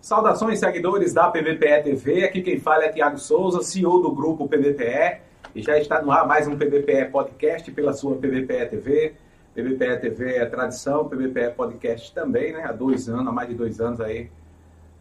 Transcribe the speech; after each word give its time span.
Saudações, 0.00 0.58
seguidores 0.58 1.12
da 1.12 1.30
PVPE 1.30 1.82
TV. 1.84 2.24
Aqui 2.24 2.40
quem 2.40 2.58
fala 2.58 2.86
é 2.86 2.88
Tiago 2.88 3.18
Souza, 3.18 3.62
CEO 3.62 4.00
do 4.00 4.10
grupo 4.10 4.48
PVPE. 4.48 5.20
E 5.54 5.60
já 5.62 5.78
está 5.78 6.00
no 6.00 6.10
ar 6.10 6.26
mais 6.26 6.48
um 6.48 6.56
PVPE 6.56 7.10
Podcast 7.12 7.70
pela 7.70 7.92
sua 7.92 8.16
PVPE 8.16 8.66
TV. 8.70 9.14
PVPE 9.54 9.98
TV 10.00 10.36
é 10.36 10.46
tradição, 10.46 11.06
PVPE 11.06 11.50
Podcast 11.54 12.14
também, 12.14 12.54
né? 12.54 12.64
Há 12.64 12.72
dois 12.72 13.10
anos, 13.10 13.28
há 13.28 13.30
mais 13.32 13.50
de 13.50 13.54
dois 13.54 13.78
anos 13.78 14.00
aí, 14.00 14.30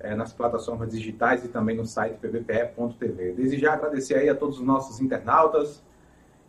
é, 0.02 0.14
nas 0.16 0.34
plataformas 0.34 0.92
digitais 0.92 1.46
e 1.46 1.48
também 1.48 1.78
no 1.78 1.86
site 1.86 2.18
pvpe.tv. 2.18 3.32
Desde 3.38 3.58
já 3.58 3.76
agradecer 3.76 4.16
aí 4.16 4.28
a 4.28 4.36
todos 4.36 4.60
os 4.60 4.66
nossos 4.66 5.00
internautas 5.00 5.82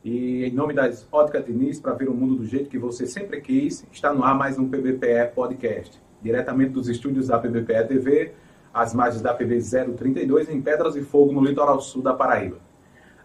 e 0.05 0.45
em 0.45 0.53
nome 0.53 0.75
das 0.75 1.06
Óticas 1.12 1.45
Diniz, 1.45 1.78
para 1.78 1.92
ver 1.92 2.09
o 2.09 2.14
mundo 2.14 2.34
do 2.34 2.45
jeito 2.45 2.69
que 2.69 2.78
você 2.78 3.06
sempre 3.06 3.41
quis, 3.41 3.87
está 3.92 4.12
no 4.12 4.25
ar 4.25 4.34
mais 4.34 4.59
um 4.59 4.69
PVPE 4.69 5.34
Podcast 5.37 6.09
diretamente 6.23 6.70
dos 6.70 6.88
estúdios 6.88 7.29
da 7.29 7.38
PBPE 7.38 7.84
TV, 7.88 8.33
às 8.73 8.95
margens 8.95 9.23
da 9.23 9.34
PB 9.34 9.59
032, 9.97 10.48
em 10.48 10.61
Pedras 10.61 10.97
e 10.97 11.02
Fogo, 11.02 11.33
no 11.33 11.45
litoral 11.45 11.80
sul 11.80 12.02
da 12.02 12.15
Paraíba. 12.15 12.59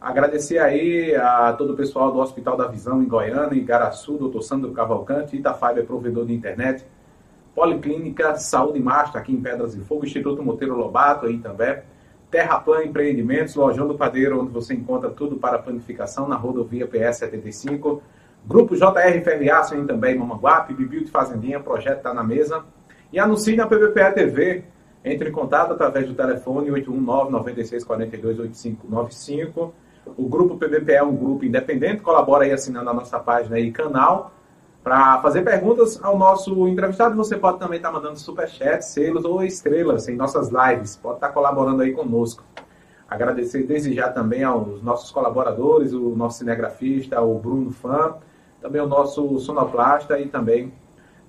Agradecer 0.01 0.59
aí 0.59 1.15
a 1.15 1.53
todo 1.53 1.73
o 1.73 1.75
pessoal 1.75 2.11
do 2.11 2.19
Hospital 2.19 2.57
da 2.57 2.67
Visão 2.67 3.01
em 3.01 3.07
Goiânia, 3.07 3.57
Igaraçu, 3.57 4.17
doutor 4.17 4.41
Sandro 4.41 4.71
Cavalcante, 4.71 5.35
Itafiber 5.35 5.85
provedor 5.85 6.25
de 6.25 6.33
internet, 6.33 6.85
Policlínica 7.55 8.35
Saúde 8.35 8.79
Master, 8.79 9.21
aqui 9.21 9.31
em 9.31 9.41
Pedras 9.41 9.73
e 9.75 9.79
Fogo, 9.79 10.05
Instituto 10.05 10.43
Monteiro 10.43 10.75
Lobato, 10.75 11.25
aí 11.25 11.39
também, 11.39 11.79
Terraplan 12.29 12.83
Empreendimentos, 12.83 13.55
Lojão 13.55 13.87
do 13.87 13.95
Padeiro, 13.95 14.41
onde 14.41 14.51
você 14.51 14.73
encontra 14.73 15.09
tudo 15.09 15.37
para 15.37 15.57
planificação 15.57 16.27
na 16.27 16.35
rodovia 16.35 16.85
PS 16.85 17.17
75, 17.17 18.01
Grupo 18.47 18.75
JR 18.75 18.91
aí 18.91 19.85
também, 19.87 20.15
Mamanguape, 20.15 20.75
Bibiu 20.75 21.03
de 21.03 21.09
Fazendinha, 21.09 21.59
projeto 21.59 21.97
está 21.97 22.13
na 22.13 22.23
mesa, 22.23 22.63
e 23.15 23.19
anuncie 23.19 23.55
na 23.55 23.65
PVPA 23.65 24.11
TV. 24.11 24.65
Entre 25.03 25.29
em 25.29 25.31
contato 25.31 25.71
através 25.71 26.05
do 26.05 26.13
telefone 26.13 26.69
819-9642-8595. 26.71 29.71
O 30.17 30.27
grupo 30.27 30.57
PVPE 30.57 30.95
é 30.95 31.03
um 31.03 31.15
grupo 31.15 31.45
independente, 31.45 32.01
colabora 32.01 32.43
aí 32.43 32.51
assinando 32.51 32.89
a 32.89 32.93
nossa 32.93 33.17
página 33.17 33.57
e 33.57 33.71
canal. 33.71 34.33
Para 34.83 35.21
fazer 35.21 35.43
perguntas 35.43 35.97
ao 36.03 36.17
nosso 36.17 36.67
entrevistado, 36.67 37.15
você 37.15 37.37
pode 37.37 37.57
também 37.57 37.77
estar 37.77 37.87
tá 37.89 37.95
mandando 37.95 38.19
superchat, 38.19 38.83
selos 38.83 39.23
ou 39.23 39.41
estrelas 39.43 40.09
em 40.09 40.15
nossas 40.15 40.49
lives. 40.49 40.97
Pode 40.97 41.15
estar 41.15 41.29
tá 41.29 41.33
colaborando 41.33 41.83
aí 41.83 41.93
conosco. 41.93 42.43
Agradecer 43.09 43.63
desde 43.63 43.93
já 43.93 44.09
também 44.09 44.43
aos 44.43 44.83
nossos 44.83 45.09
colaboradores, 45.11 45.93
o 45.93 46.09
nosso 46.15 46.39
cinegrafista, 46.39 47.21
o 47.21 47.39
Bruno 47.39 47.71
Fã, 47.71 48.15
também 48.61 48.81
o 48.81 48.87
nosso 48.87 49.39
sonoplasta 49.39 50.19
e 50.19 50.27
também 50.27 50.73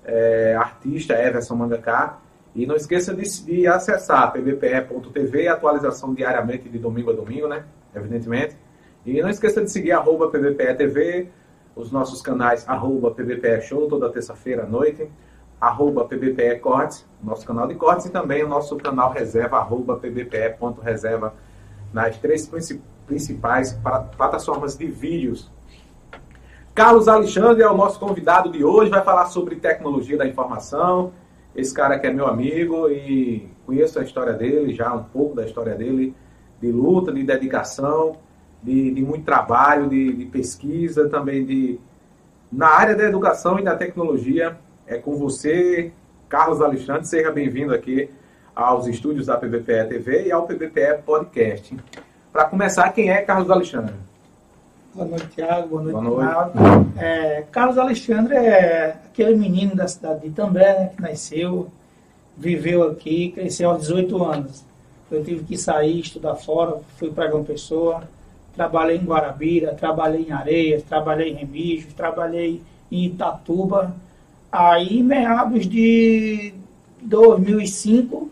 é, 0.07 0.55
artista 0.55 1.13
Everson 1.13 1.55
Mangaká. 1.55 2.17
E 2.55 2.65
não 2.65 2.75
esqueça 2.75 3.13
de, 3.13 3.23
de 3.43 3.67
acessar 3.67 4.31
pvpe.tv, 4.31 5.47
atualização 5.47 6.13
diariamente 6.13 6.67
de 6.67 6.79
domingo 6.79 7.11
a 7.11 7.13
domingo, 7.13 7.47
né? 7.47 7.63
Evidentemente. 7.93 8.57
E 9.05 9.21
não 9.21 9.29
esqueça 9.29 9.61
de 9.61 9.69
seguir 9.69 9.91
arroba 9.91 10.29
pvpe.tv, 10.29 11.29
os 11.75 11.91
nossos 11.91 12.21
canais 12.21 12.67
arroba 12.67 13.15
show, 13.61 13.87
toda 13.87 14.09
terça-feira 14.09 14.63
à 14.63 14.65
noite, 14.65 15.07
arroba 15.61 16.07
cortes, 16.59 17.05
nosso 17.23 17.45
canal 17.45 17.67
de 17.67 17.75
cortes, 17.75 18.07
e 18.07 18.11
também 18.11 18.43
o 18.43 18.47
nosso 18.47 18.75
canal 18.77 19.11
reserva, 19.11 19.57
arroba 19.57 19.97
pvpe.reserva, 19.97 21.35
nas 21.93 22.17
três 22.17 22.49
principais 23.05 23.79
plataformas 24.17 24.75
de 24.75 24.87
vídeos 24.87 25.51
Carlos 26.77 27.07
Alexandre 27.07 27.63
é 27.63 27.67
o 27.67 27.75
nosso 27.75 27.99
convidado 27.99 28.51
de 28.51 28.63
hoje, 28.63 28.91
vai 28.91 29.03
falar 29.03 29.25
sobre 29.25 29.55
tecnologia 29.55 30.15
da 30.15 30.27
informação. 30.27 31.11
Esse 31.55 31.73
cara 31.73 31.97
que 31.97 32.05
é 32.05 32.13
meu 32.13 32.27
amigo 32.27 32.87
e 32.87 33.49
conheço 33.65 33.99
a 33.99 34.03
história 34.03 34.33
dele, 34.33 34.75
já 34.75 34.93
um 34.93 35.03
pouco 35.05 35.35
da 35.35 35.43
história 35.43 35.73
dele, 35.73 36.13
de 36.61 36.71
luta, 36.71 37.11
de 37.11 37.23
dedicação, 37.23 38.17
de, 38.61 38.91
de 38.91 39.01
muito 39.01 39.25
trabalho, 39.25 39.89
de, 39.89 40.13
de, 40.13 40.25
pesquisa, 40.25 41.09
também 41.09 41.43
de 41.43 41.79
na 42.51 42.67
área 42.67 42.95
da 42.95 43.05
educação 43.05 43.59
e 43.59 43.63
da 43.63 43.75
tecnologia. 43.75 44.55
É 44.85 44.99
com 44.99 45.17
você, 45.17 45.91
Carlos 46.29 46.61
Alexandre, 46.61 47.07
seja 47.07 47.31
bem-vindo 47.31 47.73
aqui 47.73 48.07
aos 48.55 48.85
estúdios 48.85 49.25
da 49.25 49.35
PBPE 49.35 49.89
TV 49.89 50.27
e 50.27 50.31
ao 50.31 50.45
PBPE 50.45 51.01
Podcast. 51.03 51.75
Para 52.31 52.45
começar, 52.45 52.87
quem 52.91 53.09
é 53.09 53.23
Carlos 53.23 53.49
Alexandre? 53.49 53.95
Boa 54.97 55.09
noite, 55.09 55.27
Tiago. 55.27 55.67
Boa 55.67 55.83
noite, 55.83 56.09
Boa 56.09 56.51
noite. 56.55 56.97
É, 56.97 57.43
Carlos 57.51 57.77
Alexandre 57.77 58.35
é 58.35 58.97
aquele 59.05 59.35
menino 59.35 59.75
da 59.75 59.87
cidade 59.87 60.21
de 60.21 60.27
Itambé, 60.29 60.73
né, 60.73 60.91
que 60.95 60.99
nasceu, 60.99 61.67
viveu 62.35 62.81
aqui, 62.81 63.29
cresceu 63.29 63.69
aos 63.69 63.81
18 63.81 64.23
anos. 64.23 64.63
Eu 65.11 65.23
tive 65.23 65.43
que 65.43 65.55
sair, 65.55 65.99
estudar 65.99 66.33
fora, 66.33 66.79
fui 66.97 67.11
para 67.11 67.29
João 67.29 67.43
Pessoa, 67.43 68.09
trabalhei 68.55 68.97
em 68.97 69.05
Guarabira, 69.05 69.75
trabalhei 69.75 70.25
em 70.27 70.31
Areias, 70.31 70.81
trabalhei 70.81 71.29
em 71.29 71.35
Remígio, 71.35 71.93
trabalhei 71.95 72.59
em 72.91 73.05
Itatuba. 73.05 73.95
Aí, 74.51 75.03
meados 75.03 75.67
de 75.67 76.55
2005, 77.03 78.31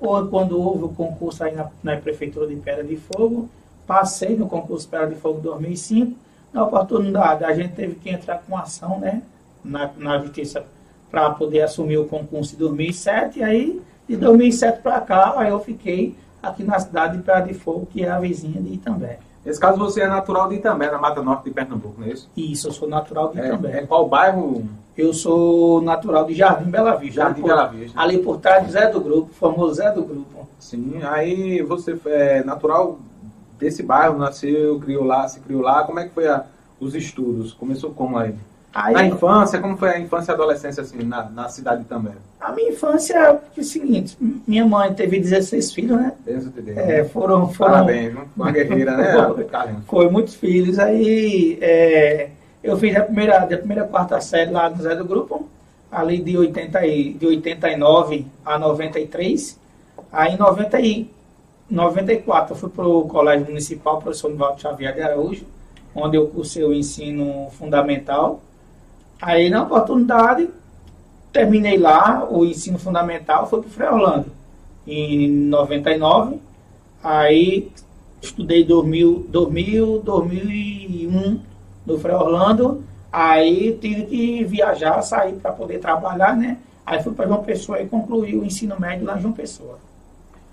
foi 0.00 0.28
quando 0.28 0.58
houve 0.58 0.84
o 0.84 0.88
concurso 0.88 1.44
aí 1.44 1.54
na, 1.54 1.68
na 1.82 1.98
Prefeitura 1.98 2.46
de 2.46 2.56
Pedra 2.56 2.82
de 2.82 2.96
Fogo, 2.96 3.50
Passei 3.86 4.36
no 4.36 4.48
concurso 4.48 4.88
Pera 4.88 5.06
de 5.06 5.14
Fogo 5.14 5.40
2005. 5.40 6.16
Na 6.52 6.64
oportunidade, 6.64 7.44
a 7.44 7.52
gente 7.52 7.74
teve 7.74 7.94
que 7.94 8.10
entrar 8.10 8.42
com 8.46 8.56
ação 8.56 8.98
né, 8.98 9.22
na, 9.64 9.90
na 9.96 10.18
justiça 10.18 10.64
para 11.10 11.30
poder 11.30 11.62
assumir 11.62 11.98
o 11.98 12.06
concurso 12.06 12.52
de 12.52 12.58
2007. 12.58 13.38
E 13.38 13.42
aí, 13.42 13.82
de 14.08 14.16
2007 14.16 14.82
para 14.82 15.00
cá, 15.00 15.34
aí 15.36 15.50
eu 15.50 15.60
fiquei 15.60 16.16
aqui 16.42 16.64
na 16.64 16.78
cidade 16.78 17.16
de 17.16 17.22
Pera 17.22 17.40
de 17.40 17.54
Fogo, 17.54 17.86
que 17.86 18.04
é 18.04 18.10
a 18.10 18.18
vizinha 18.18 18.60
de 18.60 18.74
Itambé. 18.74 19.18
Nesse 19.44 19.60
caso, 19.60 19.78
você 19.78 20.00
é 20.00 20.08
natural 20.08 20.48
de 20.48 20.56
Itambé, 20.56 20.90
na 20.90 20.98
Mata 20.98 21.22
Norte 21.22 21.44
de 21.44 21.50
Pernambuco, 21.52 22.00
não 22.00 22.08
é 22.08 22.10
isso? 22.10 22.28
Isso, 22.36 22.66
eu 22.66 22.72
sou 22.72 22.88
natural 22.88 23.28
de 23.28 23.40
é, 23.40 23.46
Itambé. 23.46 23.78
É 23.78 23.86
qual 23.86 24.08
bairro? 24.08 24.64
Eu 24.96 25.12
sou 25.12 25.80
natural 25.82 26.24
de 26.24 26.34
Jardim 26.34 26.68
Bela 26.68 26.96
Vista. 26.96 27.20
Jardim 27.20 27.42
por, 27.42 27.48
Bela 27.48 27.66
Vista. 27.68 28.00
Ali 28.00 28.18
por 28.18 28.38
trás 28.38 28.68
Zé 28.72 28.88
do 28.90 29.00
Grupo, 29.00 29.32
famoso 29.34 29.74
Zé 29.74 29.92
do 29.92 30.02
Grupo. 30.02 30.48
Sim, 30.58 31.00
aí 31.04 31.62
você 31.62 31.96
é 32.06 32.42
natural 32.42 32.98
desse 33.58 33.82
bairro, 33.82 34.18
nasceu, 34.18 34.78
criou 34.80 35.04
lá, 35.04 35.26
se 35.28 35.40
criou 35.40 35.62
lá. 35.62 35.84
Como 35.84 35.98
é 35.98 36.04
que 36.04 36.14
foi 36.14 36.28
a, 36.28 36.44
os 36.80 36.94
estudos? 36.94 37.52
Começou 37.52 37.90
como 37.90 38.18
aí? 38.18 38.34
aí 38.76 38.92
na 38.92 39.06
infância, 39.06 39.58
como 39.58 39.76
foi 39.76 39.88
a 39.88 39.98
infância 39.98 40.32
e 40.32 40.34
adolescência 40.34 40.82
assim, 40.82 41.02
na, 41.02 41.24
na 41.24 41.48
cidade 41.48 41.84
também? 41.84 42.12
A 42.38 42.52
minha 42.52 42.70
infância 42.70 43.14
é 43.14 43.60
o 43.60 43.64
seguinte, 43.64 44.16
minha 44.46 44.66
mãe 44.66 44.92
teve 44.92 45.18
16 45.18 45.72
filhos, 45.72 45.96
né? 45.96 46.12
Deus 46.24 46.44
te 46.44 46.60
dê. 46.60 46.72
É, 46.72 47.04
foram, 47.04 47.48
foram... 47.48 47.72
Parabéns, 47.72 48.14
uma 48.36 48.52
guerreira, 48.52 48.96
né? 48.96 49.34
foi 49.88 50.10
muitos 50.10 50.34
filhos, 50.34 50.78
aí 50.78 51.58
é, 51.62 52.28
eu 52.62 52.76
fiz 52.76 52.94
a 52.94 53.02
primeira, 53.02 53.38
a 53.38 53.46
primeira 53.46 53.84
quarta 53.84 54.20
série 54.20 54.50
lá 54.50 54.68
no 54.68 54.82
Zé 54.82 54.94
do 54.94 55.04
Grupo, 55.06 55.48
ali 55.90 56.18
de, 56.18 56.36
80 56.36 56.86
e, 56.86 57.14
de 57.14 57.26
89 57.26 58.26
a 58.44 58.58
93, 58.58 59.58
aí 60.12 60.34
em 60.34 60.36
90 60.36 60.80
e 60.80 61.10
94 61.68 62.54
eu 62.54 62.58
fui 62.58 62.70
para 62.70 62.86
o 62.86 63.08
Colégio 63.08 63.46
Municipal 63.46 64.00
Professor 64.00 64.30
Nivaldo 64.30 64.60
Xavier 64.60 64.94
de 64.94 65.02
Araújo, 65.02 65.44
onde 65.94 66.16
eu 66.16 66.28
cursei 66.28 66.62
o 66.62 66.72
ensino 66.72 67.48
fundamental. 67.50 68.40
Aí, 69.20 69.50
na 69.50 69.62
oportunidade, 69.62 70.48
terminei 71.32 71.76
lá 71.76 72.26
o 72.30 72.44
ensino 72.44 72.78
fundamental, 72.78 73.48
fui 73.48 73.60
para 73.60 73.68
o 73.68 73.70
Frei 73.70 73.88
Orlando, 73.88 74.26
em 74.86 75.28
99. 75.28 76.38
Aí, 77.02 77.70
estudei 78.22 78.64
2000, 78.64 79.26
2000 79.28 80.00
2001 80.00 81.40
no 81.84 81.98
Frei 81.98 82.14
Orlando. 82.14 82.84
Aí, 83.10 83.76
tive 83.80 84.04
que 84.04 84.44
viajar, 84.44 85.02
sair 85.02 85.34
para 85.34 85.50
poder 85.52 85.78
trabalhar, 85.78 86.36
né? 86.36 86.58
Aí, 86.84 87.02
fui 87.02 87.12
para 87.12 87.26
João 87.26 87.42
Pessoa 87.42 87.80
e 87.80 87.88
concluí 87.88 88.36
o 88.36 88.44
ensino 88.44 88.78
médio 88.78 89.06
lá 89.06 89.18
em 89.18 89.22
João 89.22 89.32
Pessoa. 89.32 89.78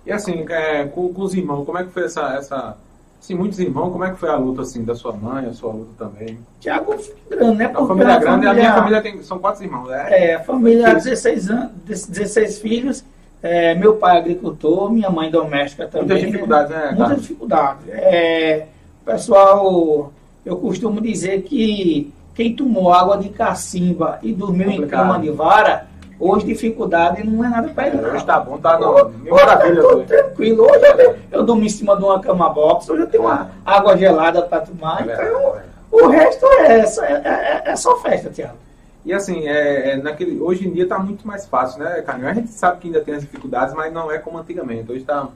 E 0.05 0.11
assim, 0.11 0.45
é, 0.49 0.85
com, 0.85 1.13
com, 1.13 1.21
os 1.21 1.33
irmãos, 1.33 1.65
como 1.65 1.77
é 1.77 1.83
que 1.83 1.91
foi 1.91 2.05
essa, 2.05 2.35
essa. 2.35 2.77
Assim, 3.21 3.35
muitos 3.35 3.57
irmãos, 3.59 3.91
como 3.91 4.03
é 4.03 4.11
que 4.11 4.17
foi 4.17 4.29
a 4.29 4.35
luta 4.35 4.63
assim, 4.63 4.83
da 4.83 4.93
sua 4.95 5.13
mãe, 5.13 5.45
a 5.45 5.53
sua 5.53 5.71
luta 5.71 5.91
também? 5.97 6.37
Tiago 6.59 6.95
grande, 7.29 7.57
né? 7.57 7.67
Porque 7.69 7.83
a 7.83 7.87
família 7.87 8.11
é 8.11 8.19
grande, 8.19 8.25
família... 8.25 8.51
a 8.51 8.53
minha 8.53 8.73
família 8.73 9.01
tem, 9.01 9.23
são 9.23 9.39
quatro 9.39 9.63
irmãos, 9.63 9.87
né? 9.87 10.07
É, 10.09 10.35
a 10.35 10.43
família, 10.43 10.93
16, 10.93 11.49
anos, 11.49 11.71
16 11.85 12.59
filhos. 12.59 13.05
É, 13.41 13.75
meu 13.75 13.95
pai 13.95 14.17
é 14.17 14.19
agricultor, 14.19 14.91
minha 14.91 15.09
mãe 15.09 15.29
doméstica 15.29 15.87
também. 15.87 16.07
Muitas 16.07 16.25
dificuldades, 16.25 16.71
né? 16.71 16.85
Muitas 16.87 17.07
tá? 17.07 17.15
dificuldades. 17.15 17.89
É, 17.89 18.67
pessoal, 19.05 20.13
eu 20.45 20.57
costumo 20.57 20.99
dizer 21.01 21.43
que 21.43 22.11
quem 22.33 22.55
tomou 22.55 22.91
água 22.91 23.17
de 23.17 23.29
cacimba 23.29 24.19
e 24.21 24.33
dormiu 24.33 24.71
Complicado. 24.71 24.85
em 24.85 25.07
cama 25.07 25.19
de 25.19 25.29
vara 25.29 25.87
Hoje 26.19 26.45
dificuldade 26.45 27.23
não 27.23 27.43
é 27.43 27.49
nada 27.49 27.69
para 27.69 27.87
ele. 27.87 28.05
Hoje 28.05 28.25
tá 28.25 28.39
bom, 28.39 28.57
tá. 28.57 28.79
Hoje, 28.79 29.13
maravilha. 29.29 29.81
Tá 29.83 30.05
tranquilo. 30.05 30.63
Hoje 30.63 30.85
eu, 30.99 31.15
eu 31.31 31.43
durmo 31.43 31.63
em 31.63 31.69
cima 31.69 31.97
de 31.97 32.03
uma 32.03 32.19
cama 32.19 32.49
box, 32.49 32.89
hoje 32.89 33.03
eu 33.03 33.07
tenho 33.07 33.23
uma 33.23 33.51
água 33.65 33.97
gelada 33.97 34.41
para 34.43 34.61
tomar. 34.61 35.07
É 35.07 35.13
então, 35.13 35.55
é 35.57 35.73
o 35.93 36.07
resto 36.07 36.45
é, 36.47 36.79
é, 36.79 37.21
é, 37.23 37.61
é, 37.65 37.75
só 37.75 37.97
festa, 37.97 38.31
Tiago. 38.31 38.57
E 39.05 39.13
assim, 39.13 39.47
é, 39.47 39.91
é, 39.91 39.97
naquele, 39.97 40.41
hoje 40.41 40.67
em 40.67 40.71
dia 40.71 40.83
está 40.83 40.97
muito 40.97 41.27
mais 41.27 41.45
fácil, 41.45 41.83
né, 41.83 42.01
Carlinhos? 42.01 42.31
A 42.31 42.33
gente 42.33 42.49
sabe 42.49 42.79
que 42.79 42.87
ainda 42.87 43.01
tem 43.01 43.13
as 43.13 43.21
dificuldades, 43.21 43.75
mas 43.75 43.93
não 43.93 44.11
é 44.11 44.17
como 44.17 44.39
antigamente. 44.39 44.91
Hoje 44.91 45.01
está 45.01 45.27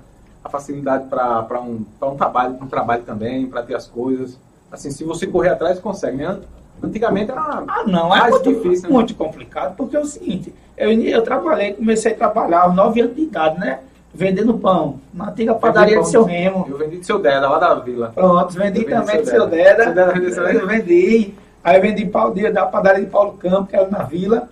a 0.43 0.49
facilidade 0.49 1.07
para 1.09 1.61
um, 1.61 1.85
um 2.01 2.15
trabalho, 2.15 2.57
um 2.59 2.67
trabalho 2.67 3.03
também, 3.03 3.45
para 3.45 3.61
ter 3.61 3.75
as 3.75 3.85
coisas. 3.85 4.39
Assim, 4.71 4.89
se 4.89 5.03
você 5.03 5.27
correr 5.27 5.49
atrás, 5.49 5.79
consegue, 5.79 6.17
né? 6.17 6.39
Antigamente 6.81 7.31
era 7.31 7.41
ah, 7.41 7.83
não, 7.87 8.15
é 8.15 8.29
muito, 8.29 8.53
difícil. 8.53 8.89
Né? 8.89 8.93
Muito 8.93 9.15
complicado, 9.15 9.75
porque 9.75 9.95
é 9.95 9.99
o 9.99 10.05
seguinte, 10.05 10.53
eu, 10.77 10.91
eu 10.91 11.21
trabalhei, 11.23 11.73
comecei 11.73 12.13
a 12.13 12.15
trabalhar 12.15 12.61
aos 12.61 12.75
9 12.75 13.01
anos 13.01 13.15
de 13.15 13.21
idade, 13.23 13.59
né? 13.59 13.79
Vendendo 14.13 14.57
pão, 14.57 14.99
na 15.13 15.29
antiga 15.29 15.53
padaria 15.53 15.99
de 15.99 16.07
seu 16.07 16.23
Remo. 16.23 16.65
Eu 16.69 16.77
vendi 16.77 16.97
de 16.97 17.05
seu 17.05 17.19
Deda, 17.19 17.49
lá 17.49 17.59
da 17.59 17.75
vila. 17.75 18.11
Pronto, 18.15 18.53
vendi, 18.53 18.79
vendi 18.79 18.89
também 18.89 19.21
de 19.21 19.29
seu 19.29 19.47
Deda. 19.47 19.83
Seu 19.83 19.93
Deda 19.93 20.53
Eu 20.53 20.67
vendi. 20.67 21.33
Aí 21.63 21.75
eu 21.75 21.81
vendi 21.81 22.05
pau, 22.05 22.33
da 22.33 22.65
padaria 22.65 23.03
de 23.03 23.11
Paulo 23.11 23.33
Campo, 23.33 23.67
que 23.67 23.75
era 23.75 23.89
na 23.89 24.03
vila. 24.03 24.49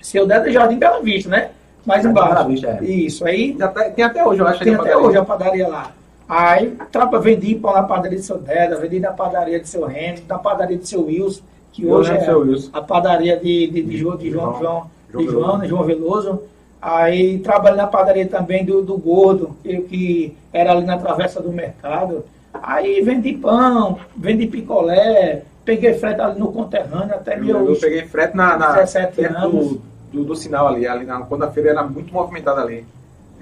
Seu 0.00 0.26
Deda 0.26 0.50
Jardim 0.50 0.76
Bela 0.76 1.00
Vista, 1.00 1.30
né? 1.30 1.50
Mais 1.86 2.04
embaixo. 2.04 2.48
Vista, 2.48 2.78
é. 2.80 2.84
Isso, 2.84 3.26
aí. 3.26 3.54
Tá, 3.54 3.68
tem 3.68 4.04
até 4.04 4.24
hoje, 4.26 4.40
eu 4.40 4.46
acho. 4.46 4.62
Tem 4.62 4.74
até 4.74 4.96
hoje 4.96 5.16
a 5.16 5.24
padaria 5.24 5.68
lá. 5.68 5.90
Aí 6.28 6.76
trapa, 6.90 7.18
vendi 7.18 7.54
pão 7.54 7.74
na 7.74 7.82
padaria 7.82 8.18
de 8.18 8.24
seu 8.24 8.38
Deda, 8.38 8.76
vendi 8.76 8.98
na 8.98 9.12
padaria 9.12 9.60
de 9.60 9.68
seu 9.68 9.84
Remo, 9.86 10.18
na 10.26 10.38
padaria 10.38 10.78
de 10.78 10.88
seu 10.88 11.04
Wilson 11.04 11.42
que 11.74 11.84
hoje 11.84 12.12
é 12.12 12.24
a 12.72 12.80
padaria 12.80 13.36
de, 13.36 13.66
de, 13.66 13.82
de, 13.82 13.96
João, 13.96 14.16
de 14.16 14.30
João, 14.30 14.58
João, 14.60 14.90
de 15.12 15.24
João, 15.26 15.64
João 15.66 15.82
Veloso. 15.82 16.42
Aí 16.80 17.40
trabalhei 17.40 17.78
na 17.78 17.88
padaria 17.88 18.26
também 18.28 18.64
do, 18.64 18.80
do 18.80 18.96
Gordo, 18.96 19.56
que, 19.62 20.36
era 20.52 20.70
ali 20.70 20.86
na 20.86 20.96
travessa 20.96 21.42
do 21.42 21.52
mercado. 21.52 22.24
Aí 22.52 23.00
vendi 23.00 23.32
pão, 23.32 23.98
vendi 24.16 24.46
picolé, 24.46 25.42
peguei 25.64 25.94
frete 25.94 26.20
ali 26.20 26.38
no 26.38 26.52
conterrâneo 26.52 27.16
até 27.16 27.36
meu. 27.36 27.68
Eu 27.68 27.76
peguei 27.76 28.06
frete 28.06 28.36
na, 28.36 28.56
na 28.56 28.72
17 28.74 29.24
anos. 29.24 29.70
Do, 29.70 29.82
do, 30.12 30.24
do, 30.26 30.36
sinal 30.36 30.68
ali, 30.68 30.86
ali 30.86 31.04
na, 31.04 31.22
quando 31.22 31.42
a 31.42 31.50
feira 31.50 31.70
era 31.70 31.82
muito 31.82 32.14
movimentada 32.14 32.62
ali 32.62 32.86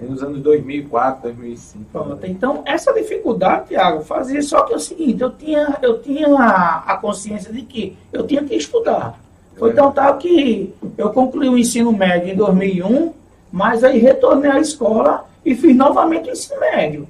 nos 0.02 0.22
anos 0.22 0.40
2004, 0.40 1.22
2005. 1.22 1.84
Pronto. 1.92 2.26
Então, 2.26 2.62
essa 2.64 2.92
dificuldade, 2.92 3.68
Tiago, 3.68 4.02
fazia 4.02 4.42
só 4.42 4.62
que 4.62 4.72
é 4.72 4.76
o 4.76 4.80
seguinte, 4.80 5.22
eu 5.22 5.30
tinha, 5.30 5.76
eu 5.82 6.00
tinha 6.00 6.28
a, 6.36 6.96
consciência 6.96 7.52
de 7.52 7.62
que 7.62 7.96
eu 8.12 8.26
tinha 8.26 8.42
que 8.44 8.54
estudar. 8.54 9.18
Foi 9.56 9.70
é. 9.70 9.72
tão 9.74 9.92
tal 9.92 10.16
que 10.18 10.74
eu 10.96 11.10
concluí 11.10 11.48
o 11.48 11.58
ensino 11.58 11.92
médio 11.92 12.32
em 12.32 12.36
2001, 12.36 13.12
mas 13.50 13.84
aí 13.84 13.98
retornei 13.98 14.50
à 14.50 14.58
escola 14.58 15.26
e 15.44 15.54
fiz 15.54 15.76
novamente 15.76 16.28
o 16.28 16.32
ensino 16.32 16.60
médio. 16.60 17.08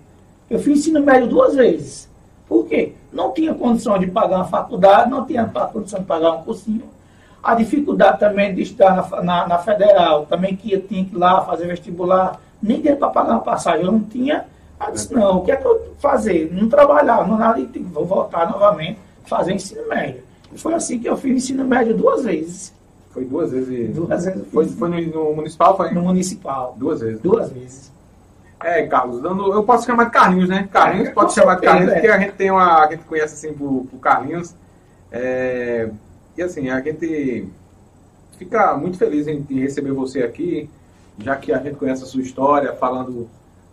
Eu 0.50 0.58
fiz 0.58 0.80
ensino 0.80 1.00
médio 1.00 1.28
duas 1.28 1.54
vezes. 1.54 2.08
Por 2.48 2.66
quê? 2.66 2.92
Não 3.12 3.32
tinha 3.32 3.54
condição 3.54 3.98
de 3.98 4.06
pagar 4.06 4.36
uma 4.36 4.44
faculdade, 4.44 5.10
não 5.10 5.24
tinha 5.24 5.44
condição 5.46 6.00
de 6.00 6.06
pagar 6.06 6.32
um 6.32 6.42
cursinho. 6.42 6.84
A 7.42 7.54
dificuldade 7.54 8.20
também 8.20 8.54
de 8.54 8.62
estar 8.62 8.94
na, 8.94 9.22
na, 9.22 9.48
na 9.48 9.58
federal, 9.58 10.26
também 10.26 10.54
que 10.54 10.72
eu 10.72 10.82
tinha 10.82 11.04
que 11.04 11.14
ir 11.14 11.18
lá 11.18 11.40
fazer 11.44 11.66
vestibular, 11.66 12.40
nem 12.62 12.76
dinheiro 12.78 12.98
para 12.98 13.10
pagar 13.10 13.32
uma 13.32 13.40
passagem, 13.40 13.84
eu 13.84 13.92
não 13.92 14.00
tinha. 14.00 14.46
Eu 14.80 14.92
disse, 14.92 15.12
não, 15.12 15.38
o 15.38 15.44
que 15.44 15.52
é 15.52 15.56
que 15.56 15.66
eu 15.66 15.94
fazer? 15.98 16.52
Não 16.52 16.68
trabalhar, 16.68 17.26
não 17.26 17.36
nada, 17.36 17.60
vou 17.92 18.04
voltar 18.04 18.50
novamente, 18.50 18.98
fazer 19.24 19.52
ensino 19.52 19.88
médio. 19.88 20.22
E 20.52 20.58
foi 20.58 20.74
assim 20.74 20.98
que 20.98 21.08
eu 21.08 21.16
fiz 21.16 21.32
ensino 21.32 21.64
médio 21.64 21.96
duas 21.96 22.24
vezes. 22.24 22.72
Foi 23.10 23.24
duas 23.24 23.50
vezes? 23.50 23.94
Duas 23.94 24.24
vezes. 24.24 24.48
Foi, 24.52 24.66
foi 24.66 24.88
no, 24.88 25.00
no, 25.00 25.36
municipal? 25.36 25.76
Foi? 25.76 25.90
No 25.92 26.02
municipal. 26.02 26.74
Duas 26.78 27.00
vezes? 27.00 27.20
Duas 27.20 27.50
vezes. 27.50 27.92
É, 28.62 28.86
Carlos, 28.86 29.20
dando, 29.20 29.52
eu 29.52 29.64
posso 29.64 29.86
chamar 29.86 30.04
de 30.04 30.12
Carlinhos, 30.12 30.48
né? 30.48 30.68
Carlinhos, 30.72 31.08
é, 31.08 31.12
pode 31.12 31.34
chamar 31.34 31.56
de 31.56 31.62
Carlinhos, 31.62 31.90
é. 31.90 31.94
porque 31.94 32.08
a 32.08 32.18
gente 32.18 32.32
tem 32.34 32.50
uma. 32.50 32.84
A 32.84 32.90
gente 32.90 33.04
conhece 33.04 33.34
assim 33.34 33.56
por, 33.56 33.86
por 33.90 33.98
Carlinhos. 33.98 34.54
É, 35.10 35.90
e 36.36 36.42
assim, 36.42 36.70
a 36.70 36.80
gente 36.80 37.48
fica 38.38 38.76
muito 38.76 38.96
feliz 38.96 39.26
em, 39.26 39.44
em 39.50 39.60
receber 39.60 39.92
você 39.92 40.22
aqui 40.22 40.70
já 41.18 41.36
que 41.36 41.52
a 41.52 41.58
gente 41.58 41.76
conhece 41.76 42.02
a 42.02 42.06
sua 42.06 42.22
história, 42.22 42.72
falando 42.72 43.28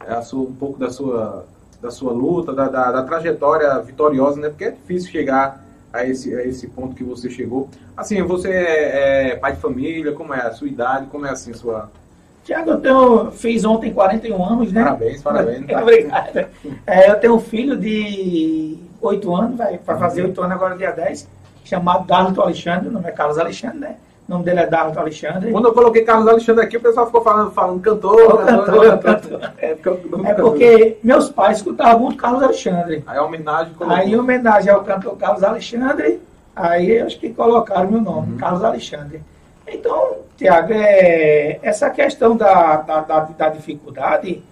é, 0.06 0.21
sua, 0.21 0.41
um 0.41 0.53
pouco 0.53 0.80
da 0.80 0.89
sua, 0.89 1.45
da 1.81 1.91
sua 1.91 2.12
luta, 2.12 2.53
da, 2.53 2.68
da, 2.68 2.91
da, 2.91 3.03
trajetória 3.03 3.77
vitoriosa, 3.80 4.39
né? 4.39 4.50
Porque 4.50 4.65
é 4.65 4.71
difícil 4.71 5.12
chegar 5.12 5.63
a 5.91 6.06
esse, 6.06 6.36
a 6.36 6.44
esse 6.45 6.68
ponto 6.68 6.95
que 6.95 7.03
você 7.03 7.30
chegou. 7.30 7.69
Assim, 7.95 8.21
você 8.24 8.50
é, 8.50 9.30
é 9.31 9.36
pai 9.36 9.53
de 9.53 9.59
família, 9.59 10.12
como 10.13 10.33
é 10.33 10.41
a 10.41 10.51
sua 10.51 10.68
idade, 10.68 11.07
como 11.07 11.25
é 11.25 11.31
assim 11.31 11.53
sua... 11.53 11.89
Tiago, 12.44 12.71
eu 12.71 12.81
tenho, 12.81 13.31
fiz 13.31 13.63
ontem 13.65 13.94
41 13.94 14.44
anos, 14.44 14.71
né? 14.71 14.83
Parabéns, 14.83 15.21
parabéns. 15.21 15.65
Obrigado. 15.69 16.47
É, 16.88 17.12
eu 17.12 17.19
tenho 17.19 17.35
um 17.35 17.39
filho 17.39 17.77
de 17.77 18.77
8 19.01 19.35
anos, 19.35 19.57
vai, 19.57 19.77
vai 19.77 20.00
fazer 20.00 20.24
8 20.24 20.42
anos 20.42 20.56
agora 20.56 20.77
dia 20.77 20.92
10, 20.92 21.27
chamado 21.63 22.06
Darlito 22.07 22.42
Alexandre, 22.42 22.88
o 22.88 22.92
nome 22.92 23.07
é 23.07 23.12
Carlos 23.12 23.38
Alexandre, 23.38 23.80
né? 23.80 23.97
O 24.29 24.33
nome 24.33 24.45
dele 24.45 24.59
é 24.59 24.67
Darlon 24.67 24.93
Alexandre. 24.95 25.51
Quando 25.51 25.69
eu 25.69 25.73
coloquei 25.73 26.03
Carlos 26.03 26.27
Alexandre 26.27 26.63
aqui, 26.63 26.77
o 26.77 26.81
pessoal 26.81 27.07
ficou 27.07 27.23
falando, 27.23 27.49
falando 27.49 27.81
cantor, 27.81 28.45
cantor, 28.45 28.99
cantor, 28.99 28.99
cantor. 28.99 29.53
É, 29.57 29.73
porque, 29.73 30.27
é 30.27 30.33
porque 30.35 30.97
meus 31.03 31.31
pais 31.31 31.57
escutavam 31.57 32.01
muito 32.01 32.17
Carlos 32.17 32.43
Alexandre. 32.43 33.03
Aí 33.07 33.17
a 33.17 33.23
homenagem 33.23 33.73
colocou. 33.73 33.97
Aí 33.97 34.11
em 34.11 34.15
homenagem 34.15 34.71
ao 34.71 34.83
cantor 34.83 35.17
Carlos 35.17 35.43
Alexandre, 35.43 36.21
aí 36.55 37.01
acho 37.01 37.19
que 37.19 37.33
colocaram 37.33 37.89
meu 37.89 38.01
nome, 38.01 38.33
uhum. 38.33 38.37
Carlos 38.37 38.63
Alexandre. 38.63 39.19
Então, 39.67 40.17
Tiago, 40.37 40.73
é, 40.73 41.59
essa 41.63 41.89
questão 41.89 42.37
da, 42.37 42.77
da, 42.77 43.01
da, 43.01 43.19
da, 43.21 43.49
dificuldade, 43.49 44.43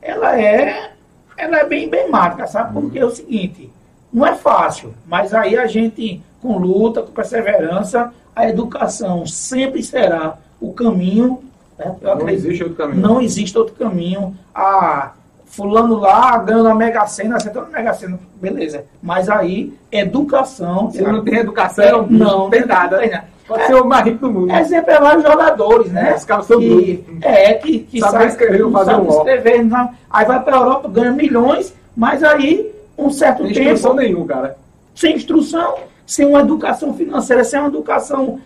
ela 0.00 0.40
é, 0.40 0.92
ela 1.36 1.58
é 1.58 1.64
bem 1.64 1.86
emblemática, 1.86 2.46
sabe? 2.46 2.72
Porque 2.72 3.00
é 3.00 3.04
o 3.04 3.10
seguinte, 3.10 3.68
não 4.12 4.24
é 4.24 4.36
fácil, 4.36 4.94
mas 5.04 5.34
aí 5.34 5.58
a 5.58 5.66
gente, 5.66 6.22
com 6.40 6.56
luta, 6.56 7.02
com 7.02 7.10
perseverança, 7.10 8.12
a 8.34 8.48
educação 8.48 9.26
sempre 9.26 9.82
será 9.82 10.38
o 10.60 10.72
caminho. 10.72 11.42
Né? 11.78 11.94
não 12.00 12.12
acredito, 12.12 12.46
existe 12.46 12.62
outro 12.62 12.78
caminho. 12.78 13.00
Não 13.00 13.20
existe 13.20 13.58
outro 13.58 13.74
caminho. 13.74 14.36
Ah, 14.54 15.12
fulano 15.46 15.96
lá 15.96 16.38
ganhando 16.38 16.68
a 16.68 16.74
Mega 16.74 17.06
Sena, 17.06 17.36
acertando 17.36 17.66
a 17.66 17.70
Mega 17.70 17.94
Sena, 17.94 18.18
beleza. 18.40 18.84
Mas 19.02 19.28
aí, 19.28 19.72
educação. 19.90 20.90
Se 20.90 21.02
não 21.02 21.22
tem 21.22 21.38
educação, 21.38 21.84
é, 21.84 21.92
não, 21.92 22.08
não 22.08 22.50
tem 22.50 22.66
nada. 22.66 22.98
Tem 22.98 23.10
nada. 23.10 23.34
Pode 23.46 23.62
é, 23.62 23.66
ser 23.66 23.74
o 23.74 23.84
mais 23.84 24.04
rico 24.04 24.26
do 24.26 24.32
mundo. 24.32 24.50
É 24.50 24.64
sempre 24.64 24.98
vários 24.98 25.22
jogadores, 25.22 25.92
né? 25.92 26.12
É, 26.12 26.14
os 26.14 26.24
caras 26.24 26.46
são 26.46 26.58
que, 26.58 27.04
É, 27.20 27.54
que, 27.54 27.80
que 27.80 28.00
sabe 28.00 28.26
escrever, 28.26 28.70
fazer 28.70 28.94
um 28.94 29.08
escrever, 29.08 29.64
não. 29.64 29.90
Aí 30.10 30.24
vai 30.24 30.42
para 30.42 30.56
a 30.56 30.60
Europa, 30.60 30.88
ganha 30.88 31.12
milhões, 31.12 31.74
mas 31.94 32.24
aí, 32.24 32.72
um 32.96 33.10
certo 33.10 33.42
tem 33.42 33.52
tempo... 33.52 33.64
Sem 33.64 33.72
instrução 33.72 33.96
nenhum, 33.96 34.26
cara. 34.26 34.56
Sem 34.94 35.16
instrução, 35.16 35.74
sem 36.06 36.26
uma 36.26 36.40
educação 36.40 36.94
financeira, 36.94 37.44
sem 37.44 37.58
uma 37.58 37.68
educação 37.68 38.40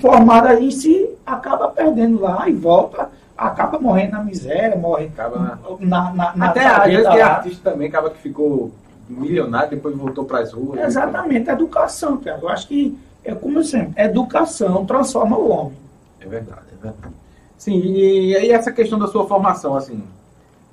formada 0.00 0.58
em 0.60 0.70
si, 0.70 1.08
acaba 1.26 1.68
perdendo 1.68 2.20
lá 2.20 2.48
e 2.48 2.52
volta, 2.52 3.10
acaba 3.36 3.78
morrendo 3.78 4.12
na 4.12 4.24
miséria, 4.24 4.76
morre 4.76 5.06
acaba 5.06 5.58
na, 5.80 6.12
na, 6.12 6.36
na 6.36 6.46
Até 6.46 6.64
às 6.66 6.84
vezes 6.84 7.08
tem 7.08 7.20
artista 7.20 7.70
também, 7.70 7.88
acaba 7.88 8.10
que 8.10 8.18
ficou 8.18 8.70
milionário, 9.08 9.70
depois 9.70 9.96
voltou 9.96 10.24
para 10.24 10.40
as 10.40 10.52
ruas. 10.52 10.80
Exatamente, 10.80 11.50
a 11.50 11.52
educação, 11.52 12.16
cara. 12.18 12.38
Eu 12.40 12.48
acho 12.48 12.66
que, 12.68 12.98
é 13.24 13.34
como 13.34 13.62
sempre, 13.62 14.02
educação 14.02 14.84
transforma 14.86 15.36
o 15.36 15.50
homem. 15.50 15.78
É 16.20 16.26
verdade, 16.26 16.66
é 16.72 16.82
verdade. 16.82 17.14
Sim, 17.58 17.80
e 17.80 18.36
aí 18.36 18.50
essa 18.50 18.72
questão 18.72 18.98
da 18.98 19.06
sua 19.06 19.26
formação, 19.26 19.76
assim, 19.76 20.02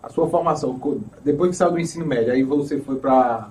a 0.01 0.09
sua 0.09 0.27
formação, 0.29 0.79
depois 1.23 1.51
que 1.51 1.57
saiu 1.57 1.71
do 1.71 1.79
ensino 1.79 2.05
médio, 2.05 2.31
aí 2.31 2.43
você 2.43 2.79
foi 2.79 2.95
para 2.95 3.49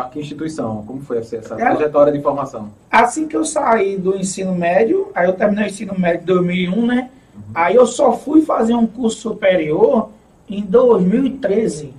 para 0.00 0.08
que 0.08 0.20
instituição? 0.20 0.82
Como 0.86 1.02
foi 1.02 1.18
essa, 1.18 1.36
essa 1.36 1.56
trajetória 1.56 2.12
de 2.12 2.20
formação? 2.20 2.70
Assim 2.90 3.28
que 3.28 3.36
eu 3.36 3.44
saí 3.44 3.98
do 3.98 4.16
ensino 4.16 4.54
médio, 4.54 5.10
aí 5.14 5.26
eu 5.26 5.34
terminei 5.34 5.64
o 5.64 5.68
ensino 5.68 5.94
médio 5.98 6.22
em 6.22 6.26
2001, 6.26 6.86
né? 6.86 7.10
Uhum. 7.34 7.42
Aí 7.54 7.74
eu 7.74 7.86
só 7.86 8.12
fui 8.12 8.42
fazer 8.42 8.74
um 8.74 8.86
curso 8.86 9.18
superior 9.18 10.10
em 10.48 10.62
2013. 10.62 11.92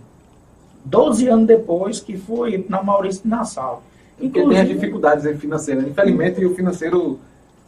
12 0.83 1.27
anos 1.27 1.47
depois 1.47 1.99
que 1.99 2.17
fui 2.17 2.65
na 2.67 2.81
Maurício 2.81 3.21
Nassau. 3.25 3.83
Porque 4.17 4.43
tem 4.43 4.59
as 4.59 4.67
dificuldades 4.67 5.39
financeiras. 5.39 5.87
Infelizmente, 5.87 6.43
o 6.43 6.55
financeiro 6.55 7.19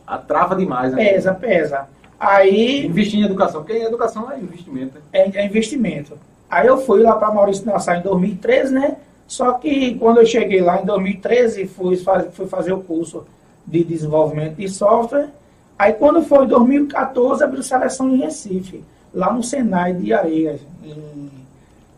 atrava 0.05 0.55
demais. 0.55 0.93
Né? 0.93 1.11
Pesa, 1.11 1.33
pesa. 1.33 1.87
Aí... 2.19 2.85
Investir 2.85 3.19
em 3.19 3.23
educação, 3.23 3.63
porque 3.63 3.73
educação 3.73 4.31
é 4.31 4.39
investimento. 4.39 4.95
Né? 4.95 5.01
É, 5.11 5.41
é 5.41 5.45
investimento. 5.45 6.17
Aí 6.49 6.67
eu 6.67 6.77
fui 6.77 7.01
lá 7.01 7.15
para 7.15 7.31
Maurício 7.31 7.65
Nassau 7.65 7.95
em 7.95 8.01
2013, 8.01 8.73
né? 8.73 8.97
Só 9.27 9.53
que 9.53 9.95
quando 9.95 10.19
eu 10.19 10.25
cheguei 10.25 10.61
lá 10.61 10.81
em 10.81 10.85
2013, 10.85 11.67
fui, 11.67 11.97
fui 12.31 12.47
fazer 12.47 12.73
o 12.73 12.81
curso 12.81 13.25
de 13.65 13.83
desenvolvimento 13.83 14.55
de 14.55 14.67
software. 14.69 15.29
Aí 15.77 15.93
quando 15.93 16.21
foi 16.23 16.45
em 16.45 16.47
2014, 16.47 17.43
abriu 17.43 17.63
seleção 17.63 18.09
em 18.09 18.17
Recife, 18.17 18.83
lá 19.13 19.31
no 19.33 19.41
Senai 19.43 19.93
de 19.93 20.13
Areias, 20.13 20.61
em, 20.83 21.31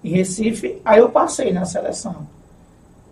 em 0.04 0.10
Recife. 0.12 0.82
Aí 0.86 1.00
eu 1.00 1.10
passei 1.10 1.52
na 1.52 1.66
seleção. 1.66 2.16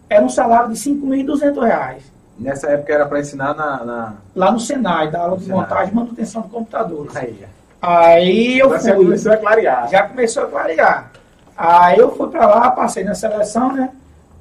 Era 0.10 0.24
um 0.24 0.30
salário 0.30 0.74
de 0.74 0.90
R$ 0.90 0.96
5.200. 0.96 1.96
Nessa 2.40 2.68
época 2.70 2.94
era 2.94 3.06
para 3.06 3.20
ensinar 3.20 3.56
na, 3.56 3.84
na, 3.84 4.14
Lá 4.36 4.52
no 4.52 4.60
Senai, 4.60 5.12
da 5.12 5.22
aula 5.22 5.38
de 5.38 5.46
Senai. 5.46 5.60
montagem 5.60 5.92
e 5.92 5.96
manutenção 5.96 6.42
de 6.44 6.50
computadores. 6.50 7.16
Aí, 7.16 7.46
Aí 7.82 8.60
eu 8.60 8.70
já 8.80 8.96
fui. 8.96 9.06
começou 9.06 9.32
a 9.34 9.38
clarear. 9.38 9.90
Já 9.90 10.08
começou 10.08 10.44
a 10.44 10.48
clarear. 10.48 11.12
Aí 11.56 11.98
eu 12.00 12.16
fui 12.16 12.30
para 12.30 12.48
lá, 12.48 12.72
passei 12.72 13.04
na 13.04 13.14
seleção, 13.14 13.74
né? 13.74 13.90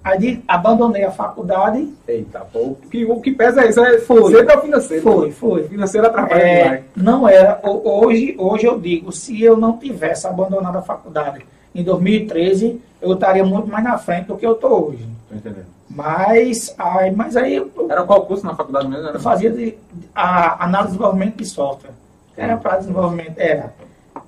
Aí 0.05 0.43
abandonei 0.49 1.05
a 1.05 1.11
faculdade. 1.11 1.89
Eita, 2.09 2.41
pô, 2.41 2.61
o 2.61 2.79
que, 2.91 3.05
o 3.05 3.21
que 3.21 3.31
pesa 3.31 3.63
é 3.63 3.69
isso, 3.69 3.81
é 3.85 3.99
foi, 3.99 4.35
sempre 4.35 4.53
é 4.53 4.59
o 4.59 4.63
financeiro. 4.63 5.03
Foi, 5.03 5.31
foi. 5.31 5.61
O 5.63 5.69
financeiro 5.69 6.07
atrapalha 6.07 6.43
é, 6.43 6.63
demais. 6.63 6.85
Não 6.97 7.29
era. 7.29 7.61
Hoje, 7.63 8.35
hoje 8.37 8.67
eu 8.67 8.81
digo, 8.81 9.13
se 9.13 9.41
eu 9.43 9.57
não 9.57 9.79
tivesse 9.79 10.27
abandonado 10.27 10.77
a 10.77 10.83
faculdade 10.83 11.45
em 11.73 11.85
2013, 11.85 12.81
eu 13.01 13.13
estaria 13.13 13.45
muito 13.45 13.69
mais 13.69 13.85
na 13.85 13.97
frente 13.97 14.27
do 14.27 14.37
que 14.37 14.45
eu 14.45 14.53
estou 14.53 14.89
hoje. 14.89 15.07
Tô 15.29 15.37
entendendo. 15.37 15.67
Mas, 15.89 16.75
aí, 16.79 17.11
mas 17.11 17.37
aí. 17.37 17.57
Eu, 17.57 17.71
era 17.89 18.03
qual 18.03 18.27
curso 18.27 18.45
na 18.45 18.57
faculdade 18.57 18.89
mesmo? 18.89 19.07
Eu 19.07 19.21
fazia 19.21 19.51
de, 19.51 19.77
a, 20.15 20.65
análise 20.65 20.93
de 20.93 20.99
desenvolvimento 20.99 21.37
de 21.37 21.45
software. 21.45 21.93
Era 22.37 22.57
para 22.57 22.79
desenvolvimento, 22.79 23.35
era. 23.37 23.73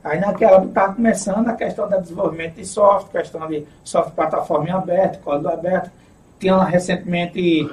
Aí 0.05 0.21
naquela 0.21 0.63
estava 0.63 0.95
começando 0.95 1.49
a 1.49 1.55
questão 1.55 1.89
do 1.89 1.99
desenvolvimento 1.99 2.57
de 2.57 2.67
software, 2.67 3.23
questão 3.23 3.49
de 3.49 3.67
software 3.83 4.15
plataforma 4.15 4.71
aberta, 4.75 5.19
código 5.25 5.49
aberto. 5.49 5.91
Tinha 6.39 6.63
recentemente 6.63 7.71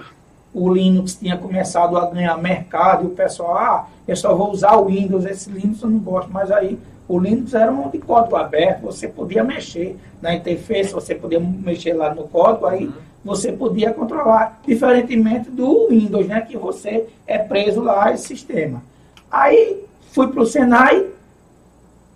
o 0.54 0.74
Linux 0.74 1.16
tinha 1.16 1.38
começado 1.38 1.98
a 1.98 2.06
ganhar 2.10 2.38
mercado 2.38 3.04
e 3.04 3.08
o 3.08 3.12
pessoal, 3.12 3.58
ah, 3.58 3.88
eu 4.08 4.16
só 4.16 4.34
vou 4.34 4.52
usar 4.52 4.76
o 4.76 4.86
Windows, 4.86 5.26
esse 5.26 5.50
Linux 5.50 5.82
eu 5.82 5.90
não 5.90 6.00
gosto, 6.00 6.32
mas 6.32 6.52
aí 6.52 6.80
o 7.08 7.20
Linux 7.20 7.54
era 7.54 7.72
um 7.72 7.90
de 7.90 7.98
código 7.98 8.36
aberto, 8.36 8.82
você 8.82 9.08
podia 9.08 9.44
mexer 9.44 9.98
na 10.22 10.34
interface, 10.34 10.94
você 10.94 11.16
podia 11.16 11.40
mexer 11.40 11.94
lá 11.94 12.14
no 12.14 12.24
código, 12.24 12.66
aí 12.66 12.86
uhum. 12.86 12.94
você 13.24 13.52
podia 13.52 13.94
controlar, 13.94 14.62
diferentemente 14.66 15.50
do 15.50 15.90
Windows, 15.90 16.28
né, 16.28 16.42
que 16.42 16.58
você 16.58 17.08
é 17.28 17.38
preso 17.38 17.82
lá 17.82 18.14
esse 18.14 18.28
sistema. 18.28 18.82
Aí 19.30 19.84
fui 20.12 20.28
para 20.28 20.42
o 20.42 20.46
Senai, 20.46 21.08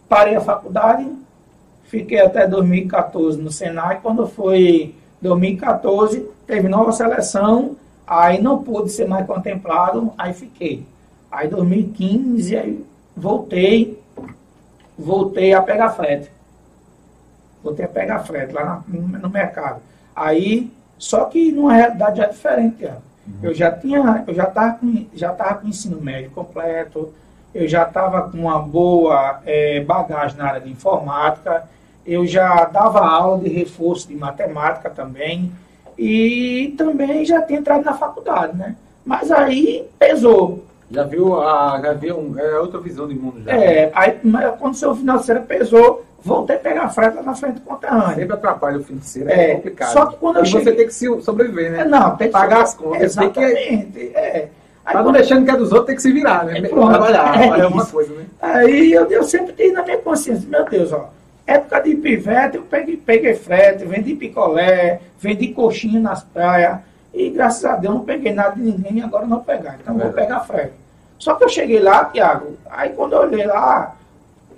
parei 0.07 0.35
a 0.35 0.41
faculdade, 0.41 1.07
fiquei 1.85 2.19
até 2.19 2.47
2014 2.47 3.41
no 3.41 3.51
Senai, 3.51 3.99
quando 4.01 4.27
foi 4.27 4.95
2014, 5.21 6.29
teve 6.45 6.67
nova 6.67 6.91
seleção, 6.91 7.75
aí 8.05 8.41
não 8.41 8.61
pude 8.63 8.91
ser 8.91 9.07
mais 9.07 9.25
contemplado, 9.25 10.13
aí 10.17 10.33
fiquei. 10.33 10.85
Aí 11.31 11.47
2015, 11.47 12.55
aí 12.55 12.85
voltei, 13.15 14.01
voltei 14.97 15.53
a 15.53 15.61
pegar 15.61 15.89
frete. 15.89 16.31
Voltei 17.63 17.85
a 17.85 17.89
pegar 17.89 18.19
frete 18.19 18.53
lá 18.53 18.83
no, 18.87 19.01
no 19.01 19.29
mercado. 19.29 19.81
Aí, 20.15 20.71
só 20.97 21.25
que 21.25 21.51
numa 21.51 21.73
realidade 21.73 22.19
já 22.19 22.27
diferente, 22.27 22.85
uhum. 22.85 23.33
eu 23.41 23.53
já 23.53 23.71
tinha, 23.71 24.23
eu 24.27 24.33
já 24.33 24.43
estava 24.43 24.77
com, 24.77 25.05
já 25.13 25.33
tava 25.33 25.55
com 25.55 25.67
ensino 25.67 25.99
médio 25.99 26.31
completo, 26.31 27.11
eu 27.55 27.69
já 27.69 27.83
estava 27.83 28.23
com 28.23 28.37
uma 28.37 28.59
boa 28.59 29.39
é, 29.45 29.79
bagagem 29.79 30.37
na 30.37 30.45
área 30.45 30.59
de 30.59 30.69
informática, 30.69 31.63
eu 32.05 32.27
já 32.27 32.65
dava 32.65 32.99
aula 32.99 33.39
de 33.41 33.49
reforço 33.49 34.09
de 34.09 34.15
matemática 34.15 34.89
também, 34.89 35.51
e 35.97 36.75
também 36.77 37.23
já 37.23 37.41
tinha 37.41 37.59
entrado 37.59 37.85
na 37.85 37.93
faculdade, 37.93 38.57
né? 38.57 38.75
Mas 39.05 39.31
aí 39.31 39.87
pesou. 39.97 40.65
Já 40.91 41.03
viu 41.03 41.41
a 41.41 41.79
já 41.81 41.93
viu 41.93 42.19
um, 42.19 42.37
é 42.37 42.59
outra 42.59 42.79
visão 42.79 43.07
do 43.07 43.15
mundo 43.15 43.41
já. 43.41 43.51
É, 43.53 43.89
aí 43.95 44.19
quando 44.59 44.73
o 44.73 44.77
seu 44.77 44.93
financeiro 44.93 45.41
pesou, 45.43 46.05
voltei 46.21 46.57
a 46.57 46.59
pegar 46.59 46.83
a 46.83 46.89
frete 46.89 47.15
lá 47.15 47.23
na 47.23 47.35
frente 47.35 47.55
do 47.55 47.61
conterrâneo. 47.61 48.15
Sempre 48.15 48.33
atrapalha 48.33 48.77
o 48.79 48.83
financeiro, 48.83 49.29
é, 49.29 49.51
é 49.51 49.55
complicado. 49.55 49.93
Só 49.93 50.05
que 50.07 50.17
quando 50.17 50.37
eu 50.37 50.43
e 50.43 50.45
cheguei... 50.45 50.65
você 50.65 50.71
tem 50.73 50.87
que 50.87 50.93
se 50.93 51.21
sobreviver, 51.21 51.71
né? 51.71 51.85
Não, 51.85 52.17
tem 52.17 52.27
que 52.27 52.33
pagar 52.33 52.63
as 52.63 52.73
contas, 52.73 53.01
Exatamente, 53.01 53.91
tem 53.93 54.09
que... 54.09 54.17
é. 54.17 54.49
Aí, 54.85 54.93
tá 54.93 55.03
não 55.03 55.11
deixando 55.11 55.43
que 55.45 55.51
é 55.51 55.57
dos 55.57 55.71
outros, 55.71 55.87
tem 55.87 55.95
que 55.95 56.01
se 56.01 56.11
virar, 56.11 56.45
né? 56.45 56.59
É, 56.59 56.61
pronto, 56.67 56.89
Trabalhar, 56.89 57.41
é, 57.41 57.59
é 57.61 57.67
uma 57.67 57.85
coisa, 57.85 58.13
né? 58.13 58.25
Aí 58.39 58.91
eu, 58.91 59.09
eu 59.09 59.23
sempre 59.23 59.53
tenho 59.53 59.73
na 59.73 59.83
minha 59.83 59.97
consciência, 59.97 60.47
meu 60.47 60.63
Deus, 60.65 60.93
ó, 60.93 61.09
época 61.47 61.79
de 61.81 61.95
pivete, 61.95 62.57
eu 62.57 62.63
peguei, 62.63 62.97
peguei 62.97 63.33
frete, 63.33 63.85
vendi 63.85 64.13
picolé, 64.13 64.99
vendi 65.19 65.47
coxinha 65.49 65.99
nas 65.99 66.23
praias, 66.23 66.79
e 67.13 67.29
graças 67.29 67.65
a 67.65 67.75
Deus 67.75 67.95
não 67.95 68.01
peguei 68.03 68.33
nada 68.33 68.55
de 68.55 68.61
ninguém 68.61 68.97
e 68.97 69.01
agora 69.01 69.25
não 69.25 69.39
pegar. 69.39 69.77
Então 69.81 69.99
é 69.99 70.03
vou 70.03 70.13
pegar 70.13 70.41
frete. 70.41 70.73
Só 71.17 71.33
que 71.33 71.45
eu 71.45 71.49
cheguei 71.49 71.79
lá, 71.79 72.05
Tiago, 72.05 72.57
aí 72.69 72.89
quando 72.89 73.13
eu 73.13 73.21
olhei 73.21 73.45
lá, 73.45 73.95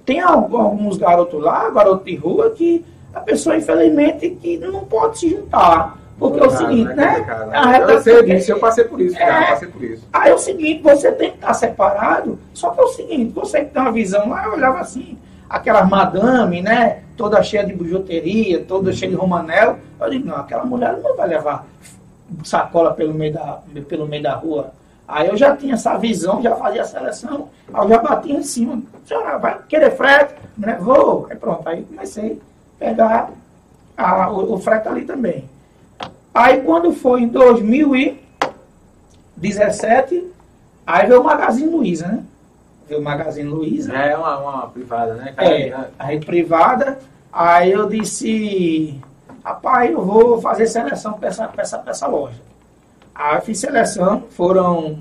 tem 0.05 0.19
alguns 0.19 0.97
garotos 0.97 1.41
lá, 1.41 1.69
garotos 1.69 2.05
de 2.05 2.15
rua, 2.15 2.49
que 2.51 2.83
a 3.13 3.19
pessoa, 3.19 3.57
infelizmente, 3.57 4.29
que 4.29 4.57
não 4.57 4.85
pode 4.85 5.19
se 5.19 5.29
juntar. 5.29 5.97
Porque 6.19 6.39
é 6.39 6.43
o 6.43 6.49
seguinte, 6.49 6.93
né? 6.95 7.25
né? 7.51 7.85
eu 7.87 8.01
sei 8.01 8.23
disso, 8.23 8.51
eu 8.51 8.59
passei 8.59 8.83
por 8.85 8.99
isso, 8.99 9.15
é, 9.17 9.19
cara, 9.19 9.47
passei 9.47 9.67
por 9.67 9.83
isso. 9.83 10.07
Aí 10.11 10.31
é 10.31 10.33
o 10.33 10.37
seguinte, 10.39 10.81
você 10.81 11.11
tem 11.11 11.29
que 11.29 11.37
estar 11.37 11.53
separado, 11.53 12.39
só 12.53 12.71
que 12.71 12.79
é 12.79 12.83
o 12.83 12.87
seguinte, 12.87 13.33
você 13.33 13.65
que 13.65 13.71
tem 13.71 13.81
uma 13.81 13.91
visão 13.91 14.27
lá, 14.27 14.45
eu 14.45 14.53
olhava 14.53 14.79
assim, 14.79 15.15
aquela 15.49 15.85
madame, 15.85 16.61
né? 16.61 17.03
Toda 17.15 17.41
cheia 17.43 17.65
de 17.65 17.73
bijuteria, 17.73 18.63
toda 18.63 18.91
cheia 18.91 19.11
de 19.11 19.17
romanel. 19.17 19.77
Eu 19.99 20.09
digo, 20.09 20.27
não, 20.27 20.37
aquela 20.37 20.65
mulher 20.65 20.97
não 20.97 21.15
vai 21.15 21.27
levar 21.27 21.65
sacola 22.43 22.93
pelo 22.93 23.13
meio 23.13 23.33
da, 23.33 23.59
pelo 23.87 24.07
meio 24.07 24.23
da 24.23 24.33
rua. 24.33 24.71
Aí 25.07 25.27
eu 25.27 25.37
já 25.37 25.55
tinha 25.55 25.75
essa 25.75 25.97
visão, 25.97 26.41
já 26.41 26.55
fazia 26.55 26.81
a 26.81 26.85
seleção, 26.85 27.49
aí 27.73 27.85
eu 27.85 27.89
já 27.89 27.97
batia 27.99 28.35
em 28.35 28.43
cima. 28.43 28.81
Senhora, 29.05 29.37
vai 29.37 29.59
querer 29.67 29.91
frete? 29.95 30.35
Né? 30.57 30.77
Vou. 30.81 31.27
Aí 31.29 31.37
pronto, 31.37 31.67
aí 31.67 31.83
comecei 31.83 32.41
a 32.75 32.85
pegar 32.85 33.29
a, 33.95 34.29
o, 34.29 34.53
o 34.53 34.59
frete 34.59 34.87
ali 34.87 35.05
também. 35.05 35.49
Aí 36.37 36.61
quando 36.61 36.93
foi 36.93 37.23
em 37.23 37.27
2017, 37.29 40.27
aí 40.85 41.07
veio 41.07 41.21
o 41.21 41.23
Magazine 41.23 41.67
Luiza, 41.67 42.09
né? 42.09 42.23
Veio 42.87 43.01
o 43.01 43.03
Magazine 43.03 43.49
Luiza. 43.49 43.91
É 43.93 44.15
uma, 44.15 44.37
uma 44.37 44.67
privada, 44.67 45.15
né? 45.15 45.33
É, 45.35 45.73
a 45.97 46.03
rede 46.03 46.27
privada. 46.27 46.99
Aí 47.33 47.71
eu 47.71 47.89
disse, 47.89 49.01
rapaz, 49.43 49.89
eu 49.89 50.05
vou 50.05 50.39
fazer 50.39 50.67
seleção 50.67 51.13
para 51.13 51.29
essa, 51.29 51.51
essa, 51.57 51.83
essa 51.87 52.05
loja. 52.05 52.39
Aí 53.15 53.37
eu 53.37 53.41
fiz 53.41 53.57
seleção, 53.57 54.25
foram 54.29 54.99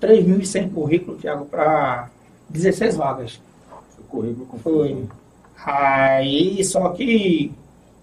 3.100 0.00 0.74
currículos, 0.74 1.20
Tiago, 1.20 1.44
para 1.44 2.08
16 2.48 2.96
vagas. 2.96 3.40
O 3.96 4.02
currículo 4.08 4.46
com 4.46 4.58
Foi. 4.58 5.06
Aí, 5.64 6.64
só 6.64 6.88
que 6.88 7.52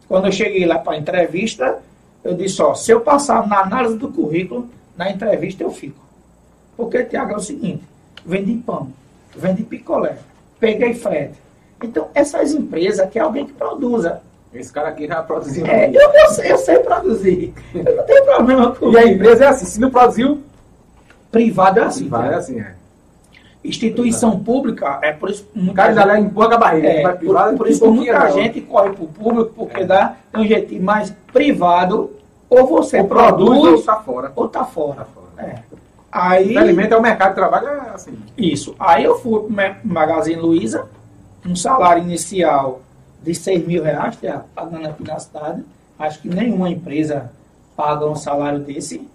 quando 0.08 0.27
eu 0.27 0.31
cheguei 0.31 0.65
lá 0.65 0.79
para 0.79 0.93
a 0.93 0.98
entrevista, 0.98 1.81
eu 2.23 2.33
disse, 2.33 2.61
ó, 2.61 2.73
se 2.73 2.91
eu 2.91 3.01
passar 3.01 3.47
na 3.47 3.61
análise 3.61 3.97
do 3.97 4.09
currículo, 4.09 4.69
na 4.97 5.09
entrevista 5.09 5.63
eu 5.63 5.71
fico. 5.71 5.99
Porque, 6.75 7.03
Tiago, 7.03 7.33
é 7.33 7.35
o 7.38 7.41
seguinte, 7.41 7.83
vendi 8.25 8.55
pão, 8.57 8.91
vendi 9.35 9.63
picolé, 9.63 10.17
peguei 10.59 10.93
frete. 10.93 11.35
Então, 11.81 12.09
essas 12.13 12.53
empresas 12.53 13.09
quer 13.09 13.21
alguém 13.21 13.45
que 13.45 13.53
produza. 13.53 14.21
Esse 14.53 14.73
cara 14.73 14.89
aqui 14.89 15.07
já 15.07 15.21
produziu. 15.21 15.65
É, 15.65 15.89
eu, 15.89 16.11
eu, 16.11 16.29
sei, 16.31 16.51
eu 16.51 16.57
sei 16.57 16.79
produzir. 16.79 17.53
Eu 17.73 17.95
não 17.95 18.03
tenho 18.03 18.25
problema 18.25 18.75
com 18.75 18.91
E 18.91 18.97
a 18.97 19.05
empresa 19.05 19.45
é 19.45 19.47
assim, 19.47 19.65
se 19.65 19.79
não 19.79 19.91
produziu... 19.91 20.43
Privado 21.31 21.79
é 21.79 21.83
assim. 21.83 22.01
Privado 22.01 22.33
é 22.33 22.35
assim, 22.35 22.59
é. 22.59 22.73
Instituição 23.61 24.39
pública, 24.39 24.99
é 25.01 25.11
por 25.11 25.29
isso 25.29 25.45
cara 25.73 25.93
já 25.93 26.05
leva 26.05 26.19
empurra 26.19 26.55
a 26.55 26.57
barriga. 26.57 26.87
É, 26.87 27.01
por, 27.01 27.17
privado, 27.17 27.57
por 27.57 27.67
isso 27.67 27.81
que 27.81 27.87
muita 27.89 28.19
não. 28.19 28.31
gente 28.31 28.61
corre 28.61 28.91
para 28.91 29.03
o 29.03 29.07
público, 29.07 29.51
porque 29.53 29.81
é. 29.81 29.85
dá 29.85 30.15
um 30.33 30.45
jeitinho 30.45 30.81
mais 30.81 31.13
privado, 31.33 32.11
ou 32.49 32.65
você 32.65 33.01
ou 33.01 33.07
produz, 33.07 33.49
produz, 33.49 33.67
ou 33.67 33.75
está 33.75 33.95
fora. 33.97 34.31
Ou 34.33 34.45
está 34.45 34.63
fora. 34.63 34.95
Tá 34.95 35.05
fora. 35.05 35.49
É. 35.49 35.59
Aí, 36.11 36.51
Infelizmente 36.51 36.93
é 36.93 36.97
o 36.97 37.01
mercado 37.01 37.29
de 37.29 37.35
trabalho 37.35 37.67
é 37.67 37.89
assim. 37.93 38.17
Isso. 38.37 38.75
Aí 38.79 39.03
eu 39.03 39.19
fui 39.19 39.41
para 39.41 39.77
o 39.83 39.87
Magazine 39.87 40.41
Luiza, 40.41 40.87
um 41.45 41.55
salário 41.55 42.01
inicial 42.01 42.81
de 43.21 43.35
6 43.35 43.67
mil 43.67 43.83
reais, 43.83 44.17
é, 44.23 44.39
pagando 44.55 44.87
aqui 44.87 45.03
na 45.03 45.19
cidade. 45.19 45.63
Acho 45.97 46.21
que 46.21 46.29
nenhuma 46.29 46.69
empresa 46.69 47.29
paga 47.75 48.05
um 48.05 48.15
salário 48.15 48.59
desse. 48.59 49.05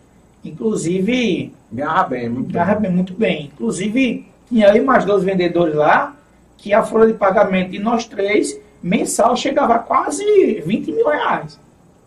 Inclusive. 0.44 1.52
Garra 1.72 2.04
bem, 2.04 2.28
muito 2.28 2.52
garra 2.52 2.74
bem. 2.74 2.90
muito 2.90 3.14
bem. 3.14 3.50
Inclusive, 3.52 4.26
tinha 4.54 4.70
aí 4.70 4.80
mais 4.80 5.04
dois 5.04 5.24
vendedores 5.24 5.74
lá, 5.74 6.14
que 6.56 6.72
a 6.72 6.84
folha 6.84 7.08
de 7.08 7.14
pagamento 7.14 7.72
de 7.72 7.80
nós 7.80 8.06
três, 8.06 8.56
mensal, 8.80 9.36
chegava 9.36 9.74
a 9.74 9.78
quase 9.80 10.24
20 10.64 10.92
mil 10.92 11.08
reais. 11.08 11.58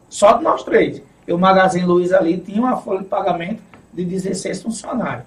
Só 0.07 0.31
de 0.31 0.43
nós 0.45 0.63
três. 0.63 1.01
E 1.27 1.33
o 1.33 1.37
Magazine 1.37 1.85
Luiza 1.85 2.17
ali 2.17 2.37
tinha 2.37 2.61
uma 2.61 2.77
folha 2.77 2.99
de 2.99 3.05
pagamento 3.05 3.61
de 3.93 4.05
16 4.05 4.63
funcionários. 4.63 5.25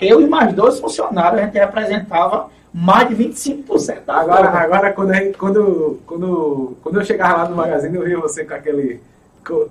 Eu 0.00 0.22
e 0.22 0.26
mais 0.26 0.54
dois 0.54 0.80
funcionários, 0.80 1.38
a 1.38 1.44
gente 1.44 1.58
representava 1.58 2.48
mais 2.72 3.08
de 3.08 3.14
25% 3.14 4.04
da 4.06 4.16
Agora, 4.16 4.48
agora 4.48 4.92
quando, 4.94 5.12
gente, 5.12 5.36
quando, 5.36 6.00
quando, 6.06 6.76
quando 6.82 6.98
eu 6.98 7.04
chegava 7.04 7.42
lá 7.42 7.48
no 7.50 7.56
magazine, 7.56 7.94
eu 7.94 8.04
via 8.04 8.18
você 8.18 8.42
com 8.42 8.54
aquele. 8.54 9.02
Com, 9.46 9.68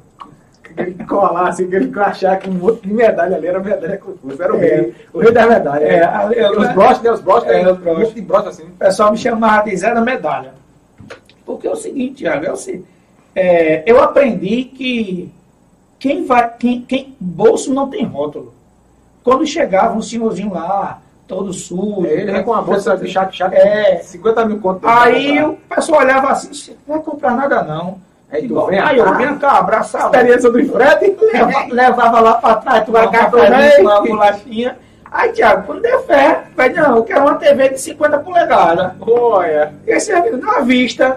aquele 0.81 1.05
colar, 1.05 1.50
assim, 1.50 1.65
aquele 1.65 1.89
crachá 1.89 2.36
que 2.38 2.50
um 2.50 2.53
monte 2.53 2.88
de 2.88 2.93
medalha 2.93 3.36
ali 3.36 3.48
era 3.48 3.60
medalha 3.60 3.98
confusa. 3.98 4.43
Era 4.43 4.53
o 4.53 4.57
é. 4.57 4.60
rei. 4.60 4.96
O 5.13 5.19
rei 5.19 5.31
das 5.31 5.50
medalhas. 5.50 5.89
É, 5.89 6.39
é, 6.39 6.51
os 6.51 6.74
broches, 6.74 7.01
né? 7.01 7.12
Os 7.12 7.22
broches, 7.22 7.50
é, 7.50 7.72
os 7.72 7.77
broches. 7.79 8.13
de 8.13 8.22
broche 8.22 8.48
assim. 8.50 8.63
O 8.63 8.77
pessoal 8.77 9.12
me 9.12 9.17
chamava 9.17 9.69
de 9.69 9.75
Zé 9.75 9.93
da 9.93 10.01
Medalha. 10.01 10.53
Porque 11.46 11.67
é 11.67 11.72
o 11.72 11.75
seguinte, 11.75 12.17
Tiago, 12.17 12.46
é 12.46 12.55
seguinte, 12.55 12.86
é, 13.34 13.84
eu 13.86 14.01
aprendi 14.01 14.65
que 14.65 15.31
quem 16.00 16.25
vai, 16.25 16.51
quem, 16.57 16.81
quem, 16.81 17.15
bolso 17.19 17.74
não 17.74 17.89
tem 17.89 18.05
rótulo. 18.05 18.53
Quando 19.24 19.46
chegava 19.46 19.98
um 19.98 20.01
senhorzinho 20.01 20.53
lá, 20.53 21.01
todo 21.27 21.53
sujo. 21.53 22.05
É, 22.05 22.13
ele 22.13 22.43
com 22.43 22.53
a 22.53 22.62
bolsa 22.62 22.98
de 22.98 23.07
chato, 23.07 23.36
chato, 23.36 23.53
é, 23.53 23.98
50 23.98 24.46
mil 24.46 24.60
conto. 24.60 24.88
Aí 24.88 25.41
o 25.43 25.53
pessoal 25.69 26.01
olhava 26.01 26.29
assim, 26.29 26.75
não 26.88 26.96
vai 26.96 27.03
comprar 27.03 27.36
nada 27.36 27.63
não. 27.63 28.00
Aí, 28.29 28.48
tu 28.48 28.65
vem 28.65 28.79
aí 28.79 28.98
eu 28.98 29.15
vinha 29.15 29.36
cá, 29.38 29.60
abraçava. 29.60 30.15
Experiência 30.15 30.51
do 30.51 30.65
frete. 30.65 31.17
Levava, 31.22 31.74
levava 31.74 32.19
lá 32.19 32.34
pra 32.36 32.55
trás, 32.55 32.86
tu 32.86 32.91
vai 32.91 33.10
cá 33.10 33.31
uma 33.79 34.01
bolachinha. 34.01 34.77
Aí, 35.10 35.31
Tiago, 35.31 35.65
quando 35.65 35.81
der 35.81 36.00
fé, 36.03 36.43
vai, 36.55 36.69
não, 36.69 36.98
eu 36.98 37.03
quero 37.03 37.22
uma 37.22 37.36
TV 37.36 37.69
de 37.69 37.79
50 37.79 38.19
polegadas. 38.19 38.91
Olha. 39.00 39.74
Esse 39.86 40.12
é 40.12 40.31
na 40.31 40.60
vista. 40.60 41.15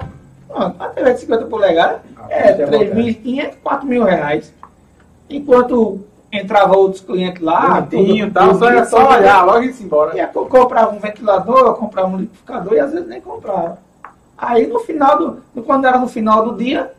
Uma 0.49 0.89
TV 0.89 1.15
de 1.15 1.21
50 1.21 1.45
polegadas 1.47 2.01
ah, 2.17 2.27
é 2.29 2.55
3.500, 2.55 3.41
é 3.41 3.51
4 3.63 3.87
mil 3.87 4.05
reais. 4.05 4.55
Enquanto 5.29 6.01
entrava 6.33 6.77
outros 6.77 7.03
clientes 7.03 7.43
lá, 7.43 7.81
Bonitinho, 7.81 8.31
tal, 8.31 8.55
só 8.55 8.69
era 8.69 8.85
só 8.85 9.11
olhar, 9.11 9.45
logo 9.45 9.63
e 9.63 9.71
embora. 9.81 10.17
E 10.17 10.27
comprava 10.27 10.95
um 10.95 11.01
ventilador, 11.01 11.75
comprava 11.75 12.09
um 12.09 12.19
liquidificador 12.19 12.75
e 12.75 12.81
às 12.81 12.93
vezes 12.93 13.09
nem 13.09 13.21
comprava. 13.21 13.79
Aí 14.39 14.67
no 14.67 14.81
final 14.81 15.19
do. 15.19 15.63
Quando 15.63 15.87
era 15.87 15.99
no 15.99 16.09
final 16.09 16.45
do 16.45 16.57
dia, 16.57 16.93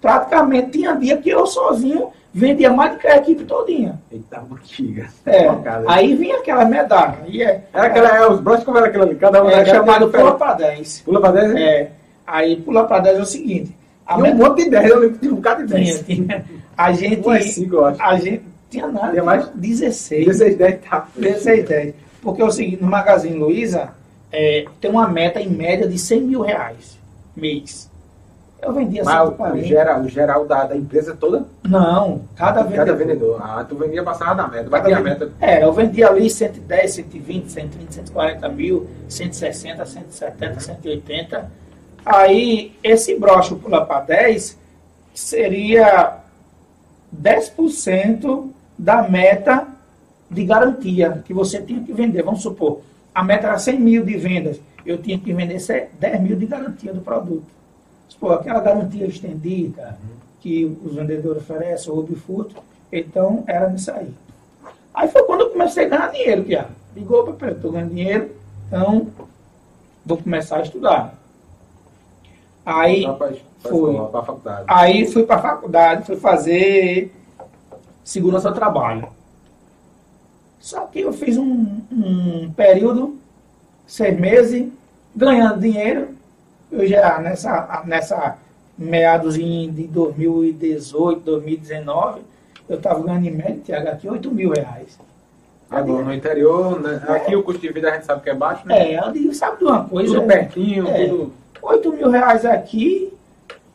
praticamente 0.00 0.70
tinha 0.70 0.94
dia 0.94 1.16
que 1.16 1.30
eu 1.30 1.46
sozinho 1.46 2.10
vendia 2.32 2.72
mais 2.72 2.92
do 2.92 2.98
que 2.98 3.06
a 3.06 3.16
equipe 3.16 3.44
todinha. 3.44 4.00
Eita, 4.10 4.38
botiga. 4.40 5.08
É. 5.26 5.46
Aí 5.88 6.14
vinha 6.14 6.36
aquela 6.36 6.64
medalha. 6.64 7.18
E 7.26 7.42
é, 7.42 7.64
era 7.72 7.86
aquela, 7.86 8.16
é, 8.16 8.28
os 8.28 8.40
broches 8.40 8.64
como 8.64 8.78
era 8.78 8.86
aquilo 8.86 9.04
ali? 9.04 9.16
Cada 9.16 9.42
um 9.42 9.50
é 9.50 9.64
chamado 9.64 10.08
Pula 10.08 10.36
para 10.36 10.54
10. 10.54 11.00
Pula 11.00 11.20
para 11.20 11.32
10? 11.32 11.56
É. 11.56 11.90
Aí 12.26 12.56
Pula 12.56 12.84
para 12.84 13.02
10 13.02 13.18
é 13.18 13.22
o 13.22 13.26
seguinte. 13.26 13.76
A 14.06 14.18
e 14.18 14.32
um 14.32 14.34
monte 14.34 14.64
de 14.64 14.70
10, 14.70 14.90
eu 14.90 14.98
lembro 14.98 15.14
que 15.14 15.20
tinha 15.20 15.32
um 15.32 15.36
bocado 15.36 15.66
de 15.66 15.74
10. 15.74 16.02
Tinha, 16.02 16.24
tinha. 16.24 16.44
A 16.76 16.92
gente. 16.92 17.28
Ué, 17.28 17.40
cinco, 17.42 17.76
eu 17.76 17.86
acho. 17.86 18.02
A 18.02 18.16
gente. 18.16 18.42
Tinha 18.70 18.86
nada. 18.86 19.10
Tinha 19.10 19.22
mais? 19.22 19.48
16. 19.48 20.26
16, 20.26 20.56
10 20.56 20.80
tá. 20.88 21.08
16, 21.16 21.68
10. 21.68 21.94
Porque 22.22 22.42
é 22.42 22.44
o 22.44 22.50
seguinte, 22.50 22.82
no 22.82 22.88
Magazine 22.88 23.36
Luiza, 23.36 23.90
é, 24.32 24.64
tem 24.80 24.90
uma 24.90 25.08
meta 25.08 25.40
em 25.40 25.48
média 25.48 25.88
de 25.88 25.98
100 25.98 26.20
mil 26.22 26.40
reais 26.40 27.00
mês. 27.36 27.89
Eu 28.62 28.72
vendia 28.74 29.02
Mas 29.02 29.28
o, 29.28 29.62
geral, 29.62 30.00
o 30.02 30.08
geral 30.08 30.46
da, 30.46 30.64
da 30.64 30.76
empresa 30.76 31.16
toda? 31.18 31.46
Não, 31.66 32.22
cada 32.36 32.62
vendedor. 32.62 32.86
Cada 32.86 32.92
vendedor. 32.94 33.40
Ah, 33.42 33.64
tu 33.66 33.74
vendia 33.76 34.02
passar 34.02 34.34
na 34.34 34.46
meta, 34.46 34.68
batia 34.68 34.98
a 34.98 35.00
meta. 35.00 35.32
É, 35.40 35.64
eu 35.64 35.72
vendia 35.72 36.08
ali 36.08 36.28
110, 36.28 36.92
120, 36.92 37.50
130, 37.50 37.92
140 37.92 38.48
mil, 38.50 38.86
160, 39.08 39.86
170, 39.86 40.60
180. 40.60 41.50
Aí, 42.04 42.72
esse 42.82 43.18
broche 43.18 43.54
pula 43.54 43.84
para 43.84 44.00
10 44.02 44.58
seria 45.14 46.18
10% 47.14 48.50
da 48.78 49.02
meta 49.08 49.66
de 50.30 50.44
garantia 50.44 51.22
que 51.24 51.32
você 51.32 51.62
tinha 51.62 51.82
que 51.82 51.92
vender. 51.92 52.22
Vamos 52.22 52.42
supor, 52.42 52.82
a 53.14 53.24
meta 53.24 53.48
era 53.48 53.58
100 53.58 53.80
mil 53.80 54.04
de 54.04 54.16
vendas, 54.16 54.60
eu 54.84 54.98
tinha 54.98 55.18
que 55.18 55.32
vender 55.32 55.58
10 55.98 56.20
mil 56.20 56.36
de 56.36 56.46
garantia 56.46 56.92
do 56.92 57.00
produto. 57.00 57.59
Pô, 58.18 58.32
aquela 58.32 58.60
garantia 58.60 59.06
estendida 59.06 59.98
que 60.40 60.64
os 60.84 60.94
vendedores 60.94 61.42
oferecem, 61.42 61.92
o 61.92 62.16
furto, 62.16 62.56
então 62.92 63.44
era 63.46 63.68
nisso 63.68 63.90
aí. 63.90 64.12
Aí 64.92 65.08
foi 65.08 65.22
quando 65.24 65.42
eu 65.42 65.50
comecei 65.50 65.84
a 65.84 65.88
ganhar 65.88 66.10
dinheiro, 66.10 66.44
que 66.44 66.58
ligou 66.94 67.32
para 67.32 67.52
estou 67.52 67.72
ganhando 67.72 67.90
dinheiro, 67.90 68.30
então 68.66 69.08
vou 70.04 70.18
começar 70.18 70.56
a 70.56 70.62
estudar. 70.62 71.14
Aí 72.64 73.04
fui, 73.60 73.96
aí 74.66 75.06
fui 75.10 75.24
para 75.24 75.36
a 75.36 75.42
faculdade, 75.42 76.06
fui 76.06 76.16
fazer 76.16 77.12
segurança 78.04 78.50
do 78.50 78.54
trabalho. 78.54 79.08
Só 80.58 80.86
que 80.86 81.00
eu 81.00 81.12
fiz 81.12 81.38
um, 81.38 81.80
um 81.90 82.52
período, 82.52 83.18
seis 83.86 84.18
meses, 84.18 84.68
ganhando 85.16 85.60
dinheiro. 85.60 86.19
Eu 86.70 86.86
já 86.86 87.18
nessa, 87.18 87.82
nessa 87.84 88.38
meados 88.78 89.34
de 89.34 89.88
2018, 89.88 91.20
2019, 91.20 92.22
eu 92.68 92.76
estava 92.76 93.02
ganhando 93.02 93.26
em 93.26 93.30
média, 93.30 93.60
Tiago, 93.64 93.88
aqui 93.88 94.08
8 94.08 94.30
mil 94.30 94.50
reais. 94.50 94.98
Agora, 95.70 96.04
no 96.04 96.14
interior, 96.14 96.80
né? 96.80 97.00
aqui 97.08 97.36
o 97.36 97.42
custo 97.42 97.60
de 97.60 97.72
vida 97.72 97.90
a 97.90 97.94
gente 97.94 98.06
sabe 98.06 98.22
que 98.22 98.30
é 98.30 98.34
baixo, 98.34 98.66
né? 98.66 98.92
É, 98.92 98.98
ali 98.98 99.32
sabe 99.34 99.58
de 99.58 99.64
uma 99.64 99.84
coisa. 99.84 100.14
Tudo 100.14 100.26
pertinho, 100.26 100.88
é, 100.88 101.06
tudo. 101.06 101.32
8 101.62 101.92
mil 101.92 102.10
reais 102.10 102.44
aqui, 102.44 103.12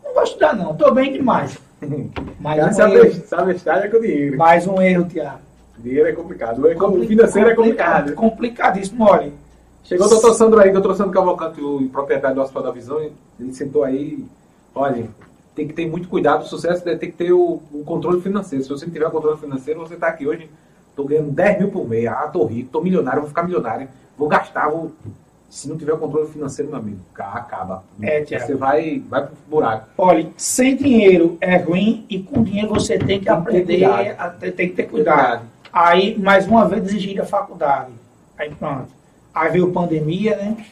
não 0.03 0.13
vou 0.13 0.23
estudar 0.23 0.55
não, 0.55 0.71
estou 0.71 0.93
bem 0.93 1.13
demais. 1.13 1.57
Mais 2.39 2.65
um 2.65 2.73
sabe, 2.73 2.95
erro. 2.95 3.23
sabe 3.27 3.55
estar 3.55 3.85
é 3.85 3.87
com 3.87 4.01
dinheiro. 4.01 4.37
Mais 4.37 4.67
um 4.67 4.81
erro, 4.81 5.05
Tiago. 5.05 5.39
Dinheiro 5.77 6.07
é 6.07 6.13
complicado. 6.13 6.65
O 6.65 7.05
financeiro 7.05 7.49
é 7.49 7.55
complicado. 7.55 8.13
Complicadíssimo, 8.13 9.03
olha. 9.05 9.31
Chegou 9.85 10.07
o 10.07 10.09
doutor 10.09 10.33
Sandro 10.33 10.59
aí, 10.59 10.71
doutor 10.71 10.95
Sandro 10.95 11.13
Cavalcante, 11.13 11.61
o 11.61 11.87
proprietário 11.89 12.35
do 12.35 12.41
Hospital 12.41 12.63
da 12.63 12.71
Visão, 12.71 12.99
ele 13.39 13.53
sentou 13.53 13.83
aí, 13.83 14.25
olha, 14.73 15.07
tem 15.53 15.67
que 15.67 15.73
ter 15.75 15.87
muito 15.87 16.09
cuidado, 16.09 16.41
o 16.43 16.47
sucesso 16.47 16.83
tem 16.83 16.97
que 16.97 17.11
ter 17.11 17.31
o, 17.31 17.61
o 17.71 17.83
controle 17.85 18.19
financeiro. 18.19 18.63
Se 18.63 18.69
você 18.69 18.85
não 18.85 18.91
tiver 18.91 19.09
controle 19.11 19.39
financeiro, 19.39 19.79
você 19.79 19.93
está 19.93 20.07
aqui 20.07 20.27
hoje, 20.27 20.49
estou 20.89 21.05
ganhando 21.05 21.31
10 21.31 21.59
mil 21.59 21.71
por 21.71 21.87
mês, 21.87 22.07
ah, 22.07 22.23
estou 22.25 22.45
rico, 22.45 22.65
estou 22.65 22.83
milionário, 22.83 23.21
vou 23.21 23.29
ficar 23.29 23.43
milionário, 23.43 23.87
vou 24.17 24.27
gastar, 24.27 24.69
vou 24.69 24.91
se 25.49 25.69
não 25.69 25.77
tiver 25.77 25.93
o 25.93 25.97
controle 25.97 26.27
financeiro, 26.27 26.71
meu 26.71 26.79
amigo, 26.79 26.99
acaba. 27.17 27.83
É, 28.01 28.25
Você 28.25 28.55
vai, 28.55 28.99
vai 29.07 29.25
pro 29.25 29.35
buraco. 29.47 29.87
Olha, 29.97 30.27
sem 30.35 30.75
dinheiro 30.75 31.37
é 31.39 31.57
ruim 31.57 32.05
e 32.09 32.21
com 32.21 32.43
dinheiro 32.43 32.69
você 32.69 32.97
tem 32.97 33.19
que 33.19 33.25
tem 33.25 33.33
aprender, 33.33 33.77
que 33.77 33.85
a, 33.85 34.29
tem 34.31 34.69
que 34.69 34.75
ter 34.75 34.83
cuidado. 34.83 35.45
Aí, 35.71 36.17
mais 36.17 36.47
uma 36.47 36.67
vez, 36.67 36.83
exigir 36.85 37.21
a 37.21 37.25
faculdade. 37.25 37.91
Aí 38.37 38.53
pronto. 38.55 38.87
Aí 39.35 39.51
veio 39.51 39.73
pandemia, 39.73 40.37
né? 40.37 40.65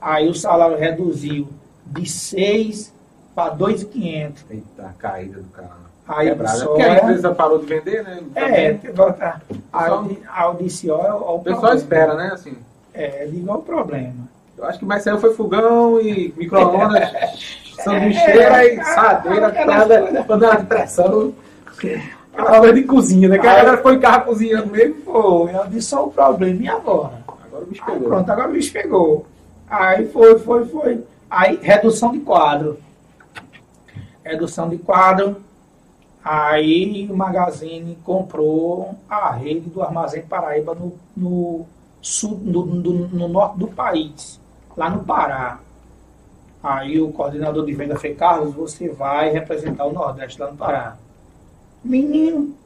Aí 0.00 0.26
o 0.26 0.34
salário 0.34 0.78
reduziu 0.78 1.46
de 1.84 2.08
6 2.08 2.94
para 3.34 3.50
2,500. 3.50 4.44
Eita, 4.50 4.94
caída 4.98 5.40
do 5.40 5.48
carro. 5.50 5.86
Aí 6.08 6.28
Quebrada. 6.30 6.66
Porque 6.66 6.82
a 6.82 6.96
empresa 6.96 7.34
parou 7.34 7.58
de 7.58 7.66
vender, 7.66 8.02
né? 8.04 8.20
É, 8.34 8.78
a, 8.98 9.40
a, 9.72 10.04
a 10.28 10.42
audição 10.44 11.04
é 11.04 11.12
o, 11.12 11.34
o 11.34 11.40
pessoal 11.40 11.74
espera, 11.74 12.14
né? 12.14 12.30
Assim. 12.32 12.56
É, 12.94 13.26
digo, 13.26 13.50
é 13.50 13.54
o 13.54 13.58
problema. 13.58 14.26
Eu 14.56 14.64
acho 14.64 14.78
que 14.78 14.86
mais 14.86 15.02
saiu 15.02 15.18
foi 15.18 15.34
fogão 15.34 16.00
e 16.00 16.32
micro-ondas, 16.34 17.12
sanduicheira 17.84 18.64
é, 18.64 18.74
e 18.74 18.84
sadeira, 18.84 19.52
nada, 19.66 20.24
panela 20.24 20.56
de 20.56 20.64
pressão. 20.64 21.34
Aquela 22.34 22.72
de 22.72 22.84
cozinha, 22.84 23.28
né? 23.28 23.38
Que 23.38 23.46
a 23.46 23.54
galera 23.54 23.78
foi 23.78 23.96
em 23.96 24.00
carro 24.00 24.24
cozinhando 24.24 24.68
mesmo. 24.68 25.02
Foi, 25.02 25.54
eu 25.54 25.66
disse 25.66 25.88
só 25.88 26.06
o 26.06 26.10
problema, 26.10 26.62
e 26.62 26.68
agora? 26.68 27.25
Agora 27.56 27.66
pegou. 27.66 27.94
Aí, 27.94 28.02
pronto, 28.02 28.30
agora 28.30 28.48
o 28.48 28.52
bicho 28.52 28.72
pegou. 28.72 29.26
Aí 29.68 30.08
foi, 30.08 30.38
foi, 30.38 30.66
foi. 30.66 31.04
Aí, 31.30 31.58
redução 31.62 32.12
de 32.12 32.20
quadro. 32.20 32.78
Redução 34.24 34.68
de 34.68 34.78
quadro. 34.78 35.42
Aí 36.22 37.08
o 37.08 37.16
Magazine 37.16 37.96
comprou 38.04 38.96
a 39.08 39.30
rede 39.30 39.70
do 39.70 39.80
Armazém 39.80 40.22
Paraíba 40.22 40.74
no, 40.74 40.92
no 41.16 41.66
sul, 42.02 42.40
no, 42.42 42.66
no, 42.66 42.92
no, 43.08 43.28
norte 43.28 43.58
do 43.58 43.68
país, 43.68 44.40
lá 44.76 44.90
no 44.90 45.04
Pará. 45.04 45.60
Aí 46.62 47.00
o 47.00 47.12
coordenador 47.12 47.64
de 47.64 47.72
venda 47.72 47.96
fez, 47.96 48.18
Carlos, 48.18 48.54
você 48.54 48.88
vai 48.88 49.30
representar 49.30 49.84
o 49.84 49.92
Nordeste 49.92 50.40
lá 50.40 50.50
no 50.50 50.56
Pará. 50.56 50.96
Menino, 51.84 52.56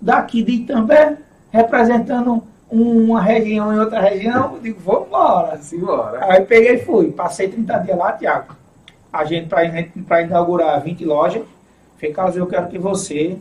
daqui 0.00 0.42
de 0.42 0.52
Itambé, 0.52 1.16
representando 1.52 2.42
uma 2.74 3.20
região 3.20 3.72
em 3.72 3.78
outra 3.78 4.00
região, 4.00 4.54
eu 4.54 4.60
digo, 4.60 4.80
vamos 4.80 5.08
embora. 5.08 5.58
Simbora. 5.58 6.24
Aí 6.32 6.44
peguei 6.44 6.74
e 6.74 6.84
fui. 6.84 7.12
Passei 7.12 7.48
30 7.48 7.78
dias 7.78 7.96
lá, 7.98 8.12
Tiago. 8.12 8.54
A 9.12 9.24
gente, 9.24 9.48
para 10.06 10.22
inaugurar 10.22 10.80
20 10.82 11.04
lojas, 11.04 11.42
falei, 11.98 12.14
Carlos, 12.14 12.36
eu 12.36 12.46
quero 12.46 12.68
que 12.68 12.78
você 12.78 13.38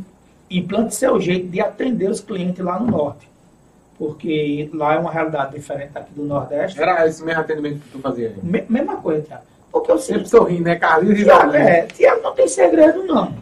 implante 0.49 0.95
seu 0.95 1.19
jeito 1.19 1.47
de 1.47 1.59
atender 1.59 2.09
os 2.09 2.21
clientes 2.21 2.63
lá 2.63 2.79
no 2.79 2.87
Norte 2.87 3.33
porque 3.97 4.69
lá 4.73 4.95
é 4.95 4.99
uma 4.99 5.11
realidade 5.11 5.53
diferente 5.53 5.91
aqui 5.95 6.11
do 6.13 6.25
Nordeste. 6.25 6.81
Era 6.81 7.07
esse 7.07 7.23
mesmo 7.23 7.41
atendimento 7.41 7.79
que 7.79 7.89
tu 7.89 7.99
fazia? 7.99 8.33
Me, 8.41 8.63
mesma 8.67 8.97
coisa, 8.97 9.21
Tiago. 9.21 9.43
Porque 9.71 9.91
eu 9.91 9.97
sempre 9.97 10.27
sorrindo, 10.27 10.63
né, 10.63 10.75
Carlinhos? 10.75 11.19
Tiago, 11.19 11.53
é, 11.53 11.83
Tiago, 11.83 12.21
não 12.21 12.33
tem 12.33 12.47
segredo, 12.47 13.03
não. 13.03 13.33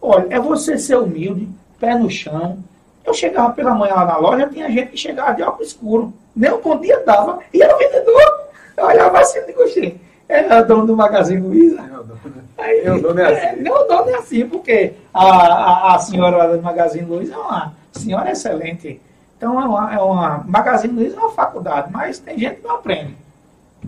Olha, 0.00 0.26
é 0.30 0.38
você 0.38 0.78
ser 0.78 0.96
humilde, 0.96 1.48
pé 1.78 1.94
no 1.94 2.10
chão. 2.10 2.58
Eu 3.04 3.14
chegava 3.14 3.52
pela 3.52 3.74
manhã 3.74 3.94
lá 3.94 4.04
na 4.04 4.16
loja, 4.18 4.48
tinha 4.48 4.70
gente 4.70 4.90
que 4.90 4.96
chegava 4.96 5.34
de 5.34 5.42
óculos 5.42 5.68
escuro. 5.68 6.12
Nem 6.34 6.52
um 6.52 6.60
bom 6.60 6.78
dia 6.78 7.02
dava. 7.04 7.40
E 7.52 7.62
era 7.62 7.76
vendedor. 7.76 8.48
Eu 8.76 8.86
olhava 8.86 9.20
assim 9.20 9.40
e 9.46 9.52
gostei. 9.52 10.00
Era 10.28 10.62
dono 10.62 10.86
do 10.86 10.96
Magazine 10.96 11.40
Luiza. 11.40 11.82
Aí, 12.56 12.88
o 12.88 13.00
dono 13.00 13.20
é 13.20 13.32
assim. 13.32 13.66
É, 13.66 13.72
o 13.72 13.84
dono 13.84 14.10
é 14.10 14.14
assim, 14.14 14.46
porque 14.46 14.92
a, 15.12 15.24
a, 15.24 15.94
a 15.94 15.98
senhora 15.98 16.56
do 16.56 16.62
Magazine 16.62 17.06
Luiza 17.06 17.34
é 17.34 17.38
uma 17.38 17.72
senhora 17.92 18.30
excelente 18.30 19.00
então 19.40 19.58
é 19.58 19.64
uma, 19.64 19.94
é 19.94 19.98
uma 19.98 20.44
Magazine 20.46 20.92
Luiza 20.92 21.16
é 21.16 21.18
uma 21.18 21.30
faculdade, 21.30 21.90
mas 21.90 22.18
tem 22.18 22.38
gente 22.38 22.56
que 22.56 22.62
não 22.62 22.74
aprende. 22.74 23.16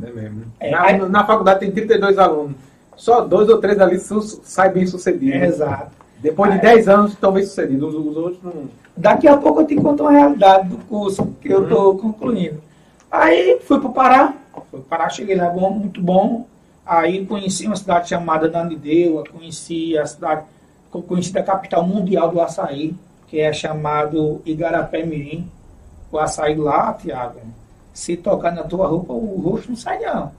É 0.03 0.11
mesmo. 0.11 0.45
É, 0.59 0.71
na, 0.71 0.83
aí, 0.83 0.99
na, 0.99 1.27
faculdade 1.27 1.61
tem 1.61 1.71
32 1.71 2.19
alunos. 2.19 2.57
Só 2.97 3.21
dois 3.21 3.51
ou 3.51 3.59
três 3.59 3.79
ali 3.79 3.99
saem 3.99 4.73
bem 4.73 4.87
sucedidos. 4.87 5.43
É, 5.43 5.45
exato. 5.45 5.91
Depois 6.21 6.55
de 6.55 6.59
10 6.59 6.89
anos 6.89 7.13
estão 7.13 7.33
bem 7.33 7.45
sucedidos. 7.45 7.95
Os, 7.95 8.07
os, 8.07 8.17
outros 8.17 8.43
não. 8.43 8.71
Daqui 8.97 9.27
a 9.27 9.37
pouco 9.37 9.61
eu 9.63 9.67
te 9.67 9.75
conto 9.77 10.03
uma 10.03 10.13
realidade 10.13 10.69
do 10.69 10.77
curso 10.85 11.35
que 11.41 11.49
eu 11.49 11.65
estou 11.65 11.93
uhum. 11.93 11.99
concluindo. 11.99 12.63
Aí 13.11 13.59
fui 13.63 13.81
para 13.81 13.89
o 13.89 13.93
Pará. 13.93 14.35
Fui 14.53 14.63
para 14.71 14.79
o 14.79 14.83
Pará, 14.83 15.09
cheguei 15.09 15.35
lá, 15.35 15.49
bom, 15.49 15.71
muito 15.71 16.01
bom. 16.01 16.47
Aí 16.85 17.25
conheci 17.25 17.67
uma 17.67 17.77
cidade 17.77 18.09
chamada 18.09 18.49
Nanideua, 18.49 19.25
conheci 19.25 19.97
a 19.97 20.05
cidade, 20.05 20.43
conheci 20.91 21.37
a 21.39 21.43
capital 21.43 21.87
mundial 21.87 22.31
do 22.31 22.41
açaí, 22.41 22.95
que 23.29 23.41
é 23.41 23.53
chamado 23.53 24.43
Igarapé 24.45 25.05
Mirim. 25.05 25.49
O 26.11 26.19
açaí 26.19 26.55
lá, 26.55 26.93
Tiago, 26.93 27.41
se 27.95 28.17
tocar 28.17 28.53
na 28.53 28.63
tua 28.63 28.87
roupa, 28.89 29.13
o 29.13 29.41
rosto 29.41 29.71
não 29.71 29.77
sai 29.77 30.01
não. 30.01 30.33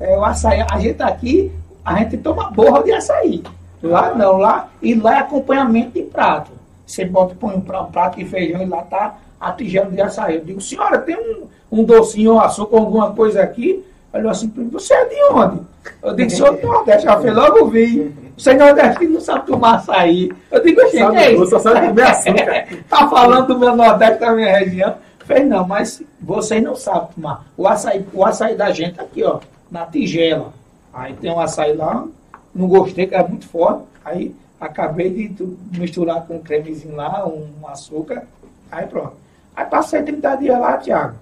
É, 0.00 0.16
o 0.18 0.24
açaí, 0.24 0.64
a 0.68 0.78
gente 0.80 1.02
aqui, 1.02 1.52
a 1.84 1.98
gente 1.98 2.16
toma 2.16 2.50
borra 2.50 2.82
de 2.82 2.92
açaí. 2.92 3.44
Lá 3.82 4.14
não, 4.14 4.38
lá, 4.38 4.68
e 4.82 4.94
lá 4.94 5.16
é 5.16 5.18
acompanhamento 5.20 5.92
de 5.92 6.02
prato. 6.02 6.59
Você 6.90 7.04
bota, 7.04 7.36
põe 7.38 7.54
um 7.54 7.60
prato 7.60 8.18
de 8.18 8.24
feijão 8.24 8.60
e 8.60 8.66
lá 8.66 8.82
tá 8.82 9.16
a 9.40 9.52
tigela 9.52 9.88
de 9.88 10.00
açaí. 10.00 10.34
Eu 10.34 10.44
digo, 10.44 10.60
senhora, 10.60 10.98
tem 10.98 11.16
um, 11.16 11.46
um 11.70 11.84
docinho, 11.84 12.34
um 12.34 12.40
açúcar, 12.40 12.78
alguma 12.78 13.12
coisa 13.14 13.42
aqui? 13.42 13.84
Falou 14.10 14.28
assim, 14.28 14.52
você 14.72 14.92
é 14.92 15.04
de 15.04 15.22
onde? 15.32 15.60
Eu 16.02 16.16
digo, 16.16 16.30
sou 16.30 16.52
do 16.52 16.66
Nordeste. 16.66 17.06
Ela 17.06 17.20
fez, 17.20 17.32
logo 17.32 17.66
vi. 17.66 18.12
Você 18.36 18.50
é 18.50 18.54
Nordeste 18.54 19.06
não 19.06 19.20
sabe 19.20 19.46
tomar 19.46 19.76
açaí. 19.76 20.32
Eu 20.50 20.64
digo, 20.64 20.80
gente, 20.88 20.98
sabe, 20.98 21.16
é 21.16 21.46
Só 21.46 21.58
sabe 21.60 21.86
comer 21.86 22.02
açúcar. 22.02 22.66
tá 22.90 23.08
falando 23.08 23.46
do 23.46 23.58
meu 23.58 23.76
Nordeste, 23.76 24.18
da 24.18 24.32
minha 24.32 24.58
região. 24.58 24.96
Fez, 25.24 25.46
não, 25.46 25.64
mas 25.64 26.02
vocês 26.20 26.60
não 26.60 26.74
sabem 26.74 27.10
tomar. 27.14 27.46
O 27.56 27.68
açaí, 27.68 28.04
o 28.12 28.24
açaí 28.24 28.56
da 28.56 28.72
gente 28.72 29.00
aqui, 29.00 29.22
ó, 29.22 29.38
na 29.70 29.86
tigela. 29.86 30.52
Aí 30.92 31.14
tem 31.14 31.30
um 31.30 31.38
açaí 31.38 31.72
lá, 31.72 32.04
não 32.52 32.66
gostei, 32.66 33.06
que 33.06 33.14
era 33.14 33.28
muito 33.28 33.46
forte. 33.48 33.84
Aí 34.04 34.34
acabei 34.60 35.10
de 35.10 35.56
misturar 35.78 36.26
com 36.26 36.36
um 36.36 36.42
cremezinho 36.42 36.94
lá, 36.94 37.26
um 37.26 37.66
açúcar. 37.66 38.26
Aí 38.70 38.86
pronto. 38.86 39.16
Aí 39.56 39.64
passei 39.64 40.02
30 40.02 40.36
dias 40.36 40.60
lá, 40.60 40.76
Tiago. 40.76 41.16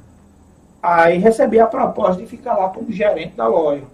Aí 0.82 1.18
recebi 1.18 1.58
a 1.60 1.66
proposta 1.66 2.20
de 2.20 2.28
ficar 2.28 2.56
lá 2.56 2.68
como 2.68 2.90
gerente 2.90 3.36
da 3.36 3.46
loja. 3.46 3.84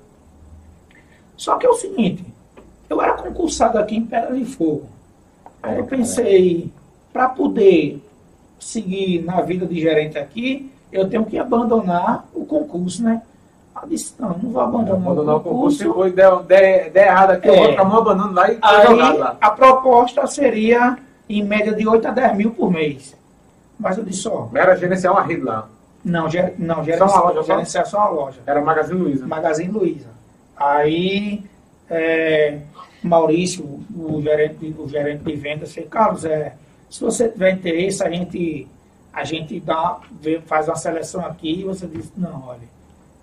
Só 1.36 1.56
que 1.56 1.66
é 1.66 1.68
o 1.68 1.74
seguinte, 1.74 2.24
eu 2.88 3.00
era 3.00 3.14
concursado 3.14 3.78
aqui 3.78 3.96
em 3.96 4.06
Pedra 4.06 4.34
de 4.34 4.44
Fogo. 4.44 4.86
Aí 5.62 5.78
eu 5.78 5.84
pensei, 5.84 6.70
para 7.12 7.28
poder 7.28 8.02
seguir 8.58 9.22
na 9.24 9.40
vida 9.40 9.66
de 9.66 9.80
gerente 9.80 10.18
aqui, 10.18 10.70
eu 10.92 11.08
tenho 11.08 11.24
que 11.24 11.38
abandonar 11.38 12.28
o 12.34 12.44
concurso, 12.44 13.02
né? 13.02 13.22
Eu 13.84 13.88
disse, 13.90 14.14
não, 14.18 14.30
não 14.30 14.50
vou 14.50 14.62
abandonar, 14.62 14.96
abandonar 14.96 15.36
o 15.36 15.40
concurso. 15.40 15.78
Se 15.78 15.84
depois 15.84 16.14
der, 16.14 16.36
der, 16.44 16.90
der 16.90 17.06
errado 17.06 17.30
aqui, 17.32 17.48
é. 17.48 17.50
eu 17.50 17.56
vou 17.56 17.70
ficar 17.70 17.82
abandonando 17.82 18.32
lá 18.32 18.50
e 18.50 18.58
Aí, 18.62 18.94
lá. 18.94 19.36
A 19.40 19.50
proposta 19.50 20.26
seria 20.26 20.96
em 21.28 21.44
média 21.44 21.74
de 21.74 21.86
8 21.86 22.08
a 22.08 22.10
10 22.10 22.36
mil 22.36 22.50
por 22.52 22.70
mês. 22.70 23.14
Mas 23.78 23.98
eu 23.98 24.04
disse, 24.04 24.26
ó. 24.26 24.48
Era 24.54 24.74
gerenciar 24.74 25.12
uma 25.12 25.22
rede 25.22 25.42
lá. 25.42 25.68
Não, 26.02 26.28
ger, 26.30 26.54
não 26.58 26.82
gerenciar, 26.82 27.08
só 27.08 27.16
uma 27.16 27.30
loja, 27.30 27.42
gerenciar 27.42 27.86
só 27.86 27.98
uma 27.98 28.08
loja. 28.08 28.40
Era 28.46 28.60
Magazine 28.62 29.00
Luiza. 29.00 29.26
Magazine 29.26 29.72
Luiza. 29.72 30.08
Aí 30.56 31.44
é, 31.90 32.58
Maurício, 33.02 33.64
o 33.94 34.22
gerente, 34.22 34.74
o 34.78 34.88
gerente 34.88 35.24
de 35.24 35.36
vendas, 35.36 35.68
disse, 35.68 35.82
Carlos, 35.82 36.24
é, 36.24 36.54
se 36.88 37.00
você 37.00 37.28
tiver 37.28 37.52
interesse, 37.52 38.02
a 38.02 38.10
gente, 38.10 38.66
a 39.12 39.24
gente 39.24 39.60
dá, 39.60 40.00
faz 40.46 40.68
uma 40.68 40.76
seleção 40.76 41.24
aqui 41.24 41.60
e 41.60 41.64
você 41.64 41.86
disse, 41.86 42.12
não, 42.16 42.44
olha, 42.46 42.73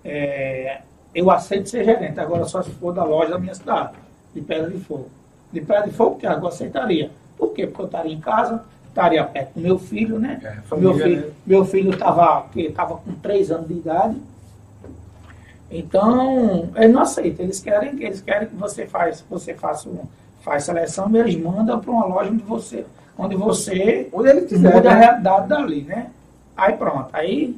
é, 0.04 0.80
eu 1.14 1.30
aceito 1.30 1.68
ser 1.68 1.84
gerente, 1.84 2.18
agora 2.18 2.44
só 2.44 2.62
se 2.62 2.70
for 2.70 2.92
da 2.92 3.04
loja 3.04 3.32
da 3.32 3.38
minha 3.38 3.54
cidade, 3.54 3.92
de 4.34 4.40
Pedra 4.40 4.70
de 4.70 4.78
Fogo. 4.78 5.08
De 5.52 5.60
Pedra 5.60 5.82
de 5.82 5.92
Fogo, 5.92 6.18
Tiago, 6.18 6.44
eu 6.44 6.48
aceitaria. 6.48 7.10
Por 7.36 7.52
quê? 7.52 7.66
Porque 7.66 7.82
eu 7.82 7.86
estaria 7.86 8.12
em 8.12 8.20
casa, 8.20 8.64
estaria 8.88 9.24
perto 9.24 9.54
do 9.54 9.60
meu 9.60 9.78
filho, 9.78 10.18
né? 10.18 10.40
É, 10.42 10.76
meu 10.76 10.94
filho 10.94 11.26
né? 11.26 11.32
meu 11.46 11.64
filho 11.64 11.90
estava 11.92 12.46
tava 12.74 12.96
com 12.96 13.12
três 13.22 13.50
anos 13.50 13.68
de 13.68 13.74
idade. 13.74 14.16
Então, 15.70 16.70
eles 16.76 16.92
não 16.92 17.02
aceitam. 17.02 17.44
Eles 17.44 17.60
querem, 17.60 18.02
eles 18.02 18.20
querem 18.20 18.48
que 18.48 18.54
você 18.54 18.86
faz, 18.86 19.24
você 19.28 19.54
faça 19.54 19.88
faz 20.42 20.64
seleção, 20.64 21.08
e 21.10 21.18
eles 21.18 21.36
mandam 21.36 21.80
para 21.80 21.90
uma 21.90 22.04
loja 22.04 22.30
onde 22.30 22.42
você, 22.42 22.84
onde 23.16 23.36
você 23.36 24.08
onde 24.12 24.28
ele 24.28 24.42
quiser, 24.42 24.74
muda 24.74 24.88
né? 24.88 24.90
a 24.90 24.98
realidade 24.98 25.48
dali, 25.48 25.82
né? 25.82 26.10
Aí 26.56 26.72
pronto. 26.74 27.08
Aí 27.12 27.56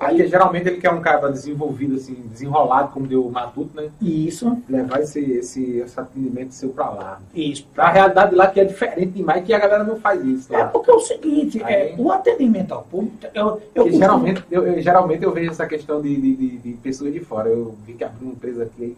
Aí 0.00 0.26
geralmente 0.26 0.68
ele 0.68 0.80
quer 0.80 0.90
um 0.90 1.00
cara 1.00 1.30
desenvolvido, 1.30 1.94
assim, 1.94 2.14
desenrolado, 2.30 2.92
como 2.92 3.06
deu 3.06 3.24
o 3.24 3.30
Matuto, 3.30 3.76
né? 3.76 3.90
Isso. 4.00 4.60
Levar 4.68 5.00
esse, 5.00 5.20
esse, 5.20 5.78
esse 5.78 6.00
atendimento 6.00 6.52
seu 6.52 6.70
pra 6.70 6.90
lá. 6.90 7.20
Isso. 7.34 7.66
A 7.76 7.90
realidade 7.90 8.34
lá 8.34 8.48
que 8.48 8.60
é 8.60 8.64
diferente 8.64 9.12
demais, 9.12 9.44
que 9.44 9.52
a 9.52 9.58
galera 9.58 9.84
não 9.84 9.96
faz 9.96 10.24
isso. 10.24 10.54
É 10.54 10.64
porque 10.64 10.90
é 10.90 10.94
o 10.94 11.00
seguinte, 11.00 11.62
Aí, 11.62 11.74
é, 11.74 11.94
o 11.96 12.10
atendimento 12.10 12.72
ao 12.72 12.82
público. 12.82 13.16
Eu, 13.32 13.62
eu 13.74 13.90
geralmente, 13.92 14.44
eu, 14.50 14.66
eu, 14.66 14.80
geralmente 14.80 15.22
eu 15.22 15.32
vejo 15.32 15.50
essa 15.50 15.66
questão 15.66 16.02
de, 16.02 16.14
de, 16.20 16.36
de, 16.36 16.58
de, 16.58 16.72
pessoas 16.74 17.12
de 17.12 17.20
fora. 17.20 17.48
Eu 17.48 17.76
vi 17.86 17.94
que 17.94 18.04
abriu 18.04 18.28
uma 18.28 18.34
empresa 18.34 18.64
aqui. 18.64 18.96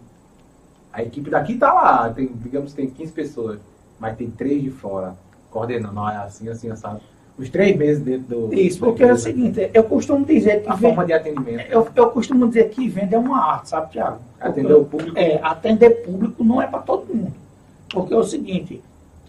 A 0.92 1.02
equipe 1.02 1.28
daqui 1.28 1.56
tá 1.56 1.72
lá, 1.72 2.09
tem, 2.09 2.26
digamos 2.26 2.72
tem 2.72 2.88
15 2.88 3.12
pessoas, 3.12 3.61
mas 4.00 4.16
tem 4.16 4.30
três 4.30 4.62
de 4.62 4.70
fora, 4.70 5.14
coordenando. 5.50 5.94
Não, 5.94 6.09
é 6.09 6.16
assim, 6.16 6.48
assim, 6.48 6.74
sabe? 6.74 7.02
Os 7.38 7.51
três 7.51 7.77
meses 7.77 8.03
dentro 8.03 8.49
do. 8.49 8.55
Isso, 8.55 8.79
porque 8.79 9.03
é 9.03 9.12
o 9.12 9.16
seguinte, 9.16 9.70
eu 9.72 9.85
costumo 9.85 10.25
dizer 10.25 10.62
que. 10.62 10.68
A 10.68 10.75
vende, 10.75 10.83
forma 10.83 11.07
de 11.07 11.12
atendimento. 11.12 11.70
Eu, 11.70 11.87
eu 11.94 12.11
costumo 12.11 12.49
dizer 12.49 12.70
que 12.70 12.88
vende 12.88 13.14
é 13.14 13.18
uma 13.18 13.38
arte, 13.38 13.68
sabe, 13.68 13.92
Tiago? 13.92 14.18
Atender 14.40 14.75
o 14.75 14.85
público. 14.85 15.18
É, 15.18 15.38
atender 15.42 15.90
público 16.03 16.42
não 16.42 16.62
é 16.62 16.66
para 16.66 16.81
todo 16.81 17.14
mundo. 17.14 17.35
Porque 17.90 18.14
é 18.14 18.16
o 18.16 18.25
seguinte, 18.25 18.81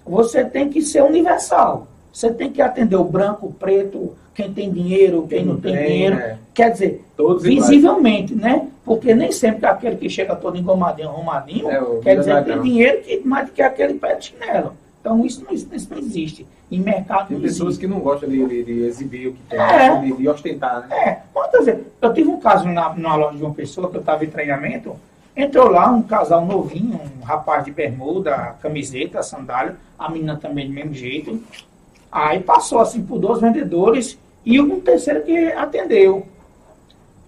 você 0.06 0.44
tem 0.46 0.70
que 0.70 0.82
ser 0.82 1.04
universal. 1.04 1.88
Você 2.12 2.32
tem 2.32 2.52
que 2.52 2.62
atender 2.62 2.96
o 2.96 3.04
branco, 3.04 3.48
o 3.48 3.54
preto, 3.54 4.16
quem 4.34 4.52
tem 4.52 4.72
dinheiro, 4.72 5.28
quem, 5.28 5.46
não 5.46 5.58
tem, 5.58 5.74
tem 5.74 5.86
dinheiro. 5.86 6.16
É. 6.16 6.38
Quer 6.54 6.72
dizer, 6.72 7.06
Todos 7.16 7.44
visivelmente, 7.44 8.34
iguais. 8.34 8.60
né? 8.62 8.68
Porque 8.84 9.14
nem 9.14 9.32
sempre 9.32 9.66
aquele 9.66 9.98
que 9.98 10.10
chega 10.10 10.36
todo 10.36 10.58
engomadinho, 10.58 11.10
arrumadinho, 11.10 11.70
é, 11.70 12.00
quer 12.02 12.18
dizer 12.18 12.44
tem 12.46 12.62
dinheiro 12.62 13.02
que, 13.04 13.20
mais 13.20 13.48
do 13.48 13.52
que 13.52 13.62
aquele 13.62 13.96
pé 13.96 14.16
de 14.16 14.26
chinelo. 14.26 14.74
Então 15.08 15.26
isso 15.26 15.46
não, 15.46 15.54
isso 15.54 15.88
não 15.90 15.98
existe. 16.00 16.46
Em 16.70 16.82
mercado 16.82 17.30
Tem 17.30 17.40
pessoas 17.40 17.70
existe. 17.70 17.80
que 17.80 17.88
não 17.88 18.02
gostam 18.02 18.28
de, 18.28 18.46
de, 18.46 18.64
de, 18.66 18.82
exibir 18.82 19.30
o 19.30 19.34
que 19.34 19.42
tem, 19.50 19.58
é. 19.58 20.02
de, 20.02 20.12
de, 20.18 20.28
ostentar, 20.28 20.86
né? 20.86 20.96
É. 20.98 21.22
Quantas 21.34 21.66
vezes? 21.66 21.86
Eu 22.02 22.14
tive 22.14 22.30
um 22.30 22.42
caso 22.42 22.68
na, 22.68 22.94
numa 22.94 23.16
loja 23.16 23.38
de 23.38 23.44
uma 23.44 23.54
pessoa 23.54 23.90
que 23.90 23.96
eu 23.96 24.02
estava 24.02 24.26
em 24.26 24.30
treinamento, 24.30 24.98
entrou 25.34 25.70
lá 25.70 25.90
um 25.90 26.02
casal 26.02 26.46
novinho, 26.46 27.00
um 27.22 27.24
rapaz 27.24 27.64
de 27.64 27.72
bermuda, 27.72 28.58
camiseta, 28.62 29.24
sandália, 29.24 29.78
a 29.98 30.12
menina 30.12 30.36
também 30.36 30.68
do 30.68 30.74
mesmo 30.74 30.94
jeito. 30.94 31.42
Aí 32.12 32.42
passou 32.42 32.82
assim 32.82 33.02
por 33.02 33.18
dois 33.18 33.40
vendedores 33.40 34.20
e 34.46 34.60
um 34.60 34.82
terceiro 34.82 35.24
que 35.24 35.38
atendeu. 35.54 36.28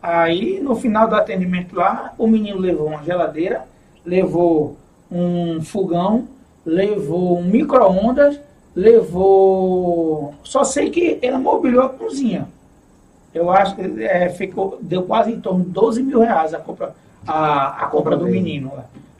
Aí, 0.01 0.59
no 0.59 0.75
final 0.75 1.07
do 1.07 1.15
atendimento 1.15 1.77
lá, 1.77 2.13
o 2.17 2.27
menino 2.27 2.59
levou 2.59 2.87
uma 2.87 3.03
geladeira, 3.03 3.63
levou 4.05 4.75
um 5.09 5.61
fogão, 5.61 6.27
levou 6.69 7.39
um 7.39 7.43
micro-ondas, 7.43 8.39
levou. 8.75 10.35
Só 10.43 10.63
sei 10.63 10.89
que 10.89 11.17
ele 11.21 11.37
mobiliou 11.37 11.83
a 11.83 11.89
cozinha. 11.89 12.47
Eu 13.33 13.49
acho 13.49 13.75
que 13.75 14.03
é, 14.03 14.29
ficou, 14.29 14.77
deu 14.81 15.03
quase 15.03 15.31
em 15.31 15.39
torno 15.39 15.63
de 15.63 15.71
12 15.71 16.03
mil 16.03 16.19
reais 16.19 16.53
a 16.53 16.59
compra, 16.59 16.95
a, 17.27 17.85
a 17.85 17.87
compra 17.87 18.15
do 18.15 18.25
menino. 18.25 18.71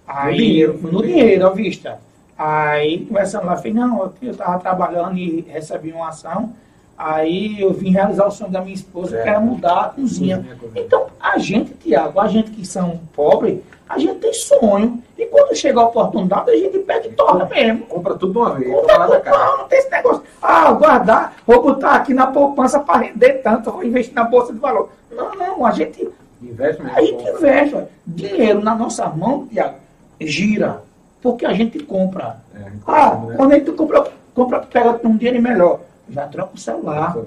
Aí, 0.07 0.31
no 0.31 0.37
dinheiro, 0.37 0.79
no 0.91 1.01
dinheiro, 1.01 1.47
à 1.47 1.49
vista. 1.49 1.99
Aí, 2.37 3.05
conversando 3.05 3.45
lá, 3.45 3.57
falei, 3.57 3.73
não, 3.73 4.11
eu 4.21 4.31
estava 4.31 4.59
trabalhando 4.59 5.17
e 5.17 5.41
recebi 5.41 5.91
uma 5.91 6.09
ação. 6.09 6.53
Aí 6.97 7.61
eu 7.61 7.73
vim 7.73 7.91
realizar 7.91 8.27
o 8.27 8.31
sonho 8.31 8.51
da 8.51 8.61
minha 8.61 8.73
esposa, 8.73 9.17
é. 9.17 9.23
que 9.23 9.29
era 9.29 9.39
mudar 9.39 9.81
a 9.81 9.89
cozinha. 9.89 10.37
cozinha. 10.37 10.83
Então, 10.83 11.07
a 11.19 11.37
gente, 11.37 11.73
Tiago, 11.73 12.19
a 12.19 12.27
gente 12.27 12.51
que 12.51 12.65
são 12.65 12.99
pobres, 13.13 13.59
a 13.89 13.97
gente 13.97 14.19
tem 14.19 14.31
sonho. 14.31 15.03
E 15.17 15.25
quando 15.25 15.55
chega 15.55 15.79
a 15.79 15.85
oportunidade, 15.85 16.51
a 16.51 16.55
gente 16.55 16.77
pede 16.79 17.07
e 17.07 17.11
torna 17.11 17.45
mesmo. 17.45 17.87
Compra 17.87 18.13
tudo 18.13 18.39
uma 18.39 18.53
vez. 18.53 18.71
Compra 18.71 19.07
tudo, 19.07 19.25
não, 19.25 19.57
não 19.57 19.67
tem 19.67 19.79
esse 19.79 19.89
negócio. 19.89 20.23
Ah, 20.39 20.71
guardar, 20.73 21.33
vou 21.45 21.63
botar 21.63 21.95
aqui 21.95 22.13
na 22.13 22.27
poupança 22.27 22.79
para 22.79 22.99
render 22.99 23.41
tanto, 23.43 23.71
vou 23.71 23.83
investir 23.83 24.13
na 24.13 24.23
bolsa 24.23 24.53
de 24.53 24.59
valor. 24.59 24.89
Não, 25.11 25.33
não, 25.35 25.65
a 25.65 25.71
gente. 25.71 26.07
Investe 26.39 26.83
mesmo. 26.83 26.97
A 26.97 27.01
gente 27.01 27.29
investe. 27.29 27.83
Dinheiro 28.05 28.61
na 28.61 28.75
nossa 28.75 29.07
mão, 29.09 29.47
Tiago, 29.47 29.75
gira. 30.21 30.83
Porque 31.21 31.45
a 31.45 31.53
gente 31.53 31.79
compra. 31.79 32.37
É, 32.55 32.71
ah, 32.85 33.15
né? 33.15 33.35
quando 33.35 33.51
a 33.51 33.55
gente 33.55 33.71
compra, 33.71 34.07
compra, 34.35 34.59
pega 34.59 34.99
um 35.03 35.17
dinheiro 35.17 35.41
melhor. 35.41 35.79
Já 36.09 36.27
troca 36.27 36.51
o 36.53 36.57
celular. 36.57 37.17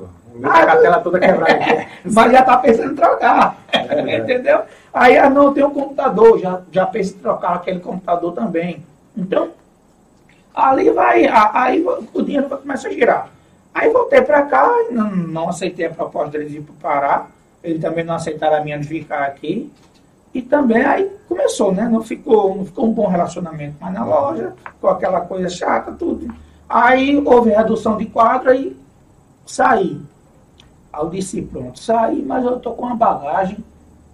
Ah, 0.43 0.63
a 0.63 0.77
tela 0.77 1.01
toda 1.01 1.19
quebrada. 1.19 1.87
Mas 2.05 2.33
já 2.33 2.41
está 2.41 2.57
pensando 2.57 2.93
em 2.93 2.97
trocar. 2.97 3.57
É, 3.73 4.19
Entendeu? 4.19 4.63
Aí, 4.93 5.17
ah, 5.17 5.31
não, 5.31 5.53
tem 5.53 5.65
um 5.65 5.71
computador, 5.71 6.39
já, 6.39 6.61
já 6.71 6.87
pensa 6.87 7.15
em 7.15 7.19
trocar 7.19 7.55
aquele 7.55 7.81
computador 7.81 8.33
também. 8.33 8.83
Então, 9.17 9.51
ali 10.55 10.91
vai, 10.91 11.27
aí 11.27 11.85
o 12.13 12.23
dinheiro 12.23 12.49
começa 12.49 12.89
a 12.89 12.93
girar. 12.93 13.29
Aí 13.75 13.91
voltei 13.91 14.21
para 14.21 14.43
cá, 14.43 14.71
não, 14.91 15.11
não 15.11 15.49
aceitei 15.49 15.87
a 15.87 15.91
proposta 15.91 16.31
dele 16.31 16.51
de 16.51 16.59
ir 16.59 16.63
para 16.63 16.73
o 16.73 16.77
Pará, 16.77 17.27
ele 17.65 17.79
também 17.79 18.05
não 18.05 18.15
aceitaram 18.15 18.57
a 18.57 18.61
minha 18.61 18.79
de 18.79 18.87
ficar 18.87 19.23
aqui. 19.23 19.73
E 20.35 20.41
também 20.41 20.83
aí 20.83 21.11
começou, 21.29 21.73
né? 21.73 21.89
Não 21.91 22.03
ficou, 22.03 22.57
não 22.57 22.65
ficou 22.65 22.87
um 22.87 22.93
bom 22.93 23.07
relacionamento 23.07 23.77
mais 23.81 23.93
na 23.93 24.05
loja, 24.05 24.55
com 24.81 24.89
aquela 24.89 25.21
coisa 25.23 25.49
chata, 25.49 25.93
tudo. 25.93 26.35
Aí 26.69 27.21
houve 27.25 27.51
redução 27.51 27.99
de 27.99 28.07
quadro 28.07 28.53
e 28.55 28.75
saí. 29.47 30.01
Aí 30.93 31.03
eu 31.03 31.11
disse, 31.11 31.41
pronto, 31.43 31.79
saí, 31.79 32.23
mas 32.23 32.45
eu 32.45 32.61
tô 32.61 32.73
com 32.73 32.87
uma 32.87 32.97
bagagem 32.97 33.59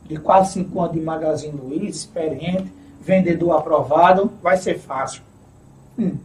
de 0.05 0.17
quase 0.17 0.55
cinco 0.55 0.81
anos 0.81 0.95
de 0.95 1.01
Magazine 1.01 1.59
Luiza, 1.59 1.87
experiente, 1.87 2.73
vendedor 3.01 3.53
aprovado, 3.53 4.31
vai 4.43 4.57
ser 4.57 4.79
fácil. 4.79 5.23
Hum. 5.99 6.17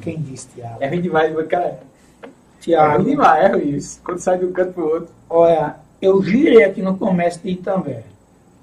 Quem 0.00 0.20
disse, 0.20 0.48
Tiago? 0.54 0.76
É 0.80 0.88
ruim 0.88 1.02
demais, 1.02 1.46
cara. 1.46 1.80
Tiago. 2.60 2.92
É 2.92 2.96
ruim 2.96 3.10
demais, 3.10 3.44
é 3.44 3.48
ruim 3.48 3.68
isso. 3.76 4.00
Quando 4.02 4.18
sai 4.18 4.38
de 4.38 4.46
um 4.46 4.52
canto 4.52 4.72
pro 4.72 4.86
outro. 4.86 5.08
Olha, 5.28 5.76
eu 6.00 6.22
girei 6.22 6.64
aqui 6.64 6.80
no 6.80 6.96
comércio 6.96 7.42
de 7.42 7.50
Itambé. 7.50 8.04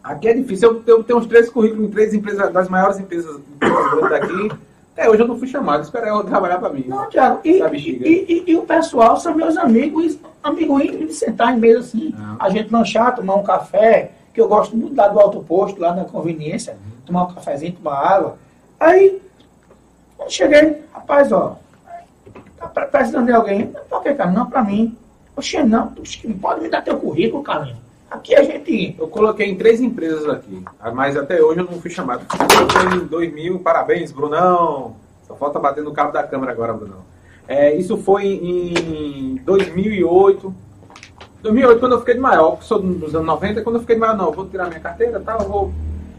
Aqui 0.03 0.27
é 0.27 0.34
difícil. 0.34 0.69
Eu, 0.69 0.97
eu 0.97 1.03
tenho 1.03 1.19
uns 1.19 1.27
três 1.27 1.49
currículos 1.49 1.86
em 1.86 1.91
três 1.91 2.13
empresas, 2.13 2.51
das 2.51 2.67
maiores 2.67 2.99
empresas 2.99 3.39
daqui. 4.10 4.51
É, 4.95 5.10
hoje 5.10 5.21
eu 5.21 5.27
não 5.27 5.38
fui 5.38 5.47
chamado, 5.47 5.84
esperei 5.84 6.10
eu 6.10 6.23
trabalhar 6.23 6.58
para 6.58 6.69
mim. 6.69 6.84
Não, 6.88 7.10
Tiago, 7.10 7.39
e, 7.43 7.60
e, 7.60 8.25
e, 8.27 8.51
e, 8.51 8.56
o 8.58 8.63
pessoal 8.63 9.17
são 9.17 9.34
meus 9.34 9.58
amigos, 9.58 10.19
amigos 10.43 10.82
de 10.84 11.13
sentar 11.13 11.56
em 11.56 11.60
mesa 11.60 11.80
assim, 11.80 12.13
não. 12.17 12.36
a 12.38 12.49
gente 12.49 12.71
lanchar, 12.71 13.15
tomar 13.15 13.36
um 13.36 13.43
café, 13.43 14.12
que 14.34 14.41
eu 14.41 14.47
gosto 14.47 14.75
muito 14.75 14.95
lá 14.95 15.08
do 15.08 15.19
alto 15.19 15.41
posto, 15.43 15.80
lá 15.80 15.95
na 15.95 16.06
conveniência, 16.06 16.73
uhum. 16.73 17.01
tomar 17.06 17.23
um 17.23 17.34
cafezinho, 17.34 17.73
tomar 17.73 17.95
água. 17.95 18.38
Aí, 18.80 19.21
quando 20.17 20.32
cheguei, 20.32 20.84
rapaz, 20.93 21.32
ó, 21.32 21.58
tá 22.58 22.67
precisando 22.86 23.25
de 23.25 23.32
alguém? 23.32 23.67
Por 23.89 24.04
que, 24.04 24.13
cara? 24.13 24.32
Não, 24.32 24.49
para 24.49 24.63
mim. 24.63 24.97
Oxe, 25.36 25.63
não, 25.63 25.93
pode 26.41 26.62
me 26.62 26.69
dar 26.69 26.82
teu 26.82 26.97
currículo, 26.97 27.41
Carlinhos. 27.41 27.80
Aqui 28.12 28.36
a 28.36 28.43
gente. 28.43 28.93
Eu 29.00 29.08
coloquei 29.08 29.50
em 29.50 29.56
três 29.56 29.80
empresas 29.80 30.28
aqui, 30.28 30.62
mas 30.93 31.15
até 31.15 31.41
hoje 31.41 31.62
eu 31.62 31.65
não 31.65 31.80
fui 31.80 31.89
chamado. 31.89 32.26
Coloquei 32.28 33.00
em 33.00 33.06
2000, 33.06 33.60
parabéns, 33.60 34.12
Brunão. 34.12 34.97
Só 35.26 35.34
falta 35.36 35.58
bater 35.60 35.82
no 35.82 35.93
cabo 35.93 36.12
da 36.12 36.21
câmera 36.21 36.52
agora, 36.52 36.74
Brunão. 36.74 37.06
É, 37.47 37.74
isso 37.74 37.95
foi 37.97 38.26
em 38.26 39.36
2008. 39.45 40.54
2008, 41.41 41.80
quando 41.80 41.93
eu 41.93 42.00
fiquei 42.00 42.13
de 42.15 42.19
maior, 42.19 42.62
sou 42.62 42.80
dos 42.80 43.15
anos 43.15 43.28
90, 43.28 43.62
quando 43.63 43.78
eu 43.78 43.82
fiquei 43.82 43.95
de 43.95 44.02
maior, 44.02 44.15
não, 44.15 44.32
vou 44.32 44.47
tirar 44.47 44.67
minha 44.67 44.80
carteira, 44.82 45.19
tá, 45.21 45.38
vou. 45.38 45.71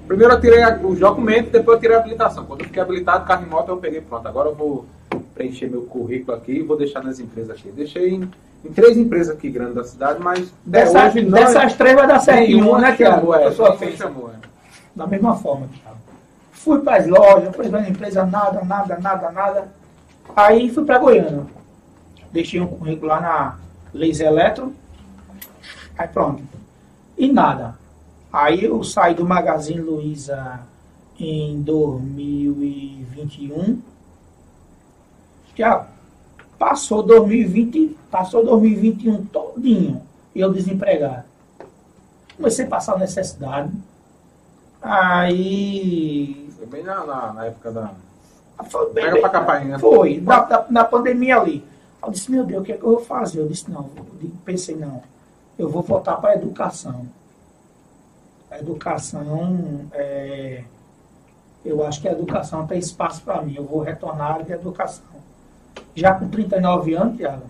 Primeiro 0.08 0.32
eu 0.32 0.40
tirei 0.40 0.64
os 0.82 0.98
documentos, 0.98 1.52
depois 1.52 1.76
eu 1.76 1.80
tirei 1.80 1.96
a 1.96 2.00
habilitação. 2.00 2.46
Quando 2.46 2.60
eu 2.60 2.66
fiquei 2.66 2.82
habilitado, 2.82 3.26
carro 3.26 3.46
e 3.46 3.48
moto, 3.48 3.68
eu 3.68 3.76
peguei 3.76 4.00
pronto. 4.00 4.26
Agora 4.26 4.48
eu 4.48 4.54
vou 4.54 4.86
preencher 5.34 5.68
meu 5.68 5.82
currículo 5.82 6.36
aqui 6.36 6.52
e 6.52 6.62
vou 6.62 6.76
deixar 6.76 7.04
nas 7.04 7.20
empresas 7.20 7.50
aqui. 7.50 7.70
Deixei 7.70 8.14
em 8.14 8.28
em 8.64 8.72
três 8.72 8.96
empresas 8.96 9.36
aqui 9.36 9.50
grandes 9.50 9.74
da 9.74 9.84
cidade, 9.84 10.22
mas 10.22 10.52
Dessa, 10.64 11.06
hoje 11.06 11.22
dessas 11.22 11.74
três 11.74 11.94
vai 11.94 12.06
dar 12.06 12.20
certo 12.20 12.40
nenhuma, 12.40 12.78
né, 12.78 12.96
Tiago? 12.96 13.34
É, 13.34 13.50
só 13.52 13.76
fez. 13.76 13.96
Chamou, 13.96 14.30
é. 14.30 14.34
Da 14.94 15.06
mesma 15.06 15.36
forma, 15.36 15.68
Tiago. 15.68 15.98
Fui 16.52 16.80
para 16.80 16.98
as 16.98 17.06
lojas, 17.06 17.54
para 17.54 17.88
empresa, 17.88 18.24
nada, 18.24 18.64
nada, 18.64 18.98
nada, 18.98 19.32
nada. 19.32 19.68
Aí 20.36 20.70
fui 20.70 20.84
para 20.84 20.98
Goiânia. 20.98 21.44
Deixei 22.30 22.60
um 22.60 22.66
currículo 22.66 23.08
lá 23.08 23.20
na 23.20 23.56
Leis 23.92 24.20
Eletro. 24.20 24.72
Aí 25.98 26.08
pronto. 26.08 26.42
E 27.18 27.30
nada. 27.30 27.74
Aí 28.32 28.64
eu 28.64 28.82
saí 28.82 29.14
do 29.14 29.26
Magazine 29.26 29.80
Luiza 29.80 30.60
em 31.18 31.60
2021. 31.62 33.82
Tiago, 35.54 35.86
Passou 36.62 37.02
2020, 37.02 37.98
passou 38.08 38.44
2021 38.44 39.26
todinho, 39.26 40.00
e 40.32 40.40
eu 40.40 40.52
desempregado. 40.52 41.24
Comecei 42.36 42.64
a 42.66 42.68
passar 42.68 42.96
necessidade. 43.00 43.72
Aí. 44.80 46.48
Foi 46.56 46.66
bem 46.66 46.84
na, 46.84 47.04
na, 47.04 47.32
na 47.32 47.46
época 47.46 47.72
da. 47.72 47.90
Foi 48.70 48.92
bem, 48.92 49.06
Pega 49.06 49.18
pra 49.18 49.28
capainha. 49.28 49.70
Né? 49.70 49.78
Foi, 49.80 50.20
na, 50.20 50.46
na, 50.46 50.66
na, 50.70 50.84
pandemia 50.84 51.36
ali. 51.36 51.64
Eu 52.00 52.12
disse, 52.12 52.30
meu 52.30 52.44
Deus, 52.44 52.62
o 52.62 52.64
que 52.64 52.70
é 52.70 52.76
que 52.76 52.84
eu 52.84 52.90
vou 52.90 53.04
fazer? 53.04 53.40
Eu 53.40 53.48
disse, 53.48 53.68
não, 53.68 53.90
eu 53.96 54.30
pensei, 54.44 54.76
não, 54.76 55.02
eu 55.58 55.68
vou 55.68 55.82
voltar 55.82 56.14
para 56.18 56.30
a 56.30 56.36
educação. 56.36 57.08
A 58.48 58.60
educação, 58.60 59.80
é, 59.90 60.62
eu 61.64 61.84
acho 61.84 62.00
que 62.00 62.08
a 62.08 62.12
educação 62.12 62.68
tem 62.68 62.78
espaço 62.78 63.20
para 63.22 63.42
mim, 63.42 63.56
eu 63.56 63.64
vou 63.64 63.80
retornar 63.80 64.28
à 64.28 64.34
área 64.34 64.44
de 64.44 64.52
educação 64.52 65.11
já 65.94 66.14
com 66.14 66.28
39 66.28 66.94
anos, 66.94 67.16
Tiago, 67.16 67.42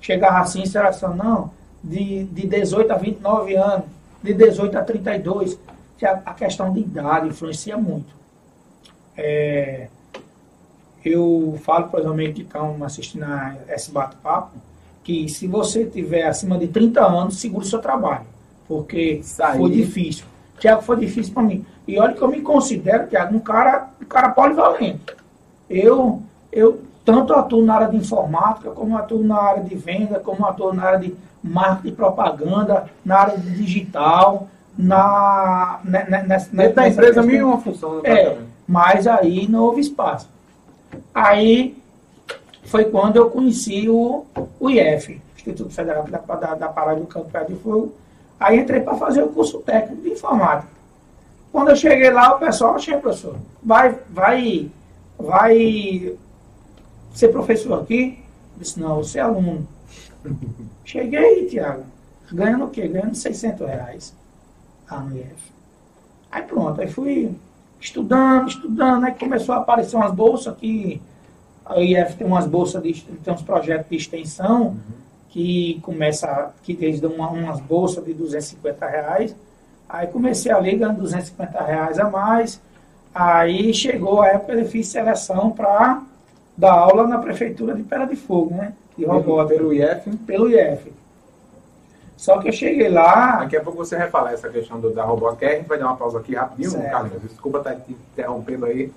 chegava 0.00 0.40
assim, 0.40 0.64
será 0.66 0.88
assim, 0.88 1.06
não, 1.06 1.50
de, 1.82 2.24
de 2.24 2.46
18 2.46 2.92
a 2.92 2.96
29 2.96 3.56
anos, 3.56 3.86
de 4.22 4.34
18 4.34 4.78
a 4.78 4.82
32, 4.82 5.58
a 6.02 6.34
questão 6.34 6.72
de 6.72 6.80
idade 6.80 7.28
influencia 7.28 7.76
muito. 7.76 8.14
É, 9.16 9.88
eu 11.04 11.58
falo 11.62 11.88
para 11.88 12.00
os 12.00 12.06
amigos 12.06 12.34
que 12.34 12.42
estão 12.42 12.82
assistindo 12.84 13.24
a 13.24 13.56
esse 13.68 13.90
bate-papo, 13.90 14.56
que 15.04 15.28
se 15.28 15.46
você 15.46 15.84
tiver 15.84 16.26
acima 16.26 16.58
de 16.58 16.66
30 16.66 17.00
anos, 17.00 17.38
segure 17.38 17.64
o 17.64 17.68
seu 17.68 17.78
trabalho, 17.78 18.26
porque 18.66 19.20
Saí. 19.22 19.58
foi 19.58 19.70
difícil. 19.70 20.24
Tiago, 20.58 20.82
foi 20.82 20.96
difícil 20.96 21.32
para 21.32 21.44
mim. 21.44 21.64
E 21.86 21.98
olha 21.98 22.14
que 22.14 22.22
eu 22.22 22.28
me 22.28 22.40
considero, 22.40 23.06
Tiago, 23.06 23.36
um 23.36 23.38
cara, 23.38 23.88
um 24.02 24.04
cara 24.04 24.30
polivalente. 24.30 25.14
Eu, 25.70 26.22
eu 26.50 26.82
tanto 27.06 27.32
atuo 27.32 27.64
na 27.64 27.76
área 27.76 27.88
de 27.88 27.96
informática, 27.96 28.72
como 28.72 28.98
atuo 28.98 29.22
na 29.22 29.40
área 29.40 29.62
de 29.62 29.76
venda, 29.76 30.18
como 30.18 30.44
atuo 30.44 30.74
na 30.74 30.82
área 30.82 30.98
de 30.98 31.14
marketing 31.40 31.88
e 31.88 31.92
propaganda, 31.92 32.86
na 33.04 33.18
área 33.18 33.38
de 33.38 33.48
digital, 33.52 34.48
na, 34.76 35.78
né, 35.84 36.04
né, 36.10 36.24
nessa, 36.26 36.50
Dentro 36.54 36.74
da 36.74 36.88
empresa, 36.88 37.22
questão, 37.22 37.48
uma 37.48 37.60
função. 37.60 38.00
É, 38.04 38.36
mas 38.66 39.06
aí 39.06 39.46
não 39.48 39.62
houve 39.62 39.80
espaço. 39.80 40.28
Aí 41.14 41.80
foi 42.64 42.86
quando 42.86 43.16
eu 43.16 43.30
conheci 43.30 43.88
o, 43.88 44.26
o 44.58 44.68
IF, 44.68 45.20
Instituto 45.36 45.72
Federal 45.72 46.02
da, 46.02 46.18
da, 46.18 46.54
da 46.56 46.68
Parada 46.68 46.98
do 46.98 47.06
Campo 47.06 47.30
de 47.46 47.54
Fogo. 47.54 47.94
Aí 48.38 48.58
entrei 48.58 48.80
para 48.80 48.96
fazer 48.96 49.22
o 49.22 49.28
curso 49.28 49.60
técnico 49.60 50.02
de 50.02 50.10
informática. 50.10 50.68
Quando 51.52 51.68
eu 51.68 51.76
cheguei 51.76 52.10
lá, 52.10 52.34
o 52.34 52.38
pessoal, 52.40 52.74
achei, 52.74 52.96
professor, 52.96 53.36
vai, 53.62 53.96
vai, 54.10 54.68
vai 55.16 56.16
ser 57.18 57.28
professor 57.28 57.82
aqui? 57.82 58.18
Eu 58.54 58.62
disse, 58.62 58.78
não, 58.78 58.96
você 58.96 59.18
é 59.18 59.22
aluno. 59.22 59.66
Cheguei, 60.84 61.46
Tiago, 61.46 61.84
ganhando 62.32 62.64
o 62.64 62.70
quê? 62.70 62.86
Ganhando 62.86 63.14
600 63.14 63.66
reais 63.66 64.14
a 64.88 65.00
no 65.00 65.16
IF. 65.16 65.52
Aí 66.30 66.42
pronto, 66.42 66.80
aí 66.80 66.88
fui 66.88 67.34
estudando, 67.80 68.48
estudando, 68.48 69.04
aí 69.04 69.14
começou 69.14 69.54
a 69.54 69.58
aparecer 69.58 69.96
umas 69.96 70.12
bolsas 70.12 70.56
que 70.56 71.00
a 71.64 71.80
IF 71.80 72.16
tem 72.16 72.26
umas 72.26 72.46
bolsas, 72.46 72.82
de, 72.82 72.92
tem 73.02 73.32
uns 73.34 73.42
projetos 73.42 73.88
de 73.90 73.96
extensão 73.96 74.68
uhum. 74.68 74.76
que 75.28 75.80
começa, 75.82 76.52
que 76.62 76.72
eles 76.72 77.00
dão 77.00 77.12
uma, 77.12 77.30
umas 77.30 77.60
bolsas 77.60 78.04
de 78.04 78.12
250 78.12 78.86
reais. 78.86 79.36
Aí 79.88 80.06
comecei 80.08 80.52
ali 80.52 80.76
ganhando 80.76 81.00
250 81.00 81.64
reais 81.64 81.98
a 81.98 82.08
mais. 82.08 82.60
Aí 83.14 83.72
chegou 83.72 84.20
a 84.20 84.28
época 84.28 84.56
de 84.56 84.64
fiz 84.66 84.88
seleção 84.88 85.50
para 85.50 86.02
dar 86.56 86.72
aula 86.72 87.06
na 87.06 87.18
prefeitura 87.18 87.74
de 87.74 87.82
Pera 87.82 88.06
de 88.06 88.16
Fogo, 88.16 88.54
né? 88.54 88.72
De 88.96 89.04
robótica. 89.04 89.56
Pelo 89.56 89.72
IF? 89.72 90.16
Pelo 90.26 90.48
IF. 90.48 90.92
Só 92.16 92.38
que 92.38 92.48
eu 92.48 92.52
cheguei 92.52 92.88
lá. 92.88 93.36
Daqui 93.40 93.56
a 93.56 93.60
pouco 93.60 93.78
você 93.78 93.96
vai 93.96 94.08
falar 94.08 94.32
essa 94.32 94.48
questão 94.48 94.80
do, 94.80 94.90
da 94.90 95.04
robótica. 95.04 95.46
A 95.46 95.54
gente 95.54 95.68
vai 95.68 95.78
dar 95.78 95.86
uma 95.86 95.96
pausa 95.96 96.18
aqui 96.18 96.34
rapidinho, 96.34 96.70
certo. 96.70 96.90
Carlos. 96.90 97.22
Desculpa 97.22 97.58
estar 97.58 97.74
te 97.76 97.92
interrompendo 97.92 98.64
aí. 98.64 98.90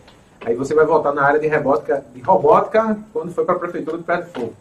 Aí 0.46 0.56
você 0.56 0.74
vai 0.74 0.86
voltar 0.86 1.14
na 1.14 1.24
área 1.24 1.40
de 1.40 1.48
robótica, 1.48 2.04
de 2.14 2.22
robótica 2.22 2.98
quando 3.12 3.34
foi 3.34 3.44
para 3.44 3.56
a 3.56 3.60
prefeitura 3.60 3.98
de 3.98 4.04
Pera 4.04 4.22
de 4.22 4.32
Fogo. 4.32 4.54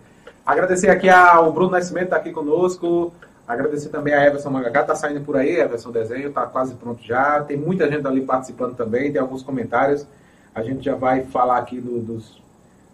Agradecer 0.45 0.91
aqui 0.91 1.09
ao 1.09 1.53
Bruno 1.53 1.71
Nascimento, 1.71 2.05
está 2.05 2.17
aqui 2.17 2.33
conosco. 2.33 3.13
Agradecer 3.47 3.89
também 3.91 4.13
a 4.13 4.27
Everson 4.27 4.51
Mangacá, 4.51 4.81
está 4.81 4.95
saindo 4.95 5.23
por 5.23 5.37
aí, 5.37 5.57
Everson 5.57 5.91
Desenho, 5.91 6.29
está 6.29 6.45
quase 6.47 6.75
pronto 6.75 7.03
já. 7.03 7.41
Tem 7.43 7.57
muita 7.57 7.91
gente 7.91 8.07
ali 8.07 8.21
participando 8.23 8.77
também, 8.77 9.13
tem 9.13 9.21
alguns 9.21 9.43
comentários. 9.43 10.07
A 10.55 10.63
gente 10.63 10.85
já 10.85 10.95
vai 10.95 11.23
falar 11.23 11.59
aqui 11.59 11.81
do, 11.81 12.01
dos 12.01 12.43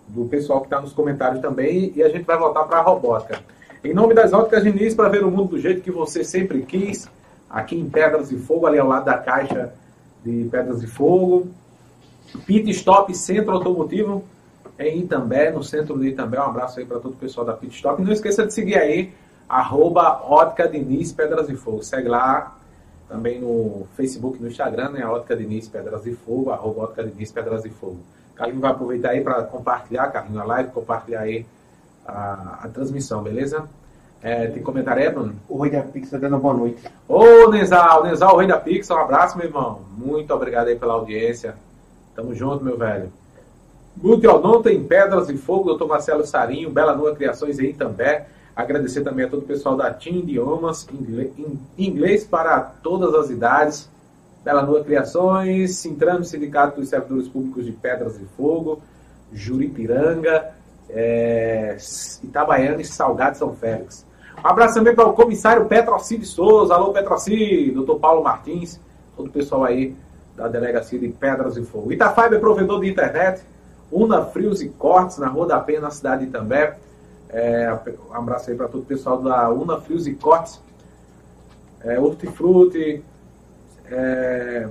do 0.08 0.26
pessoal 0.26 0.60
que 0.60 0.66
está 0.66 0.80
nos 0.80 0.92
comentários 0.92 1.40
também 1.40 1.92
e 1.94 2.02
a 2.02 2.08
gente 2.08 2.24
vai 2.24 2.38
voltar 2.38 2.64
para 2.64 2.78
a 2.78 2.82
robótica. 2.82 3.40
Em 3.82 3.92
nome 3.92 4.14
das 4.14 4.32
óticas 4.32 4.64
Diniz, 4.64 4.94
para 4.94 5.08
ver 5.08 5.24
o 5.24 5.30
mundo 5.30 5.50
do 5.50 5.58
jeito 5.58 5.82
que 5.82 5.90
você 5.90 6.24
sempre 6.24 6.62
quis, 6.62 7.08
aqui 7.50 7.78
em 7.78 7.88
Pedras 7.88 8.30
de 8.30 8.36
Fogo, 8.36 8.66
ali 8.66 8.78
ao 8.78 8.88
lado 8.88 9.04
da 9.04 9.18
caixa 9.18 9.72
de 10.24 10.48
Pedras 10.50 10.80
de 10.80 10.86
Fogo. 10.86 11.48
Pit 12.46 12.68
Stop 12.70 13.14
Centro 13.14 13.52
Automotivo 13.52 14.24
em 14.78 15.00
Itambé, 15.02 15.50
no 15.50 15.62
centro 15.62 15.98
de 15.98 16.08
Itambé. 16.08 16.38
Um 16.40 16.44
abraço 16.44 16.80
aí 16.80 16.86
para 16.86 16.98
todo 16.98 17.12
o 17.12 17.16
pessoal 17.16 17.46
da 17.46 17.52
Pit 17.52 17.76
Stop. 17.76 18.00
E 18.00 18.04
não 18.04 18.12
esqueça 18.12 18.46
de 18.46 18.52
seguir 18.52 18.76
aí, 18.76 19.12
arroba 19.48 20.22
Ótica 20.24 20.66
Diniz 20.66 21.12
Pedras 21.12 21.46
de 21.46 21.54
Fogo. 21.54 21.82
Segue 21.82 22.08
lá 22.08 22.56
também 23.08 23.40
no 23.40 23.86
Facebook, 23.96 24.40
no 24.40 24.48
Instagram, 24.48 24.90
né? 24.90 25.06
Ótica 25.06 25.36
Diniz 25.36 25.68
Pedras 25.68 26.02
de 26.02 26.14
Fogo, 26.14 26.50
arroba 26.50 26.84
Ótica 26.84 27.04
Diniz 27.04 27.30
Pedras 27.30 27.62
de 27.62 27.70
Fogo. 27.70 27.98
Carlinho 28.36 28.60
vai 28.60 28.70
aproveitar 28.70 29.10
aí 29.10 29.20
para 29.20 29.42
compartilhar, 29.44 30.08
Carlinho, 30.08 30.40
a 30.40 30.44
live, 30.44 30.70
compartilhar 30.70 31.20
aí 31.20 31.46
a, 32.06 32.60
a 32.62 32.68
transmissão, 32.68 33.22
beleza? 33.22 33.68
É, 34.22 34.46
tem 34.46 34.62
comentário 34.62 35.02
aí, 35.02 35.10
Bruno? 35.10 35.34
O 35.48 35.60
Rei 35.62 35.70
da 35.70 35.82
Pix 35.82 36.06
está 36.06 36.16
dando 36.16 36.38
boa 36.38 36.54
noite. 36.54 36.82
Ô, 37.06 37.50
Nezal, 37.50 38.04
Nezal, 38.04 38.34
o 38.34 38.38
Rei 38.38 38.48
da 38.48 38.58
Pix, 38.58 38.90
um 38.90 38.96
abraço, 38.96 39.36
meu 39.36 39.46
irmão. 39.46 39.82
Muito 39.96 40.32
obrigado 40.32 40.68
aí 40.68 40.76
pela 40.76 40.94
audiência. 40.94 41.54
Tamo 42.16 42.34
junto, 42.34 42.64
meu 42.64 42.78
velho. 42.78 43.12
Guto 43.96 44.28
Aldonta 44.28 44.72
em 44.72 44.82
Pedras 44.82 45.28
e 45.28 45.36
Fogo, 45.36 45.64
doutor 45.64 45.86
Marcelo 45.86 46.26
Sarinho, 46.26 46.70
Bela 46.70 46.96
Nua 46.96 47.14
Criações 47.14 47.58
aí 47.58 47.72
também. 47.72 48.22
Agradecer 48.56 49.02
também 49.02 49.24
a 49.26 49.28
todo 49.28 49.42
o 49.42 49.46
pessoal 49.46 49.76
da 49.76 49.92
Team 49.92 50.16
Idiomas, 50.16 50.86
inglês 51.76 52.24
para 52.24 52.60
todas 52.60 53.14
as 53.14 53.30
idades, 53.30 53.90
Bela 54.44 54.62
Nua 54.62 54.84
Criações, 54.84 55.76
Sintrame 55.76 56.24
Sindicato 56.24 56.78
dos 56.78 56.90
Servidores 56.90 57.26
Públicos 57.28 57.64
de 57.64 57.72
Pedras 57.72 58.18
de 58.18 58.26
Fogo, 58.36 58.82
Juripiranga, 59.32 60.52
é, 60.90 61.76
Itabaiana 62.22 62.82
e 62.82 62.84
Salgado 62.84 63.38
São 63.38 63.54
Félix. 63.54 64.06
Um 64.44 64.46
abraço 64.46 64.74
também 64.74 64.94
para 64.94 65.06
o 65.06 65.14
comissário 65.14 65.64
Petroci 65.64 66.18
de 66.18 66.26
Souza. 66.26 66.74
Alô, 66.74 66.92
Petroci, 66.92 67.70
doutor 67.70 67.98
Paulo 67.98 68.22
Martins, 68.22 68.78
todo 69.16 69.28
o 69.28 69.30
pessoal 69.30 69.64
aí 69.64 69.96
da 70.36 70.46
Delegacia 70.46 70.98
de 70.98 71.08
Pedras 71.08 71.54
de 71.54 71.62
Fogo. 71.62 71.90
Itafaiba 71.90 72.36
é 72.36 72.38
provedor 72.38 72.80
de 72.80 72.90
internet, 72.90 73.42
Una 73.90 74.26
Frios 74.26 74.60
e 74.60 74.68
Cortes, 74.68 75.16
na 75.16 75.28
Rua 75.28 75.46
da 75.46 75.58
Penha, 75.58 75.80
na 75.80 75.90
cidade 75.90 76.24
de 76.24 76.28
Itambé. 76.28 76.76
É, 77.30 77.74
um 78.10 78.14
abraço 78.14 78.50
aí 78.50 78.56
para 78.56 78.68
todo 78.68 78.82
o 78.82 78.86
pessoal 78.86 79.22
da 79.22 79.48
Una 79.50 79.80
Frios 79.80 80.06
e 80.06 80.12
Cortes. 80.12 80.60
É, 81.80 81.98
hortifruti, 81.98 83.02
é, 83.90 84.68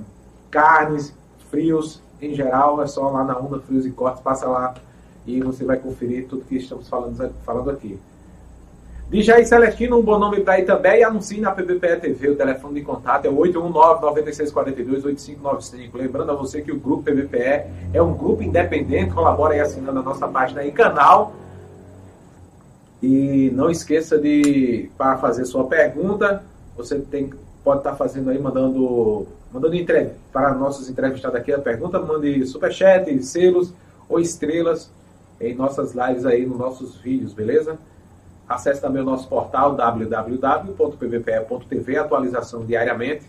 carnes, 0.50 1.14
frios, 1.50 2.02
em 2.22 2.34
geral, 2.34 2.82
é 2.82 2.88
só 2.88 3.10
lá 3.10 3.24
na 3.24 3.38
Una 3.38 3.60
Frios 3.60 3.86
e 3.86 3.92
Cortes, 3.92 4.22
passa 4.22 4.48
lá 4.48 4.74
e 5.26 5.42
você 5.42 5.64
vai 5.64 5.78
conferir 5.78 6.28
tudo 6.28 6.44
que 6.46 6.58
estamos 6.58 6.90
falando, 6.90 7.34
falando 7.46 7.70
aqui. 7.70 7.98
DJ 9.10 9.46
Celestino, 9.46 9.98
um 10.00 10.02
bom 10.02 10.18
nome 10.18 10.40
para 10.42 10.54
aí 10.54 10.66
também 10.66 11.02
e 11.02 11.04
anuncie 11.04 11.40
na 11.40 11.52
PBPE 11.52 11.98
TV. 12.02 12.30
O 12.30 12.36
telefone 12.36 12.80
de 12.80 12.86
contato 12.86 13.26
é 13.26 13.30
819-9642-8595. 13.30 15.92
Lembrando 15.94 16.32
a 16.32 16.36
você 16.36 16.64
que 16.64 16.72
o 16.72 16.80
Grupo 16.80 17.04
PBPE 17.04 17.68
é 17.94 18.02
um 18.02 18.16
grupo 18.16 18.42
independente, 18.42 19.14
colabora 19.14 19.54
aí 19.54 19.60
assinando 19.60 20.00
a 20.00 20.02
nossa 20.02 20.28
página 20.28 20.66
e 20.66 20.72
canal. 20.72 21.36
E 23.04 23.52
não 23.54 23.70
esqueça 23.70 24.18
de, 24.18 24.90
para 24.98 25.16
fazer 25.18 25.46
sua 25.46 25.66
pergunta, 25.66 26.42
você 26.76 26.98
tem, 26.98 27.30
pode 27.64 27.80
estar 27.80 27.92
tá 27.92 27.96
fazendo 27.96 28.30
aí, 28.30 28.40
mandando, 28.40 29.26
mandando 29.52 29.76
entre, 29.76 30.12
para 30.32 30.54
nossos 30.54 30.90
entrevistados 30.90 31.36
aqui 31.40 31.54
a 31.54 31.60
pergunta, 31.60 32.00
mande 32.00 32.46
superchat, 32.46 33.24
selos 33.24 33.74
ou 34.10 34.20
estrelas 34.20 34.92
em 35.40 35.56
nossas 35.56 35.94
lives 35.94 36.26
aí, 36.26 36.46
nos 36.46 36.58
nossos 36.58 36.98
vídeos, 36.98 37.34
beleza? 37.34 37.78
Acesse 38.48 38.82
também 38.82 39.02
o 39.02 39.06
nosso 39.06 39.28
portal 39.28 39.76
www.pbpe.tv, 39.76 40.78
atualização 41.98 42.66
diariamente. 42.66 43.26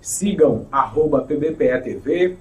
Sigam 0.00 0.66
arroba 0.70 1.20
pbpe.tv, 1.22 2.36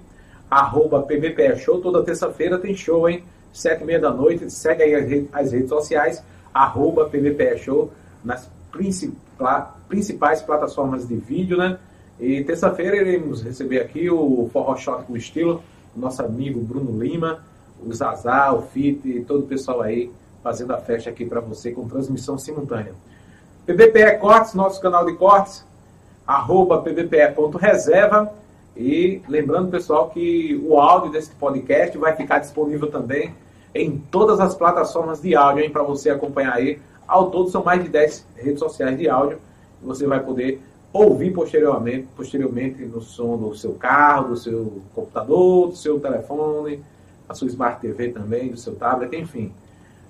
arroba 0.50 1.02
pbpe 1.04 1.56
show. 1.58 1.82
Toda 1.82 2.04
terça-feira 2.04 2.58
tem 2.58 2.76
show, 2.76 3.10
hein? 3.10 3.24
Sete 3.52 3.84
e 3.84 3.86
meia 3.86 4.00
da 4.00 4.12
noite. 4.12 4.50
Segue 4.50 4.82
aí 4.84 5.28
as 5.34 5.52
redes, 5.52 5.70
sociais, 5.70 6.24
arroba 6.54 7.10
pbpe 7.10 7.58
show, 7.58 7.92
nas 8.24 8.50
principais 8.72 10.42
plataformas 10.42 11.08
de 11.08 11.16
vídeo, 11.16 11.58
né? 11.58 11.78
E 12.20 12.44
terça-feira 12.44 12.98
iremos 12.98 13.42
receber 13.42 13.80
aqui 13.80 14.10
o 14.10 14.50
Forró 14.54 14.76
Shot 14.76 15.04
com 15.06 15.18
estilo, 15.18 15.64
o 15.96 16.00
nosso 16.00 16.22
amigo 16.22 16.60
Bruno 16.62 17.02
Lima, 17.02 17.44
o 17.84 17.94
Zazá, 17.94 18.54
o 18.54 18.62
Fit 18.62 19.26
todo 19.28 19.42
o 19.42 19.48
pessoal 19.48 19.82
aí 19.82 20.12
fazendo 20.44 20.72
a 20.72 20.78
festa 20.78 21.10
aqui 21.10 21.26
para 21.26 21.40
você 21.40 21.72
com 21.72 21.88
transmissão 21.88 22.38
simultânea. 22.38 22.94
PBPE 23.66 24.18
Cortes, 24.20 24.54
nosso 24.54 24.82
canal 24.82 25.06
de 25.06 25.14
cortes, 25.14 25.66
arroba 26.26 26.82
pbpe.reserva. 26.82 28.32
E 28.76 29.22
lembrando, 29.28 29.70
pessoal, 29.70 30.10
que 30.10 30.60
o 30.64 30.80
áudio 30.80 31.12
desse 31.12 31.32
podcast 31.32 31.98
vai 31.98 32.16
ficar 32.16 32.40
disponível 32.40 32.90
também 32.90 33.36
em 33.74 33.98
todas 33.98 34.40
as 34.40 34.56
plataformas 34.56 35.22
de 35.22 35.36
áudio, 35.36 35.70
para 35.72 35.84
você 35.84 36.10
acompanhar 36.10 36.54
aí. 36.54 36.80
Ao 37.12 37.30
todo 37.30 37.50
são 37.50 37.62
mais 37.62 37.84
de 37.84 37.90
10 37.90 38.26
redes 38.38 38.60
sociais 38.60 38.98
de 38.98 39.10
áudio. 39.10 39.38
Você 39.84 40.08
vai 40.08 40.22
poder 40.24 40.62
ouvir 40.94 41.32
posteriormente, 41.32 42.08
posteriormente 42.16 42.86
no 42.86 43.02
som 43.02 43.36
do 43.36 43.54
seu 43.54 43.74
carro, 43.74 44.30
do 44.30 44.38
seu 44.38 44.82
computador, 44.96 45.68
do 45.68 45.76
seu 45.76 46.00
telefone, 46.00 46.82
a 47.28 47.34
sua 47.34 47.50
Smart 47.50 47.82
TV 47.82 48.12
também, 48.12 48.50
do 48.50 48.56
seu 48.56 48.76
tablet, 48.76 49.14
enfim. 49.14 49.52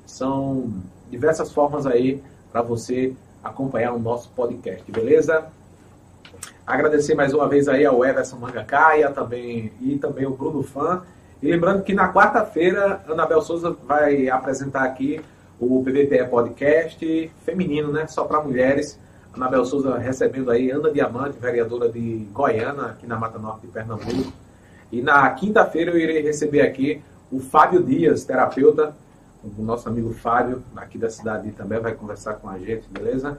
São 0.05 0.71
diversas 1.09 1.51
formas 1.51 1.87
aí 1.87 2.21
para 2.51 2.61
você 2.61 3.15
acompanhar 3.43 3.93
o 3.93 3.99
nosso 3.99 4.29
podcast, 4.35 4.83
beleza? 4.91 5.45
Agradecer 6.67 7.15
mais 7.15 7.33
uma 7.33 7.47
vez 7.47 7.67
aí 7.67 7.83
ao 7.83 8.05
Everson 8.05 8.37
Mangacaia 8.37 9.09
também, 9.09 9.73
e 9.81 9.97
também 9.97 10.27
o 10.27 10.35
Bruno 10.35 10.61
Fã. 10.61 11.01
E 11.41 11.49
lembrando 11.49 11.81
que 11.81 11.95
na 11.95 12.13
quarta-feira, 12.13 13.01
Anabel 13.09 13.41
Souza 13.41 13.75
vai 13.87 14.29
apresentar 14.29 14.83
aqui 14.83 15.19
o 15.62 15.84
PBPE 15.84 16.28
Podcast 16.28 17.32
feminino, 17.45 17.91
né? 17.91 18.08
Só 18.08 18.24
para 18.24 18.41
mulheres. 18.41 19.00
Anabel 19.32 19.63
Souza 19.63 19.95
recebendo 19.97 20.50
aí 20.50 20.71
Ana 20.71 20.91
Diamante, 20.91 21.38
vereadora 21.38 21.88
de 21.88 22.28
Goiânia, 22.34 22.86
aqui 22.88 23.06
na 23.06 23.15
Mata 23.15 23.38
Norte 23.38 23.62
de 23.62 23.67
Pernambuco. 23.67 24.34
E 24.91 25.02
na 25.02 25.30
quinta-feira 25.30 25.91
eu 25.91 26.00
irei 26.00 26.21
receber 26.21 26.62
aqui 26.62 27.02
o 27.32 27.39
Fábio 27.39 27.82
Dias, 27.82 28.26
terapeuta, 28.26 28.93
o 29.58 29.62
nosso 29.62 29.88
amigo 29.88 30.12
Fábio, 30.12 30.63
aqui 30.76 30.97
da 30.97 31.10
cidade 31.10 31.52
também, 31.52 31.80
vai 31.80 31.93
conversar 31.93 32.34
com 32.34 32.50
a 32.50 32.58
gente, 32.58 32.89
beleza? 32.89 33.38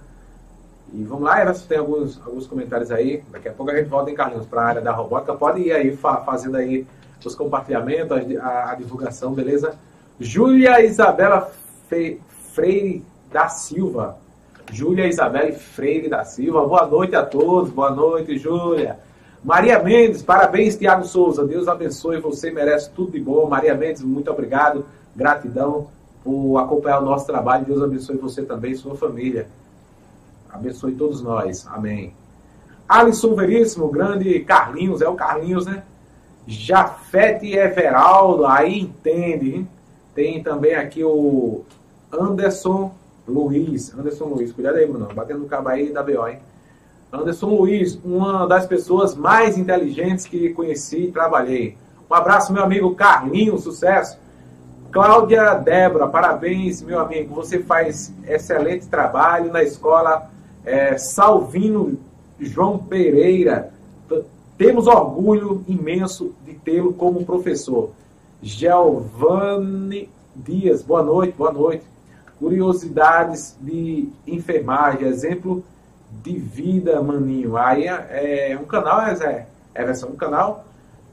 E 0.95 1.03
vamos 1.03 1.25
lá, 1.25 1.43
Everson, 1.43 1.67
tem 1.67 1.79
alguns, 1.79 2.21
alguns 2.25 2.47
comentários 2.47 2.91
aí. 2.91 3.23
Daqui 3.31 3.49
a 3.49 3.53
pouco 3.53 3.73
a 3.73 3.77
gente 3.77 3.89
volta 3.89 4.11
em 4.11 4.15
Carlinhos 4.15 4.47
para 4.47 4.63
a 4.63 4.67
área 4.67 4.81
da 4.81 4.93
robótica. 4.93 5.35
Pode 5.35 5.61
ir 5.61 5.73
aí 5.73 5.97
fa 5.97 6.19
fazendo 6.19 6.57
aí 6.57 6.87
os 7.25 7.35
compartilhamentos, 7.35 8.17
a, 8.41 8.71
a 8.71 8.75
divulgação, 8.75 9.33
beleza? 9.33 9.75
Júlia 10.21 10.85
Isabela 10.85 11.51
Freire 12.53 13.05
da 13.31 13.49
Silva. 13.49 14.19
Júlia 14.71 15.07
Isabela 15.07 15.53
Freire 15.53 16.09
da 16.09 16.25
Silva. 16.25 16.67
Boa 16.67 16.87
noite 16.87 17.15
a 17.15 17.25
todos. 17.25 17.71
Boa 17.71 17.91
noite, 17.91 18.39
Júlia. 18.39 18.99
Maria 19.45 19.83
Mendes, 19.83 20.23
parabéns, 20.23 20.77
Tiago 20.77 21.05
Souza. 21.05 21.45
Deus 21.45 21.67
abençoe, 21.69 22.21
você 22.21 22.51
merece 22.51 22.91
tudo 22.91 23.13
de 23.13 23.21
bom. 23.21 23.49
Maria 23.49 23.75
Mendes, 23.75 24.03
muito 24.03 24.31
obrigado. 24.31 24.87
Gratidão 25.15 25.89
por 26.23 26.59
acompanhar 26.59 27.01
o 27.01 27.05
nosso 27.05 27.27
trabalho. 27.27 27.65
Deus 27.67 27.83
abençoe 27.83 28.17
você 28.17 28.43
também 28.43 28.75
sua 28.75 28.95
família. 28.95 29.49
Abençoe 30.51 30.95
todos 30.95 31.21
nós. 31.23 31.67
Amém. 31.67 32.15
Alisson 32.89 33.35
Veríssimo, 33.35 33.89
grande 33.89 34.41
Carlinhos, 34.41 35.01
é 35.03 35.09
o 35.09 35.15
Carlinhos, 35.15 35.67
né? 35.67 35.83
Jafete 36.47 37.53
Everaldo, 37.53 38.47
aí 38.47 38.81
entende, 38.81 39.55
hein? 39.55 39.69
Tem 40.15 40.43
também 40.43 40.75
aqui 40.75 41.03
o 41.03 41.63
Anderson 42.13 42.93
Luiz. 43.27 43.97
Anderson 43.99 44.27
Luiz, 44.27 44.53
cuidado 44.53 44.77
aí, 44.77 44.87
Bruno. 44.87 45.09
Batendo 45.15 45.41
no 45.41 45.47
cabo 45.47 45.71
aí 45.71 45.91
da 45.91 46.03
BO, 46.03 46.29
hein? 46.29 46.39
Anderson 47.11 47.49
Luiz, 47.49 47.99
uma 48.05 48.47
das 48.47 48.67
pessoas 48.67 49.15
mais 49.15 49.57
inteligentes 49.57 50.27
que 50.27 50.51
conheci 50.51 51.05
e 51.05 51.13
trabalhei. 51.13 51.77
Um 52.11 52.15
abraço, 52.15 52.53
meu 52.53 52.63
amigo 52.63 52.95
Carlinhos, 52.95 53.63
sucesso. 53.63 54.19
Cláudia 54.91 55.55
Débora, 55.55 56.07
parabéns, 56.07 56.83
meu 56.83 57.01
amigo. 57.01 57.35
Você 57.35 57.61
faz 57.61 58.13
excelente 58.27 58.87
trabalho 58.87 59.51
na 59.51 59.63
escola 59.63 60.31
é, 60.67 60.99
Salvino 60.99 61.99
João 62.39 62.77
Pereira. 62.79 63.73
Temos 64.59 64.87
orgulho 64.87 65.65
imenso 65.67 66.35
de 66.45 66.53
tê-lo 66.53 66.93
como 66.93 67.25
professor. 67.25 67.91
Giovanni 68.43 70.11
Dias, 70.37 70.83
boa 70.83 71.03
noite, 71.03 71.35
boa 71.37 71.53
noite. 71.53 71.92
Curiosidades 72.43 73.57
de 73.61 74.09
enfermagem, 74.27 75.07
exemplo 75.07 75.65
de 76.25 76.37
vida, 76.37 77.01
maninho. 77.01 77.57
Aí 77.57 77.87
é, 77.87 78.51
é 78.51 78.59
um 78.59 78.65
canal, 78.65 79.01
é, 79.01 79.47
é, 79.73 79.85
é 79.85 80.07
um 80.07 80.17
canal 80.17 80.65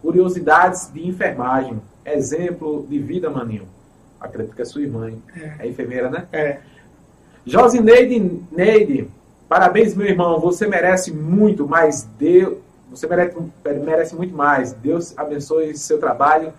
Curiosidades 0.02 0.92
de 0.92 1.08
enfermagem. 1.08 1.80
Exemplo 2.04 2.84
de 2.90 2.98
vida, 2.98 3.30
maninho. 3.30 3.68
Acredito 4.20 4.56
que 4.56 4.62
é 4.64 4.66
sua 4.66 4.82
irmã, 4.82 5.08
hein? 5.08 5.22
É. 5.36 5.68
é 5.68 5.68
enfermeira, 5.68 6.10
né? 6.10 6.28
É. 6.32 6.62
Josineide 7.46 8.42
Neide, 8.52 9.08
parabéns, 9.48 9.94
meu 9.94 10.08
irmão. 10.08 10.40
Você 10.40 10.66
merece 10.66 11.14
muito 11.14 11.68
mais. 11.68 12.10
Deus, 12.18 12.58
você 12.90 13.06
merece, 13.06 13.38
merece 13.86 14.16
muito 14.16 14.36
mais. 14.36 14.74
Deus 14.74 15.16
abençoe 15.16 15.78
seu 15.78 16.00
trabalho 16.00 16.52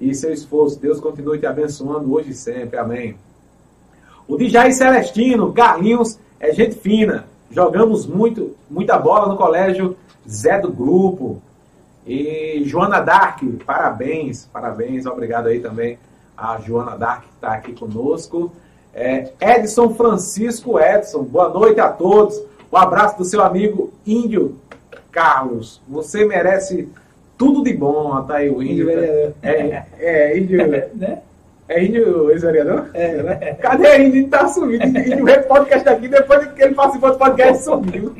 e 0.00 0.14
seu 0.14 0.32
esforço. 0.32 0.78
Deus 0.78 1.00
continue 1.00 1.40
te 1.40 1.46
abençoando 1.46 2.14
hoje 2.14 2.30
e 2.30 2.34
sempre. 2.34 2.78
Amém. 2.78 3.16
O 4.32 4.38
DJ 4.38 4.72
Celestino, 4.72 5.52
Carlinhos, 5.52 6.18
é 6.40 6.54
gente 6.54 6.74
fina. 6.76 7.26
Jogamos 7.50 8.06
muito, 8.06 8.56
muita 8.70 8.98
bola 8.98 9.28
no 9.28 9.36
colégio 9.36 9.94
Zé 10.26 10.58
do 10.58 10.72
Grupo. 10.72 11.42
E 12.06 12.62
Joana 12.64 13.00
Dark, 13.00 13.42
parabéns, 13.66 14.48
parabéns, 14.50 15.04
obrigado 15.04 15.48
aí 15.48 15.60
também 15.60 15.98
a 16.34 16.58
Joana 16.60 16.96
Dark 16.96 17.24
que 17.24 17.34
está 17.34 17.52
aqui 17.52 17.74
conosco. 17.74 18.50
É, 18.94 19.32
Edson 19.38 19.90
Francisco 19.90 20.80
Edson, 20.80 21.24
boa 21.24 21.50
noite 21.50 21.78
a 21.78 21.90
todos. 21.90 22.42
Um 22.72 22.76
abraço 22.78 23.18
do 23.18 23.26
seu 23.26 23.42
amigo 23.42 23.92
Índio 24.06 24.56
Carlos. 25.10 25.78
Você 25.86 26.24
merece 26.24 26.88
tudo 27.36 27.62
de 27.62 27.74
bom, 27.74 28.18
tá 28.22 28.36
aí 28.36 28.48
o 28.48 28.62
Índio. 28.62 28.90
Índio 28.90 29.34
é, 29.42 29.52
é, 29.52 29.86
é, 29.98 30.38
Índio. 30.38 30.56
né? 30.96 31.20
É 31.72 31.84
Índio, 31.84 32.30
ex-vereador? 32.30 32.90
É, 32.92 33.22
né? 33.22 33.54
Cadê 33.54 34.04
Índio? 34.04 34.22
Não 34.22 34.28
tá 34.28 34.46
sumido. 34.46 34.86
Índio 34.86 35.24
veio 35.24 35.42
podcast 35.44 35.88
aqui, 35.88 36.06
depois 36.06 36.46
que 36.48 36.62
ele 36.62 36.74
participou 36.74 37.12
do 37.12 37.18
podcast, 37.18 37.64
sumiu. 37.64 38.14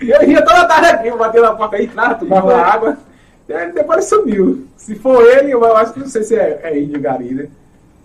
Eu 0.00 0.22
ia 0.28 0.44
toda 0.44 0.66
tarde 0.66 0.88
aqui, 0.88 1.10
bateu 1.16 1.42
na 1.42 1.54
porta 1.54 1.76
aí, 1.76 1.86
claro, 1.86 2.18
tomava 2.18 2.56
água. 2.56 2.98
Depois 3.46 3.98
ele 3.98 4.02
sumiu. 4.02 4.66
Se 4.76 4.96
for 4.96 5.24
ele, 5.24 5.52
eu 5.52 5.64
acho 5.76 5.92
que 5.92 6.00
não 6.00 6.08
sei 6.08 6.24
se 6.24 6.34
é, 6.34 6.60
é 6.64 6.76
Índio 6.76 7.00
Gari, 7.00 7.34
né? 7.34 7.48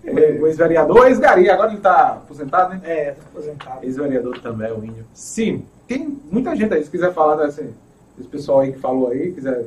É, 0.05 0.37
o 0.39 0.45
ex-vereador, 0.45 1.07
ex-Gari, 1.07 1.49
agora 1.49 1.71
ele 1.71 1.81
tá 1.81 2.19
aposentado, 2.23 2.75
né? 2.75 2.81
É, 2.83 3.11
tá 3.11 3.23
aposentado. 3.31 3.83
Ex-vereador 3.83 4.39
também, 4.41 4.71
o 4.71 4.85
Índio. 4.85 5.05
Sim, 5.11 5.65
tem 5.87 6.19
muita 6.31 6.55
gente 6.55 6.71
aí, 6.71 6.83
se 6.83 6.91
quiser 6.91 7.11
falar 7.13 7.43
desse, 7.43 7.67
desse 8.15 8.29
pessoal 8.29 8.59
aí 8.59 8.73
que 8.73 8.79
falou 8.79 9.09
aí, 9.09 9.31
quiser. 9.31 9.65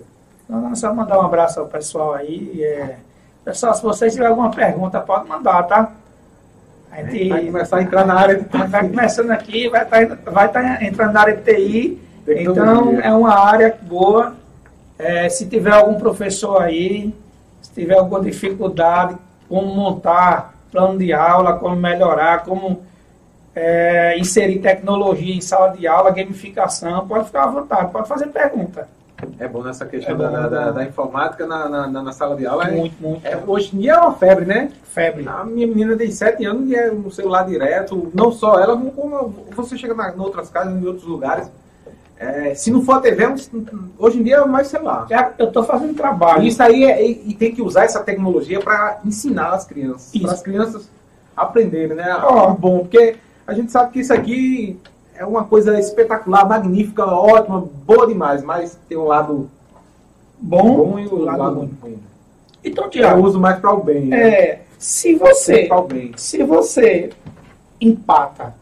Não, 0.49 0.61
não, 0.61 0.77
só 0.77 0.95
mandar 0.95 1.19
um 1.19 1.27
abraço 1.27 1.59
ao 1.59 1.67
pessoal 1.67 2.15
aí. 2.15 2.63
É... 2.63 2.97
Pessoal, 3.45 3.75
se 3.75 3.83
vocês 3.83 4.13
tiverem 4.13 4.31
alguma 4.31 4.51
pergunta, 4.51 5.01
pode 5.01 5.29
mandar, 5.29 5.63
tá? 5.65 5.93
A 6.91 7.03
gente 7.03 7.29
vai 7.29 7.45
começar 7.47 7.77
a 7.79 7.83
entrar 7.83 8.05
na 8.05 8.15
área 8.15 8.37
de 8.37 8.45
TI. 8.45 8.67
Vai 8.67 8.89
começando 8.89 9.31
aqui, 9.31 9.69
vai 9.69 9.83
estar 9.83 10.07
tá, 10.07 10.31
vai 10.31 10.49
tá 10.49 10.85
entrando 10.85 11.13
na 11.13 11.21
área 11.21 11.37
de 11.37 11.43
TI. 11.43 12.03
Então, 12.27 13.01
é 13.01 13.13
uma 13.13 13.35
área 13.35 13.77
boa. 13.83 14.35
É, 14.99 15.29
se 15.29 15.47
tiver 15.47 15.73
algum 15.73 15.95
professor 15.95 16.61
aí, 16.61 17.15
se 17.63 17.73
tiver 17.73 17.97
alguma 17.97 18.21
dificuldade, 18.21 19.17
como 19.49 19.75
montar 19.75 20.55
plano 20.71 20.99
de 20.99 21.13
aula, 21.13 21.55
como 21.55 21.75
melhorar, 21.75 22.45
como 22.45 22.83
é, 23.55 24.17
inserir 24.19 24.59
tecnologia 24.59 25.35
em 25.35 25.41
sala 25.41 25.71
de 25.71 25.87
aula, 25.87 26.11
gamificação, 26.11 27.07
pode 27.09 27.27
ficar 27.27 27.45
à 27.45 27.47
vontade, 27.47 27.91
pode 27.91 28.09
fazer 28.09 28.27
pergunta. 28.27 28.87
É 29.39 29.49
bom 29.49 29.63
nessa 29.63 29.87
questão 29.87 30.15
é 30.15 30.19
bom, 30.19 30.31
da, 30.31 30.49
da, 30.49 30.71
da, 30.71 30.85
informática 30.85 31.47
na, 31.47 31.69
na, 31.69 32.03
na, 32.03 32.13
sala 32.13 32.37
de 32.37 32.47
aula. 32.47 32.69
É 32.69 32.71
muito, 32.71 32.95
é, 33.03 33.09
muito. 33.09 33.27
É, 33.27 33.43
hoje 33.47 33.75
em 33.75 33.81
dia 33.81 33.93
é 33.93 33.99
uma 33.99 34.15
febre, 34.15 34.45
né? 34.45 34.71
Febre. 34.85 35.27
A 35.29 35.45
minha 35.45 35.67
menina 35.67 35.97
tem 35.97 36.11
7 36.11 36.45
anos 36.45 36.71
e 36.71 36.75
é 36.75 36.91
no 36.91 37.11
celular 37.11 37.45
direto. 37.45 38.11
Não 38.15 38.31
só 38.31 38.59
ela, 38.59 38.77
como 38.77 39.35
você 39.55 39.77
chega 39.77 39.95
na, 39.95 40.15
em 40.15 40.19
outras 40.19 40.51
casas, 40.51 40.75
em 40.75 40.87
outros 40.87 41.07
lugares. 41.07 41.51
É, 42.19 42.55
se 42.55 42.71
não 42.71 42.83
for 42.83 42.97
a 42.97 43.01
TV, 43.01 43.25
hoje 43.99 44.21
em 44.21 44.23
dia 44.23 44.37
é 44.37 44.45
mais 44.45 44.67
celular. 44.67 45.07
Eu 45.39 45.49
estou 45.49 45.65
fazendo 45.65 45.95
trabalho. 45.95 46.43
Isso 46.43 46.63
aí 46.63 46.85
é, 46.85 47.03
e 47.03 47.35
tem 47.35 47.55
que 47.55 47.63
usar 47.63 47.85
essa 47.85 48.01
tecnologia 48.01 48.61
para 48.61 49.01
ensinar 49.05 49.55
as 49.55 49.65
crianças. 49.65 50.21
Para 50.21 50.33
as 50.33 50.43
crianças 50.43 50.91
aprenderem, 51.35 51.97
né? 51.97 52.15
Oh. 52.23 52.53
Bom, 52.53 52.81
porque 52.81 53.17
a 53.47 53.55
gente 53.55 53.73
sabe 53.73 53.93
que 53.93 54.01
isso 54.01 54.13
aqui 54.13 54.79
é 55.21 55.27
uma 55.27 55.45
coisa 55.45 55.79
espetacular, 55.79 56.49
magnífica, 56.49 57.05
ótima, 57.05 57.69
boa 57.85 58.07
demais, 58.07 58.43
mas 58.43 58.79
tem 58.89 58.97
um 58.97 59.05
lado 59.05 59.51
bom, 60.41 60.77
bom 60.77 60.99
e 60.99 61.07
o 61.07 61.17
lado, 61.17 61.39
lado 61.39 61.57
ruim. 61.57 61.79
ruim. 61.83 61.99
Então, 62.65 62.89
Tiago, 62.89 63.21
eu 63.21 63.25
uso 63.25 63.39
mais 63.39 63.59
para 63.59 63.71
o 63.71 63.83
bem. 63.83 64.07
Né? 64.07 64.19
É, 64.19 64.63
se 64.79 65.15
você, 65.15 65.69
se 66.17 66.43
você 66.43 67.11
empata 67.79 68.55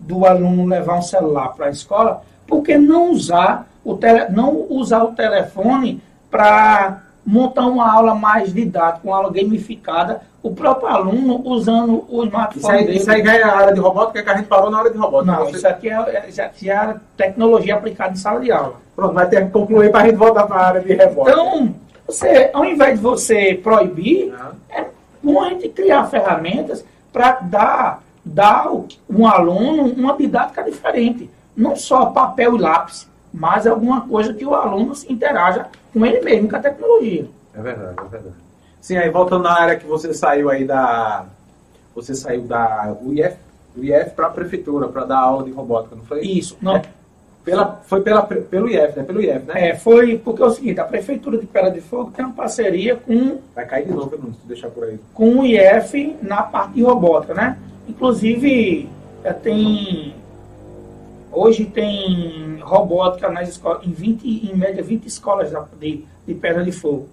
do 0.00 0.26
aluno 0.26 0.66
levar 0.66 0.98
um 0.98 1.02
celular 1.02 1.50
para 1.50 1.66
a 1.66 1.70
escola, 1.70 2.24
por 2.44 2.64
que 2.64 2.76
não 2.76 3.12
usar 3.12 3.70
o 3.84 3.94
tele, 3.96 4.30
não 4.30 4.66
usar 4.68 5.04
o 5.04 5.12
telefone 5.12 6.02
para 6.28 7.04
montar 7.30 7.66
uma 7.66 7.88
aula 7.88 8.12
mais 8.12 8.52
didática, 8.52 9.06
uma 9.06 9.18
aula 9.18 9.30
gamificada, 9.30 10.22
o 10.42 10.50
próprio 10.52 10.88
aluno 10.88 11.40
usando 11.44 12.04
o 12.08 12.24
smartphone. 12.24 12.58
Isso 12.58 12.70
aí, 12.70 12.84
dele. 12.84 12.98
Isso 12.98 13.10
aí 13.10 13.22
ganha 13.22 13.46
a 13.46 13.56
área 13.56 13.72
de 13.72 13.78
robótica 13.78 14.22
que 14.22 14.30
a 14.30 14.36
gente 14.36 14.46
parou 14.46 14.68
na 14.68 14.80
hora 14.80 14.90
de 14.90 14.98
robótica. 14.98 15.32
Não, 15.32 15.44
Você... 15.44 15.58
isso 15.58 15.68
aqui 15.68 15.88
é, 15.88 15.94
é, 15.94 16.68
é 16.68 16.94
tecnologia 17.16 17.76
aplicada 17.76 18.12
em 18.12 18.16
sala 18.16 18.40
de 18.40 18.50
aula. 18.50 18.74
Pronto, 18.96 19.14
vai 19.14 19.28
ter 19.28 19.44
que 19.44 19.52
concluir 19.52 19.92
para 19.92 20.00
a 20.00 20.06
gente 20.06 20.16
voltar 20.16 20.44
para 20.46 20.56
a 20.56 20.66
área 20.66 20.80
de 20.80 20.92
robótica. 20.92 21.30
Então, 21.30 21.74
você, 22.04 22.50
ao 22.52 22.64
invés 22.64 22.96
de 22.96 23.02
você 23.02 23.60
proibir, 23.62 24.34
é 24.68 24.86
bom 25.22 25.40
a 25.40 25.50
gente 25.50 25.68
criar 25.68 26.06
ferramentas 26.06 26.84
para 27.12 27.38
dar, 27.42 28.02
dar 28.24 28.72
um 29.08 29.26
aluno 29.26 29.84
uma 29.92 30.16
didática 30.16 30.64
diferente. 30.64 31.30
Não 31.56 31.76
só 31.76 32.06
papel 32.06 32.56
e 32.56 32.58
lápis, 32.58 33.08
mas 33.32 33.68
alguma 33.68 34.00
coisa 34.00 34.34
que 34.34 34.44
o 34.44 34.54
aluno 34.54 34.96
se 34.96 35.12
interaja 35.12 35.66
com 35.92 36.04
ele 36.04 36.20
mesmo, 36.20 36.48
com 36.48 36.56
a 36.56 36.60
tecnologia. 36.60 37.26
É 37.54 37.60
verdade, 37.60 37.96
é 37.98 38.08
verdade. 38.08 38.34
Sim, 38.80 38.96
aí 38.96 39.10
voltando 39.10 39.44
na 39.44 39.52
área 39.52 39.76
que 39.76 39.86
você 39.86 40.14
saiu 40.14 40.48
aí 40.48 40.64
da. 40.64 41.26
Você 41.94 42.14
saiu 42.14 42.42
da 42.42 42.96
UIF, 43.02 43.36
UIF 43.76 44.10
para 44.10 44.28
a 44.28 44.30
prefeitura, 44.30 44.88
para 44.88 45.04
dar 45.04 45.18
aula 45.18 45.44
de 45.44 45.50
robótica, 45.50 45.96
não 45.96 46.04
foi? 46.04 46.20
Isso, 46.20 46.56
não. 46.62 46.76
É, 46.76 46.82
pela, 47.44 47.80
foi 47.84 48.00
pela, 48.02 48.22
pelo 48.22 48.68
IF, 48.68 48.96
né? 48.96 49.02
Pelo 49.02 49.20
IF, 49.20 49.46
né? 49.46 49.70
É, 49.70 49.74
foi 49.74 50.18
porque 50.18 50.42
é 50.42 50.46
o 50.46 50.50
seguinte, 50.50 50.78
a 50.78 50.84
Prefeitura 50.84 51.38
de 51.38 51.46
Pedra 51.46 51.70
de 51.70 51.80
Fogo 51.80 52.10
tem 52.10 52.24
uma 52.24 52.34
parceria 52.34 52.96
com. 52.96 53.38
Vai 53.54 53.66
cair 53.66 53.86
de 53.86 53.92
novo, 53.92 54.16
não, 54.16 54.32
se 54.32 54.46
deixar 54.46 54.68
por 54.68 54.84
aí. 54.84 54.98
Com 55.14 55.38
o 55.38 55.46
IF 55.46 56.16
na 56.22 56.42
parte 56.42 56.74
de 56.74 56.82
robótica, 56.82 57.34
né? 57.34 57.58
Inclusive, 57.88 58.88
é, 59.24 59.32
tem. 59.32 60.14
Hoje 61.32 61.64
tem 61.64 62.58
robótica 62.60 63.30
nas 63.30 63.48
escolas, 63.48 63.86
em 63.86 63.92
20, 63.92 64.50
em 64.50 64.56
média 64.56 64.82
20 64.82 65.06
escolas 65.06 65.52
de, 65.78 66.04
de 66.26 66.34
Pedra 66.34 66.64
de 66.64 66.72
Fogo. 66.72 67.08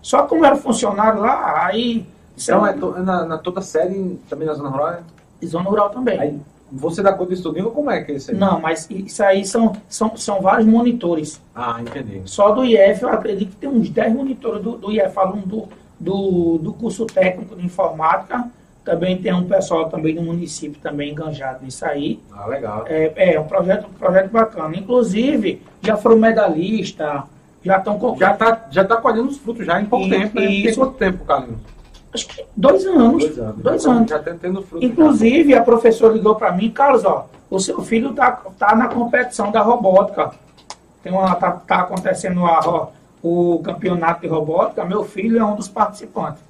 Só 0.00 0.22
como 0.22 0.44
era 0.44 0.56
funcionário 0.56 1.20
lá, 1.20 1.66
aí. 1.66 2.06
Então 2.36 2.66
é, 2.66 2.72
to, 2.72 2.96
é 2.96 3.02
na, 3.02 3.24
na, 3.26 3.38
toda 3.38 3.60
série, 3.60 4.18
também 4.28 4.46
na 4.46 4.54
Zona 4.54 4.70
Rural? 4.70 5.00
E 5.42 5.46
Zona 5.46 5.68
Rural 5.68 5.90
também. 5.90 6.18
Aí, 6.18 6.40
você 6.72 7.02
dá 7.02 7.12
conta 7.12 7.30
disso 7.30 7.42
tudo, 7.42 7.70
como 7.70 7.90
é 7.90 8.02
que 8.02 8.12
é 8.12 8.14
isso 8.14 8.30
aí? 8.30 8.36
Não, 8.36 8.60
mas 8.60 8.88
isso 8.88 9.22
aí 9.22 9.44
são, 9.44 9.72
são, 9.88 10.16
são 10.16 10.40
vários 10.40 10.66
monitores. 10.66 11.40
Ah, 11.54 11.78
entendi. 11.80 12.22
Só 12.24 12.52
do 12.52 12.64
IF, 12.64 13.02
eu 13.02 13.08
acredito 13.08 13.50
que 13.50 13.56
tem 13.56 13.68
uns 13.68 13.90
10 13.90 14.14
monitores 14.14 14.62
do, 14.62 14.76
do 14.76 14.92
IF, 14.92 15.18
aluno 15.18 15.42
do, 15.44 15.68
do, 15.98 16.58
do 16.58 16.72
curso 16.72 17.04
técnico 17.06 17.56
de 17.56 17.66
informática. 17.66 18.48
Também 18.90 19.16
tem 19.16 19.32
um 19.32 19.44
pessoal 19.44 19.88
também 19.88 20.16
do 20.16 20.20
município 20.20 20.80
também 20.82 21.12
enganjado 21.12 21.64
nisso 21.64 21.86
aí. 21.86 22.18
Ah, 22.32 22.44
legal. 22.46 22.84
É, 22.88 23.34
é 23.34 23.38
um 23.38 23.44
projeto, 23.44 23.86
um 23.86 23.92
projeto 23.92 24.30
bacana. 24.32 24.76
Inclusive, 24.76 25.62
já 25.80 25.96
foram 25.96 26.16
medalhistas, 26.16 27.22
já 27.62 27.78
estão 27.78 28.16
Já 28.18 28.32
está 28.32 28.66
já 28.68 28.84
tá 28.84 28.96
colhendo 28.96 29.28
os 29.28 29.38
frutos 29.38 29.64
já 29.64 29.80
em 29.80 29.84
pouco 29.84 30.06
e, 30.06 30.10
tempo. 30.10 30.40
Né? 30.40 30.46
Tem 30.48 30.74
quanto 30.74 30.94
tempo, 30.94 31.24
Carlinhos? 31.24 31.60
Acho 32.12 32.26
que 32.26 32.44
dois 32.56 32.84
anos. 32.84 33.22
Dois 33.22 33.38
anos. 33.38 33.62
Dois 33.62 33.86
anos. 33.86 34.10
Já 34.10 34.16
está 34.16 34.34
tendo 34.34 34.60
fruto. 34.62 34.84
Inclusive, 34.84 35.54
a 35.54 35.62
professora 35.62 36.12
ligou 36.12 36.34
para 36.34 36.50
mim, 36.50 36.68
Carlos, 36.68 37.04
ó, 37.04 37.28
o 37.48 37.60
seu 37.60 37.80
filho 37.82 38.10
está 38.10 38.32
tá 38.58 38.74
na 38.74 38.88
competição 38.88 39.52
da 39.52 39.60
robótica. 39.62 40.32
Tem 41.00 41.12
uma, 41.12 41.32
tá, 41.36 41.52
tá 41.52 41.82
acontecendo 41.82 42.44
a, 42.44 42.88
o 43.22 43.60
campeonato 43.62 44.22
de 44.22 44.26
robótica, 44.26 44.84
meu 44.84 45.04
filho 45.04 45.38
é 45.38 45.44
um 45.44 45.54
dos 45.54 45.68
participantes. 45.68 46.49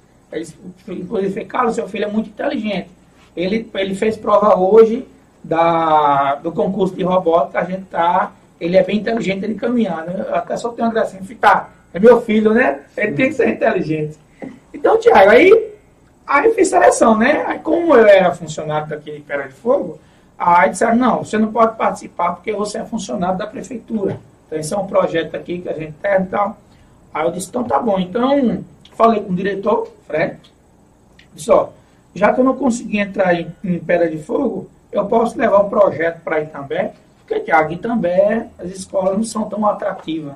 Inclusive, 0.87 1.45
Carlos, 1.45 1.75
seu 1.75 1.87
filho 1.87 2.05
é 2.05 2.07
muito 2.07 2.29
inteligente. 2.29 2.89
Ele, 3.35 3.69
ele 3.73 3.95
fez 3.95 4.17
prova 4.17 4.57
hoje 4.57 5.07
da, 5.43 6.35
do 6.35 6.51
concurso 6.51 6.95
de 6.95 7.03
robótica, 7.03 7.59
a 7.59 7.63
gente 7.63 7.83
está 7.83 8.31
ele 8.61 8.77
é 8.77 8.83
bem 8.83 8.97
inteligente 8.97 9.43
ele 9.43 9.55
caminhar, 9.55 10.05
né? 10.05 10.23
Até 10.31 10.55
só 10.55 10.69
tenho 10.69 10.87
uma 10.87 10.93
gracinha, 10.93 11.23
ficar. 11.23 11.73
É 11.91 11.99
meu 11.99 12.21
filho, 12.21 12.53
né? 12.53 12.81
Ele 12.95 13.13
tem 13.13 13.29
que 13.29 13.33
ser 13.33 13.49
inteligente. 13.49 14.19
Então, 14.71 14.99
Tiago, 14.99 15.31
aí, 15.31 15.73
aí 16.27 16.45
eu 16.45 16.53
fiz 16.53 16.67
seleção, 16.67 17.17
né? 17.17 17.43
Aí, 17.47 17.57
como 17.57 17.95
eu 17.95 18.05
era 18.05 18.35
funcionário 18.35 18.87
daquele 18.87 19.21
Pera 19.21 19.47
de 19.47 19.55
Fogo, 19.55 19.99
aí 20.37 20.69
disseram, 20.69 20.95
não, 20.95 21.23
você 21.23 21.39
não 21.39 21.51
pode 21.51 21.75
participar 21.75 22.33
porque 22.33 22.53
você 22.53 22.77
é 22.77 22.85
funcionário 22.85 23.35
da 23.35 23.47
prefeitura. 23.47 24.19
Então, 24.45 24.59
esse 24.59 24.71
é 24.71 24.77
um 24.77 24.85
projeto 24.85 25.35
aqui 25.35 25.57
que 25.57 25.67
a 25.67 25.73
gente 25.73 25.93
tem 25.93 26.21
e 26.21 26.25
tal. 26.25 26.55
Aí 27.11 27.25
eu 27.25 27.31
disse, 27.31 27.49
então 27.49 27.63
tá 27.63 27.79
bom. 27.79 27.99
Então, 27.99 28.63
falei 29.01 29.21
com 29.21 29.33
o 29.33 29.35
diretor, 29.35 29.91
Fred, 30.05 30.37
disse, 31.33 31.49
ó, 31.51 31.69
já 32.13 32.31
que 32.31 32.39
eu 32.39 32.43
não 32.43 32.55
consegui 32.55 32.99
entrar 32.99 33.33
em, 33.33 33.51
em 33.63 33.79
Pedra 33.79 34.07
de 34.07 34.19
Fogo, 34.19 34.69
eu 34.91 35.05
posso 35.05 35.37
levar 35.39 35.61
o 35.61 35.69
projeto 35.69 36.21
para 36.21 36.41
Itambé, 36.41 36.93
porque 37.17 37.39
Tiago, 37.39 37.75
também 37.77 38.47
as 38.59 38.69
escolas 38.69 39.17
não 39.17 39.23
são 39.23 39.49
tão 39.49 39.65
atrativas. 39.65 40.33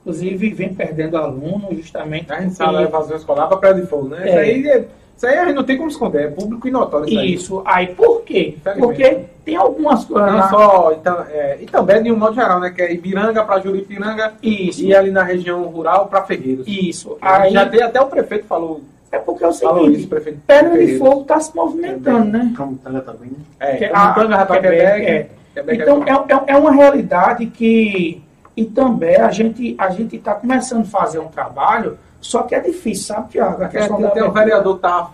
Inclusive, 0.00 0.54
vem 0.54 0.72
perdendo 0.72 1.18
aluno 1.18 1.68
justamente. 1.72 2.32
A 2.32 2.40
gente 2.40 2.54
sabe 2.54 2.78
a 2.78 2.82
evasão 2.82 3.16
escolar 3.16 3.46
para 3.46 3.58
Praia 3.58 3.74
de 3.74 3.86
Fogo, 3.86 4.08
né? 4.08 4.22
É. 4.22 4.28
Isso, 4.28 4.38
aí, 4.38 4.68
é, 4.68 4.88
isso 5.18 5.26
aí 5.26 5.36
a 5.36 5.46
gente 5.46 5.56
não 5.56 5.64
tem 5.64 5.76
como 5.76 5.88
esconder, 5.88 6.26
é 6.26 6.28
público 6.28 6.68
e 6.68 6.70
notório. 6.70 7.08
Isso, 7.08 7.24
isso 7.24 7.62
aí. 7.66 7.88
aí. 7.88 7.94
por 7.96 8.22
quê? 8.22 8.56
Porque 8.78 9.24
tem 9.44 9.56
algumas 9.56 10.04
coisas. 10.04 10.32
Não 10.32 10.48
só. 10.48 10.92
Então, 10.92 11.24
é, 11.28 11.58
e 11.60 11.66
também 11.66 12.04
de 12.04 12.12
um 12.12 12.16
modo 12.16 12.36
geral, 12.36 12.60
né? 12.60 12.70
Que 12.70 12.82
é 12.82 12.92
Ibiranga 12.92 13.42
para 13.44 13.60
Juripiranga 13.60 14.34
isso. 14.40 14.80
e 14.80 14.94
ali 14.94 15.10
na 15.10 15.24
região 15.24 15.64
rural 15.64 16.06
para 16.06 16.22
Ferreiros. 16.22 16.68
Isso. 16.68 17.18
Aí, 17.20 17.50
já 17.50 17.68
tem 17.68 17.82
até 17.82 18.00
o 18.00 18.06
prefeito 18.06 18.46
falou. 18.46 18.80
É 19.10 19.18
porque 19.18 19.42
é 19.42 19.48
o 19.48 19.52
seguinte, 19.52 20.00
isso, 20.00 20.08
Pedra 20.46 20.78
de 20.78 20.98
Fogo 20.98 21.22
está 21.22 21.40
se 21.40 21.56
movimentando, 21.56 22.38
né? 22.38 22.52
Camutanga 22.56 23.00
também, 23.00 23.30
né? 23.30 23.38
É, 23.58 23.88
Camutanga, 23.88 24.36
Rapaquebec, 24.36 25.04
é. 25.04 25.28
Então, 25.72 26.04
é, 26.04 26.12
é, 26.12 26.54
é 26.54 26.56
uma 26.56 26.70
realidade 26.70 27.46
que. 27.46 28.22
E 28.56 28.64
também 28.64 29.16
a 29.16 29.30
gente 29.30 29.74
a 29.78 29.88
gente 29.88 30.16
está 30.16 30.34
começando 30.34 30.82
a 30.82 30.84
fazer 30.84 31.18
um 31.18 31.28
trabalho, 31.28 31.98
só 32.20 32.42
que 32.42 32.54
é 32.54 32.60
difícil, 32.60 33.14
sabe, 33.14 33.30
Tiago? 33.30 33.62
A 33.62 33.68
questão 33.68 33.96
é, 33.96 33.98
tem, 33.98 34.08
da... 34.08 34.10
tem 34.12 34.24
um 34.24 34.32
vereador 34.32 34.72
que 34.74 34.86
está 34.86 35.10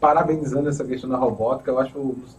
parabenizando 0.00 0.68
essa 0.68 0.84
questão 0.84 1.10
da 1.10 1.16
robótica. 1.16 1.70
Eu 1.70 1.78
acho, 1.78 1.92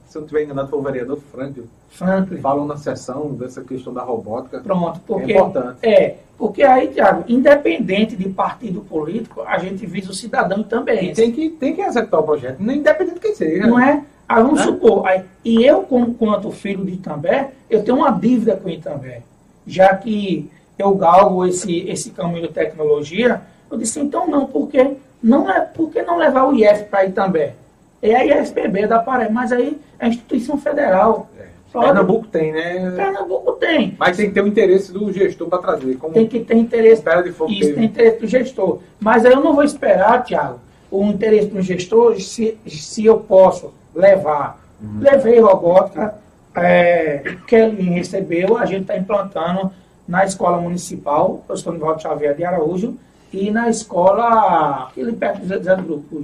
se 0.08 0.18
eu 0.18 0.22
não 0.22 0.22
estiver 0.22 0.44
enganado, 0.44 0.70
foi 0.70 0.80
o 0.80 0.82
vereador 0.82 1.20
Franklin. 1.32 1.66
Franklin. 1.90 2.40
Falou 2.40 2.66
na 2.66 2.78
sessão 2.78 3.34
dessa 3.34 3.62
questão 3.62 3.94
da 3.94 4.02
robótica. 4.02 4.60
Pronto, 4.60 5.00
porque. 5.06 5.34
É 5.34 5.36
importante. 5.36 5.78
É, 5.82 6.18
porque 6.38 6.64
aí, 6.64 6.88
Tiago, 6.88 7.26
independente 7.28 8.16
de 8.16 8.30
partido 8.30 8.82
político, 8.82 9.42
a 9.42 9.58
gente 9.58 9.86
visa 9.86 10.12
o 10.12 10.14
cidadão 10.14 10.64
também. 10.64 11.10
E 11.10 11.14
tem 11.14 11.32
que, 11.32 11.50
tem 11.50 11.76
que 11.76 11.82
executar 11.82 12.22
o 12.22 12.24
projeto, 12.24 12.62
independente 12.62 13.16
de 13.16 13.20
quem 13.20 13.36
seja. 13.36 13.68
Não 13.68 13.80
é? 13.80 14.04
Aí 14.28 14.44
vamos 14.44 14.60
né? 14.60 14.66
supor, 14.68 15.08
aí, 15.08 15.24
e 15.44 15.66
eu, 15.66 15.82
como, 15.82 16.14
quanto 16.14 16.52
filho 16.52 16.86
de 16.86 16.94
Itambé, 16.94 17.50
eu 17.68 17.84
tenho 17.84 17.98
uma 17.98 18.12
dívida 18.12 18.56
com 18.56 18.70
Itambé. 18.70 19.24
Já 19.66 19.96
que 19.96 20.50
eu 20.78 20.94
galgo 20.96 21.46
esse, 21.48 21.80
esse 21.90 22.12
caminho 22.12 22.48
de 22.48 22.54
tecnologia, 22.54 23.42
eu 23.72 23.78
disse, 23.78 23.99
então 23.99 24.28
não, 24.28 24.45
porque 24.45 24.95
não 25.22 25.49
é 25.49 25.61
porque 25.61 26.01
não 26.01 26.17
levar 26.17 26.45
o 26.45 26.55
IF 26.55 26.86
para 26.86 27.05
Itambé? 27.05 27.55
É 28.01 28.15
a 28.15 28.41
ISPB 28.41 28.88
da 28.88 28.99
Paraíba, 28.99 29.34
mas 29.34 29.51
aí 29.51 29.80
é 29.99 30.05
a 30.05 30.07
instituição 30.07 30.57
federal. 30.57 31.30
É. 31.38 31.49
Pernambuco 31.72 32.28
tem, 32.28 32.51
né? 32.51 32.93
Pernambuco 32.95 33.51
tem. 33.53 33.95
Mas 33.99 34.17
tem 34.17 34.28
que 34.28 34.34
ter 34.34 34.43
o 34.43 34.47
interesse 34.47 34.91
do 34.91 35.11
gestor 35.13 35.47
para 35.47 35.59
trazer. 35.59 35.97
Como 35.97 36.13
tem 36.13 36.28
que 36.28 36.39
ter 36.39 36.55
interesse. 36.55 37.03
De 37.24 37.32
fogo 37.32 37.51
isso, 37.51 37.76
tem 37.76 37.86
interesse 37.86 38.20
do 38.20 38.28
gestor. 38.28 38.80
Mas 38.99 39.26
aí 39.26 39.34
eu 39.34 39.41
não 39.41 39.53
vou 39.53 39.63
esperar, 39.63 40.24
Tiago, 40.24 40.59
o 40.89 41.03
interesse 41.05 41.47
do 41.47 41.61
gestor 41.61 42.20
se, 42.20 42.57
se 42.65 43.05
eu 43.05 43.20
posso 43.20 43.72
levar. 43.93 44.59
Uhum. 44.82 44.99
Levei 45.01 45.39
robótica, 45.39 46.15
é, 46.55 47.36
que 47.45 47.55
ele 47.55 47.84
recebeu, 47.84 48.57
a 48.57 48.65
gente 48.65 48.82
está 48.82 48.97
implantando 48.97 49.72
na 50.07 50.26
escola 50.26 50.57
municipal, 50.57 51.43
professor 51.45 51.74
Nivaldo 51.74 52.01
Xavier 52.01 52.36
de 52.36 52.43
Araújo, 52.43 52.97
e 53.32 53.52
na 53.52 53.70
escola, 53.70 54.88
aquele 54.90 55.14
perto 55.14 55.42
do 55.42 55.64
Zé 55.64 55.76
do 55.76 55.84
Grupo. 55.84 56.24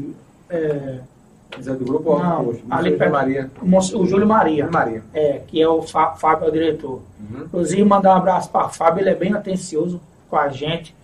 É, 0.49 0.99
Zé 1.61 1.73
do 1.73 1.85
Grupo 1.85 2.19
não, 2.19 2.47
ou 2.47 2.55
ali 2.69 2.97
perto, 2.97 3.11
Maria? 3.11 3.51
O 3.61 4.05
Júlio 4.05 4.27
Maria. 4.27 4.67
Maria. 4.69 5.03
É, 5.13 5.41
que 5.47 5.61
é 5.61 5.67
o 5.67 5.81
Fábio, 5.81 6.45
é 6.45 6.49
o 6.49 6.51
diretor. 6.51 7.01
Uhum. 7.19 7.43
Inclusive, 7.45 7.83
mandar 7.83 8.15
um 8.15 8.17
abraço 8.17 8.49
para 8.49 8.65
o 8.65 8.69
Fábio, 8.69 9.01
ele 9.01 9.09
é 9.09 9.15
bem 9.15 9.33
atencioso 9.33 10.01
com 10.29 10.37
a 10.37 10.49
gente. 10.49 10.95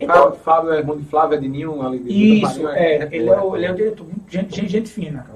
Então, 0.00 0.32
Fábio 0.32 0.72
é 0.72 0.78
irmão 0.78 0.96
de 0.96 1.04
Flávia 1.04 1.38
de 1.38 1.46
Ninho, 1.46 1.82
ali 1.82 1.98
de 1.98 2.42
Isso, 2.42 2.66
é, 2.68 2.96
é, 2.96 3.08
ele, 3.12 3.28
é 3.28 3.38
o, 3.38 3.54
ele 3.54 3.66
é 3.66 3.70
o 3.70 3.74
diretor, 3.74 4.06
gente, 4.30 4.56
gente, 4.56 4.72
gente 4.72 4.90
fina. 4.90 5.26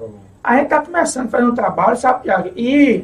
A 0.43 0.55
gente 0.55 0.63
está 0.65 0.81
começando 0.81 1.27
a 1.27 1.29
fazer 1.29 1.45
um 1.45 1.53
trabalho, 1.53 1.95
sabe? 1.95 2.27
E 2.55 3.03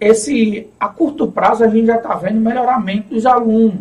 esse, 0.00 0.68
a 0.80 0.88
curto 0.88 1.30
prazo 1.30 1.62
a 1.62 1.68
gente 1.68 1.86
já 1.86 1.96
está 1.96 2.14
vendo 2.14 2.40
melhoramento 2.40 3.10
dos 3.10 3.26
alunos. 3.26 3.80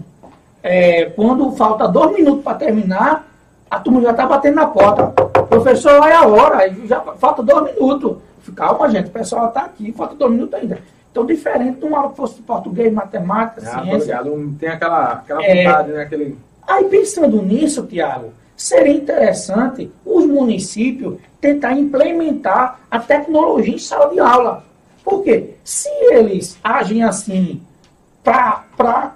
É, 0.67 1.05
quando 1.15 1.51
falta 1.53 1.87
dois 1.87 2.13
minutos 2.13 2.43
para 2.43 2.57
terminar, 2.57 3.25
a 3.69 3.79
turma 3.79 4.01
já 4.01 4.11
está 4.11 4.25
batendo 4.25 4.55
na 4.55 4.67
porta. 4.67 5.07
Professor, 5.49 6.01
olha 6.01 6.19
a 6.19 6.27
hora, 6.27 6.69
já 6.85 6.99
falta 6.99 7.41
dois 7.41 7.73
minutos. 7.73 8.17
Calma, 8.55 8.89
gente, 8.89 9.07
o 9.07 9.11
pessoal 9.11 9.47
está 9.47 9.61
aqui, 9.61 9.91
falta 9.93 10.15
dois 10.15 10.31
minutos 10.31 10.53
ainda. 10.53 10.79
Então, 11.11 11.25
diferente 11.25 11.79
de 11.79 11.85
uma 11.85 11.97
aula 11.99 12.09
que 12.11 12.17
fosse 12.17 12.35
de 12.35 12.41
português, 12.41 12.93
matemática, 12.93 13.61
ah, 13.65 13.83
ciência. 13.83 14.21
Tem 14.59 14.69
aquela, 14.69 15.13
aquela 15.13 15.43
é, 15.43 15.63
vontade, 15.63 15.91
né? 15.91 16.01
Aquele... 16.03 16.37
Aí, 16.67 16.83
pensando 16.85 17.41
nisso, 17.41 17.87
Tiago, 17.87 18.33
seria 18.55 18.93
interessante 18.93 19.91
os 20.05 20.25
municípios 20.25 21.17
tentar 21.39 21.73
implementar 21.73 22.79
a 22.91 22.99
tecnologia 22.99 23.73
em 23.73 23.79
sala 23.79 24.09
de 24.11 24.19
aula. 24.19 24.63
Por 25.03 25.23
quê? 25.23 25.55
Se 25.63 25.89
eles 26.11 26.59
agem 26.63 27.03
assim 27.03 27.61
para, 28.23 29.15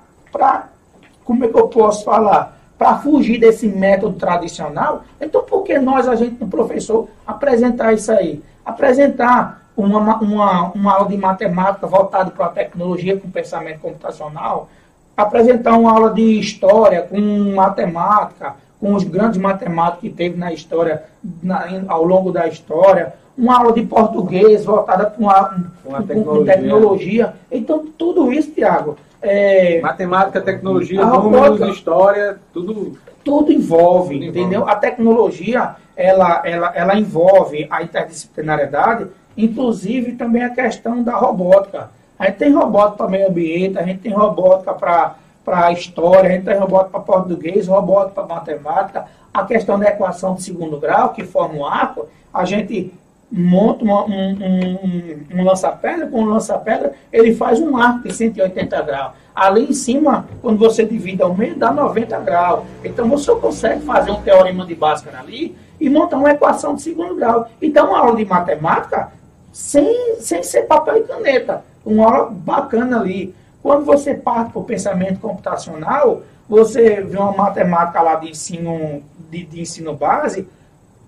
como 1.24 1.46
é 1.46 1.48
que 1.48 1.58
eu 1.58 1.68
posso 1.68 2.04
falar? 2.04 2.58
Para 2.78 2.98
fugir 2.98 3.40
desse 3.40 3.68
método 3.68 4.18
tradicional, 4.18 5.04
então 5.20 5.44
por 5.44 5.64
que 5.64 5.78
nós, 5.78 6.08
a 6.08 6.16
gente, 6.16 6.40
no 6.40 6.48
professor, 6.48 7.08
apresentar 7.26 7.94
isso 7.94 8.12
aí? 8.12 8.44
Apresentar 8.66 9.62
uma, 9.76 10.18
uma, 10.20 10.72
uma 10.72 10.94
aula 10.94 11.08
de 11.08 11.18
matemática 11.18 11.88
voltada 11.88 12.32
para 12.32 12.48
a 12.48 12.50
tecnologia 12.50 13.18
com 13.18 13.30
pensamento 13.30 13.80
computacional, 13.80 14.70
apresentar 15.16 15.78
uma 15.78 15.92
aula 15.92 16.12
de 16.12 16.40
história 16.40 17.04
com 17.04 17.20
matemática, 17.56 18.56
com 18.80 18.94
os 18.96 19.04
grandes 19.04 19.40
matemáticos 19.40 20.02
que 20.02 20.10
teve 20.10 20.38
na 20.38 20.52
história, 20.52 21.04
na, 21.42 21.66
ao 21.88 22.04
longo 22.04 22.32
da 22.32 22.48
história, 22.48 23.14
uma 23.38 23.58
aula 23.58 23.74
de 23.74 23.84
português 23.86 24.66
voltada 24.66 25.06
para 25.06 25.20
uma, 25.20 25.66
uma 25.86 26.04
tecnologia. 26.04 26.54
tecnologia. 26.54 27.34
Então, 27.52 27.86
tudo 27.98 28.32
isso, 28.32 28.52
Tiago. 28.52 28.98
É, 29.22 29.80
Matemática, 29.82 30.42
tecnologia, 30.42 31.06
números, 31.06 31.62
história, 31.76 32.40
tudo. 32.54 32.98
Tudo 33.24 33.52
envolve, 33.52 34.16
tudo 34.16 34.26
entendeu? 34.26 34.62
Envolve. 34.62 34.72
A 34.72 34.76
tecnologia, 34.76 35.76
ela, 35.96 36.42
ela, 36.44 36.72
ela 36.76 36.96
envolve 36.98 37.68
a 37.70 37.84
interdisciplinariedade, 37.84 39.08
inclusive 39.38 40.14
também 40.14 40.44
a 40.44 40.50
questão 40.50 41.04
da 41.04 41.16
robótica. 41.16 41.92
A 42.18 42.26
gente 42.26 42.38
tem 42.38 42.52
robótica 42.52 42.98
para 42.98 43.10
meio 43.10 43.30
ambiente, 43.30 43.78
a 43.78 43.84
gente 43.84 44.00
tem 44.00 44.12
robótica 44.12 44.74
para 44.74 45.16
para 45.44 45.72
história, 45.72 46.30
a 46.30 46.34
gente 46.34 46.46
tem 46.46 46.58
robótica 46.58 46.92
para 46.92 47.00
português, 47.00 47.68
robótica 47.68 48.22
para 48.22 48.36
matemática, 48.36 49.06
a 49.34 49.44
questão 49.44 49.80
da 49.80 49.88
equação 49.88 50.36
de 50.36 50.44
segundo 50.44 50.80
grau, 50.80 51.10
que 51.10 51.24
forma 51.24 51.56
um 51.56 51.66
arco, 51.66 52.08
a 52.34 52.46
gente 52.46 52.94
monta 53.32 53.84
uma, 53.84 54.06
um, 54.06 54.32
um, 54.34 55.20
um 55.34 55.44
lança-pedra, 55.44 56.08
com 56.08 56.22
um 56.22 56.26
lança-pedra, 56.26 56.94
ele 57.12 57.34
faz 57.34 57.60
um 57.60 57.78
arco 57.78 58.08
de 58.08 58.14
180 58.14 58.82
graus. 58.82 59.14
Ali 59.34 59.64
em 59.70 59.74
cima, 59.74 60.28
quando 60.42 60.58
você 60.58 60.86
divide 60.86 61.22
ao 61.22 61.34
meio, 61.34 61.56
dá 61.56 61.72
90 61.72 62.20
graus. 62.20 62.66
Então 62.84 63.08
você 63.08 63.34
consegue 63.36 63.82
fazer 63.82 64.12
um 64.12 64.22
teorema 64.22 64.66
de 64.66 64.76
Bhaskara 64.76 65.20
ali 65.20 65.56
e 65.80 65.90
montar 65.90 66.18
uma 66.18 66.32
equação 66.32 66.76
de 66.76 66.82
segundo 66.82 67.16
grau. 67.16 67.50
Então, 67.62 67.90
uma 67.90 68.00
aula 68.00 68.18
de 68.18 68.26
matemática 68.26 69.12
sem, 69.52 70.18
sem 70.20 70.44
ser 70.44 70.64
papel 70.64 70.98
e 70.98 71.04
caneta. 71.04 71.64
Uma 71.86 72.06
aula 72.06 72.30
bacana 72.30 73.00
ali. 73.00 73.34
Quando 73.64 73.86
você 73.86 74.14
parte 74.14 74.52
para 74.52 74.62
o 74.62 74.64
pensamento 74.64 75.20
computacional, 75.20 76.22
você 76.48 77.02
vê 77.02 77.18
uma 77.18 77.32
matemática 77.32 78.02
lá 78.02 78.16
de 78.16 78.30
ensino, 78.30 79.02
de, 79.30 79.44
de 79.44 79.62
ensino 79.62 79.96
base, 79.96 80.48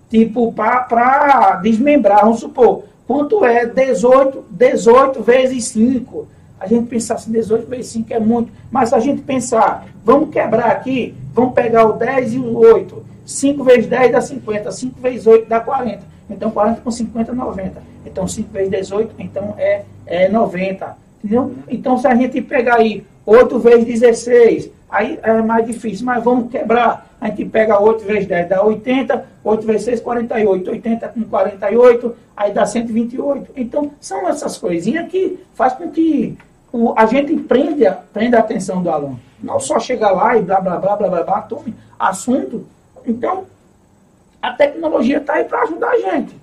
tipo, 0.08 0.52
para 0.52 1.56
desmembrar, 1.62 2.22
vamos 2.22 2.40
supor, 2.40 2.84
quanto 3.06 3.44
é 3.44 3.66
18, 3.66 4.44
18 4.50 5.22
vezes 5.22 5.64
5? 5.66 6.28
A 6.58 6.66
gente 6.66 6.86
pensar 6.86 7.14
assim, 7.14 7.32
18 7.32 7.68
vezes 7.68 7.92
5 7.92 8.12
é 8.12 8.20
muito, 8.20 8.52
mas 8.70 8.88
se 8.88 8.94
a 8.94 9.00
gente 9.00 9.22
pensar, 9.22 9.86
vamos 10.04 10.30
quebrar 10.30 10.70
aqui, 10.70 11.14
vamos 11.32 11.52
pegar 11.54 11.86
o 11.86 11.94
10 11.94 12.34
e 12.34 12.38
o 12.38 12.56
8, 12.56 13.04
5 13.26 13.64
vezes 13.64 13.86
10 13.86 14.12
dá 14.12 14.20
50, 14.20 14.72
5 14.72 15.00
vezes 15.00 15.26
8 15.26 15.48
dá 15.48 15.60
40, 15.60 16.00
então 16.30 16.50
40 16.50 16.80
com 16.80 16.90
50 16.90 17.32
é 17.32 17.34
90, 17.34 17.82
então 18.06 18.26
5 18.26 18.50
vezes 18.50 18.70
18, 18.70 19.14
então 19.18 19.54
é, 19.58 19.82
é 20.06 20.28
90, 20.28 20.96
entendeu? 21.22 21.52
Então 21.68 21.98
se 21.98 22.06
a 22.06 22.14
gente 22.14 22.40
pegar 22.40 22.76
aí 22.76 23.04
8 23.26 23.58
vezes 23.58 23.84
16, 23.84 24.70
aí 24.94 25.18
é 25.22 25.42
mais 25.42 25.66
difícil, 25.66 26.06
mas 26.06 26.22
vamos 26.22 26.50
quebrar. 26.50 27.08
A 27.20 27.26
gente 27.28 27.46
pega 27.46 27.80
8 27.80 28.04
vezes 28.04 28.26
10, 28.26 28.48
dá 28.48 28.62
80, 28.62 29.26
8 29.42 29.66
vezes 29.66 29.82
6, 29.84 30.00
48, 30.00 30.70
80 30.70 31.08
com 31.08 31.24
48, 31.24 32.16
aí 32.36 32.52
dá 32.52 32.64
128. 32.64 33.52
Então, 33.56 33.90
são 34.00 34.28
essas 34.28 34.56
coisinhas 34.56 35.08
que 35.08 35.38
faz 35.54 35.72
com 35.72 35.90
que 35.90 36.38
o, 36.72 36.94
a 36.96 37.06
gente 37.06 37.36
prende, 37.36 37.84
prende 38.12 38.36
a 38.36 38.40
atenção 38.40 38.82
do 38.82 38.90
aluno. 38.90 39.18
Não 39.42 39.58
só 39.58 39.80
chegar 39.80 40.12
lá 40.12 40.36
e 40.36 40.42
blá, 40.42 40.60
blá, 40.60 40.76
blá, 40.76 40.96
blá, 40.96 41.08
blá, 41.08 41.22
blá, 41.22 41.42
tome 41.42 41.74
assunto. 41.98 42.66
Então, 43.04 43.44
a 44.40 44.52
tecnologia 44.52 45.18
está 45.18 45.34
aí 45.34 45.44
para 45.44 45.62
ajudar 45.62 45.90
a 45.90 45.98
gente. 45.98 46.36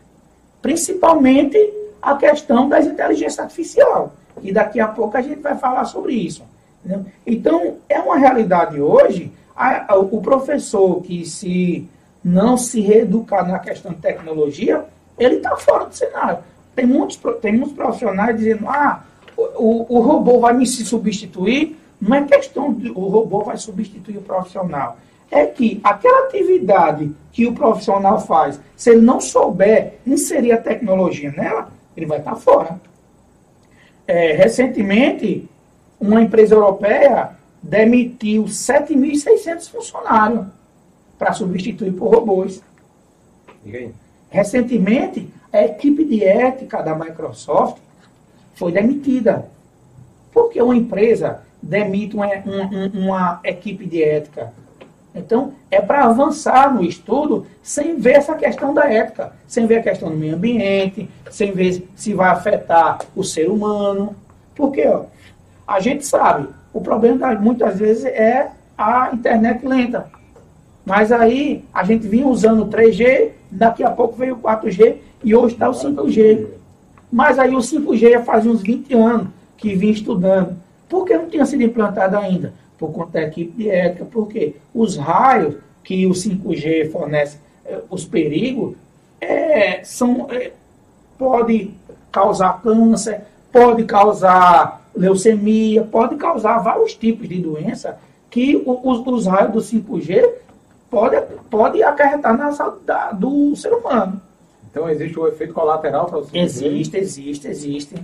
Principalmente 0.61 1.57
a 2.01 2.15
questão 2.15 2.67
das 2.67 2.85
inteligências 2.85 3.39
artificiais. 3.39 4.09
E 4.41 4.51
daqui 4.51 4.79
a 4.79 4.87
pouco 4.87 5.15
a 5.15 5.21
gente 5.21 5.39
vai 5.39 5.57
falar 5.57 5.85
sobre 5.85 6.13
isso. 6.13 6.43
Entendeu? 6.83 7.05
Então, 7.25 7.77
é 7.87 7.99
uma 7.99 8.17
realidade 8.17 8.81
hoje, 8.81 9.31
a, 9.55 9.93
a, 9.93 9.97
o 9.97 10.21
professor 10.21 11.01
que 11.01 11.25
se 11.25 11.87
não 12.23 12.57
se 12.57 12.81
reeducar 12.81 13.47
na 13.47 13.59
questão 13.59 13.91
de 13.93 13.99
tecnologia, 13.99 14.85
ele 15.17 15.35
está 15.35 15.55
fora 15.55 15.85
do 15.85 15.95
cenário. 15.95 16.39
Tem 16.75 16.85
muitos, 16.85 17.19
tem 17.41 17.53
muitos 17.53 17.73
profissionais 17.73 18.37
dizendo, 18.37 18.67
ah, 18.67 19.03
o, 19.37 19.97
o 19.97 20.01
robô 20.01 20.39
vai 20.39 20.53
me 20.53 20.65
substituir. 20.65 21.77
Não 21.99 22.15
é 22.15 22.23
questão 22.23 22.73
de 22.73 22.89
o 22.89 23.07
robô 23.07 23.43
vai 23.43 23.57
substituir 23.57 24.17
o 24.17 24.21
profissional. 24.21 24.97
É 25.29 25.45
que 25.45 25.79
aquela 25.83 26.25
atividade 26.25 27.11
que 27.31 27.45
o 27.45 27.53
profissional 27.53 28.19
faz, 28.19 28.59
se 28.75 28.89
ele 28.89 29.01
não 29.01 29.21
souber 29.21 29.99
inserir 30.05 30.51
a 30.51 30.57
tecnologia 30.57 31.31
nela, 31.31 31.69
ele 31.95 32.05
vai 32.05 32.19
estar 32.19 32.31
tá 32.31 32.37
fora. 32.37 32.81
É, 34.07 34.33
recentemente, 34.33 35.47
uma 36.01 36.21
empresa 36.21 36.55
europeia 36.55 37.29
demitiu 37.61 38.45
7.600 38.45 39.69
funcionários 39.69 40.47
para 41.17 41.31
substituir 41.31 41.93
por 41.93 42.11
robôs. 42.11 42.61
Recentemente, 44.29 45.29
a 45.53 45.63
equipe 45.63 46.03
de 46.03 46.23
ética 46.23 46.81
da 46.81 46.95
Microsoft 46.95 47.77
foi 48.55 48.71
demitida. 48.71 49.45
Por 50.33 50.49
que 50.49 50.59
uma 50.59 50.75
empresa 50.75 51.41
demite 51.61 52.15
uma, 52.15 52.27
uma, 52.27 52.91
uma 52.93 53.39
equipe 53.43 53.85
de 53.85 54.01
ética? 54.01 54.51
Então, 55.13 55.53
é 55.69 55.81
para 55.81 56.05
avançar 56.05 56.73
no 56.73 56.81
estudo 56.81 57.45
sem 57.61 57.97
ver 57.97 58.13
essa 58.13 58.33
questão 58.33 58.73
da 58.73 58.91
ética, 58.91 59.33
sem 59.45 59.67
ver 59.67 59.79
a 59.79 59.83
questão 59.83 60.09
do 60.09 60.15
meio 60.15 60.35
ambiente, 60.35 61.09
sem 61.29 61.51
ver 61.51 61.87
se 61.95 62.13
vai 62.13 62.29
afetar 62.29 62.99
o 63.15 63.23
ser 63.23 63.49
humano. 63.49 64.15
Porque 64.55 64.87
ó, 64.87 65.03
a 65.67 65.79
gente 65.79 66.05
sabe, 66.05 66.47
o 66.73 66.81
problema 66.81 67.33
muitas 67.35 67.79
vezes 67.79 68.05
é 68.05 68.51
a 68.77 69.11
internet 69.13 69.65
lenta. 69.65 70.07
Mas 70.85 71.11
aí 71.11 71.63
a 71.73 71.83
gente 71.83 72.07
vinha 72.07 72.27
usando 72.27 72.63
o 72.63 72.67
3G, 72.67 73.29
daqui 73.51 73.83
a 73.83 73.91
pouco 73.91 74.15
veio 74.15 74.35
o 74.35 74.39
4G 74.39 74.97
e 75.23 75.35
hoje 75.35 75.53
está 75.53 75.69
o 75.69 75.73
5G. 75.73 76.47
Mas 77.11 77.37
aí 77.37 77.53
o 77.53 77.59
5G 77.59 78.11
já 78.11 78.23
faz 78.23 78.45
uns 78.45 78.61
20 78.61 78.93
anos 78.95 79.27
que 79.57 79.75
vinha 79.75 79.93
estudando. 79.93 80.57
Por 80.89 81.05
que 81.05 81.17
não 81.17 81.29
tinha 81.29 81.45
sido 81.45 81.63
implantado 81.63 82.17
ainda? 82.17 82.53
Por 82.77 82.91
conta 82.91 83.19
da 83.19 83.23
equipe 83.23 83.51
de 83.55 83.69
ética. 83.69 84.05
Porque 84.05 84.55
os 84.73 84.97
raios 84.97 85.55
que 85.83 86.05
o 86.07 86.11
5G 86.11 86.91
fornece, 86.91 87.37
eh, 87.65 87.79
os 87.89 88.05
perigos, 88.05 88.75
é, 89.19 89.83
são, 89.83 90.27
é, 90.31 90.51
pode 91.17 91.71
causar 92.11 92.61
câncer, 92.61 93.21
pode 93.51 93.83
causar 93.83 94.80
leucemia, 94.95 95.83
pode 95.83 96.15
causar 96.15 96.59
vários 96.59 96.93
tipos 96.95 97.27
de 97.27 97.39
doença 97.39 97.97
que 98.29 98.61
os, 98.65 99.05
os 99.05 99.25
raios 99.25 99.51
do 99.51 99.59
5G 99.59 100.29
pode, 100.89 101.21
pode 101.49 101.83
acarretar 101.83 102.37
na 102.37 102.51
saúde 102.51 102.85
da, 102.85 103.11
do 103.11 103.55
ser 103.55 103.73
humano. 103.73 104.21
Então 104.69 104.89
existe 104.89 105.19
o 105.19 105.27
efeito 105.27 105.53
colateral 105.53 106.05
para 106.05 106.19
o 106.19 106.21
5G? 106.25 106.29
Existe, 106.33 106.97
existe, 106.97 107.47
existe. 107.47 107.95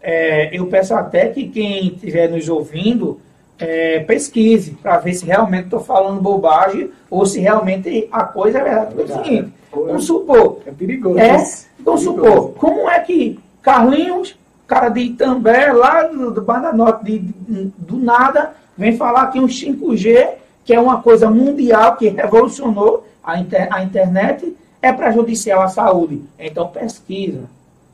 É, 0.00 0.56
eu 0.56 0.66
peço 0.66 0.94
até 0.94 1.28
que 1.28 1.48
quem 1.48 1.88
estiver 1.88 2.28
nos 2.28 2.48
ouvindo 2.48 3.20
é, 3.58 4.00
pesquise 4.00 4.72
para 4.72 4.98
ver 4.98 5.14
se 5.14 5.24
realmente 5.24 5.64
estou 5.64 5.80
falando 5.80 6.20
bobagem 6.20 6.90
ou 7.08 7.24
se 7.24 7.38
realmente 7.38 8.08
a 8.10 8.24
coisa 8.24 8.58
é 8.58 8.62
verdade. 8.64 8.94
É, 8.96 9.00
é 9.00 9.04
o 9.04 9.08
seguinte, 9.08 9.52
vamos 9.70 10.04
supor. 10.04 10.58
É 10.66 10.70
perigoso. 10.72 11.18
É, 11.18 11.36
vamos 11.80 12.02
supor, 12.02 12.52
como 12.54 12.88
é 12.88 12.98
que 13.00 13.38
Carlinhos, 13.60 14.36
cara 14.72 14.88
de 14.88 15.00
Itambé, 15.00 15.70
lá 15.70 16.04
do, 16.04 16.30
do 16.30 16.40
Banda 16.40 16.72
Norte, 16.72 17.04
de, 17.04 17.18
de, 17.18 17.72
do 17.76 17.98
nada, 17.98 18.54
vem 18.76 18.96
falar 18.96 19.26
que 19.26 19.38
um 19.38 19.46
5G, 19.46 20.30
que 20.64 20.72
é 20.72 20.80
uma 20.80 21.02
coisa 21.02 21.30
mundial, 21.30 21.96
que 21.96 22.08
revolucionou 22.08 23.06
a, 23.22 23.38
inter, 23.38 23.68
a 23.70 23.82
internet, 23.82 24.56
é 24.80 24.90
prejudicial 24.90 25.60
à 25.60 25.68
saúde. 25.68 26.22
Então 26.38 26.68
pesquisa. 26.68 27.42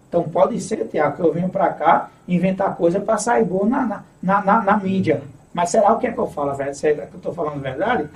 Então 0.08 0.22
pode 0.22 0.60
ser, 0.60 0.86
Tiago, 0.86 1.16
que 1.16 1.22
eu 1.22 1.32
venho 1.32 1.48
para 1.48 1.68
cá 1.70 2.10
inventar 2.28 2.76
coisa 2.76 3.00
para 3.00 3.18
sair 3.18 3.44
boa 3.44 3.66
na, 3.66 4.04
na, 4.22 4.40
na, 4.44 4.62
na, 4.62 4.76
mídia. 4.76 5.22
Mas 5.52 5.70
será 5.70 5.92
o 5.92 5.98
que 5.98 6.06
é 6.06 6.12
que 6.12 6.18
eu 6.18 6.28
falo, 6.28 6.54
velho? 6.54 6.74
Será 6.74 7.06
que 7.06 7.14
eu 7.14 7.18
estou 7.18 7.34
falando 7.34 7.60
verdade? 7.60 8.08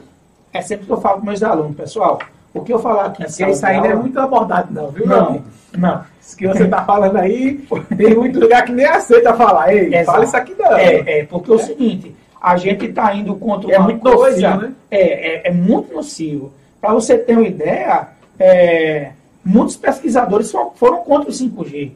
É 0.52 0.62
sempre 0.62 0.86
que 0.86 0.92
eu 0.92 1.00
falo 1.00 1.18
com 1.18 1.26
meus 1.26 1.42
alunos, 1.42 1.76
pessoal. 1.76 2.20
O 2.54 2.60
que 2.60 2.72
eu 2.72 2.78
falar 2.78 3.06
aqui. 3.06 3.24
Porque 3.24 3.44
isso 3.44 3.62
não 3.62 3.84
é 3.84 3.94
muito 3.94 4.20
abordado, 4.20 4.72
não, 4.72 4.88
viu, 4.88 5.06
Não, 5.06 5.42
não. 5.76 6.04
Isso 6.20 6.36
que 6.36 6.46
você 6.46 6.64
está 6.64 6.84
falando 6.84 7.16
aí, 7.16 7.64
tem 7.96 8.14
muito 8.14 8.38
lugar 8.38 8.64
que 8.64 8.72
nem 8.72 8.86
aceita 8.86 9.34
falar. 9.34 9.74
Ei, 9.74 9.86
Exato. 9.88 10.06
fala 10.06 10.24
isso 10.24 10.36
aqui 10.36 10.54
não. 10.58 10.76
É, 10.76 11.18
é 11.18 11.24
porque 11.24 11.50
é, 11.50 11.54
o 11.54 11.58
seguinte, 11.58 12.14
a 12.40 12.56
gente 12.56 12.86
está 12.86 13.14
indo 13.14 13.34
contra 13.36 13.72
é 13.72 13.78
uma 13.78 13.88
muito 13.88 14.00
coisa. 14.00 14.50
Nocivo, 14.50 14.68
né? 14.68 14.74
é, 14.90 15.00
é, 15.00 15.48
é 15.48 15.50
muito 15.52 15.94
nocivo. 15.94 16.52
Para 16.80 16.94
você 16.94 17.16
ter 17.18 17.36
uma 17.36 17.46
ideia, 17.46 18.08
é, 18.38 19.12
muitos 19.44 19.76
pesquisadores 19.76 20.52
foram 20.74 20.98
contra 21.04 21.30
o 21.30 21.32
5G. 21.32 21.92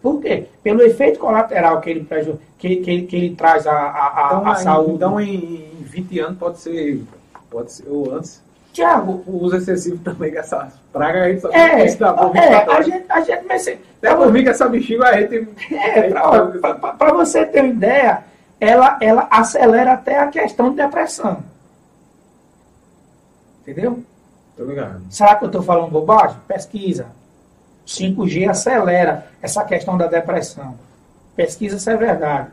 Por 0.00 0.20
quê? 0.20 0.46
Pelo 0.62 0.82
efeito 0.82 1.18
colateral 1.18 1.80
que 1.80 1.90
ele, 1.90 2.06
que, 2.58 2.76
que, 2.76 3.02
que 3.02 3.16
ele 3.16 3.34
traz 3.34 3.66
à, 3.66 3.72
à, 3.72 4.26
então, 4.26 4.50
à 4.50 4.54
saúde. 4.54 4.92
Então, 4.94 5.20
em 5.20 5.68
20 5.80 6.20
anos 6.20 6.38
pode 6.38 6.58
ser, 6.58 7.02
pode 7.50 7.72
ser 7.72 7.88
ou 7.88 8.14
antes. 8.14 8.40
Tiago. 8.72 9.22
O 9.26 9.44
uso 9.44 9.56
excessivo 9.56 9.98
também 9.98 10.30
dessa 10.30 10.72
praga, 10.92 11.24
a 11.24 11.28
gente 11.28 11.40
só 11.40 11.50
é, 11.50 11.56
é, 11.56 11.82
a 11.82 12.82
gente, 12.82 13.04
a 13.08 13.20
gente 13.20 13.46
vai 13.46 13.58
ser. 13.58 13.84
É 14.02 14.14
por 14.14 14.32
mim 14.32 14.42
que 14.42 14.50
essa 14.50 14.68
bexiga 14.68 15.06
a 15.06 15.20
gente. 15.20 15.48
É, 15.72 16.10
para 16.10 17.12
você 17.12 17.44
ter 17.44 17.60
uma 17.60 17.68
ideia, 17.68 18.24
ela, 18.60 18.98
ela 19.00 19.28
acelera 19.30 19.92
até 19.92 20.18
a 20.18 20.28
questão 20.28 20.70
de 20.70 20.76
depressão. 20.76 21.42
Entendeu? 23.62 24.02
Tô 24.56 24.64
ligado. 24.64 25.02
Será 25.10 25.36
que 25.36 25.44
eu 25.44 25.48
estou 25.48 25.62
falando 25.62 25.90
bobagem? 25.90 26.36
Pesquisa. 26.46 27.06
5G 27.86 28.48
acelera 28.48 29.26
essa 29.40 29.64
questão 29.64 29.96
da 29.96 30.06
depressão. 30.06 30.78
Pesquisa 31.34 31.78
se 31.78 31.90
é 31.90 31.96
verdade. 31.96 32.48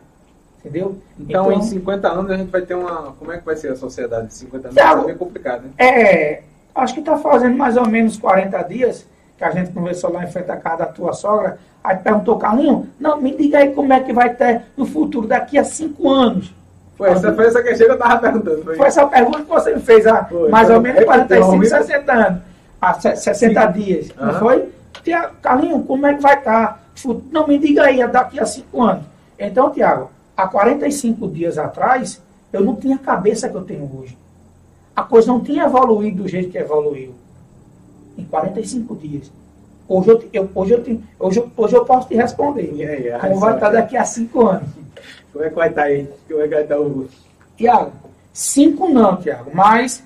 Entendeu? 0.65 0.97
Então, 1.19 1.51
então, 1.51 1.51
em 1.51 1.61
50 1.61 2.07
anos 2.07 2.31
a 2.31 2.37
gente 2.37 2.49
vai 2.49 2.61
ter 2.61 2.73
uma. 2.73 3.13
Como 3.19 3.31
é 3.31 3.37
que 3.37 3.45
vai 3.45 3.55
ser 3.55 3.71
a 3.71 3.75
sociedade 3.75 4.27
de 4.27 4.33
50 4.33 4.67
anos? 4.69 4.75
Tá, 4.75 4.99
é 4.99 5.05
bem 5.05 5.15
complicado, 5.15 5.63
né? 5.63 5.69
É. 5.77 6.41
Acho 6.73 6.95
que 6.95 7.01
está 7.01 7.17
fazendo 7.17 7.55
mais 7.55 7.77
ou 7.77 7.87
menos 7.87 8.17
40 8.17 8.63
dias 8.63 9.05
que 9.37 9.43
a 9.43 9.51
gente 9.51 9.71
conversou 9.71 10.11
lá 10.11 10.23
em 10.23 10.27
frente 10.27 10.49
à 10.49 10.57
casa 10.57 10.77
da 10.77 10.85
tua 10.87 11.13
sogra. 11.13 11.59
Aí 11.83 11.97
perguntou, 11.97 12.37
Carlinho, 12.37 12.89
não, 12.99 13.21
me 13.21 13.35
diga 13.35 13.59
aí 13.59 13.73
como 13.73 13.93
é 13.93 13.99
que 13.99 14.11
vai 14.11 14.33
ter 14.33 14.63
no 14.75 14.87
futuro, 14.87 15.27
daqui 15.27 15.57
a 15.57 15.63
5 15.63 16.09
anos. 16.09 16.53
Foi 16.97 17.09
essa, 17.09 17.31
foi 17.33 17.45
essa 17.45 17.61
questão 17.61 17.85
que 17.85 17.91
eu 17.91 17.97
estava 17.97 18.19
perguntando. 18.19 18.63
Foi. 18.63 18.75
foi. 18.75 18.87
essa 18.87 19.05
pergunta 19.05 19.41
que 19.43 19.49
você 19.49 19.75
me 19.75 19.81
fez 19.81 20.07
há 20.07 20.25
foi, 20.25 20.49
mais 20.49 20.69
ou 20.69 20.81
menos 20.81 21.03
45, 21.03 21.65
60 21.65 22.11
anos. 22.11 22.41
Há 22.81 22.93
60 22.93 23.33
Sim. 23.33 23.79
dias. 23.79 24.09
Uhum. 24.09 24.25
Não 24.25 24.33
foi? 24.39 24.69
Tiago, 25.03 25.35
Carlinho, 25.41 25.83
como 25.83 26.07
é 26.07 26.15
que 26.15 26.21
vai 26.21 26.37
estar? 26.37 26.67
Tá? 26.67 26.79
Não 27.31 27.45
me 27.45 27.59
diga 27.59 27.83
aí, 27.83 28.05
daqui 28.07 28.39
a 28.39 28.45
5 28.45 28.81
anos. 28.81 29.03
Então, 29.37 29.69
Tiago, 29.69 30.09
há 30.35 30.47
45 30.47 31.27
dias 31.29 31.57
atrás, 31.57 32.21
eu 32.51 32.61
não 32.61 32.75
tinha 32.75 32.95
a 32.95 32.99
cabeça 32.99 33.49
que 33.49 33.55
eu 33.55 33.63
tenho 33.63 33.89
hoje. 33.97 34.17
A 34.95 35.03
coisa 35.03 35.27
não 35.27 35.41
tinha 35.41 35.65
evoluído 35.65 36.23
do 36.23 36.29
jeito 36.29 36.51
que 36.51 36.57
evoluiu. 36.57 37.13
Em 38.17 38.23
45 38.23 38.95
dias. 38.95 39.31
Hoje 39.87 40.09
eu, 40.09 40.29
eu 40.33 40.49
hoje 40.55 40.73
eu, 40.73 40.83
tenho, 40.83 41.03
hoje, 41.19 41.43
hoje 41.55 41.75
eu 41.75 41.85
posso 41.85 42.07
te 42.07 42.15
responder. 42.15 42.73
Yeah, 42.73 42.93
yeah, 42.93 43.27
como 43.27 43.39
vai 43.39 43.53
estar 43.55 43.69
daqui 43.69 43.97
a 43.97 44.05
5 44.05 44.47
anos. 44.47 44.69
Como 45.31 45.43
é 45.43 45.49
que 45.49 45.55
vai 45.55 45.69
estar 45.69 45.83
aí? 45.83 46.09
Como 46.27 46.41
é 46.41 46.47
que 46.47 46.53
vai 46.53 46.63
estar 46.63 46.79
o. 46.79 47.07
Tiago, 47.57 47.91
cinco 48.33 48.89
não, 48.89 49.17
Tiago, 49.17 49.51
mas 49.53 50.01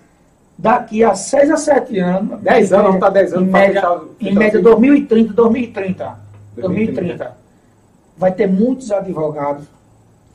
daqui 0.57 1.03
a 1.03 1.13
seis 1.13 1.51
a 1.51 1.57
sete 1.57 1.99
anos. 1.99 2.41
Dez 2.41 2.73
anos, 2.73 2.88
não 2.88 2.95
está 2.95 3.09
dez 3.09 3.32
anos. 3.32 3.47
Em 3.47 3.51
média, 3.51 3.82
fechar, 3.82 4.01
em 4.19 4.36
média 4.36 4.61
2030, 4.61 5.34
2030. 5.34 6.19
2030. 6.55 7.38
Vai 8.17 8.32
ter 8.32 8.47
muitos 8.47 8.91
advogados 8.91 9.65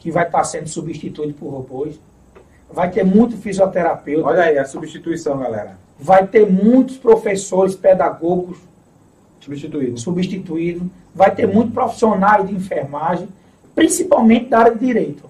que 0.05 0.11
vai 0.11 0.27
estar 0.27 0.45
sendo 0.45 0.69
substituídos 0.69 1.35
por 1.35 1.49
robôs. 1.49 1.99
Vai 2.71 2.91
ter 2.91 3.03
muito 3.03 3.39
fisioterapeuta. 3.39 4.29
Olha 4.29 4.43
aí 4.43 4.59
a 4.59 4.67
substituição, 4.67 5.39
galera. 5.39 5.79
Vai 5.99 6.27
ter 6.27 6.45
muitos 6.47 6.99
professores 6.99 7.75
pedagogos 7.75 8.59
substituídos. 9.41 10.03
substituídos. 10.03 10.87
Vai 11.15 11.35
ter 11.35 11.47
muitos 11.47 11.73
profissionais 11.73 12.47
de 12.47 12.55
enfermagem 12.55 13.29
principalmente 13.75 14.51
da 14.51 14.59
área 14.59 14.73
de 14.75 14.87
direito. 14.87 15.25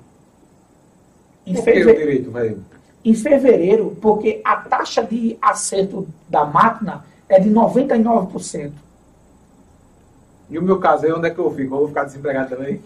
Em 1.47 1.55
Por 1.55 1.65
que 1.65 1.71
o 1.71 1.97
direito, 1.97 2.31
velho? 2.33 2.65
Em 3.05 3.15
fevereiro, 3.15 3.97
porque 4.03 4.41
a 4.45 4.57
taxa 4.57 5.05
de 5.05 5.39
acerto 5.41 6.09
da 6.29 6.45
máquina 6.45 7.05
é 7.29 7.39
de 7.39 7.49
99%. 7.49 8.73
E 10.51 10.59
o 10.59 10.63
meu 10.63 10.81
caso 10.81 11.07
aí, 11.07 11.13
onde 11.13 11.29
é 11.29 11.31
que 11.31 11.39
eu 11.39 11.49
fico? 11.53 11.75
Eu 11.75 11.79
vou 11.79 11.89
ficar 11.89 12.05
desempregado 12.05 12.57
também? 12.57 12.81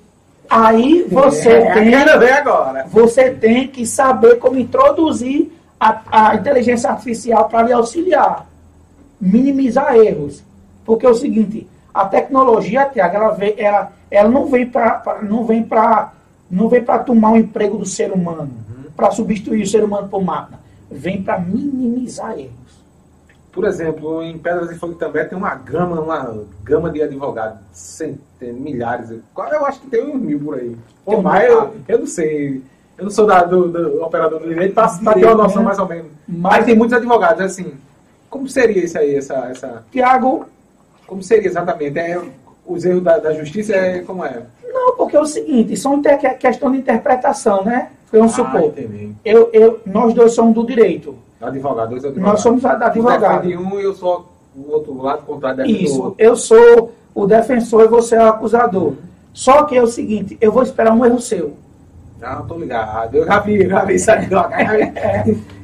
Aí 0.49 1.07
você 1.09 1.51
é, 1.51 1.75
tem. 1.75 1.91
Quero 1.91 2.19
ver 2.19 2.33
agora. 2.33 2.87
Você 2.89 3.31
tem 3.31 3.69
que 3.69 3.85
saber 3.87 4.37
como 4.37 4.59
introduzir 4.59 5.53
a, 5.79 6.01
a 6.11 6.35
inteligência 6.35 6.91
artificial 6.91 7.49
para 7.49 7.63
lhe 7.63 7.73
auxiliar. 7.73 8.47
Minimizar 9.21 9.95
erros. 9.97 10.43
Porque 10.85 11.05
é 11.05 11.11
o 11.11 11.15
seguinte, 11.15 11.69
a 11.93 12.07
tecnologia, 12.07 12.87
Tiago, 12.87 13.17
ela, 13.17 13.37
ela, 13.57 13.93
ela 14.11 14.29
não 14.29 14.47
vem 14.47 14.67
para 14.67 15.19
não 15.23 15.45
vem 15.45 15.63
para 15.63 16.13
não 16.51 16.69
vem 16.69 16.83
para 16.83 17.01
tomar 17.01 17.33
o 17.33 17.37
emprego 17.37 17.77
do 17.77 17.85
ser 17.85 18.11
humano, 18.11 18.51
uhum. 18.71 18.91
para 18.97 19.11
substituir 19.11 19.63
o 19.63 19.67
ser 19.67 19.85
humano 19.85 20.09
por 20.09 20.25
máquina. 20.25 20.59
Vem 20.91 21.23
para 21.23 21.39
minimizar 21.39 22.39
erros. 22.39 22.68
Por 23.59 23.65
exemplo, 23.65 24.23
em 24.23 24.39
Pedras 24.39 24.69
de 24.69 24.77
Fogo 24.77 24.95
também 24.95 25.27
tem 25.27 25.37
uma 25.37 25.53
gama, 25.53 26.01
uma 26.01 26.45
gama 26.63 26.93
de 26.93 27.03
advogados, 27.03 27.59
centenas, 27.73 28.55
milhares. 28.55 29.11
Eu 29.11 29.67
acho 29.67 29.81
que 29.81 29.89
tem 29.89 30.01
uns 30.01 30.21
mil 30.21 30.39
por 30.39 30.55
aí. 30.55 30.77
Ou 31.05 31.21
mais, 31.21 31.51
eu, 31.51 31.75
eu, 31.89 31.99
não 31.99 32.07
sei. 32.07 32.63
Eu 32.97 33.07
não 33.07 33.11
sou 33.11 33.27
da, 33.27 33.43
do, 33.43 33.67
do 33.67 34.01
operador 34.05 34.39
do 34.39 34.49
direito 34.49 34.75
para 34.75 34.89
ter 35.13 35.25
uma 35.25 35.35
noção 35.35 35.63
né? 35.63 35.67
mais 35.67 35.79
ou 35.81 35.89
menos. 35.89 36.07
Mas, 36.29 36.53
Mas 36.53 36.67
tem 36.67 36.77
muitos 36.77 36.97
advogados, 36.97 37.41
assim. 37.41 37.73
Como 38.31 38.49
seria 38.49 38.85
isso 38.85 38.97
aí, 38.97 39.17
essa. 39.17 39.35
essa... 39.51 39.85
Tiago. 39.91 40.47
Como 41.05 41.21
seria 41.21 41.49
exatamente? 41.49 41.99
É, 41.99 42.23
os 42.65 42.85
erros 42.85 43.03
da, 43.03 43.19
da 43.19 43.33
justiça 43.33 43.75
é 43.75 44.03
como 44.03 44.25
é? 44.25 44.41
Não, 44.73 44.95
porque 44.95 45.17
é 45.17 45.21
o 45.21 45.27
seguinte, 45.27 45.77
são 45.77 46.01
questão 46.39 46.71
de 46.71 46.79
interpretação, 46.79 47.65
né? 47.65 47.91
Vamos 48.13 48.35
ah, 48.35 48.37
supor. 48.37 48.67
Entendi. 48.67 49.15
Eu, 49.25 49.51
eu, 49.53 49.81
nós 49.85 50.15
dois 50.15 50.33
somos 50.33 50.55
do 50.55 50.65
direito. 50.65 51.27
Advogado, 51.41 51.91
dois 51.91 52.05
advogados. 52.05 52.32
Nós 52.32 52.41
somos 52.41 52.64
advogados. 52.64 53.47
de 53.47 53.57
um 53.57 53.78
e 53.78 53.84
eu 53.84 53.95
sou 53.95 54.26
o 54.57 54.72
outro 54.72 55.01
lado 55.01 55.22
contrário 55.22 55.64
Isso, 55.66 56.14
eu 56.18 56.36
sou 56.36 56.93
o 57.14 57.26
defensor 57.26 57.84
e 57.84 57.89
você 57.89 58.16
é 58.16 58.24
o 58.24 58.28
acusador. 58.28 58.89
Uhum. 58.89 58.97
Só 59.32 59.64
que 59.64 59.76
é 59.76 59.82
o 59.82 59.86
seguinte, 59.86 60.36
eu 60.41 60.51
vou 60.51 60.62
esperar 60.62 60.93
um 60.93 61.05
erro 61.05 61.20
seu. 61.20 61.55
Ah, 62.20 62.43
tô 62.47 62.59
ligado. 62.59 63.14
Eu 63.14 63.26
já 63.26 63.39
vi, 63.39 63.68
já 63.68 63.84
vi 63.84 63.95
isso 63.95 64.11
aqui. 64.11 64.28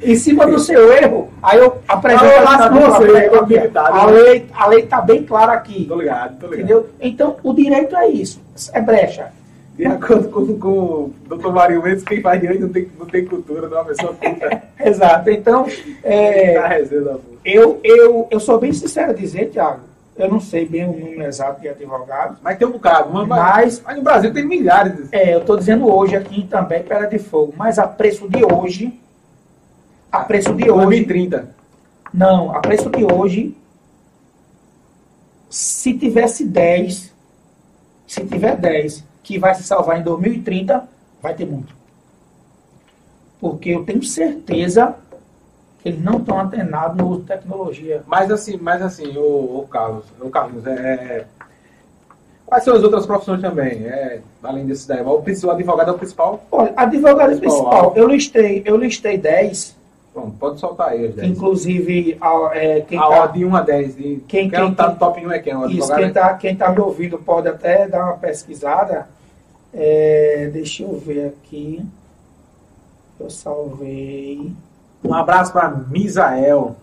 em 0.01 0.15
cima 0.15 0.47
do 0.47 0.57
seu 0.57 0.93
erro, 0.93 1.29
aí 1.43 1.59
eu 1.59 1.77
apresento 1.87 2.23
ah, 2.47 2.69
você, 2.69 3.29
a 3.75 4.05
lei, 4.05 4.47
a 4.53 4.67
lei 4.67 4.83
tá 4.83 5.01
bem 5.01 5.23
clara 5.23 5.51
aqui. 5.51 5.85
Tô 5.85 5.95
ligado, 5.95 6.39
tô 6.39 6.47
ligado. 6.47 6.59
Entendeu? 6.59 6.89
Então, 7.01 7.35
o 7.43 7.53
direito 7.53 7.95
é 7.97 8.07
isso. 8.07 8.41
É 8.71 8.79
brecha. 8.79 9.33
De 9.75 9.85
acordo 9.85 10.29
com, 10.29 10.57
com 10.57 10.69
o 10.69 11.13
doutor 11.27 11.53
Mário 11.53 11.83
Mendes, 11.83 12.03
quem 12.03 12.21
faz 12.21 12.39
direito 12.39 12.61
não 12.61 12.69
tem, 12.69 12.87
não 12.97 13.05
tem 13.05 13.25
cultura, 13.25 13.67
não 13.67 13.77
é 13.77 13.81
uma 13.81 13.85
pessoa 13.87 14.13
culta. 14.13 14.63
Exato. 14.79 15.29
Então, 15.29 15.67
é, 16.01 16.81
eu, 17.43 17.81
eu, 17.83 18.27
eu 18.31 18.39
sou 18.39 18.57
bem 18.57 18.71
sincero 18.71 19.11
a 19.11 19.13
dizer, 19.13 19.49
Tiago, 19.49 19.81
eu 20.17 20.29
não 20.29 20.39
sei 20.39 20.65
bem 20.65 20.85
o 20.85 20.93
número 20.93 21.23
exato 21.23 21.59
de 21.59 21.67
advogados. 21.67 22.37
Mas 22.41 22.57
tem 22.57 22.65
um 22.65 22.71
bocado. 22.71 23.11
Mas, 23.11 23.27
mas, 23.27 23.81
mas 23.81 23.97
no 23.97 24.01
Brasil 24.01 24.33
tem 24.33 24.45
milhares. 24.45 25.09
É, 25.11 25.33
eu 25.33 25.39
estou 25.39 25.57
dizendo 25.57 25.93
hoje 25.93 26.15
aqui 26.15 26.47
também, 26.49 26.81
Pera 26.81 27.05
de 27.05 27.19
Fogo. 27.19 27.53
Mas 27.57 27.77
a 27.77 27.85
preço 27.85 28.29
de 28.29 28.45
hoje. 28.45 28.97
A 30.09 30.23
preço 30.23 30.53
de 30.53 30.71
hoje. 30.71 30.85
2030. 30.85 31.49
Não, 32.13 32.55
a 32.55 32.61
preço 32.61 32.89
de 32.89 33.03
hoje. 33.03 33.57
Se 35.49 35.93
tivesse 35.97 36.45
10. 36.45 37.13
Se 38.07 38.23
tiver 38.25 38.55
10 38.55 39.14
que 39.25 39.39
vai 39.39 39.53
se 39.55 39.63
salvar 39.63 39.99
em 39.99 40.03
2030, 40.03 40.87
vai 41.21 41.33
ter 41.33 41.45
muito. 41.45 41.75
Porque 43.41 43.71
eu 43.71 43.83
tenho 43.83 44.03
certeza 44.03 44.95
eles 45.83 46.03
não 46.03 46.17
estão 46.17 46.39
antenados 46.39 46.97
no 46.97 47.09
uso 47.09 47.21
de 47.21 47.27
tecnologia. 47.27 48.01
Mas 48.07 48.31
assim, 48.31 48.57
mas 48.57 48.81
assim, 48.81 49.15
o, 49.15 49.59
o 49.59 49.67
Carlos, 49.69 50.03
o 50.19 50.29
Carlos, 50.31 50.65
é, 50.65 50.71
é, 50.71 51.25
quais 52.43 52.63
são 52.63 52.75
as 52.75 52.81
outras 52.81 53.05
profissões 53.05 53.39
também? 53.39 53.85
É, 53.85 54.19
além 54.41 54.65
desse 54.65 54.87
daí, 54.87 55.03
o, 55.03 55.09
o 55.11 55.51
advogado 55.51 55.89
é 55.89 55.91
o 55.91 55.97
principal? 55.97 56.43
Olha, 56.51 56.73
advogado 56.75 57.33
é 57.33 57.35
o 57.35 57.39
principal. 57.39 57.93
Eu 57.95 58.07
listei, 58.07 58.63
eu 58.65 58.75
listei 58.77 59.15
10. 59.15 59.75
Bom, 60.15 60.31
pode 60.39 60.59
soltar 60.59 60.89
aí 60.89 61.05
as 61.05 61.13
10. 61.13 61.29
Inclusive, 61.29 62.17
a, 62.19 62.49
é, 62.53 62.81
quem 62.81 62.97
a 62.97 63.07
tá, 63.07 63.27
de 63.27 63.45
1 63.45 63.55
a 63.55 63.61
10. 63.61 63.95
De, 63.95 64.03
quem, 64.27 64.49
quem, 64.49 64.49
quem 64.49 64.73
tá 64.73 64.89
no 64.89 64.95
top 64.95 65.23
1 65.23 65.31
é 65.33 65.39
quem? 65.39 65.55
O 65.55 65.69
isso, 65.69 65.93
quem 65.93 66.07
está 66.07 66.29
é 66.29 66.33
quem 66.33 66.55
tá 66.55 66.71
me 66.71 66.79
ouvindo 66.79 67.19
pode 67.19 67.47
até 67.47 67.87
dar 67.87 68.05
uma 68.05 68.17
pesquisada. 68.17 69.07
É, 69.77 70.49
deixa 70.53 70.83
eu 70.83 70.97
ver 70.97 71.27
aqui. 71.27 71.85
Eu 73.19 73.29
salvei. 73.29 74.53
Um 75.03 75.13
abraço 75.13 75.51
para 75.51 75.69
Misael. 75.69 76.77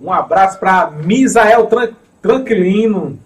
Um 0.00 0.12
abraço 0.12 0.58
para 0.58 0.90
Misael 0.90 1.66
Tran 1.66 1.90
Tranquilino. 2.20 3.18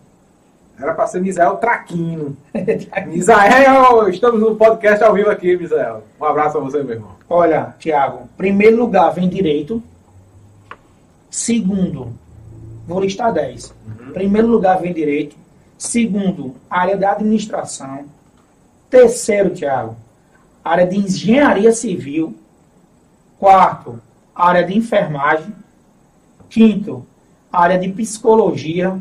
Era 0.79 0.93
para 0.93 1.07
ser 1.07 1.23
Misael 1.23 1.57
Traquino. 1.57 2.37
Misael, 3.09 4.09
estamos 4.11 4.41
no 4.41 4.57
podcast 4.57 5.03
ao 5.03 5.15
vivo 5.15 5.31
aqui, 5.31 5.57
Misael. 5.57 6.03
Um 6.21 6.25
abraço 6.27 6.59
a 6.59 6.61
você, 6.61 6.83
meu 6.83 6.97
irmão. 6.97 7.13
Olha, 7.31 7.75
Tiago, 7.79 8.29
primeiro 8.37 8.77
lugar 8.77 9.09
vem 9.11 9.27
direito. 9.27 9.83
Segundo, 11.31 12.13
vou 12.87 13.01
listar 13.01 13.33
10. 13.33 13.75
Uhum. 13.87 14.13
Primeiro 14.13 14.49
lugar 14.49 14.79
vem 14.81 14.93
direito. 14.93 15.35
Segundo, 15.79 16.55
área 16.71 16.97
da 16.97 17.13
administração. 17.13 18.05
Terceiro, 18.89 19.51
Tiago, 19.51 19.97
área 20.65 20.87
de 20.87 20.97
engenharia 20.97 21.73
civil. 21.73 22.35
Quarto, 23.39 24.01
área 24.35 24.65
de 24.65 24.77
enfermagem. 24.77 25.55
Quinto, 26.49 27.05
área 27.53 27.79
de 27.79 27.89
psicologia. 27.91 28.99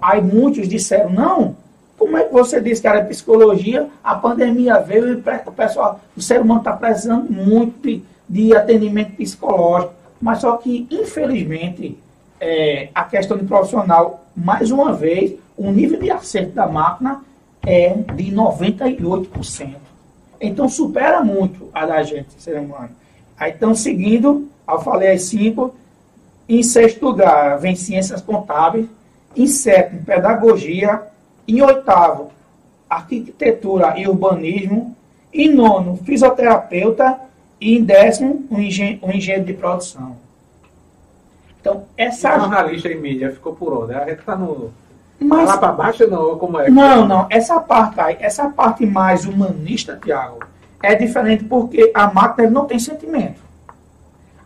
Aí 0.00 0.20
muitos 0.20 0.68
disseram, 0.68 1.10
não, 1.10 1.56
como 2.02 2.16
é 2.16 2.24
que 2.24 2.32
você 2.32 2.60
disse 2.60 2.82
que 2.82 2.88
era 2.88 3.04
psicologia? 3.04 3.88
A 4.02 4.16
pandemia 4.16 4.80
veio 4.80 5.08
e 5.08 5.14
o 5.14 5.52
pessoal, 5.52 6.00
o 6.16 6.20
ser 6.20 6.40
humano 6.40 6.58
está 6.58 6.72
precisando 6.72 7.30
muito 7.30 7.80
de, 7.80 8.02
de, 8.28 8.56
atendimento 8.56 9.16
psicológico. 9.16 9.94
Mas 10.20 10.40
só 10.40 10.56
que, 10.56 10.86
infelizmente, 10.90 11.96
é, 12.40 12.88
a 12.92 13.04
questão 13.04 13.38
de 13.38 13.44
profissional, 13.44 14.24
mais 14.34 14.72
uma 14.72 14.92
vez, 14.92 15.34
o 15.56 15.70
nível 15.70 16.00
de 16.00 16.10
acerto 16.10 16.52
da 16.52 16.66
máquina 16.66 17.22
é 17.64 17.94
de 18.14 18.32
98%. 18.32 19.76
Então 20.40 20.68
supera 20.68 21.22
muito 21.22 21.68
a 21.72 21.86
da 21.86 22.02
gente, 22.02 22.32
ser 22.38 22.58
humano. 22.58 22.90
Aí 23.38 23.52
estão 23.52 23.74
seguindo, 23.74 24.48
eu 24.68 24.80
falei 24.80 25.12
as 25.12 25.22
cinco. 25.22 25.74
Em 26.48 26.62
sexto 26.62 27.04
lugar, 27.04 27.58
vem 27.58 27.76
ciências 27.76 28.20
contábeis. 28.20 28.86
Em 29.36 29.46
sétimo, 29.46 30.02
pedagogia. 30.04 31.02
Em 31.46 31.62
oitavo, 31.62 32.30
arquitetura 32.90 33.94
e 33.98 34.06
urbanismo. 34.06 34.96
Em 35.32 35.52
nono, 35.52 35.96
fisioterapeuta. 36.04 37.20
E 37.60 37.76
em 37.76 37.84
décimo, 37.84 38.44
o, 38.50 38.58
engen 38.58 38.98
o 39.00 39.10
engenheiro 39.10 39.46
de 39.46 39.54
produção. 39.54 40.16
Então, 41.60 41.84
essa. 41.96 42.36
O 42.36 42.40
jornalista 42.40 42.88
em 42.88 43.00
mídia 43.00 43.30
ficou 43.30 43.54
por 43.54 43.72
onde? 43.72 43.94
A 43.94 44.04
gente 44.04 44.18
está 44.18 44.34
no. 44.34 44.72
Mas, 45.22 45.48
lá 45.48 45.58
para 45.58 45.72
baixo 45.72 46.06
não? 46.08 46.38
Como 46.38 46.58
é? 46.58 46.70
Não, 46.70 47.06
não. 47.06 47.26
Essa 47.30 47.60
parte 47.60 48.00
aí, 48.00 48.16
essa 48.20 48.48
parte 48.48 48.84
mais 48.86 49.24
humanista, 49.24 49.98
Tiago, 50.02 50.40
é 50.82 50.94
diferente 50.94 51.44
porque 51.44 51.90
a 51.94 52.12
máquina 52.12 52.50
não 52.50 52.64
tem 52.64 52.78
sentimento. 52.78 53.40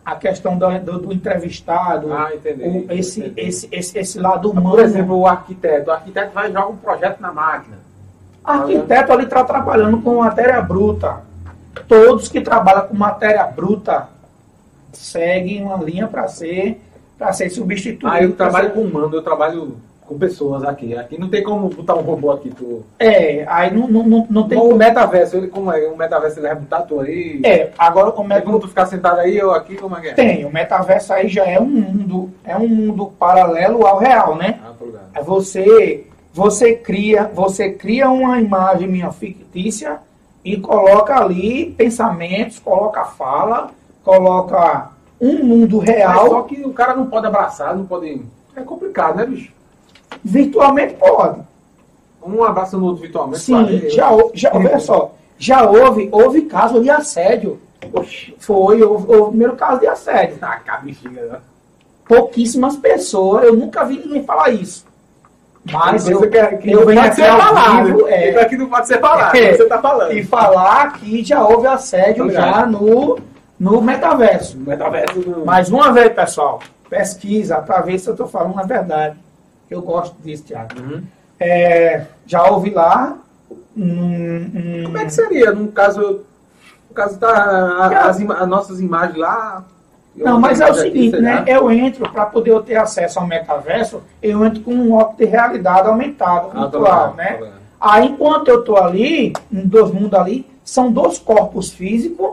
A 0.05 0.15
questão 0.15 0.57
do, 0.57 0.79
do, 0.79 0.99
do 0.99 1.13
entrevistado, 1.13 2.13
ah, 2.13 2.29
entendi, 2.33 2.63
o, 2.63 2.91
esse, 2.93 3.19
entendi. 3.19 3.41
Esse, 3.41 3.67
esse, 3.71 3.99
esse 3.99 4.19
lado 4.19 4.51
humano. 4.51 4.69
Por 4.69 4.79
exemplo, 4.79 5.17
o 5.17 5.27
arquiteto. 5.27 5.89
O 5.89 5.93
arquiteto 5.93 6.31
vai 6.33 6.47
jogar 6.47 6.67
um 6.67 6.77
projeto 6.77 7.19
na 7.19 7.33
máquina. 7.33 7.77
O 8.45 8.49
arquiteto 8.49 9.11
ali 9.11 9.23
está 9.25 9.43
trabalhando 9.43 10.01
com 10.01 10.19
matéria 10.19 10.61
bruta. 10.61 11.21
Todos 11.87 12.29
que 12.29 12.39
trabalham 12.39 12.87
com 12.87 12.95
matéria 12.95 13.43
bruta 13.45 14.07
seguem 14.93 15.63
uma 15.63 15.77
linha 15.77 16.07
para 16.07 16.27
ser, 16.27 16.81
ser 17.33 17.49
substituído. 17.49 18.07
Ah, 18.07 18.21
eu 18.21 18.33
trabalho 18.33 18.69
ser... 18.69 18.73
com 18.73 18.81
humano, 18.81 19.13
eu 19.13 19.21
trabalho 19.21 19.77
com 20.07 20.17
pessoas 20.17 20.63
aqui. 20.63 20.95
Aqui 20.95 21.19
não 21.19 21.29
tem 21.29 21.43
como 21.43 21.69
botar 21.69 21.95
um 21.95 22.01
robô 22.01 22.31
aqui. 22.31 22.49
Tu... 22.49 22.83
É, 22.97 23.45
aí 23.47 23.75
não, 23.75 23.87
não, 23.87 24.27
não 24.29 24.47
tem. 24.47 24.57
O 24.57 24.73
metaverso, 24.75 25.37
ele 25.37 25.47
como 25.47 25.71
é? 25.71 25.85
O 25.87 25.97
metaverso 25.97 26.39
ele 26.39 26.47
vai 26.47 26.55
botar 26.55 26.81
tu 26.81 26.99
aí. 27.01 27.41
É, 27.43 27.71
agora 27.77 28.09
o 28.09 28.23
metaverso. 28.23 28.45
como 28.45 28.59
tu 28.59 28.67
ficar 28.67 28.85
sentado 28.85 29.19
aí, 29.19 29.37
eu 29.37 29.51
aqui, 29.51 29.75
como 29.75 29.97
é 29.97 30.01
que 30.01 30.07
é? 30.07 30.13
Tem, 30.13 30.45
o 30.45 30.51
metaverso 30.51 31.13
aí 31.13 31.27
já 31.27 31.45
é 31.45 31.59
um 31.59 31.67
mundo, 31.67 32.31
é 32.43 32.57
um 32.57 32.67
mundo 32.67 33.07
paralelo 33.19 33.85
ao 33.85 33.99
real, 33.99 34.35
né? 34.35 34.59
Ah. 34.63 34.73
É 35.13 35.21
você, 35.21 36.07
você 36.33 36.75
cria, 36.75 37.29
você 37.33 37.71
cria 37.71 38.09
uma 38.09 38.39
imagem 38.39 38.87
minha 38.87 39.11
fictícia 39.11 39.99
e 40.43 40.55
coloca 40.57 41.15
ali 41.15 41.71
pensamentos, 41.71 42.59
coloca 42.59 43.03
fala, 43.03 43.71
coloca 44.03 44.91
um 45.19 45.43
mundo 45.43 45.79
real. 45.79 46.21
Mas 46.21 46.29
só 46.29 46.41
que 46.43 46.61
o 46.61 46.71
cara 46.71 46.95
não 46.95 47.07
pode 47.07 47.27
abraçar, 47.27 47.75
não 47.75 47.85
pode. 47.85 48.21
É 48.55 48.61
complicado, 48.61 49.17
né, 49.17 49.25
bicho? 49.25 49.56
Virtualmente 50.23 50.95
pode. 50.95 51.41
Um 52.23 52.43
abraço 52.43 52.77
no 52.77 52.87
outro 52.87 53.03
virtualmente. 53.03 53.41
Sim, 53.41 53.89
já, 53.89 54.09
já, 54.33 54.51
olha 54.53 54.79
só, 54.79 55.13
já 55.37 55.69
houve, 55.69 56.09
houve 56.11 56.41
caso 56.41 56.81
de 56.81 56.89
assédio. 56.89 57.59
Foi, 58.39 58.81
houve, 58.81 59.05
houve 59.05 59.21
o 59.21 59.27
primeiro 59.29 59.55
caso 59.55 59.79
de 59.79 59.87
assédio. 59.87 60.37
Tá, 60.37 60.61
bexiga, 60.83 61.21
né? 61.21 61.39
Pouquíssimas 62.05 62.75
pessoas, 62.77 63.43
eu 63.45 63.55
nunca 63.55 63.85
vi 63.85 63.99
ninguém 63.99 64.23
falar 64.23 64.49
isso. 64.49 64.85
Mas 65.71 66.07
eu, 66.07 66.21
que, 66.21 66.57
que 66.57 66.71
eu 66.71 66.85
venho 66.85 67.01
aqui 67.01 67.21
falado, 67.21 67.85
vivo, 67.85 68.07
é, 68.07 68.29
isso 68.29 68.39
aqui 68.39 68.57
não 68.57 68.69
pode 68.69 68.87
ser 68.87 68.99
falado, 68.99 69.35
é, 69.35 69.53
você 69.53 69.63
está 69.63 69.81
falando. 69.81 70.13
E 70.13 70.23
falar 70.23 70.93
que 70.93 71.23
já 71.23 71.45
houve 71.45 71.67
assédio 71.67 72.31
já 72.31 72.65
no, 72.65 73.19
no 73.59 73.81
metaverso. 73.81 74.57
No 74.57 74.65
metaverso 74.65 75.19
do... 75.19 75.45
Mais 75.45 75.69
uma 75.69 75.91
vez, 75.91 76.13
pessoal, 76.13 76.61
pesquisa 76.89 77.57
para 77.57 77.81
ver 77.81 77.99
se 77.99 78.07
eu 78.07 78.13
estou 78.13 78.27
falando 78.27 78.57
a 78.57 78.63
verdade. 78.63 79.17
Eu 79.69 79.81
gosto 79.81 80.15
disso, 80.21 80.43
Tiago. 80.43 80.79
Uhum. 80.79 81.03
É, 81.39 82.05
já 82.25 82.43
ouvi 82.49 82.71
lá. 82.71 83.17
Hum, 83.75 84.83
Como 84.85 84.97
é 84.97 85.05
que 85.05 85.13
seria, 85.13 85.51
no 85.51 85.67
caso, 85.67 86.21
no 86.89 86.95
caso 86.95 87.19
da 87.19 88.07
as, 88.07 88.19
as 88.19 88.47
nossas 88.47 88.79
imagens 88.79 89.17
lá? 89.17 89.63
Não, 90.15 90.39
mas 90.39 90.59
é 90.59 90.69
o 90.69 90.73
seguinte, 90.73 91.15
aqui, 91.15 91.23
né? 91.23 91.43
Eu 91.45 91.69
entro, 91.71 92.09
para 92.11 92.25
poder 92.25 92.59
ter 92.63 92.75
acesso 92.75 93.19
ao 93.19 93.27
metaverso, 93.27 94.01
eu 94.21 94.43
entro 94.43 94.61
com 94.61 94.73
um 94.73 94.93
óculos 94.93 95.17
de 95.17 95.25
realidade 95.25 95.87
aumentado, 95.87 96.49
ah, 96.53 96.61
virtual, 96.61 97.13
né? 97.13 97.39
Aí, 97.79 98.07
enquanto 98.07 98.47
eu 98.47 98.61
estou 98.61 98.77
ali, 98.77 99.33
em 99.51 99.67
dois 99.67 99.91
mundos 99.91 100.19
ali, 100.19 100.43
são 100.65 100.91
dois 100.91 101.19
corpos 101.19 101.71
físicos, 101.71 102.31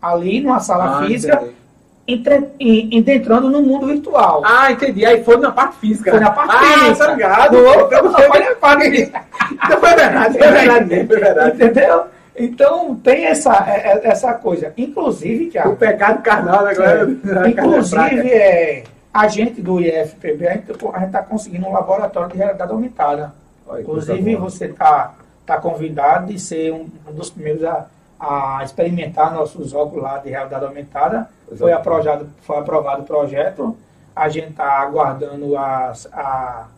ali 0.00 0.42
numa 0.42 0.60
sala 0.60 0.98
ah, 0.98 1.06
física, 1.06 1.36
entendi 1.36 1.61
entre, 2.06 2.50
entrando 2.60 3.48
no 3.48 3.62
mundo 3.62 3.86
virtual. 3.86 4.42
Ah, 4.44 4.72
entendi. 4.72 5.04
Aí 5.04 5.22
foi 5.22 5.36
na 5.36 5.52
parte 5.52 5.76
física. 5.76 6.10
Foi 6.10 6.20
na 6.20 6.30
parte 6.30 6.54
ah, 6.54 6.78
física. 6.86 7.06
Tá 7.06 7.12
ligado. 7.12 7.56
Então, 7.58 8.12
foi 8.12 8.40
na 8.40 8.54
parte 8.56 8.90
física. 8.90 9.24
Então 9.52 9.80
foi 9.80 9.94
verdade. 9.94 10.38
Foi 10.38 10.50
verdade. 10.50 11.06
Foi 11.06 11.20
verdade. 11.20 11.54
Entendeu? 11.56 12.04
Então 12.36 12.94
tem 12.96 13.26
essa, 13.26 13.64
é, 13.68 13.92
é, 13.92 14.08
essa 14.08 14.34
coisa. 14.34 14.72
Inclusive, 14.76 15.50
Tiago. 15.50 15.70
O 15.70 15.76
pecado 15.76 16.22
carnal 16.22 16.66
agora. 16.66 17.08
É, 17.44 17.48
inclusive, 17.48 18.30
é, 18.30 18.84
a 19.12 19.28
gente 19.28 19.60
do 19.60 19.80
IFPB, 19.80 20.48
a 20.48 20.52
gente 20.54 20.70
está 21.06 21.22
conseguindo 21.22 21.66
um 21.66 21.72
laboratório 21.72 22.30
de 22.30 22.38
realidade 22.38 22.72
aumentada. 22.72 23.32
Inclusive, 23.78 24.36
você 24.36 24.66
está 24.66 25.14
está 25.42 25.58
convidado 25.58 26.32
de 26.32 26.38
ser 26.38 26.72
um 26.72 26.88
dos 27.12 27.30
primeiros 27.30 27.64
a, 27.64 27.86
a, 28.22 28.62
experimentar 28.62 29.34
nossos 29.34 29.74
óculos 29.74 30.04
lá 30.04 30.18
de 30.18 30.30
realidade 30.30 30.64
aumentada. 30.64 31.28
Foi 31.58 31.72
aprovado, 31.72 32.28
foi 32.42 32.58
aprovado 32.58 33.02
o 33.02 33.04
projeto. 33.04 33.76
A 34.14 34.28
gente 34.28 34.50
está 34.50 34.80
aguardando 34.80 35.56
as, 35.56 36.06
a, 36.12 36.68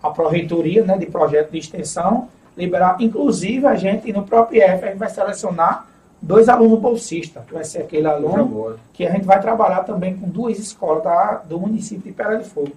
a 0.00 0.10
Proreitoria 0.10 0.84
né, 0.84 0.96
de 0.96 1.06
projeto 1.06 1.50
de 1.50 1.58
extensão 1.58 2.28
liberar. 2.56 2.96
Inclusive, 3.00 3.66
a 3.66 3.74
gente, 3.74 4.12
no 4.12 4.22
próprio 4.22 4.62
IF, 4.62 4.84
a 4.84 4.88
gente 4.88 4.98
vai 4.98 5.10
selecionar 5.10 5.88
dois 6.22 6.48
alunos 6.48 6.78
bolsistas. 6.78 7.42
Vai 7.50 7.64
ser 7.64 7.82
aquele 7.82 8.06
aluno 8.06 8.76
que 8.92 9.04
a 9.04 9.10
gente 9.10 9.24
vai 9.24 9.40
trabalhar 9.40 9.82
também 9.82 10.16
com 10.16 10.28
duas 10.28 10.58
escolas 10.58 11.02
da, 11.02 11.42
do 11.44 11.58
município 11.58 12.04
de 12.04 12.12
Pera 12.12 12.38
de 12.38 12.44
Fogo. 12.44 12.72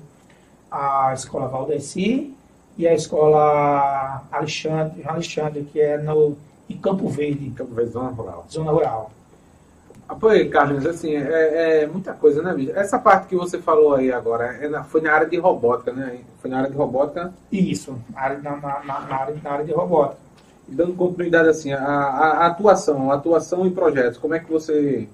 A 0.72 1.11
escola 1.13 1.47
Valdeci 1.47 2.34
e 2.78 2.88
a 2.88 2.93
escola 2.93 4.24
Alexandre, 4.32 5.03
Alexandre 5.05 5.63
que 5.63 5.80
é 5.80 5.97
no, 5.97 6.36
em 6.70 6.78
Campo 6.78 7.07
Verde. 7.07 7.51
Campo 7.51 7.74
Verde, 7.74 7.91
Zona 7.91 8.09
Rural. 8.09 8.45
Zona 8.49 8.72
Rural. 8.72 9.11
Apoio, 10.07 10.49
Carlos, 10.49 10.86
assim, 10.86 11.15
é, 11.15 11.82
é, 11.82 11.88
muita 11.88 12.13
coisa, 12.13 12.41
né, 12.41 12.53
bicho? 12.53 12.72
Essa 12.72 12.97
parte 12.97 13.28
que 13.28 13.36
você 13.36 13.59
falou 13.59 13.93
aí 13.93 14.09
agora, 14.09 14.57
é 14.61 14.70
na, 14.70 14.84
foi 14.84 15.01
na 15.01 15.11
área 15.11 15.28
de 15.28 15.38
robótica, 15.38 15.91
né? 15.91 16.20
Foi 16.41 16.49
na 16.49 16.59
área 16.59 16.70
de 16.70 16.78
robótica? 16.78 17.34
Isso, 17.51 17.97
na 18.13 18.22
área, 18.22 18.38
na, 18.38 18.55
na, 18.55 18.80
na 18.84 19.15
área, 19.15 19.36
na 19.43 19.51
área 19.51 19.65
de 19.65 19.74
robótica. 19.74 20.22
E 20.70 20.74
dando 20.74 20.93
continuidade, 20.93 21.49
assim, 21.49 21.74
a, 21.74 21.84
a, 21.84 22.30
a, 22.43 22.47
atuação, 22.47 23.11
a 23.11 23.15
atuação 23.15 23.68
em 23.68 23.72
projetos, 23.72 24.18
como 24.18 24.34
é 24.34 24.39
que 24.39 24.49
você 24.49 25.09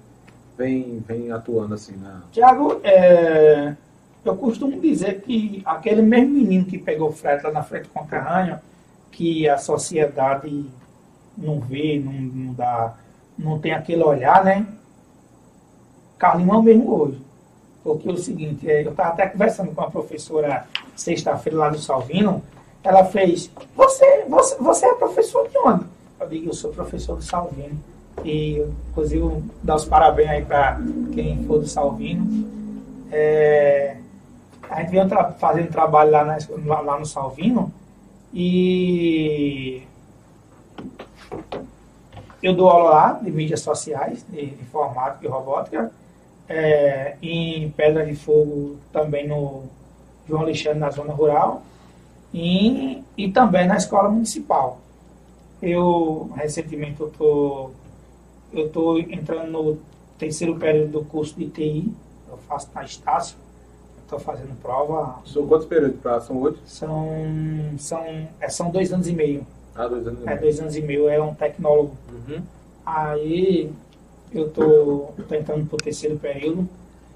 vem, 0.56 1.02
vem 1.06 1.32
atuando, 1.32 1.74
assim, 1.74 1.96
na... 1.96 2.20
Tiago, 2.30 2.80
é, 2.84 3.74
eu 4.24 4.36
costumo 4.36 4.80
dizer 4.80 5.22
que 5.22 5.60
aquele 5.64 6.02
mesmo 6.02 6.34
menino 6.34 6.66
que 6.66 6.78
pegou 6.78 7.10
frete 7.10 7.44
lá 7.44 7.50
na 7.50 7.64
frente 7.64 7.88
conterrânea, 7.88 8.62
que 9.10 9.48
a 9.48 9.58
sociedade 9.58 10.66
não 11.36 11.60
vê, 11.60 11.98
não, 11.98 12.12
não 12.12 12.52
dá, 12.52 12.94
não 13.38 13.58
tem 13.58 13.72
aquele 13.72 14.02
olhar, 14.02 14.44
né? 14.44 14.66
Carlinhos 16.18 16.58
é 16.58 16.62
mesmo 16.62 16.92
hoje. 16.92 17.20
Porque 17.82 18.08
é 18.08 18.12
o 18.12 18.16
seguinte, 18.16 18.68
é, 18.68 18.84
eu 18.84 18.90
estava 18.90 19.10
até 19.10 19.26
conversando 19.26 19.74
com 19.74 19.82
a 19.82 19.90
professora 19.90 20.66
sexta-feira 20.96 21.58
lá 21.58 21.68
do 21.68 21.78
Salvino, 21.78 22.42
ela 22.82 23.04
fez, 23.04 23.50
você, 23.76 24.24
você, 24.28 24.56
você 24.56 24.86
é 24.86 24.94
professor 24.94 25.48
de 25.48 25.58
onde? 25.58 25.84
Eu 26.20 26.28
digo, 26.28 26.48
eu 26.48 26.54
sou 26.54 26.72
professor 26.72 27.16
do 27.16 27.22
Salvino. 27.22 27.78
E, 28.24 28.64
inclusive, 28.90 29.42
dar 29.62 29.76
os 29.76 29.84
parabéns 29.84 30.30
aí 30.30 30.44
para 30.44 30.80
quem 31.12 31.44
for 31.44 31.58
do 31.58 31.66
Salvino. 31.66 32.48
É, 33.10 33.96
a 34.68 34.80
gente 34.80 34.90
veio 34.90 35.08
tra 35.08 35.32
fazendo 35.32 35.70
trabalho 35.70 36.10
lá, 36.10 36.24
na, 36.24 36.80
lá 36.80 36.98
no 36.98 37.06
Salvino 37.06 37.72
e 38.32 39.82
eu 42.42 42.54
dou 42.54 42.68
aula 42.68 42.90
lá 42.90 43.12
de 43.22 43.30
mídias 43.30 43.60
sociais, 43.60 44.24
de 44.28 44.44
informática 44.44 45.24
e 45.26 45.28
robótica, 45.28 45.90
é, 46.48 47.16
em 47.22 47.70
Pedra 47.70 48.04
de 48.04 48.14
Fogo 48.14 48.76
também 48.92 49.26
no 49.26 49.64
João 50.28 50.42
Alexandre, 50.42 50.78
na 50.78 50.90
zona 50.90 51.12
rural, 51.12 51.62
e, 52.32 53.02
e 53.16 53.30
também 53.30 53.66
na 53.66 53.76
escola 53.76 54.10
municipal. 54.10 54.78
Eu, 55.62 56.30
recentemente, 56.36 57.00
eu 57.00 57.10
tô, 57.10 57.70
eu 58.52 58.68
tô 58.68 58.98
entrando 58.98 59.50
no 59.50 59.78
terceiro 60.18 60.56
período 60.56 60.92
do 60.92 61.04
curso 61.04 61.34
de 61.36 61.48
TI, 61.48 61.92
eu 62.28 62.36
faço 62.48 62.68
na 62.74 62.84
Estácio, 62.84 63.36
estou 64.02 64.18
fazendo 64.18 64.54
prova. 64.60 65.20
São 65.24 65.46
quantos 65.46 65.66
períodos? 65.66 65.98
Pra, 66.00 66.20
são 66.20 66.36
oito? 66.42 66.58
São, 66.66 67.08
são, 67.78 68.04
é, 68.40 68.48
são 68.48 68.70
dois 68.70 68.92
anos 68.92 69.08
e 69.08 69.12
meio. 69.12 69.46
Ah, 69.74 69.88
dois 69.88 70.06
anos 70.06 70.20
e 70.20 70.22
é, 70.22 70.26
meio. 70.26 70.36
É, 70.36 70.40
dois 70.40 70.60
anos 70.60 70.76
e 70.76 70.82
meio, 70.82 71.08
é 71.08 71.22
um 71.22 71.34
tecnólogo. 71.34 71.96
Uhum. 72.12 72.42
Aí 72.84 73.72
eu 74.32 74.50
tô, 74.50 75.12
tô 75.28 75.34
entrando 75.34 75.66
para 75.66 75.76
o 75.76 75.78
terceiro 75.78 76.18
período. 76.18 76.68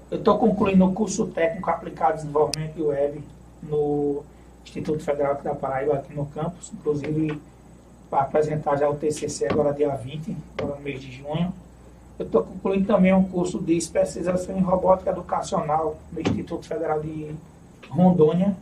Eu 0.09 0.17
estou 0.17 0.37
concluindo 0.37 0.85
o 0.85 0.93
curso 0.93 1.27
técnico 1.27 1.69
aplicado 1.69 2.13
de 2.13 2.21
desenvolvimento 2.21 2.73
de 2.73 2.81
web 2.81 3.23
no 3.61 4.23
Instituto 4.63 5.03
Federal 5.03 5.35
da 5.35 5.53
Paraíba, 5.53 5.95
aqui 5.95 6.13
no 6.13 6.25
campus. 6.27 6.71
Inclusive, 6.73 7.39
para 8.09 8.21
apresentar 8.21 8.77
já 8.77 8.89
o 8.89 8.95
TCC 8.95 9.47
agora 9.47 9.73
dia 9.73 9.95
20, 9.95 10.35
agora 10.57 10.75
no 10.75 10.81
mês 10.81 10.99
de 11.01 11.11
junho. 11.11 11.53
Eu 12.17 12.25
estou 12.25 12.43
concluindo 12.43 12.85
também 12.85 13.13
um 13.13 13.23
curso 13.23 13.59
de 13.59 13.77
especialização 13.77 14.57
em 14.57 14.61
robótica 14.61 15.11
educacional 15.11 15.97
no 16.11 16.19
Instituto 16.19 16.67
Federal 16.67 16.99
de 16.99 17.33
Rondônia. 17.89 18.55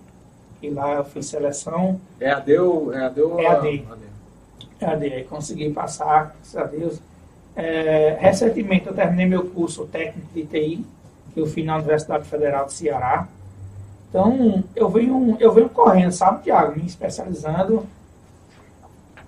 E 0.61 0.69
lá 0.69 0.95
eu 0.95 1.03
fiz 1.05 1.27
seleção. 1.27 1.99
É 2.19 2.31
AD 2.31 2.57
ou 2.59 2.93
é 2.93 3.05
AD? 3.05 3.21
Ou 3.21 3.39
EAD. 3.39 3.85
É 4.79 4.85
AD. 4.85 5.13
Aí 5.13 5.23
consegui 5.23 5.71
passar, 5.71 6.35
graças 6.35 6.55
a 6.57 6.63
Deus. 6.63 6.99
É, 7.55 8.17
recentemente 8.19 8.87
eu 8.87 8.93
terminei 8.93 9.25
meu 9.25 9.45
curso 9.49 9.85
técnico 9.85 10.27
de 10.33 10.45
TI, 10.45 10.85
que 11.33 11.39
eu 11.39 11.47
fiz 11.47 11.65
na 11.65 11.77
Universidade 11.77 12.27
Federal 12.27 12.65
do 12.65 12.71
Ceará. 12.71 13.27
Então, 14.09 14.63
eu 14.75 14.89
venho, 14.89 15.35
eu 15.39 15.51
venho 15.51 15.69
correndo, 15.69 16.11
sabe, 16.11 16.43
Tiago? 16.43 16.77
Me 16.77 16.85
especializando. 16.85 17.85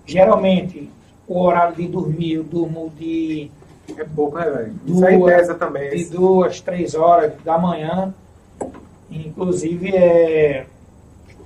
Geralmente, 0.06 0.90
o 1.26 1.40
horário 1.40 1.76
de 1.76 1.86
dormir, 1.86 2.34
eu 2.34 2.44
durmo 2.44 2.92
de 2.98 3.50
é 3.98 4.04
pouco, 4.04 4.38
né, 4.38 4.48
velho? 4.48 4.74
Isso 4.86 5.04
aí 5.04 5.22
pesa 5.22 5.54
também. 5.54 5.90
De 5.90 6.04
duas, 6.10 6.60
três 6.60 6.94
horas 6.94 7.32
da 7.44 7.58
manhã. 7.58 8.14
Inclusive, 9.10 9.94
é, 9.94 10.66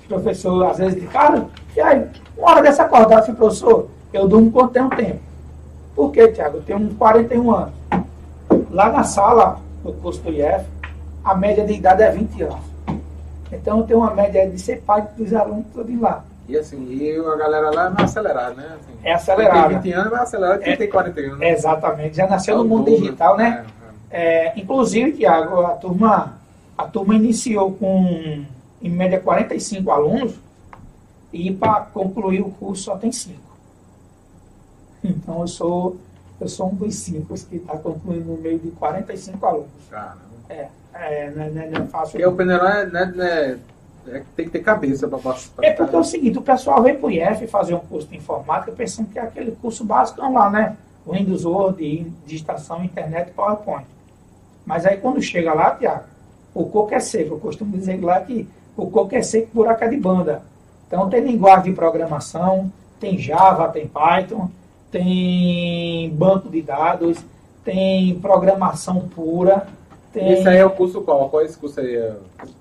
professor 0.08 0.64
às 0.66 0.78
vezes 0.78 1.00
diz, 1.00 1.10
cara, 1.10 1.46
e 1.76 1.80
aí, 1.80 2.06
uma 2.36 2.50
hora 2.50 2.62
dessa 2.62 2.84
acordar, 2.84 3.20
assim, 3.20 3.34
professor, 3.34 3.88
eu 4.12 4.28
durmo 4.28 4.50
quanto 4.50 4.72
tem 4.72 4.82
um 4.82 4.90
tempo. 4.90 5.20
Por 5.94 6.10
quê, 6.10 6.28
Tiago? 6.28 6.58
Eu 6.58 6.62
tenho 6.62 6.78
uns 6.78 6.94
41 6.96 7.50
anos. 7.54 7.74
Lá 8.70 8.90
na 8.90 9.04
sala, 9.04 9.60
no 9.84 9.92
curso 9.92 10.20
do 10.22 10.30
IF, 10.30 10.64
a 11.24 11.34
média 11.34 11.64
de 11.64 11.72
idade 11.72 12.02
é 12.02 12.10
20 12.10 12.42
anos. 12.42 12.74
Então 13.52 13.78
eu 13.78 13.84
tenho 13.84 14.00
uma 14.00 14.12
média 14.12 14.48
de 14.48 14.58
ser 14.58 14.82
pai 14.82 15.06
dos 15.16 15.32
alunos 15.32 15.66
todos 15.72 16.00
lá. 16.00 16.24
E 16.48 16.58
assim, 16.58 16.86
e 16.90 17.16
a 17.16 17.36
galera 17.36 17.70
lá 17.70 17.86
é 17.86 17.90
mais 17.90 18.10
acelerada, 18.10 18.54
né? 18.54 18.66
Assim, 18.74 18.98
é 19.02 19.14
acelerada. 19.14 19.68
Quem 19.68 19.68
tem 19.68 19.92
20 19.92 19.92
anos 19.92 20.10
vai 20.10 20.20
acelerar 20.20 20.58
quem 20.58 20.72
é, 20.72 20.76
tem 20.76 20.90
41. 20.90 21.36
Né? 21.36 21.50
Exatamente, 21.50 22.16
já 22.16 22.26
nasceu 22.26 22.58
no 22.58 22.64
mundo 22.64 22.90
digital, 22.90 23.36
né? 23.36 23.64
É, 24.10 24.22
é. 24.22 24.46
é, 24.48 24.52
inclusive, 24.56 25.12
Tiago, 25.12 25.60
a 25.60 25.70
turma, 25.70 26.34
a 26.76 26.84
turma 26.84 27.14
iniciou 27.14 27.72
com, 27.72 28.44
em 28.84 28.90
média, 28.90 29.18
45 29.18 29.90
alunos 29.90 30.34
e 31.32 31.52
para 31.52 31.80
concluir 31.80 32.42
o 32.42 32.50
curso 32.50 32.84
só 32.84 32.96
tem 32.96 33.10
5. 33.10 33.40
Então 35.02 35.40
eu 35.40 35.48
sou, 35.48 35.96
eu 36.40 36.48
sou 36.48 36.70
um 36.70 36.74
dos 36.74 36.94
5 36.94 37.34
que 37.48 37.56
está 37.56 37.76
concluindo 37.76 38.32
no 38.32 38.40
meio 38.40 38.58
de 38.58 38.70
45 38.70 39.46
alunos. 39.46 39.68
Caramba. 39.90 40.20
É, 40.48 40.68
é 40.92 41.32
não, 41.34 41.42
é, 41.42 41.70
não 41.70 41.82
é 41.82 41.86
fácil. 41.86 42.12
Porque 42.12 42.26
o 42.26 42.36
Peneirão 42.36 42.68
é, 42.68 43.52
é 43.52 43.58
é 44.06 44.20
que 44.20 44.26
tem 44.36 44.44
que 44.46 44.52
ter 44.52 44.60
cabeça 44.60 45.08
para 45.08 45.18
passar. 45.18 45.50
É 45.62 45.72
porque 45.72 45.96
é 45.96 45.98
o 45.98 46.04
seguinte, 46.04 46.38
o 46.38 46.42
pessoal 46.42 46.82
vem 46.82 46.94
para 46.94 47.06
o 47.06 47.10
IF 47.10 47.46
fazer 47.46 47.74
um 47.74 47.80
curso 47.80 48.06
de 48.08 48.16
informática 48.16 48.70
pensando 48.72 49.08
que 49.08 49.18
é 49.18 49.22
aquele 49.22 49.52
curso 49.52 49.84
básico 49.84 50.20
lá, 50.20 50.50
né? 50.50 50.76
Windows, 51.06 51.44
Word, 51.44 52.12
digitação, 52.26 52.84
internet, 52.84 53.30
PowerPoint. 53.32 53.86
Mas 54.64 54.84
aí 54.86 54.98
quando 54.98 55.22
chega 55.22 55.54
lá, 55.54 55.74
Tiago, 55.74 56.04
o 56.54 56.66
coco 56.66 56.94
é 56.94 57.00
seco. 57.00 57.34
Eu 57.34 57.40
costumo 57.40 57.76
dizer 57.76 58.02
lá 58.02 58.20
que 58.20 58.48
o 58.76 58.90
coco 58.90 59.14
é 59.14 59.22
seco, 59.22 59.48
buraco 59.52 59.84
é 59.84 59.88
de 59.88 59.96
banda. 59.96 60.42
Então 60.86 61.08
tem 61.08 61.24
linguagem 61.24 61.64
de 61.64 61.72
programação, 61.72 62.72
tem 63.00 63.18
Java, 63.18 63.68
tem 63.68 63.86
Python, 63.86 64.50
tem 64.90 66.10
banco 66.10 66.48
de 66.48 66.62
dados, 66.62 67.18
tem 67.64 68.18
programação 68.20 69.08
pura, 69.08 69.66
tem... 70.12 70.32
Esse 70.32 70.48
aí 70.48 70.58
é 70.58 70.64
o 70.64 70.70
curso 70.70 71.02
qual? 71.02 71.28
Qual 71.28 71.42
é 71.42 71.46
esse 71.46 71.58
curso 71.58 71.80
aí? 71.80 72.14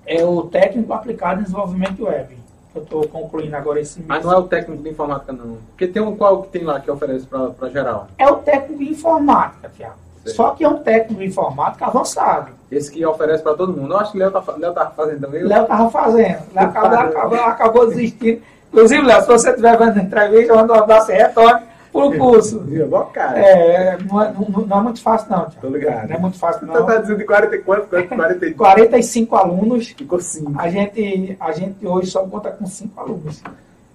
É 0.04 0.24
o 0.24 0.42
técnico 0.42 0.92
aplicado 0.92 1.40
em 1.40 1.44
desenvolvimento 1.44 2.04
web. 2.04 2.36
Eu 2.74 2.82
estou 2.82 3.06
concluindo 3.06 3.54
agora 3.54 3.80
esse 3.80 4.00
mês. 4.00 4.08
Mas 4.08 4.24
não 4.24 4.32
é 4.32 4.36
o 4.36 4.48
técnico 4.48 4.82
de 4.82 4.88
informática, 4.90 5.32
não. 5.32 5.58
Porque 5.68 5.86
tem 5.86 6.02
um 6.02 6.16
qual 6.16 6.42
que 6.42 6.48
tem 6.48 6.64
lá 6.64 6.80
que 6.80 6.90
oferece 6.90 7.26
para 7.26 7.70
geral? 7.70 8.08
É 8.18 8.26
o 8.28 8.36
técnico 8.38 8.82
de 8.82 8.90
informática, 8.90 9.70
Tiago. 9.76 10.03
Só 10.26 10.50
que 10.50 10.64
é 10.64 10.68
um 10.68 10.78
técnico 10.78 11.20
de 11.20 11.26
informática 11.26 11.86
avançado. 11.86 12.52
Esse 12.70 12.90
que 12.90 13.04
oferece 13.04 13.42
para 13.42 13.54
todo 13.54 13.72
mundo. 13.72 13.92
Eu 13.92 13.98
acho 13.98 14.12
que 14.12 14.18
Léo 14.18 14.30
tá, 14.30 14.42
Léo 14.56 14.72
tá 14.72 14.90
fazendo 14.90 15.20
também. 15.20 15.42
Léo 15.42 15.62
estava 15.62 15.90
fazendo. 15.90 16.38
Léo 16.54 16.64
acabou, 16.68 16.98
acabou, 16.98 17.40
acabou 17.40 17.88
desistindo. 17.88 18.42
Inclusive, 18.72 19.02
Léo, 19.02 19.20
se 19.20 19.26
você 19.28 19.50
estiver 19.50 19.78
vendo 19.78 20.00
entrevista, 20.00 20.54
manda 20.54 20.72
um 20.72 20.76
abraço 20.76 21.12
e 21.12 21.14
retorne 21.14 21.62
por 21.92 22.16
curso. 22.16 22.58
Bom, 22.90 23.04
cara. 23.12 23.38
É, 23.38 23.98
não 23.98 24.22
é, 24.22 24.32
não, 24.32 24.66
não 24.66 24.78
é 24.78 24.82
muito 24.82 25.00
fácil, 25.00 25.30
não, 25.30 25.46
Tiago. 25.46 25.60
Tô 25.60 25.68
ligado. 25.68 26.08
Não 26.08 26.16
é 26.16 26.18
muito 26.18 26.38
fácil, 26.38 26.66
não. 26.66 26.74
Você 26.74 26.86
tá 26.86 26.96
dizendo 26.96 27.18
de 27.18 27.24
40 27.24 27.58
quantos? 27.58 27.88
40, 27.88 28.54
45 28.54 29.36
alunos. 29.36 29.88
Ficou 29.88 30.18
5. 30.18 30.52
A 30.58 30.68
gente, 30.68 31.36
a 31.38 31.52
gente 31.52 31.86
hoje 31.86 32.10
só 32.10 32.26
conta 32.26 32.50
com 32.50 32.66
5 32.66 33.00
alunos. 33.00 33.42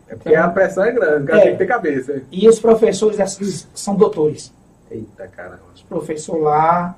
É 0.08 0.16
porque 0.16 0.30
então, 0.30 0.44
a 0.44 0.48
pressão 0.48 0.84
é 0.84 0.92
grande, 0.92 1.24
o 1.24 1.28
cara 1.28 1.40
é, 1.40 1.44
tem 1.44 1.52
que 1.52 1.58
ter 1.58 1.68
cabeça. 1.68 2.22
E 2.32 2.48
os 2.48 2.60
professores 2.60 3.68
são 3.76 3.96
doutores. 3.96 4.52
Eita, 4.92 5.28
caramba. 5.28 5.62
Os 5.76 5.82
professores 5.84 6.44
lá, 6.44 6.96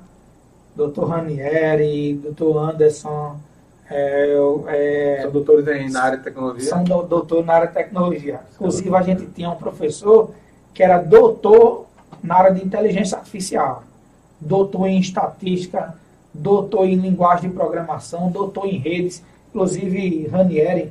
doutor 0.74 1.08
Ranieri, 1.08 2.14
doutor 2.14 2.58
Anderson, 2.58 3.38
É, 3.90 4.38
é, 4.68 5.20
são 5.22 5.30
doutores 5.30 5.92
na 5.92 6.02
área 6.02 6.16
de 6.16 6.24
tecnologia? 6.24 6.68
São 6.68 6.84
do, 6.84 7.02
doutor 7.02 7.44
na 7.44 7.52
área 7.52 7.68
de 7.68 7.74
tecnologia. 7.74 8.40
Inclusive, 8.54 8.96
a 8.96 9.02
gente 9.02 9.26
tinha 9.26 9.50
um 9.50 9.56
professor 9.56 10.30
que 10.72 10.82
era 10.82 10.98
doutor 10.98 11.86
na 12.22 12.36
área 12.36 12.54
de 12.54 12.64
inteligência 12.64 13.18
artificial, 13.18 13.82
doutor 14.40 14.86
em 14.86 14.98
estatística, 14.98 15.94
doutor 16.32 16.86
em 16.86 16.94
linguagem 16.94 17.50
de 17.50 17.54
programação, 17.54 18.30
doutor 18.30 18.66
em 18.66 18.78
redes, 18.78 19.22
inclusive 19.50 20.26
Ranieri, 20.28 20.90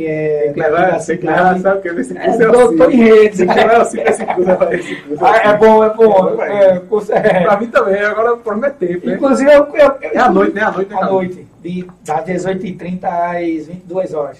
que 0.00 0.06
é. 0.06 0.52
Que 0.52 0.60
levar, 0.60 1.04
tem 1.04 1.18
que 1.18 1.26
sabe 1.60 1.82
que 1.82 1.88
esse 1.88 2.14
curso 2.14 2.42
é, 2.42 2.44
é 2.44 2.50
doutor 2.50 2.92
em 2.92 2.96
redes. 2.96 3.38
Tem 3.38 3.48
que 3.48 3.54
levar 3.54 3.82
esse 3.82 3.96
curso, 4.26 4.62
esse 4.72 4.96
curso. 4.96 5.26
É 5.26 5.56
bom, 5.56 5.84
é 5.84 5.94
bom. 5.94 6.42
É, 6.42 6.80
curso, 6.80 7.12
é. 7.12 7.42
Pra 7.42 7.60
mim 7.60 7.66
também, 7.66 8.00
agora 8.00 8.36
prometer. 8.38 9.04
Né? 9.04 9.14
Inclusive, 9.14 9.50
eu, 9.50 9.64
eu, 9.74 9.92
eu, 10.00 10.10
é 10.12 10.18
à 10.18 10.30
noite, 10.30 10.54
né? 10.54 10.62
À 10.62 10.70
noite, 10.70 10.94
à 10.94 11.06
noite. 11.06 11.46
De, 11.62 11.86
das 12.02 12.24
18h30 12.24 13.04
às 13.04 13.66
22 13.66 14.14
horas. 14.14 14.38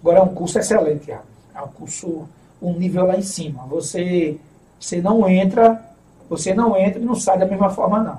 Agora 0.00 0.18
é 0.18 0.22
um 0.22 0.34
curso 0.34 0.58
excelente, 0.58 1.06
Thiago. 1.06 1.22
É 1.54 1.62
um 1.62 1.68
curso, 1.68 2.28
um 2.60 2.72
nível 2.72 3.06
lá 3.06 3.16
em 3.16 3.22
cima. 3.22 3.64
Você, 3.68 4.36
você 4.78 5.00
não 5.00 5.28
entra, 5.28 5.80
você 6.28 6.52
não 6.52 6.76
entra 6.76 7.00
e 7.00 7.04
não 7.04 7.14
sai 7.14 7.38
da 7.38 7.46
mesma 7.46 7.70
forma, 7.70 8.02
não. 8.02 8.18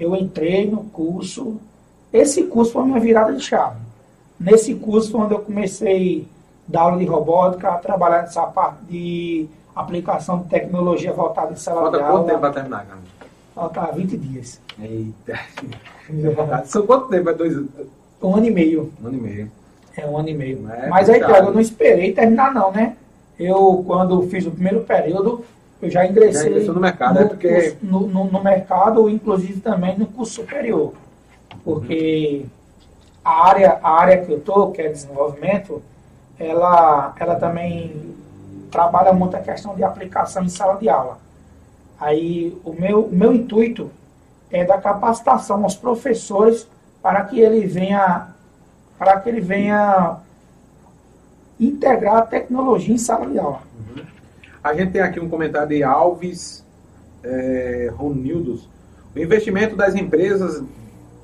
Eu 0.00 0.16
entrei 0.16 0.70
no 0.70 0.84
curso. 0.84 1.60
Esse 2.10 2.44
curso 2.44 2.72
foi 2.72 2.82
a 2.82 2.86
minha 2.86 3.00
virada 3.00 3.34
de 3.34 3.42
chave 3.42 3.87
Nesse 4.38 4.74
curso 4.74 5.10
foi 5.10 5.20
onde 5.22 5.34
eu 5.34 5.40
comecei 5.40 6.26
a 6.68 6.72
dar 6.72 6.80
aula 6.82 6.98
de 6.98 7.04
robótica, 7.04 7.70
a 7.70 7.78
trabalhar 7.78 8.22
nessa 8.22 8.42
parte 8.42 8.78
de 8.88 9.48
aplicação 9.74 10.38
de 10.40 10.48
tecnologia 10.48 11.12
voltada 11.12 11.52
em 11.52 11.56
sala 11.56 11.82
Falta 11.82 11.98
de 11.98 12.04
aula. 12.04 12.18
quanto 12.18 12.26
tempo 12.26 12.40
para 12.40 12.52
terminar, 12.52 12.86
cara? 12.86 13.00
Falta 13.54 13.92
20 13.92 14.16
dias. 14.16 14.60
Eita. 14.80 15.40
São 16.66 16.86
quanto 16.86 17.08
tempo? 17.08 17.30
É 17.30 17.34
dois... 17.34 17.56
Um 18.22 18.36
ano 18.36 18.46
e 18.46 18.50
meio. 18.50 18.92
Um 19.02 19.08
ano 19.08 19.16
e 19.16 19.20
meio. 19.20 19.52
É 19.96 20.06
um 20.06 20.16
ano 20.16 20.28
e 20.28 20.34
meio. 20.34 20.60
Mas, 20.62 20.88
Mas 20.88 21.10
aí, 21.10 21.18
Thiago, 21.18 21.48
eu 21.48 21.54
não 21.54 21.60
esperei 21.60 22.12
terminar 22.12 22.54
não, 22.54 22.70
né? 22.70 22.96
Eu, 23.38 23.82
quando 23.86 24.22
fiz 24.28 24.46
o 24.46 24.50
primeiro 24.50 24.80
período, 24.80 25.44
eu 25.82 25.90
já 25.90 26.06
ingressei 26.06 26.64
já 26.64 26.72
no 26.72 26.80
mercado, 26.80 27.14
no, 27.14 27.20
é 27.20 27.24
porque... 27.24 27.76
no, 27.82 28.06
no, 28.06 28.24
no, 28.24 28.42
mercado, 28.42 29.08
inclusive 29.08 29.60
também 29.60 29.98
no 29.98 30.06
curso 30.06 30.34
superior. 30.34 30.92
Porque... 31.64 32.42
Uhum 32.44 32.57
a 33.28 33.46
área, 33.46 33.78
a 33.82 33.90
área 33.90 34.24
que 34.24 34.32
eu 34.32 34.38
estou, 34.38 34.72
que 34.72 34.80
é 34.80 34.88
desenvolvimento, 34.88 35.82
ela, 36.38 37.14
ela 37.20 37.36
também 37.36 38.16
trabalha 38.70 39.12
muito 39.12 39.36
a 39.36 39.40
questão 39.40 39.74
de 39.74 39.84
aplicação 39.84 40.42
em 40.42 40.48
sala 40.48 40.78
de 40.78 40.88
aula. 40.88 41.18
Aí 42.00 42.58
o 42.64 42.72
meu, 42.72 43.02
o 43.02 43.14
meu 43.14 43.34
intuito 43.34 43.90
é 44.50 44.64
da 44.64 44.78
capacitação 44.78 45.62
aos 45.62 45.76
professores 45.76 46.66
para 47.02 47.22
que 47.24 47.38
ele 47.38 47.66
venha 47.66 48.28
para 48.98 49.20
que 49.20 49.28
ele 49.28 49.40
venha 49.40 50.16
integrar 51.60 52.16
a 52.16 52.22
tecnologia 52.22 52.94
em 52.94 52.98
sala 52.98 53.26
de 53.26 53.38
aula. 53.38 53.60
Uhum. 53.78 54.04
A 54.64 54.74
gente 54.74 54.92
tem 54.92 55.02
aqui 55.02 55.20
um 55.20 55.28
comentário 55.28 55.68
de 55.68 55.82
Alves 55.82 56.64
é, 57.22 57.92
Ronildos. 57.94 58.66
O 59.14 59.18
investimento 59.18 59.76
das 59.76 59.94
empresas 59.94 60.64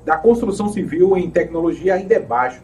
da 0.05 0.17
construção 0.17 0.69
civil 0.69 1.17
em 1.17 1.31
tecnologia 1.31 1.95
ainda 1.95 2.15
é 2.15 2.21
baixo, 2.21 2.61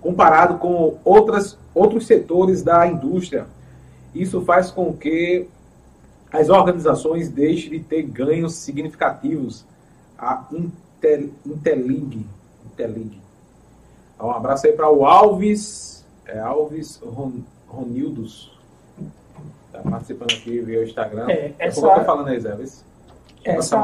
comparado 0.00 0.58
com 0.58 0.98
outras, 1.04 1.58
outros 1.74 2.06
setores 2.06 2.62
da 2.62 2.86
indústria. 2.86 3.46
Isso 4.14 4.40
faz 4.42 4.70
com 4.70 4.92
que 4.92 5.46
as 6.32 6.48
organizações 6.48 7.28
deixem 7.28 7.70
de 7.70 7.80
ter 7.80 8.02
ganhos 8.02 8.54
significativos. 8.54 9.64
A 10.18 10.44
Intel, 10.52 11.30
Intelig. 11.44 12.26
Intelig. 12.66 13.20
Um 14.20 14.30
abraço 14.30 14.66
aí 14.66 14.72
para 14.72 14.90
o 14.90 15.04
Alves, 15.04 16.04
é 16.26 16.38
Alves 16.38 17.00
Ron, 17.04 17.32
Ronildos. 17.68 18.56
Está 19.66 19.90
participando 19.90 20.32
aqui 20.32 20.60
via 20.60 20.80
o 20.80 20.84
Instagram. 20.84 21.28
É, 21.28 21.52
essa, 21.58 21.80
eu 21.80 21.94
tô 21.94 22.04
falando 22.04 22.28
aí, 22.28 22.40
Zé. 22.40 22.52
Essa, 22.52 22.84
essa 23.44 23.76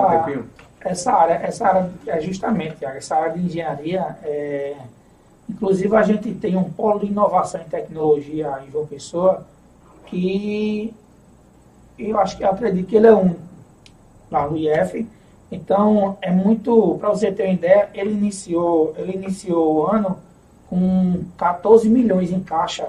área, 1.13 1.35
essa 1.35 1.67
área 1.67 1.91
é 2.07 2.21
justamente, 2.21 2.85
essa 2.85 3.17
área 3.17 3.33
de 3.33 3.41
engenharia, 3.41 4.17
é, 4.25 4.77
inclusive 5.49 5.95
a 5.97 6.03
gente 6.03 6.35
tem 6.35 6.57
um 6.57 6.65
polo 6.65 7.01
de 7.01 7.07
inovação 7.07 7.61
em 7.61 7.69
tecnologia 7.69 8.61
em 8.67 8.71
João 8.71 8.87
Pessoa, 8.87 9.47
que 10.07 10.93
eu 11.99 12.19
acho 12.19 12.37
que 12.37 12.43
eu 12.43 12.51
acredito 12.51 12.89
que 12.89 12.97
ele 12.97 13.07
é 13.07 13.15
um 13.15 13.37
lá 14.31 14.49
no 14.49 14.57
IF. 14.57 15.07
Então, 15.51 16.17
é 16.23 16.31
muito, 16.31 16.97
para 16.99 17.11
você 17.11 17.31
ter 17.31 17.45
uma 17.45 17.53
ideia, 17.53 17.91
ele 17.95 18.13
iniciou, 18.13 18.95
ele 18.97 19.13
iniciou 19.13 19.75
o 19.75 19.87
ano 19.87 20.19
com 20.69 21.25
14 21.37 21.89
milhões 21.89 22.33
em 22.33 22.41
caixa 22.41 22.89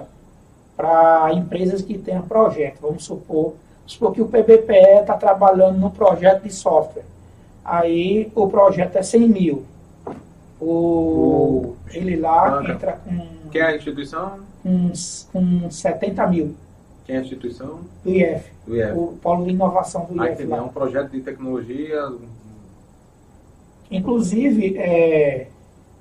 para 0.74 1.32
empresas 1.32 1.82
que 1.82 1.98
tenham 1.98 2.22
projeto. 2.22 2.78
Vamos 2.80 3.04
supor, 3.04 3.54
supor 3.86 4.12
que 4.12 4.22
o 4.22 4.26
PBPE 4.26 5.00
está 5.00 5.14
trabalhando 5.14 5.78
no 5.78 5.90
projeto 5.90 6.42
de 6.42 6.52
software 6.52 7.13
aí 7.64 8.30
o 8.34 8.48
projeto 8.48 8.96
é 8.96 9.02
100 9.02 9.28
mil. 9.28 9.64
O, 10.60 11.74
ele 11.92 12.16
lá 12.16 12.62
entra 12.68 12.92
com. 12.92 13.50
Quem 13.50 13.60
é 13.60 13.66
a 13.66 13.76
instituição? 13.76 14.40
Com, 14.62 14.92
com 15.32 15.70
70 15.70 16.26
mil. 16.26 16.54
Quem 17.04 17.16
é 17.16 17.18
a 17.18 17.22
instituição? 17.22 17.80
Do 18.02 18.10
IF. 18.10 18.50
Do 18.66 18.76
IF. 18.76 18.92
O 18.92 19.18
Polo 19.20 19.44
de 19.44 19.50
Inovação 19.50 20.06
do 20.06 20.20
ah, 20.20 20.30
IF. 20.30 20.44
Lá. 20.44 20.58
É 20.58 20.62
um 20.62 20.68
projeto 20.68 21.10
de 21.10 21.20
tecnologia. 21.20 22.12
Inclusive, 23.90 24.78
é, 24.78 25.48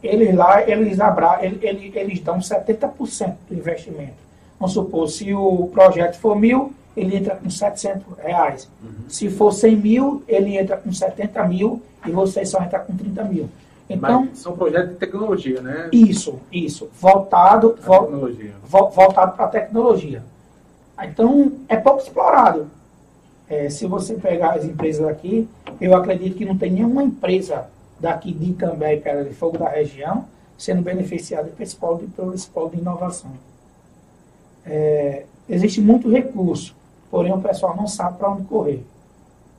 eles 0.01 0.35
lá, 0.35 0.67
eles, 0.67 0.99
abra, 0.99 1.39
eles, 1.41 1.95
eles 1.95 2.19
dão 2.21 2.39
70% 2.39 3.35
do 3.49 3.55
investimento. 3.55 4.23
Vamos 4.59 4.73
supor, 4.73 5.09
se 5.09 5.33
o 5.33 5.67
projeto 5.73 6.17
for 6.17 6.35
mil, 6.35 6.73
ele 6.95 7.17
entra 7.17 7.35
com 7.35 7.49
700 7.49 8.17
reais. 8.17 8.69
Uhum. 8.81 9.09
Se 9.09 9.29
for 9.29 9.51
100 9.51 9.75
mil, 9.75 10.23
ele 10.27 10.57
entra 10.57 10.77
com 10.77 10.91
70 10.91 11.43
mil 11.47 11.81
e 12.05 12.11
você 12.11 12.45
só 12.45 12.61
entra 12.61 12.79
com 12.79 12.95
30 12.95 13.23
mil. 13.23 13.49
Então, 13.89 14.25
Mas 14.25 14.39
são 14.39 14.55
projetos 14.55 14.91
de 14.91 14.95
tecnologia, 14.95 15.61
né? 15.61 15.89
Isso, 15.91 16.39
isso. 16.51 16.89
Voltado, 16.99 17.77
vo, 17.81 18.07
vo, 18.65 18.89
voltado 18.89 19.35
para 19.35 19.45
a 19.45 19.49
tecnologia. 19.49 20.23
Então, 21.01 21.51
é 21.67 21.75
pouco 21.75 21.99
explorado. 21.99 22.67
É, 23.49 23.69
se 23.69 23.85
você 23.85 24.15
pegar 24.15 24.53
as 24.53 24.63
empresas 24.63 25.05
aqui, 25.05 25.47
eu 25.81 25.93
acredito 25.95 26.37
que 26.37 26.45
não 26.45 26.57
tem 26.57 26.71
nenhuma 26.71 27.03
empresa 27.03 27.67
daqui 27.99 28.31
de 28.31 28.51
Itambé 28.51 28.95
e 28.95 28.99
Pedra 29.01 29.23
de 29.25 29.33
Fogo 29.33 29.57
da 29.57 29.69
região 29.69 30.25
sendo 30.57 30.81
beneficiada 30.81 31.49
pelo 31.49 31.75
polo 31.75 31.99
de, 31.99 32.07
pelo 32.07 32.33
polo 32.53 32.69
de 32.69 32.77
inovação. 32.77 33.31
É, 34.65 35.25
existe 35.49 35.81
muito 35.81 36.09
recurso 36.09 36.73
porém 37.13 37.31
o 37.31 37.39
pessoal 37.39 37.77
não 37.77 37.85
sabe 37.85 38.17
para 38.17 38.31
onde 38.31 38.41
correr. 38.45 38.83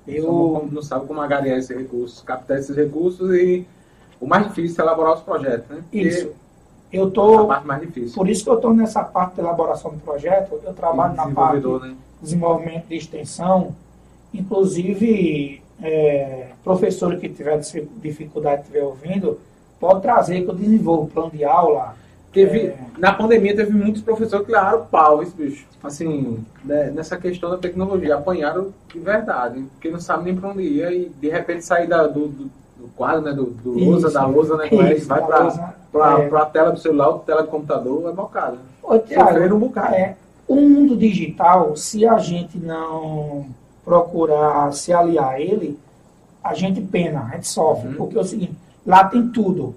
Eu 0.08 0.68
não 0.72 0.82
sabe 0.82 1.06
como 1.06 1.20
agariar 1.20 1.56
esses 1.56 1.74
recursos, 1.74 2.20
captar 2.20 2.58
esses 2.58 2.74
recursos 2.74 3.32
e 3.32 3.64
o 4.20 4.26
mais 4.26 4.48
difícil 4.48 4.82
é 4.82 4.84
elaborar 4.84 5.14
os 5.14 5.20
projetos, 5.20 5.68
né? 5.68 5.76
Porque 5.82 5.98
isso. 6.00 6.32
Eu 6.92 7.12
tô, 7.12 7.38
a 7.38 7.46
parte 7.46 7.66
mais 7.66 7.80
difícil. 7.80 8.16
Por 8.16 8.28
isso 8.28 8.42
que 8.42 8.50
eu 8.50 8.56
estou 8.56 8.74
nessa 8.74 9.04
parte 9.04 9.36
de 9.36 9.40
elaboração 9.40 9.92
do 9.92 9.98
projeto, 9.98 10.60
eu 10.64 10.74
trabalho 10.74 11.14
na 11.14 11.30
parte 11.30 11.60
de 11.60 11.68
né? 11.68 11.94
desenvolvimento 12.20 12.88
de 12.88 12.96
extensão, 12.96 13.72
inclusive 14.32 15.62
é, 15.80 16.48
professor 16.64 17.16
que 17.18 17.28
tiver 17.28 17.60
dificuldade 18.02 18.62
estiver 18.62 18.82
ouvindo, 18.82 19.38
pode 19.78 20.02
trazer 20.02 20.42
que 20.42 20.50
eu 20.50 20.54
desenvolvo 20.56 21.06
plano 21.06 21.30
de 21.30 21.44
aula, 21.44 21.94
Teve, 22.34 22.66
é. 22.66 22.76
Na 22.98 23.12
pandemia 23.12 23.54
teve 23.54 23.72
muitos 23.72 24.02
professores 24.02 24.44
que 24.44 24.52
levaram 24.52 24.84
pau, 24.86 25.22
esse 25.22 25.34
bicho. 25.36 25.64
Assim, 25.82 26.44
né, 26.64 26.90
nessa 26.90 27.16
questão 27.16 27.48
da 27.48 27.58
tecnologia, 27.58 28.16
apanharam 28.16 28.74
de 28.92 28.98
verdade, 28.98 29.64
porque 29.72 29.88
não 29.88 30.00
sabe 30.00 30.24
nem 30.24 30.34
para 30.34 30.48
onde 30.48 30.62
ia 30.62 30.92
e 30.92 31.08
de 31.08 31.28
repente 31.28 31.64
sair 31.64 31.86
da, 31.86 32.08
do, 32.08 32.26
do, 32.26 32.50
do, 32.76 32.88
quadro, 32.96 33.22
né, 33.22 33.32
do, 33.32 33.44
do 33.44 33.78
lousa, 33.78 34.10
da 34.10 34.26
lousa, 34.26 34.56
né, 34.56 34.68
isso, 34.96 35.06
vai 35.06 35.24
para 35.92 36.22
é. 36.22 36.42
a 36.42 36.46
tela 36.46 36.72
do 36.72 36.80
celular, 36.80 37.18
tela 37.20 37.42
do 37.42 37.48
computador, 37.48 38.10
é 38.10 38.12
bocado. 38.12 38.58
Ô, 38.82 38.94
um 38.94 39.58
bocado. 39.58 39.94
É, 39.94 40.16
o 40.48 40.56
mundo 40.56 40.96
digital, 40.96 41.76
se 41.76 42.04
a 42.04 42.18
gente 42.18 42.58
não 42.58 43.46
procurar 43.84 44.72
se 44.72 44.92
aliar 44.92 45.34
a 45.34 45.40
ele, 45.40 45.78
a 46.42 46.52
gente 46.52 46.80
pena, 46.80 47.28
a 47.30 47.36
gente 47.36 47.46
sofre, 47.46 47.88
uhum. 47.90 47.94
porque 47.94 48.18
é 48.18 48.20
o 48.20 48.24
seguinte, 48.24 48.56
lá 48.84 49.04
tem 49.04 49.28
tudo. 49.28 49.74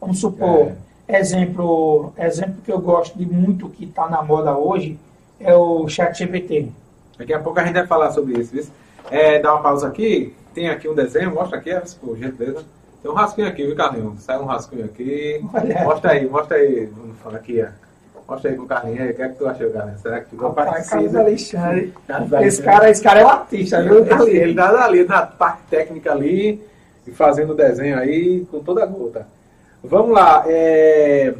Vamos 0.00 0.18
supor, 0.18 0.68
é 0.68 0.76
Exemplo, 1.16 2.12
exemplo 2.16 2.56
que 2.64 2.72
eu 2.72 2.78
gosto 2.78 3.18
de 3.18 3.26
muito 3.26 3.68
que 3.68 3.84
está 3.84 4.08
na 4.08 4.22
moda 4.22 4.56
hoje 4.56 4.98
é 5.40 5.54
o 5.54 5.88
ChatGPT. 5.88 6.70
Daqui 7.18 7.32
a 7.34 7.40
pouco 7.40 7.58
a 7.58 7.64
gente 7.64 7.74
vai 7.74 7.86
falar 7.86 8.10
sobre 8.12 8.38
isso. 8.38 8.72
É, 9.10 9.38
dá 9.40 9.54
uma 9.54 9.62
pausa 9.62 9.88
aqui. 9.88 10.34
Tem 10.54 10.68
aqui 10.68 10.88
um 10.88 10.94
desenho, 10.94 11.34
mostra 11.34 11.58
aqui, 11.58 11.70
por 12.00 12.16
gentileza. 12.16 12.64
Tem 13.02 13.10
um 13.10 13.14
rascunho 13.14 13.48
aqui, 13.48 13.66
viu, 13.66 13.74
Carlinhos? 13.74 14.22
Sai 14.22 14.38
um 14.38 14.44
rascunho 14.44 14.84
aqui. 14.84 15.44
Olha. 15.52 15.84
Mostra 15.84 16.12
aí, 16.12 16.28
mostra 16.28 16.56
aí. 16.56 16.86
Vamos 16.86 17.18
falar 17.18 17.36
aqui, 17.36 17.62
ó. 17.62 17.68
Mostra 18.30 18.50
aí 18.50 18.56
com 18.56 18.62
o 18.62 18.66
Carlinhos 18.66 19.00
aí. 19.00 19.10
O 19.10 19.14
que 19.14 19.22
é 19.22 19.28
que 19.28 19.38
tu 19.38 19.46
achou, 19.48 19.70
Carlinhos? 19.70 20.00
Será 20.00 20.20
que 20.20 20.30
ficou 20.30 20.52
parecido? 20.52 20.90
Carlos 20.90 21.14
Alexandre. 21.16 21.94
Esse 22.42 22.62
cara, 22.62 22.90
esse 22.90 23.02
cara 23.02 23.20
é 23.20 23.24
um 23.24 23.28
artista, 23.28 23.82
viu? 23.82 24.04
Ele, 24.04 24.38
ele 24.38 24.54
dá 24.54 24.84
ali 24.84 25.04
na 25.04 25.22
parte 25.26 25.62
técnica 25.70 26.12
ali 26.12 26.62
e 27.06 27.10
fazendo 27.10 27.52
o 27.52 27.56
desenho 27.56 27.98
aí 27.98 28.46
com 28.50 28.60
toda 28.60 28.82
a 28.82 28.86
gota. 28.86 29.26
Vamos 29.82 30.12
lá. 30.12 30.44
É... 30.46 31.34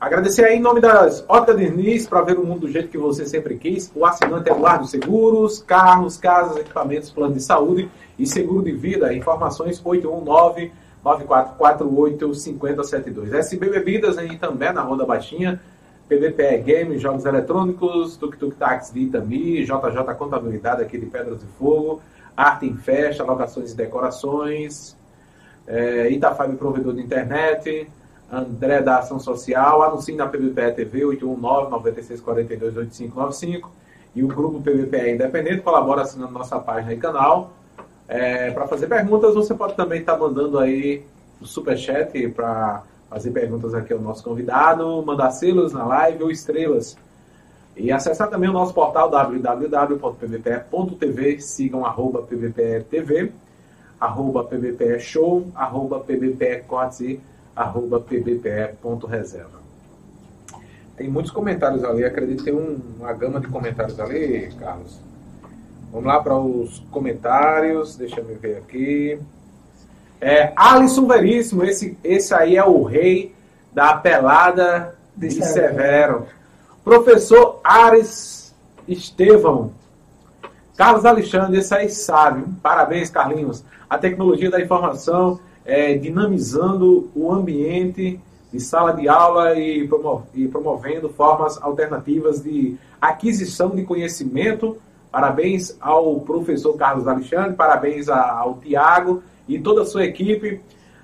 Agradecer 0.00 0.44
aí 0.44 0.56
em 0.56 0.60
nome 0.60 0.80
das 0.80 1.24
Ótica 1.28 1.54
Diniz 1.54 2.06
para 2.06 2.20
ver 2.20 2.38
o 2.38 2.44
mundo 2.44 2.60
do 2.60 2.68
jeito 2.70 2.88
que 2.88 2.98
você 2.98 3.24
sempre 3.24 3.56
quis. 3.56 3.90
O 3.94 4.04
assinante 4.04 4.50
Eduardo 4.50 4.86
Seguros, 4.86 5.62
carros, 5.62 6.18
casas, 6.18 6.58
equipamentos, 6.58 7.10
plano 7.10 7.34
de 7.34 7.42
saúde 7.42 7.90
e 8.18 8.26
seguro 8.26 8.62
de 8.62 8.72
vida. 8.72 9.14
Informações 9.14 9.80
819 9.82 10.72
9448 11.02 12.34
5072. 12.34 13.32
SB 13.32 13.70
Bebidas 13.70 14.18
aí 14.18 14.38
também 14.38 14.72
na 14.72 14.82
Roda 14.82 15.06
Baixinha. 15.06 15.60
PVPE 16.08 16.58
Games, 16.58 17.00
Jogos 17.00 17.24
Eletrônicos, 17.24 18.16
Tuk 18.18 18.36
Tuk 18.36 18.56
Taxi 18.56 18.92
de 18.92 19.00
Itami, 19.00 19.64
JJ 19.64 20.14
Contabilidade 20.18 20.82
aqui 20.82 20.98
de 20.98 21.06
Pedras 21.06 21.40
de 21.40 21.46
Fogo, 21.58 22.02
Arte 22.36 22.66
em 22.66 22.76
Festa, 22.76 23.24
Locações 23.24 23.72
e 23.72 23.76
Decorações, 23.76 24.94
é, 25.66 26.10
Itafab 26.10 26.54
Provedor 26.56 26.94
de 26.94 27.02
Internet, 27.02 27.88
André 28.30 28.82
da 28.82 28.98
Ação 28.98 29.18
Social, 29.18 29.82
anuncie 29.82 30.14
na 30.14 30.26
PVPE 30.26 30.72
TV 30.72 31.00
819-9642-8595 31.02 33.68
e 34.14 34.22
o 34.22 34.28
grupo 34.28 34.60
PVPE 34.60 35.14
Independente 35.14 35.62
colabora 35.62 36.02
assinando 36.02 36.32
nossa 36.32 36.58
página 36.58 36.92
e 36.92 36.96
canal. 36.96 37.52
É, 38.06 38.50
para 38.50 38.66
fazer 38.66 38.86
perguntas, 38.86 39.34
você 39.34 39.54
pode 39.54 39.74
também 39.74 40.00
estar 40.00 40.12
tá 40.14 40.18
mandando 40.18 40.58
aí 40.58 41.02
o 41.40 41.46
superchat 41.46 42.28
para 42.28 42.82
fazer 43.08 43.30
perguntas 43.30 43.72
aqui 43.74 43.92
ao 43.92 44.00
nosso 44.00 44.24
convidado, 44.24 45.02
mandar 45.04 45.30
selos 45.30 45.72
na 45.72 45.84
live 45.84 46.24
ou 46.24 46.30
estrelas. 46.30 46.96
E 47.76 47.90
acessar 47.90 48.30
também 48.30 48.48
o 48.48 48.52
nosso 48.52 48.72
portal 48.72 49.10
www.pvpe.tv, 49.10 51.40
sigam 51.40 51.84
arroba 51.84 52.22
pvpe.tv, 52.22 53.32
arroba 54.04 54.44
pvpe.show, 54.44 55.46
arroba 55.54 56.00
pvpe.corte 56.00 57.20
arroba 57.54 58.00
pbpe.reserva. 58.00 59.62
Tem 60.96 61.08
muitos 61.08 61.32
comentários 61.32 61.84
ali, 61.84 62.04
acredito 62.04 62.38
que 62.38 62.50
tem 62.50 62.54
um, 62.54 62.80
uma 62.98 63.12
gama 63.12 63.40
de 63.40 63.48
comentários 63.48 63.98
ali, 63.98 64.52
Carlos. 64.58 65.00
Vamos 65.90 66.06
lá 66.06 66.20
para 66.20 66.36
os 66.36 66.80
comentários, 66.90 67.96
deixa 67.96 68.20
eu 68.20 68.24
ver 68.24 68.58
aqui. 68.58 69.18
É, 70.20 70.52
Alisson 70.56 71.06
Veríssimo, 71.06 71.64
esse, 71.64 71.96
esse 72.02 72.34
aí 72.34 72.56
é 72.56 72.64
o 72.64 72.82
rei 72.82 73.34
da 73.72 73.96
pelada 73.96 74.96
de, 75.16 75.28
de 75.28 75.34
Severo. 75.34 75.52
Severo. 75.52 76.26
Professor 76.82 77.60
Ares 77.62 78.54
Estevão. 78.86 79.72
Carlos 80.76 81.04
Alexandre, 81.04 81.58
esse 81.58 81.74
aí 81.74 81.88
sabe. 81.88 82.44
Parabéns, 82.62 83.10
Carlinhos. 83.10 83.64
A 83.88 83.96
tecnologia 83.96 84.50
da 84.50 84.60
informação 84.60 85.38
é, 85.64 85.94
dinamizando 85.94 87.10
o 87.14 87.32
ambiente 87.32 88.20
de 88.52 88.60
sala 88.60 88.92
de 88.92 89.08
aula 89.08 89.54
e, 89.54 89.88
e 90.34 90.48
promovendo 90.48 91.08
formas 91.08 91.60
alternativas 91.60 92.42
de 92.42 92.76
aquisição 93.00 93.70
de 93.70 93.82
conhecimento. 93.82 94.76
Parabéns 95.10 95.76
ao 95.80 96.20
professor 96.20 96.76
Carlos 96.76 97.06
Alexandre, 97.06 97.54
parabéns 97.54 98.08
ao 98.08 98.54
Tiago 98.54 99.22
e 99.48 99.58
toda 99.58 99.82
a 99.82 99.86
sua 99.86 100.04
equipe 100.04 100.60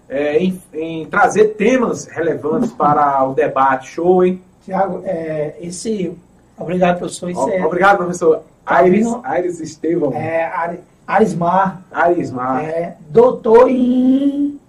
é, 0.09 0.39
em, 0.39 0.61
em, 0.73 1.07
trazer 1.07 1.55
temas 1.55 2.07
relevantes 2.07 2.73
para 2.73 3.25
o 3.25 3.33
debate. 3.33 3.91
Show, 3.91 4.25
hein? 4.25 4.43
Tiago, 4.65 5.03
é, 5.05 5.57
esse. 5.61 6.17
Obrigado, 6.61 6.99
professor. 6.99 7.31
Isso 7.31 7.49
é... 7.49 7.65
Obrigado, 7.65 7.97
professor. 7.97 8.43
Aires, 8.65 9.07
Aires 9.25 9.61
Estevão. 9.61 10.13
É, 10.13 10.79
Arismar. 11.07 11.83
Arismar. 11.91 12.65
É, 12.65 12.97
doutor 13.09 13.69
em, 13.69 14.61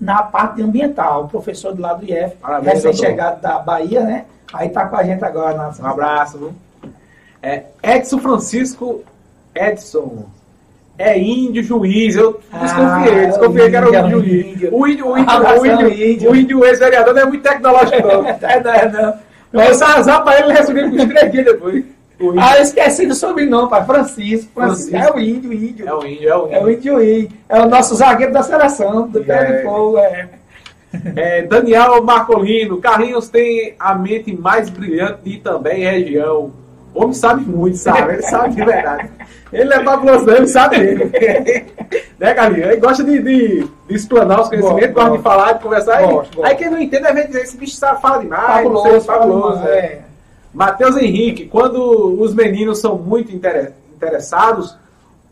na 0.00 0.22
parte 0.22 0.62
ambiental, 0.62 1.28
professor 1.28 1.74
do 1.74 1.82
lado 1.82 2.06
do 2.06 2.10
IF, 2.10 2.36
recém-chegado 2.62 3.42
da 3.42 3.58
Bahia, 3.58 4.02
né? 4.02 4.24
Aí 4.52 4.68
tá 4.68 4.86
com 4.86 4.96
a 4.96 5.02
gente 5.02 5.24
agora. 5.24 5.56
Na... 5.56 5.74
Um 5.78 5.90
abraço. 5.90 6.38
Viu? 6.38 6.54
É, 7.42 7.64
Edson 7.82 8.18
Francisco 8.18 9.02
Edson. 9.54 10.26
É 10.96 11.18
índio 11.18 11.62
juiz. 11.62 12.14
Eu 12.14 12.40
desconfiei, 12.52 13.24
ah, 13.24 13.26
desconfiei 13.26 13.68
que 13.68 13.76
era 13.76 13.90
o 13.90 13.94
índio 13.94 14.20
juiz. 14.20 14.72
O 14.72 14.86
índio, 14.86 15.08
o 15.08 15.18
índio, 15.18 15.32
ah, 15.32 15.60
o 15.60 15.66
índio, 15.66 15.88
índio. 15.92 16.30
o 16.30 16.36
índio 16.36 16.64
ex-vereador 16.64 17.12
não 17.12 17.22
é 17.22 17.26
muito 17.26 17.42
tecnológico, 17.42 18.06
não. 18.06 18.24
é, 18.48 18.60
não, 18.62 18.72
é, 18.72 18.88
não. 18.92 19.14
Mas 19.54 19.80
azar 19.80 20.24
pra 20.24 20.40
ele, 20.40 20.54
com 20.54 20.96
os 20.96 21.04
três 21.04 21.32
dias 21.32 21.44
depois. 21.44 21.84
Ah, 22.38 22.60
esqueci 22.60 23.06
do 23.06 23.14
sobrenome, 23.14 23.68
pai. 23.68 23.84
Francisco. 23.84 24.50
Francisco. 24.54 24.90
Francisco. 24.90 24.96
É 24.96 25.12
o 25.12 25.18
índio, 25.20 25.52
índio. 25.52 25.88
É 25.88 25.94
o 25.94 26.06
índio, 26.06 26.28
é 26.28 26.36
o 26.36 26.46
índio. 26.46 26.56
É 26.56 26.62
o 26.62 26.70
índio, 26.70 27.02
índio. 27.02 27.38
É 27.48 27.60
o 27.60 27.68
nosso 27.68 27.94
zagueiro 27.94 28.32
da 28.32 28.42
seleção, 28.42 29.08
do 29.08 29.22
pé 29.24 29.44
de 29.44 29.62
fogo. 29.62 29.98
É. 29.98 30.28
É, 31.16 31.42
Daniel 31.42 32.02
Marcolino. 32.02 32.80
Carlinhos 32.80 33.28
tem 33.28 33.74
a 33.78 33.94
mente 33.94 34.32
mais 34.32 34.68
brilhante 34.70 35.18
de 35.24 35.38
também 35.38 35.82
região. 35.82 36.52
O 36.94 37.02
homem 37.02 37.14
sabe 37.14 37.44
muito, 37.44 37.76
sabe? 37.76 38.14
Ele 38.14 38.22
sabe 38.22 38.54
de 38.54 38.64
verdade. 38.64 39.10
Ele 39.52 39.74
é 39.74 39.84
fabuloso, 39.84 40.30
ele 40.30 40.46
sabe 40.46 40.78
mesmo. 40.78 41.10
né, 42.18 42.34
Carlinhos? 42.34 42.66
Ele 42.66 42.76
gosta 42.76 43.04
de, 43.04 43.18
de, 43.20 43.68
de 43.88 43.94
explanar 43.94 44.40
os 44.40 44.48
conhecimentos, 44.48 44.94
gosta 44.94 45.16
de 45.16 45.22
falar, 45.22 45.52
de 45.52 45.62
conversar. 45.62 46.02
Gosto, 46.02 46.44
aí 46.44 46.54
quem 46.54 46.70
não 46.70 46.80
entende, 46.80 47.06
às 47.06 47.14
vezes 47.14 47.30
dizer, 47.30 47.42
esse 47.42 47.56
bicho 47.56 47.76
sabe, 47.76 48.00
fala 48.00 48.18
demais. 48.18 48.62
Fabuloso, 48.62 48.90
sei, 48.90 49.00
fabuloso 49.00 49.64
é. 49.64 49.78
é. 49.78 50.02
Matheus 50.52 50.96
Henrique, 50.96 51.46
quando 51.46 52.20
os 52.20 52.32
meninos 52.32 52.78
são 52.78 52.96
muito 52.96 53.32
interessados 53.34 54.76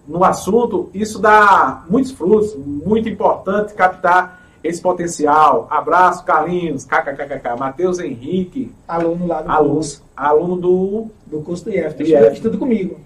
no 0.06 0.24
assunto, 0.24 0.90
isso 0.92 1.20
dá 1.20 1.84
muitos 1.88 2.10
frutos, 2.10 2.56
muito 2.56 3.08
importante 3.08 3.72
captar 3.72 4.41
esse 4.62 4.80
potencial. 4.80 5.66
Abraço, 5.70 6.24
Carlinhos, 6.24 6.84
kkkk. 6.84 7.58
Matheus 7.58 7.98
Henrique. 7.98 8.72
Aluno 8.86 9.26
lá 9.26 9.42
do 9.42 9.50
aluno, 9.50 9.74
curso. 9.74 10.04
Aluno 10.16 10.56
do... 10.56 11.06
Do 11.26 11.40
curso 11.40 11.64
do 11.64 11.70
IF. 11.70 12.02
Estuda, 12.32 12.58
comigo. 12.58 13.00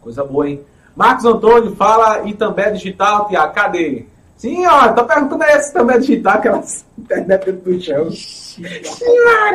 Coisa 0.00 0.24
boa, 0.24 0.48
hein? 0.48 0.60
Marcos 0.96 1.26
Antônio 1.26 1.76
fala 1.76 2.26
Itambé 2.26 2.70
Digital, 2.70 3.28
Tiago, 3.28 3.52
cadê? 3.52 4.06
Sim, 4.36 4.66
ó, 4.66 4.88
tô 4.92 5.04
perguntando 5.04 5.42
aí 5.42 5.60
se 5.60 5.70
Itambé 5.70 5.98
Digital, 5.98 6.34
aquelas 6.34 6.86
internet 6.98 7.52
do 7.52 7.80
chão. 7.80 8.08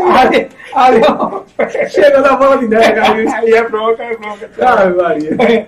Maria! 0.08 0.50
Ali, 0.76 1.02
Chega 1.90 2.22
na 2.22 2.36
bola 2.36 2.60
de 2.60 2.68
neve, 2.68 3.00
aí 3.28 3.54
é 3.54 3.68
bronca, 3.68 4.04
é 4.04 4.16
bronca. 4.16 4.50
Ai, 4.60 4.94
Maria. 4.94 5.68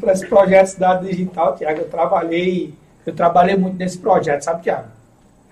Para 0.00 0.12
esse 0.12 0.26
projeto 0.26 0.66
Cidade 0.66 1.08
Digital, 1.08 1.54
Tiago, 1.54 1.80
eu 1.82 1.88
trabalhei, 1.88 2.74
eu 3.10 3.14
trabalhei 3.14 3.56
muito 3.56 3.76
nesse 3.76 3.98
projeto, 3.98 4.42
sabe, 4.42 4.62
Tiago? 4.62 4.88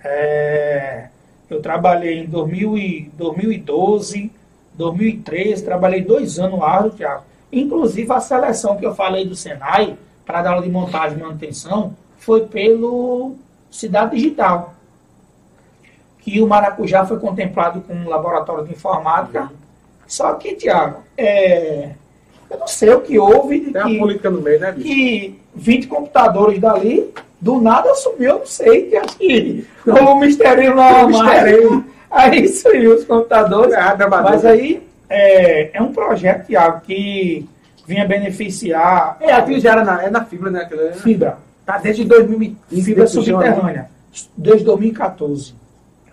É, 0.03 1.07
eu 1.49 1.61
trabalhei 1.61 2.19
em 2.19 2.25
2000 2.25 2.77
e, 2.77 3.11
2012, 3.13 4.31
2013, 4.73 5.63
trabalhei 5.63 6.01
dois 6.01 6.39
anos 6.39 6.59
lá, 6.59 6.89
Tiago. 6.89 7.23
Inclusive 7.51 8.11
a 8.11 8.19
seleção 8.19 8.77
que 8.77 8.85
eu 8.85 8.95
falei 8.95 9.25
do 9.25 9.35
Senai, 9.35 9.97
para 10.25 10.41
dar 10.41 10.51
aula 10.51 10.61
de 10.61 10.69
montagem 10.69 11.17
e 11.17 11.21
manutenção, 11.21 11.95
foi 12.17 12.45
pelo 12.47 13.35
Cidade 13.69 14.15
Digital 14.15 14.75
que 16.21 16.41
o 16.41 16.47
Maracujá 16.47 17.05
foi 17.05 17.19
contemplado 17.19 17.81
com 17.81 17.93
um 17.93 18.07
laboratório 18.07 18.65
de 18.65 18.73
informática. 18.73 19.49
Só 20.05 20.33
que, 20.33 20.55
Tiago, 20.55 21.01
é, 21.17 21.91
eu 22.49 22.59
não 22.59 22.67
sei 22.67 22.93
o 22.93 23.01
que 23.01 23.17
houve. 23.17 23.71
Tem 23.71 23.83
que, 23.83 23.97
política 23.97 24.29
no 24.29 24.41
meio, 24.41 24.59
né, 24.59 24.71
bicho? 24.71 24.87
Que 24.87 25.39
20 25.55 25.87
computadores 25.87 26.59
dali, 26.59 27.13
do 27.41 27.61
nada 27.61 27.93
sumiu, 27.95 28.31
eu 28.31 28.39
não 28.39 28.45
sei. 28.45 28.89
Que 28.89 28.97
acho 28.97 29.17
que 29.17 29.67
como 29.83 30.11
o 30.11 30.19
mistério 30.19 30.75
lá 30.75 31.07
mais. 31.07 31.83
Aí 32.11 32.47
sumiu 32.47 32.95
os 32.95 33.05
computadores. 33.05 33.73
É, 33.73 34.07
mas 34.07 34.45
aí 34.45 34.83
é, 35.09 35.77
é 35.77 35.81
um 35.81 35.93
projeto, 35.93 36.47
Tiago, 36.47 36.81
que 36.81 37.47
vinha 37.87 38.05
beneficiar. 38.07 39.17
É, 39.19 39.31
aquilo 39.31 39.59
já 39.59 39.71
era 39.71 39.83
na, 39.83 40.03
é 40.03 40.09
na 40.09 40.25
fibra, 40.25 40.51
né? 40.51 40.61
Aquilo, 40.61 40.83
né? 40.83 40.93
Fibra. 40.93 41.37
Tá 41.65 41.77
desde 41.77 42.03
2015. 42.05 42.83
Fibra 42.83 43.07
subterrânea. 43.07 43.89
Desde 44.35 44.65
2014. 44.65 45.55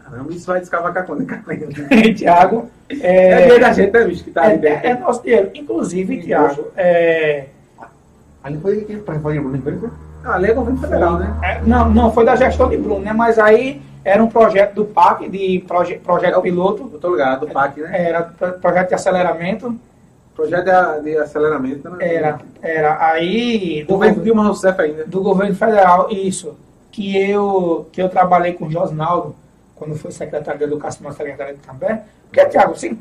Caramba, 0.04 0.32
isso 0.32 0.46
vai 0.46 0.60
descavacar 0.60 1.04
quando? 1.04 1.26
Tiago. 2.14 2.70
É, 2.88 3.30
é 3.30 3.36
dinheiro 3.38 3.60
da 3.60 3.72
gente, 3.72 3.92
né, 3.92 4.04
bicho? 4.04 4.24
Que 4.24 4.30
tá 4.30 4.52
é, 4.52 4.60
é, 4.62 4.86
é 4.90 4.94
nosso 4.94 5.22
dinheiro. 5.22 5.50
Inclusive, 5.54 6.22
Tiago. 6.22 6.68
É... 6.76 7.46
Ali 8.44 8.58
foi 8.58 8.86
foi 9.02 9.36
Empresa? 9.36 9.90
Ah, 10.26 10.34
ali 10.34 10.50
é 10.50 10.54
governo 10.54 10.80
federal, 10.80 11.18
né? 11.18 11.38
É, 11.40 11.62
não, 11.62 11.88
não, 11.88 12.10
foi 12.10 12.24
da 12.24 12.34
gestão 12.34 12.68
de 12.68 12.76
Bruno, 12.76 13.00
né? 13.00 13.12
Mas 13.12 13.38
aí 13.38 13.80
era 14.04 14.22
um 14.22 14.26
projeto 14.26 14.74
do 14.74 14.84
PAC, 14.84 15.28
de 15.28 15.64
proje, 15.68 15.98
projeto 15.98 16.36
é, 16.36 16.42
piloto. 16.42 16.88
Tô 17.00 17.12
ligado, 17.12 17.46
do 17.46 17.52
PAC, 17.52 17.80
né? 17.80 18.08
Era 18.08 18.22
projeto 18.22 18.88
de 18.88 18.94
aceleramento. 18.96 19.78
Projeto 20.34 20.64
de, 20.64 21.02
de 21.02 21.16
aceleramento, 21.16 21.88
né? 21.90 22.14
Era, 22.14 22.40
era. 22.60 23.06
Aí. 23.06 23.84
Do 23.84 23.94
governo 23.94 24.22
Dilma 24.24 24.44
Rousseff 24.44 24.80
ainda. 24.80 25.06
Do 25.06 25.22
governo 25.22 25.54
federal, 25.54 26.08
isso. 26.10 26.56
Que 26.90 27.30
eu, 27.30 27.88
que 27.92 28.02
eu 28.02 28.08
trabalhei 28.08 28.54
com 28.54 28.66
o 28.66 28.70
Josnaldo 28.70 29.36
quando 29.76 29.94
foi 29.94 30.10
secretário 30.10 30.58
de 30.58 30.64
Educação 30.64 31.06
na 31.06 31.12
secretária 31.12 31.54
de 31.54 31.60
Cambé. 31.60 32.02
Porque, 32.24 32.44
Tiago, 32.46 32.72
assim, 32.72 33.00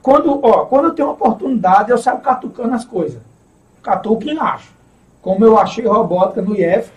quando, 0.00 0.40
ó, 0.42 0.64
quando 0.64 0.86
eu 0.86 0.94
tenho 0.94 1.10
oportunidade, 1.10 1.90
eu 1.90 1.98
saio 1.98 2.20
catucando 2.20 2.74
as 2.74 2.86
coisas. 2.86 3.20
Catuco 3.82 4.24
e 4.24 4.38
acho. 4.38 4.72
Como 5.24 5.42
eu 5.42 5.58
achei 5.58 5.86
robótica 5.86 6.42
no 6.42 6.54
IF, 6.54 6.90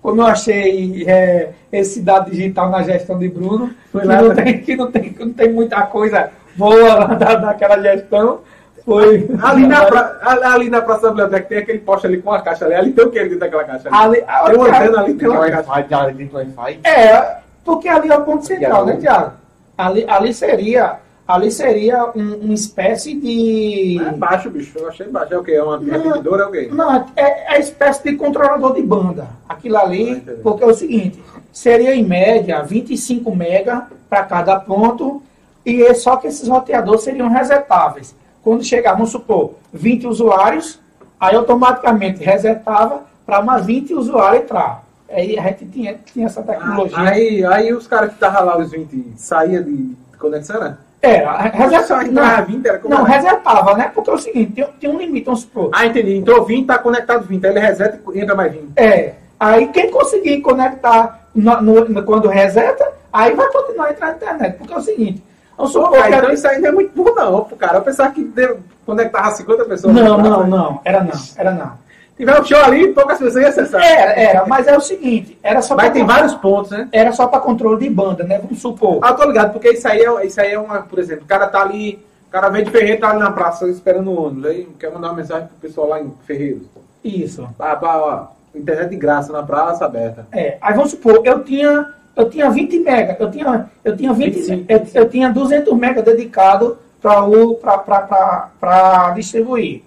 como 0.00 0.22
eu 0.22 0.26
achei 0.26 1.04
é, 1.04 1.50
esse 1.72 2.00
dado 2.00 2.30
digital 2.30 2.70
na 2.70 2.80
gestão 2.84 3.18
de 3.18 3.28
Bruno, 3.28 3.74
que 3.90 4.06
não, 4.06 4.34
tem, 4.36 4.60
que, 4.60 4.76
não 4.76 4.90
tem, 4.92 5.12
que 5.12 5.24
não 5.24 5.32
tem 5.32 5.52
muita 5.52 5.82
coisa 5.82 6.30
boa 6.56 7.06
da, 7.16 7.34
daquela 7.34 7.82
gestão. 7.82 8.38
Foi. 8.84 9.28
Ali 9.42 9.66
na, 9.66 9.84
pra, 9.84 10.18
ali 10.54 10.70
na 10.70 10.80
Praça 10.80 11.02
da 11.02 11.08
Biblioteca 11.08 11.48
tem 11.48 11.58
aquele 11.58 11.78
poste 11.80 12.06
ali 12.06 12.22
com 12.22 12.32
a 12.32 12.40
caixa 12.40 12.64
ali. 12.64 12.74
Ali 12.74 12.92
tem 12.92 13.04
o 13.04 13.10
que 13.10 13.20
dentro 13.20 13.40
daquela 13.40 13.64
caixa? 13.64 13.88
Ali, 13.90 14.24
ali 14.28 14.56
tem 14.56 14.56
uma 14.56 14.68
antena 14.68 15.00
ali, 15.00 15.14
tem 15.14 15.28
uma 15.28 15.50
caixa. 15.50 15.96
Ali 15.98 16.14
tem 16.14 16.30
Wi-Fi? 16.32 16.80
É, 16.84 17.36
porque 17.64 17.88
ali 17.88 18.12
é 18.12 18.16
o 18.16 18.24
ponto 18.24 18.46
central, 18.46 18.86
né, 18.86 18.96
Tiago? 18.96 19.32
Ali, 19.76 20.06
ali 20.08 20.32
seria 20.32 20.98
ali 21.26 21.50
seria 21.50 22.10
um, 22.14 22.34
uma 22.36 22.54
espécie 22.54 23.14
de. 23.14 24.00
É 24.00 24.12
baixo, 24.12 24.50
bicho. 24.50 24.78
Eu 24.78 24.88
achei 24.88 25.06
baixo. 25.08 25.34
É 25.34 25.38
o 25.38 25.44
quê? 25.44 25.52
É 25.52 25.62
uma 25.62 25.78
repetidora? 25.78 26.44
É 26.44 26.46
o 26.46 26.50
quê? 26.50 26.68
Não, 26.72 26.94
é, 26.94 27.04
é 27.16 27.52
a 27.54 27.58
espécie 27.58 28.02
de 28.02 28.16
controlador 28.16 28.74
de 28.74 28.82
banda. 28.82 29.28
Aquilo 29.48 29.76
ali, 29.78 30.22
ah, 30.26 30.32
porque 30.42 30.64
é 30.64 30.66
o 30.66 30.74
seguinte: 30.74 31.22
seria 31.52 31.94
em 31.94 32.04
média 32.04 32.62
25 32.62 33.34
mega 33.34 33.86
para 34.08 34.24
cada 34.24 34.58
ponto, 34.58 35.22
e 35.64 35.82
é 35.82 35.94
só 35.94 36.16
que 36.16 36.26
esses 36.26 36.48
roteadores 36.48 37.02
seriam 37.02 37.28
resetáveis. 37.28 38.14
Quando 38.42 38.64
chegar, 38.64 38.94
vamos 38.94 39.10
supor, 39.10 39.54
20 39.72 40.08
usuários, 40.08 40.80
aí 41.18 41.36
automaticamente 41.36 42.22
resetava 42.22 43.04
para 43.24 43.40
mais 43.40 43.64
20 43.64 43.94
usuários 43.94 44.42
entrar. 44.42 44.84
Aí 45.08 45.38
a 45.38 45.42
gente 45.42 45.66
tinha, 45.66 45.94
tinha 45.94 46.26
essa 46.26 46.42
tecnologia. 46.42 46.98
Ah, 46.98 47.10
aí, 47.10 47.44
aí 47.44 47.72
os 47.72 47.86
caras 47.86 48.08
que 48.08 48.14
estavam 48.14 48.44
lá, 48.44 48.58
os 48.58 48.70
20, 48.70 49.12
saía 49.16 49.62
de 49.62 49.94
conexão, 50.18 50.58
né? 50.58 50.78
Era, 51.02 51.36
resetava. 51.48 52.04
Não, 52.04 52.46
20, 52.46 52.66
era 52.66 52.78
como 52.78 52.94
não 52.94 53.02
resetava, 53.02 53.76
né? 53.76 53.90
Porque 53.92 54.08
é 54.08 54.12
o 54.12 54.18
seguinte, 54.18 54.52
tem, 54.52 54.66
tem 54.80 54.90
um 54.90 54.98
limite, 54.98 55.26
vamos 55.26 55.40
supor. 55.40 55.70
Ah, 55.72 55.84
entendi. 55.84 56.14
Entrou 56.14 56.44
20, 56.44 56.64
tá 56.64 56.78
conectado 56.78 57.26
20. 57.26 57.44
Aí 57.44 57.50
ele 57.50 57.58
reseta 57.58 58.00
e 58.14 58.20
entra 58.20 58.36
mais 58.36 58.52
20. 58.52 58.72
É. 58.76 59.14
Aí 59.40 59.66
quem 59.68 59.90
conseguir 59.90 60.40
conectar 60.40 61.26
no, 61.34 61.60
no, 61.60 62.02
quando 62.04 62.28
reseta, 62.28 62.88
aí 63.12 63.34
vai 63.34 63.50
continuar 63.50 63.86
a 63.86 63.90
entrar 63.90 64.06
na 64.08 64.14
internet. 64.14 64.58
Porque 64.58 64.72
é 64.72 64.76
o 64.76 64.80
seguinte, 64.80 65.22
vamos 65.56 65.72
supor 65.72 65.90
Pô, 65.90 66.02
que. 66.02 66.08
Então 66.08 66.32
isso 66.32 66.46
ainda 66.46 66.68
é 66.68 66.72
muito 66.72 66.94
burro, 66.94 67.14
não, 67.16 67.44
pro 67.44 67.56
cara. 67.56 67.78
Eu 67.78 67.82
pensava 67.82 68.12
que 68.12 68.22
deu, 68.22 68.60
conectava 68.86 69.32
50 69.32 69.64
pessoas. 69.64 69.92
Não, 69.92 70.18
não, 70.18 70.46
não. 70.46 70.80
Era 70.84 71.02
não. 71.02 71.20
Era 71.36 71.50
não 71.50 71.82
tiver 72.16 72.40
um 72.40 72.44
show 72.44 72.58
ali, 72.58 72.92
poucas 72.92 73.18
pessoas 73.18 73.42
iam 73.42 73.48
acessar. 73.48 73.82
Era, 73.82 74.12
era, 74.12 74.46
mas 74.46 74.66
é 74.66 74.76
o 74.76 74.80
seguinte, 74.80 75.38
era 75.42 75.62
só 75.62 75.74
Mas 75.74 75.92
tem 75.92 76.04
vários 76.04 76.34
pontos, 76.34 76.70
né? 76.70 76.88
Era 76.92 77.12
só 77.12 77.26
para 77.26 77.40
controle 77.40 77.80
de 77.80 77.90
banda, 77.90 78.24
né? 78.24 78.38
Vamos 78.38 78.60
supor. 78.60 78.98
Ah, 79.02 79.12
tô 79.14 79.24
ligado, 79.24 79.52
porque 79.52 79.70
isso 79.70 79.86
aí 79.88 80.00
é, 80.00 80.26
isso 80.26 80.40
aí 80.40 80.52
é 80.52 80.58
uma, 80.58 80.82
por 80.82 80.98
exemplo, 80.98 81.24
o 81.24 81.28
cara 81.28 81.46
tá 81.46 81.60
ali, 81.62 82.04
o 82.28 82.30
cara 82.30 82.48
vem 82.48 82.64
de 82.64 82.70
Ferreiro, 82.70 83.00
tá 83.00 83.10
ali 83.10 83.18
na 83.18 83.32
praça 83.32 83.68
esperando 83.68 84.10
o 84.10 84.26
ônibus, 84.26 84.46
aí 84.46 84.68
quer 84.78 84.92
mandar 84.92 85.08
uma 85.08 85.16
mensagem 85.16 85.46
pro 85.48 85.56
pessoal 85.56 85.88
lá 85.88 86.00
em 86.00 86.12
Ferreiro. 86.26 86.62
Isso. 87.04 87.48
Ah, 87.58 87.76
pá, 87.76 87.96
ó, 87.96 88.58
internet 88.58 88.90
de 88.90 88.96
graça 88.96 89.32
na 89.32 89.42
praça 89.42 89.84
aberta. 89.84 90.26
É, 90.32 90.58
aí 90.60 90.74
vamos 90.74 90.90
supor, 90.90 91.22
eu 91.24 91.42
tinha 91.42 91.92
eu 92.14 92.28
tinha 92.28 92.50
20 92.50 92.78
mega, 92.80 93.16
eu 93.18 93.30
tinha 93.30 93.70
eu 93.82 93.96
tinha 93.96 94.12
20, 94.12 94.66
eu, 94.68 94.86
eu, 94.94 95.08
tinha 95.08 95.30
200 95.30 95.72
mega 95.74 96.02
dedicado 96.02 96.78
para 97.00 97.24
o 97.24 97.54
para 97.54 99.10
distribuir. 99.14 99.82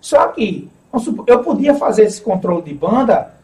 Só 0.00 0.26
que 0.28 0.68
eu 1.26 1.40
podia 1.40 1.74
fazer 1.74 2.04
esse 2.04 2.20
controle 2.20 2.62
de 2.62 2.74
banda, 2.74 3.34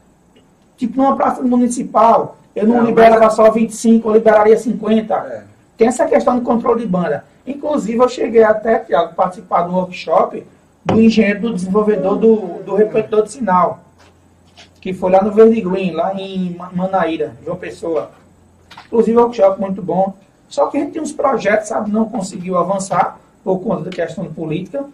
tipo 0.76 0.96
numa 0.96 1.16
praça 1.16 1.42
municipal. 1.42 2.36
Eu 2.54 2.66
não, 2.66 2.76
não 2.76 2.84
liberava 2.86 3.24
mas... 3.24 3.34
só 3.34 3.50
25, 3.50 4.08
eu 4.08 4.14
liberaria 4.14 4.56
50. 4.56 5.14
É. 5.14 5.44
Tem 5.76 5.88
essa 5.88 6.06
questão 6.06 6.36
do 6.36 6.42
controle 6.42 6.80
de 6.80 6.86
banda. 6.86 7.24
Inclusive, 7.46 7.98
eu 7.98 8.08
cheguei 8.08 8.42
até, 8.42 8.78
Tiago, 8.78 9.14
participar 9.14 9.62
do 9.62 9.74
workshop 9.74 10.44
do 10.84 11.00
engenheiro 11.00 11.40
do 11.40 11.54
desenvolvedor 11.54 12.16
do, 12.16 12.36
do 12.62 12.74
repetidor 12.74 13.22
de 13.24 13.32
sinal. 13.32 13.80
Que 14.80 14.92
foi 14.92 15.10
lá 15.10 15.22
no 15.22 15.32
Verde 15.32 15.60
Green, 15.60 15.92
lá 15.92 16.14
em 16.14 16.56
Manaíra, 16.72 17.34
João 17.44 17.56
Pessoa. 17.56 18.10
Inclusive, 18.86 19.16
workshop 19.16 19.60
muito 19.60 19.82
bom. 19.82 20.14
Só 20.48 20.66
que 20.66 20.76
a 20.76 20.80
gente 20.80 20.92
tem 20.92 21.02
uns 21.02 21.12
projetos, 21.12 21.68
sabe, 21.68 21.90
não 21.90 22.04
conseguiu 22.04 22.56
avançar 22.56 23.18
por 23.42 23.58
conta 23.60 23.84
da 23.84 23.90
questão 23.90 24.24
política. 24.32 24.84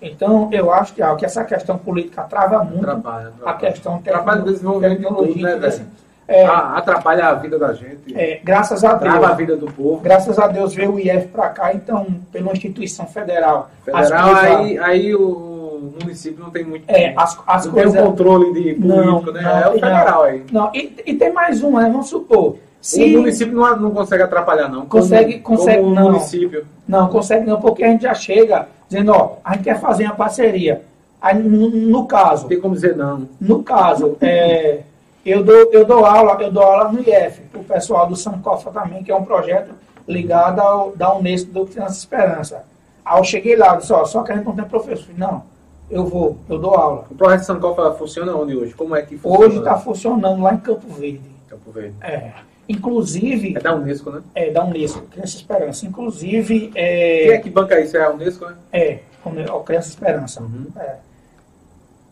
Então, 0.00 0.48
eu 0.52 0.72
acho 0.72 0.94
que, 0.94 1.02
ah, 1.02 1.14
que 1.16 1.24
essa 1.24 1.44
questão 1.44 1.76
política 1.76 2.22
trava 2.22 2.62
muito 2.62 2.82
trabalha, 2.82 3.32
trabalha. 3.36 3.56
a 3.56 3.58
questão 3.58 3.98
Trabalha 3.98 4.42
o 4.42 4.44
desenvolvimento 4.44 5.02
tecnologia, 5.02 5.50
tudo, 5.50 5.60
né, 5.60 5.66
assim, 5.66 5.86
é, 6.28 6.44
ah, 6.44 6.76
atrapalha 6.76 7.26
a 7.26 7.34
vida 7.34 7.58
da 7.58 7.72
gente. 7.72 8.14
É, 8.14 8.40
graças 8.44 8.84
a 8.84 8.94
Deus. 8.94 9.00
Trava 9.00 9.28
a 9.28 9.34
vida 9.34 9.56
do 9.56 9.66
povo. 9.66 10.00
Graças 10.00 10.38
a 10.38 10.46
Deus 10.46 10.74
veio 10.74 10.92
o 10.92 11.00
IF 11.00 11.28
para 11.28 11.48
cá, 11.48 11.72
então, 11.72 12.06
pela 12.30 12.52
instituição 12.52 13.06
federal. 13.06 13.70
Federal, 13.82 14.34
aí, 14.36 14.78
aí 14.78 15.14
o 15.14 15.94
município 16.00 16.42
não 16.42 16.50
tem 16.50 16.64
muito. 16.64 16.84
É, 16.86 17.14
as, 17.16 17.38
as 17.46 17.66
não 17.66 17.72
coisas. 17.72 17.92
tem 17.92 18.02
o 18.02 18.06
controle 18.06 18.52
de 18.52 18.74
político, 18.74 18.86
não, 18.86 19.32
né? 19.32 19.42
Não, 19.42 19.58
é 19.58 19.68
o 19.68 19.72
federal 19.72 20.18
não, 20.18 20.22
aí. 20.22 20.44
Não, 20.52 20.70
e, 20.74 20.96
e 21.06 21.14
tem 21.14 21.32
mais 21.32 21.62
um, 21.62 21.78
né? 21.78 21.88
Vamos 21.90 22.08
supor. 22.08 22.56
Se... 22.88 23.04
O 23.04 23.20
município 23.20 23.54
não, 23.54 23.76
não 23.76 23.90
consegue 23.90 24.22
atrapalhar, 24.22 24.66
não. 24.66 24.86
Consegue, 24.86 25.40
como, 25.40 25.58
consegue 25.58 25.82
como 25.82 25.94
não. 25.94 26.04
município. 26.04 26.66
Não, 26.88 27.06
consegue 27.08 27.46
não, 27.46 27.60
porque 27.60 27.84
a 27.84 27.88
gente 27.88 28.04
já 28.04 28.14
chega 28.14 28.66
dizendo, 28.88 29.12
ó, 29.12 29.34
a 29.44 29.52
gente 29.52 29.64
quer 29.64 29.78
fazer 29.78 30.04
uma 30.04 30.14
parceria. 30.14 30.80
Aí, 31.20 31.38
no, 31.38 31.68
no 31.68 32.06
caso. 32.06 32.48
Tem 32.48 32.58
como 32.58 32.74
dizer 32.74 32.96
não. 32.96 33.28
No 33.38 33.62
caso, 33.62 34.16
é, 34.22 34.80
eu, 35.22 35.44
dou, 35.44 35.70
eu 35.70 35.84
dou 35.84 36.06
aula, 36.06 36.38
eu 36.40 36.50
dou 36.50 36.62
aula 36.62 36.90
no 36.90 37.00
IF, 37.00 37.42
o 37.54 37.62
pessoal 37.62 38.06
do 38.06 38.16
Sancofa 38.16 38.70
também, 38.70 39.04
que 39.04 39.12
é 39.12 39.14
um 39.14 39.24
projeto 39.24 39.70
ligado 40.08 40.58
ao 40.58 40.96
da 40.96 41.14
Unesco 41.14 41.52
do 41.52 41.66
Criança 41.66 41.98
Esperança. 41.98 42.64
Aí 43.04 43.20
eu 43.20 43.24
cheguei 43.24 43.54
lá, 43.54 43.76
disse, 43.76 43.92
ó, 43.92 44.02
só 44.06 44.22
que 44.22 44.32
a 44.32 44.34
gente 44.34 44.46
não 44.46 44.56
tem 44.56 44.64
professor. 44.64 45.14
Não, 45.14 45.42
eu 45.90 46.06
vou, 46.06 46.38
eu 46.48 46.58
dou 46.58 46.74
aula. 46.74 47.04
O 47.10 47.14
projeto 47.14 47.42
Sancofa 47.42 47.92
funciona 47.98 48.34
onde 48.34 48.56
hoje? 48.56 48.72
Como 48.72 48.96
é 48.96 49.02
que 49.02 49.18
funciona? 49.18 49.44
Hoje 49.44 49.58
está 49.58 49.76
funcionando 49.76 50.42
lá 50.42 50.54
em 50.54 50.58
Campo 50.58 50.88
Verde. 50.94 51.20
Campo 51.50 51.70
Verde. 51.70 51.94
É. 52.00 52.47
Inclusive. 52.68 53.56
É 53.56 53.60
da 53.60 53.74
Unesco, 53.74 54.10
né? 54.10 54.22
É, 54.34 54.50
da 54.50 54.64
Unesco, 54.64 55.00
Criança 55.06 55.36
Esperança. 55.36 55.86
Inclusive. 55.86 56.70
É... 56.74 57.24
Quem 57.24 57.32
é 57.32 57.38
que 57.38 57.50
banca 57.50 57.80
isso? 57.80 57.96
É 57.96 58.04
a 58.04 58.10
Unesco, 58.10 58.46
né? 58.46 58.56
É, 58.72 59.00
o 59.24 59.60
Criança 59.60 59.88
Esperança. 59.88 60.42
Uhum. 60.42 60.66
É. 60.76 60.96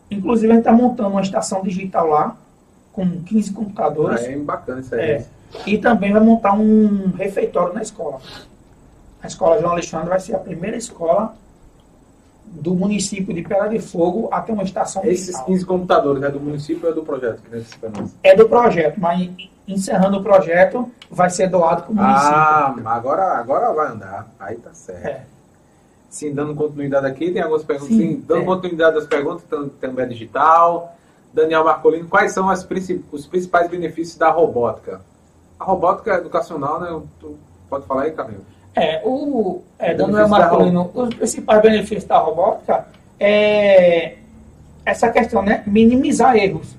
Inclusive, 0.09 0.51
a 0.51 0.55
gente 0.55 0.61
está 0.67 0.73
montando 0.73 1.09
uma 1.09 1.21
estação 1.21 1.61
digital 1.61 2.07
lá, 2.07 2.37
com 2.91 3.21
15 3.21 3.53
computadores. 3.53 4.21
Ah, 4.21 4.31
é 4.31 4.37
bacana 4.37 4.81
isso 4.81 4.95
aí. 4.95 5.01
É. 5.01 5.25
E 5.65 5.77
também 5.77 6.11
vai 6.11 6.21
montar 6.21 6.53
um 6.53 7.11
refeitório 7.11 7.73
na 7.73 7.81
escola. 7.81 8.19
A 9.21 9.27
escola 9.27 9.59
João 9.59 9.73
Alexandre 9.73 10.09
vai 10.09 10.19
ser 10.19 10.35
a 10.35 10.39
primeira 10.39 10.75
escola 10.75 11.35
do 12.45 12.73
município 12.73 13.33
de 13.33 13.41
Pedra 13.41 13.69
de 13.69 13.79
Fogo 13.79 14.29
até 14.31 14.53
uma 14.53 14.63
estação 14.63 15.03
Esses 15.03 15.27
digital. 15.27 15.45
15 15.45 15.65
computadores 15.65 16.23
é 16.23 16.31
do 16.31 16.39
município 16.39 16.85
ou 16.85 16.91
é 16.91 16.95
do 16.95 17.03
projeto? 17.03 17.41
É 18.23 18.35
do 18.35 18.47
projeto, 18.47 18.99
mas 18.99 19.29
encerrando 19.67 20.17
o 20.17 20.23
projeto, 20.23 20.89
vai 21.11 21.29
ser 21.29 21.47
doado 21.49 21.83
para 21.83 21.91
o 21.91 21.95
município. 21.95 22.33
Ah, 22.33 22.75
agora, 22.85 23.23
agora 23.37 23.73
vai 23.73 23.87
andar. 23.89 24.27
Aí 24.39 24.55
tá 24.55 24.73
certo. 24.73 25.05
É. 25.05 25.21
Sim, 26.09 26.33
dando 26.33 26.55
continuidade 26.55 27.05
aqui, 27.05 27.31
tem 27.31 27.41
algumas 27.41 27.63
perguntas. 27.63 27.95
Sim, 27.95 28.15
Sim 28.15 28.23
dando 28.25 28.43
é. 28.43 28.45
continuidade 28.45 28.97
às 28.97 29.05
perguntas, 29.05 29.43
também 29.79 30.07
digital. 30.07 30.95
Daniel 31.33 31.65
Marcolino, 31.65 32.07
quais 32.07 32.31
são 32.31 32.49
as, 32.49 32.65
os 33.11 33.27
principais 33.27 33.69
benefícios 33.69 34.17
da 34.17 34.29
robótica? 34.29 35.01
A 35.59 35.65
robótica 35.65 36.15
educacional, 36.15 36.79
né? 36.79 37.01
Tu 37.19 37.35
pode 37.69 37.85
falar 37.85 38.03
aí, 38.03 38.11
Camilo? 38.11 38.45
É, 38.73 39.01
o 39.03 39.61
é, 39.77 39.93
Daniel 39.93 40.29
Marcolino, 40.29 40.89
os 40.93 41.13
principais 41.13 41.61
benefícios 41.61 42.05
da 42.05 42.17
robótica 42.17 42.87
é 43.19 44.17
essa 44.85 45.09
questão, 45.09 45.41
né? 45.41 45.63
Minimizar 45.67 46.37
erros. 46.37 46.75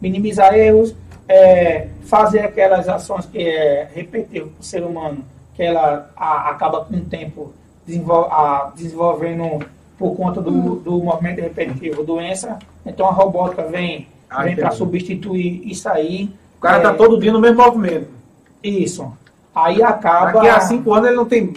Minimizar 0.00 0.54
erros, 0.54 0.94
é, 1.28 1.88
fazer 2.04 2.40
aquelas 2.40 2.88
ações 2.88 3.26
que 3.26 3.38
é 3.38 3.88
repetitiva 3.94 4.46
para 4.46 4.60
o 4.60 4.64
ser 4.64 4.82
humano, 4.82 5.24
que 5.54 5.62
ela 5.62 6.10
a, 6.16 6.50
acaba 6.50 6.84
com 6.84 6.96
o 6.96 7.00
tempo 7.00 7.52
desenvol, 7.86 8.26
a, 8.30 8.72
desenvolvendo 8.74 9.64
por 9.98 10.14
conta 10.14 10.40
do, 10.40 10.76
do 10.76 10.98
movimento 11.02 11.40
repetitivo 11.40 12.04
doença. 12.04 12.58
Então 12.84 13.06
a 13.06 13.12
robótica 13.12 13.64
vem, 13.64 14.06
ah, 14.28 14.42
vem 14.42 14.54
para 14.54 14.70
substituir 14.70 15.62
isso 15.68 15.88
aí. 15.88 16.30
O 16.58 16.60
cara 16.60 16.78
está 16.78 16.90
é, 16.90 16.94
todo 16.94 17.18
dia 17.18 17.32
no 17.32 17.40
mesmo 17.40 17.62
movimento. 17.62 18.08
Isso. 18.62 19.10
Aí 19.54 19.82
acaba. 19.82 20.32
Daqui 20.32 20.48
a 20.48 20.60
cinco 20.60 20.92
anos 20.92 21.08
ele 21.08 21.16
não 21.16 21.24
tem. 21.24 21.54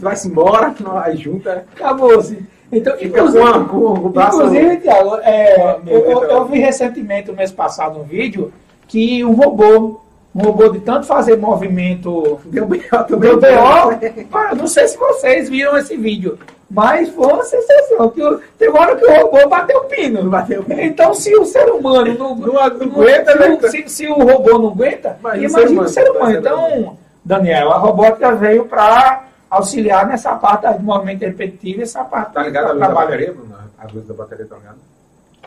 Vai-se 0.00 0.28
embora, 0.28 0.74
aí 1.02 1.16
junta. 1.16 1.64
Acabou-se. 1.72 2.44
Então, 2.72 2.94
inclusive, 3.00 3.44
com, 3.68 4.12
inclusive 4.14 4.76
Tiago, 4.78 5.16
é, 5.22 5.78
eu, 5.86 5.98
eu, 6.10 6.24
eu, 6.24 6.44
vi 6.46 6.58
recentemente, 6.58 7.30
o 7.30 7.36
mês 7.36 7.52
passado, 7.52 8.00
um 8.00 8.04
vídeo 8.04 8.52
que 8.88 9.24
um 9.24 9.32
robô, 9.32 10.00
um 10.34 10.42
robô 10.42 10.68
de 10.68 10.80
tanto 10.80 11.06
fazer 11.06 11.36
movimento. 11.36 12.40
Deu 12.46 12.66
B.O. 12.66 13.16
Deu 13.16 13.38
B.O. 13.38 14.56
Não 14.56 14.66
sei 14.66 14.88
se 14.88 14.96
vocês 14.96 15.48
viram 15.48 15.76
esse 15.76 15.96
vídeo. 15.96 16.38
Mas 16.70 17.08
foi 17.10 17.26
uma 17.26 17.44
sensação. 17.44 18.08
Que 18.10 18.20
tem 18.58 18.68
uma 18.68 18.80
hora 18.80 18.96
que 18.96 19.04
o 19.04 19.14
robô 19.14 19.48
bateu 19.48 19.78
o 19.78 19.84
pino. 19.84 20.28
Bateu. 20.28 20.64
Então, 20.68 21.14
se 21.14 21.34
o 21.36 21.44
ser 21.44 21.70
humano 21.70 22.14
não, 22.18 22.34
não, 22.34 22.48
não 22.48 22.58
aguenta, 22.58 23.32
se, 23.32 23.38
né? 23.38 23.58
se, 23.68 23.88
se, 23.88 24.06
o 24.08 24.14
robô 24.14 24.58
não 24.58 24.68
aguenta, 24.68 25.16
imagina 25.36 25.82
o 25.82 25.88
ser 25.88 26.10
humano. 26.10 26.36
Então, 26.36 26.96
Daniel, 27.24 27.70
a 27.70 27.78
robótica 27.78 28.34
veio 28.34 28.64
para 28.64 29.24
auxiliar 29.56 30.06
nessa 30.06 30.34
parte 30.36 30.66
do 30.66 30.82
movimento 30.82 31.22
repetitivo, 31.22 31.82
essa 31.82 32.04
parte 32.04 32.32
tá 32.32 32.42
ligado 32.42 32.66
a 32.66 32.72
luz 32.72 32.80
da 32.80 32.88
bateria? 32.88 33.34
A 33.78 33.92
luz 33.92 34.06
da 34.06 34.14
bateria 34.14 34.46
tá 34.46 34.56
ligado? 34.56 34.78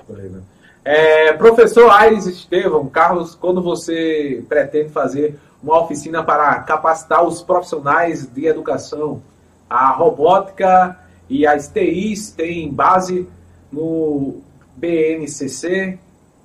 Beleza. 0.08 0.44
É, 0.84 1.34
professor 1.34 1.90
Aires 1.92 2.26
Estevão, 2.26 2.88
Carlos, 2.88 3.36
quando 3.36 3.62
você 3.62 4.44
pretende 4.48 4.90
fazer 4.90 5.38
uma 5.62 5.82
oficina 5.82 6.24
para 6.24 6.60
capacitar 6.62 7.26
os 7.26 7.42
profissionais 7.42 8.26
de 8.26 8.46
educação, 8.46 9.22
a 9.70 9.92
robótica 9.92 10.98
e 11.30 11.46
as 11.46 11.68
TIs 11.68 12.32
têm 12.32 12.72
base 12.72 13.28
no 13.72 14.42
BNCC. 14.78 16.00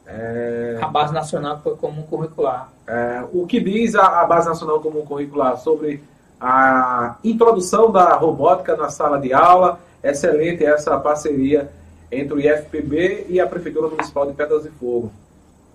É, 0.07 0.79
a 0.83 0.89
Base 0.89 1.15
Nacional 1.15 1.59
Comum 1.59 2.03
Curricular. 2.03 2.69
É, 2.87 3.23
o 3.33 3.47
que 3.47 3.61
diz 3.61 3.95
a, 3.95 4.23
a 4.23 4.27
Base 4.27 4.49
Nacional 4.49 4.81
Comum 4.81 5.07
Curricular 5.07 5.57
sobre 5.59 6.03
a 6.43 7.16
introdução 7.23 7.93
da 7.93 8.14
robótica 8.16 8.77
na 8.77 8.90
sala 8.90 9.20
de 9.20 9.32
aula? 9.32 9.78
Excelente 10.02 10.64
essa 10.64 10.98
parceria 10.98 11.70
entre 12.10 12.35
o 12.35 12.40
IFPB 12.40 13.27
e 13.28 13.40
a 13.40 13.47
Prefeitura 13.47 13.89
Municipal 13.89 14.27
de 14.27 14.32
Pedras 14.32 14.64
de 14.64 14.70
Fogo. 14.70 15.12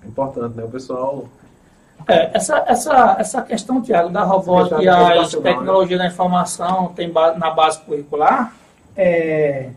É 0.04 0.08
importante, 0.08 0.58
né? 0.58 0.66
O 0.66 0.70
pessoal 0.70 1.26
é, 2.06 2.30
essa, 2.34 2.64
essa, 2.68 3.16
essa 3.18 3.42
questão, 3.42 3.82
Tiago, 3.82 4.10
da 4.10 4.24
robótica 4.24 4.82
e 4.82 4.88
a 4.88 5.26
tecnologia 5.42 5.98
né? 5.98 6.04
da 6.04 6.10
informação 6.10 6.90
tem 6.96 7.12
na 7.12 7.50
base 7.50 7.80
curricular, 7.82 8.54
é, 8.96 9.70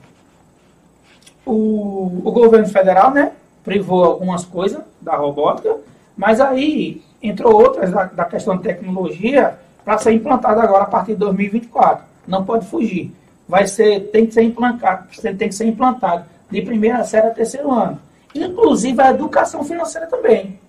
o, 1.47 2.21
o 2.25 2.33
governo 2.33 2.69
federal 2.69 3.11
né, 3.11 3.33
privou 3.65 4.05
algumas 4.05 4.45
coisas 4.45 4.83
da 5.01 5.17
robótica, 5.17 5.77
mas 6.17 6.41
aí 6.41 7.03
entrou 7.23 7.55
outras 7.55 7.91
da, 7.91 8.05
da 8.05 8.25
questão 8.25 8.57
de 8.57 8.63
tecnologia 8.63 9.59
para 9.91 9.99
ser 9.99 10.13
implantada 10.13 10.63
agora 10.63 10.85
a 10.85 10.87
partir 10.87 11.15
de 11.15 11.19
2024. 11.19 12.05
Não 12.25 12.45
pode 12.45 12.65
fugir. 12.65 13.13
Vai 13.49 13.67
ser, 13.67 14.09
tem 14.13 14.25
que 14.25 14.33
ser 14.33 14.43
implantado, 14.43 15.09
tem 15.21 15.49
que 15.49 15.53
ser 15.53 15.67
implantado 15.67 16.27
de 16.49 16.63
primeira 16.63 17.03
série 17.03 17.27
a 17.27 17.31
terceiro 17.31 17.73
ano. 17.73 17.99
Inclusive 18.33 19.03
a 19.03 19.11
educação 19.11 19.65
financeira 19.65 20.07
também. 20.07 20.61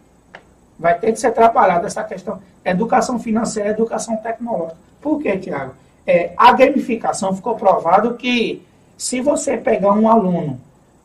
Vai 0.80 0.98
ter 0.98 1.12
que 1.12 1.20
ser 1.20 1.30
trabalhada 1.34 1.86
essa 1.86 2.04
questão. 2.04 2.40
Educação 2.66 3.20
financeira, 3.20 3.70
educação 3.70 4.18
tecnológica. 4.18 4.78
Por 5.00 5.22
quê, 5.22 5.38
Tiago? 5.38 5.76
É, 6.08 6.34
a 6.36 6.52
gamificação 6.54 7.36
ficou 7.36 7.54
provado 7.54 8.16
que 8.16 8.66
se 8.98 9.22
você 9.22 9.56
pegar 9.56 9.94
um 9.94 10.10
aluno, 10.10 10.60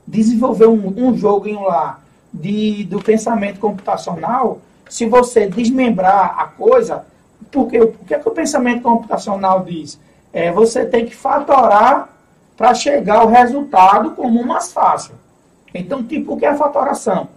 desenvolver 0.07 0.69
um, 0.69 0.89
um 0.89 1.47
em 1.47 1.63
lá 1.63 2.01
de, 2.33 2.85
do 2.85 2.99
pensamento 2.99 3.61
computacional, 3.61 4.63
se 4.89 5.05
você 5.05 5.47
desmembrar 5.47 6.35
a 6.41 6.47
coisa, 6.47 7.05
porque 7.51 7.81
o 7.81 7.93
que, 7.93 8.15
é 8.15 8.19
que 8.19 8.29
o 8.29 8.33
pensamento 8.33 8.83
computacional 8.83 9.65
diz? 9.65 9.99
É, 10.33 10.53
você 10.53 10.85
tem 10.85 11.07
que 11.07 11.15
fatorar 11.15 12.11
para 12.57 12.75
chegar 12.75 13.21
ao 13.21 13.29
resultado 13.29 14.13
comum 14.13 14.45
mais 14.45 14.73
fácil. 14.73 15.15
Então, 15.75 16.03
tipo, 16.03 16.35
o 16.35 16.37
que 16.37 16.47
é 16.47 16.55
fatoração? 16.55 17.29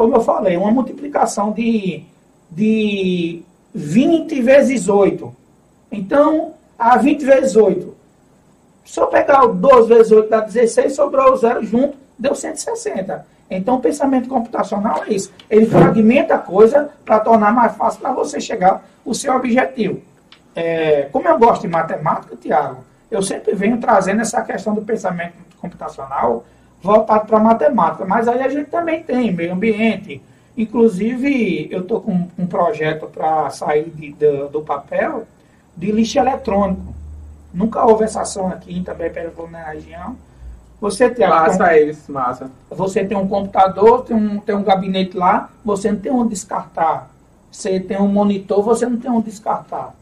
como 0.00 0.16
eu 0.16 0.22
falei, 0.22 0.56
uma 0.56 0.70
multiplicação 0.70 1.52
de, 1.52 2.04
de 2.50 3.42
20 3.74 4.40
vezes 4.40 4.88
8. 4.88 5.30
Então, 5.92 6.54
a 6.78 6.96
20 6.96 7.22
vezes 7.22 7.54
8. 7.54 7.94
Se 8.82 8.98
eu 8.98 9.08
pegar 9.08 9.44
o 9.44 9.52
12 9.52 9.88
vezes 9.90 10.10
8 10.10 10.30
dá 10.30 10.40
16, 10.40 10.94
sobrou 10.94 11.34
o 11.34 11.36
zero 11.36 11.62
junto, 11.62 11.98
deu 12.20 12.34
160. 12.34 13.26
Então, 13.50 13.76
o 13.76 13.80
pensamento 13.80 14.28
computacional 14.28 15.02
é 15.04 15.14
isso. 15.14 15.32
Ele 15.48 15.66
fragmenta 15.66 16.34
a 16.34 16.38
coisa 16.38 16.90
para 17.04 17.18
tornar 17.18 17.52
mais 17.52 17.74
fácil 17.74 18.00
para 18.00 18.12
você 18.12 18.40
chegar 18.40 18.84
ao 19.04 19.14
seu 19.14 19.34
objetivo. 19.34 20.00
É, 20.54 21.08
como 21.10 21.26
eu 21.26 21.38
gosto 21.38 21.62
de 21.62 21.68
matemática, 21.68 22.36
Tiago, 22.36 22.84
eu 23.10 23.22
sempre 23.22 23.54
venho 23.54 23.78
trazendo 23.78 24.20
essa 24.20 24.42
questão 24.42 24.74
do 24.74 24.82
pensamento 24.82 25.34
computacional 25.60 26.44
voltado 26.80 27.26
para 27.26 27.40
matemática. 27.40 28.04
Mas 28.04 28.28
aí 28.28 28.42
a 28.42 28.48
gente 28.48 28.70
também 28.70 29.02
tem 29.02 29.32
meio 29.32 29.52
ambiente. 29.52 30.22
Inclusive, 30.56 31.68
eu 31.70 31.80
estou 31.80 32.00
com 32.00 32.28
um 32.38 32.46
projeto 32.46 33.06
para 33.06 33.50
sair 33.50 33.90
de, 33.90 34.12
de, 34.12 34.48
do 34.48 34.62
papel 34.62 35.26
de 35.76 35.90
lixo 35.90 36.18
eletrônico. 36.18 36.94
Nunca 37.52 37.84
houve 37.84 38.04
essa 38.04 38.20
ação 38.20 38.48
aqui 38.48 38.76
em 38.76 38.84
também 38.84 39.10
na 39.50 39.62
região. 39.64 40.16
Você 40.80 41.10
tem 41.10 41.28
massa 41.28 41.64
um, 41.64 41.66
eles, 41.68 42.08
massa. 42.08 42.50
Você 42.70 43.04
tem 43.04 43.16
um 43.16 43.28
computador, 43.28 44.04
tem 44.04 44.16
um, 44.16 44.40
tem 44.40 44.54
um 44.54 44.62
gabinete 44.62 45.16
lá, 45.16 45.50
você 45.64 45.92
não 45.92 46.00
tem 46.00 46.10
onde 46.10 46.30
descartar. 46.30 47.10
Você 47.50 47.78
tem 47.78 48.00
um 48.00 48.08
monitor, 48.08 48.62
você 48.62 48.86
não 48.86 48.96
tem 48.96 49.10
onde 49.10 49.26
descartar. 49.26 49.94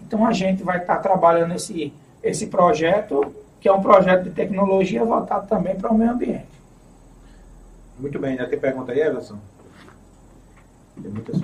Então 0.00 0.26
a 0.26 0.32
gente 0.32 0.62
vai 0.62 0.78
estar 0.78 0.96
tá 0.96 1.02
trabalhando 1.02 1.54
esse, 1.54 1.92
esse 2.22 2.46
projeto 2.46 3.34
que 3.60 3.68
é 3.68 3.72
um 3.72 3.82
projeto 3.82 4.24
de 4.24 4.30
tecnologia 4.30 5.04
voltado 5.04 5.46
também 5.46 5.76
para 5.76 5.92
o 5.92 5.96
meio 5.96 6.10
ambiente. 6.10 6.48
Muito 7.98 8.18
bem, 8.18 8.36
já 8.36 8.46
tem 8.46 8.58
pergunta 8.58 8.90
aí, 8.90 9.00
Everson? 9.00 9.38
Tem 11.00 11.10
muitas. 11.10 11.40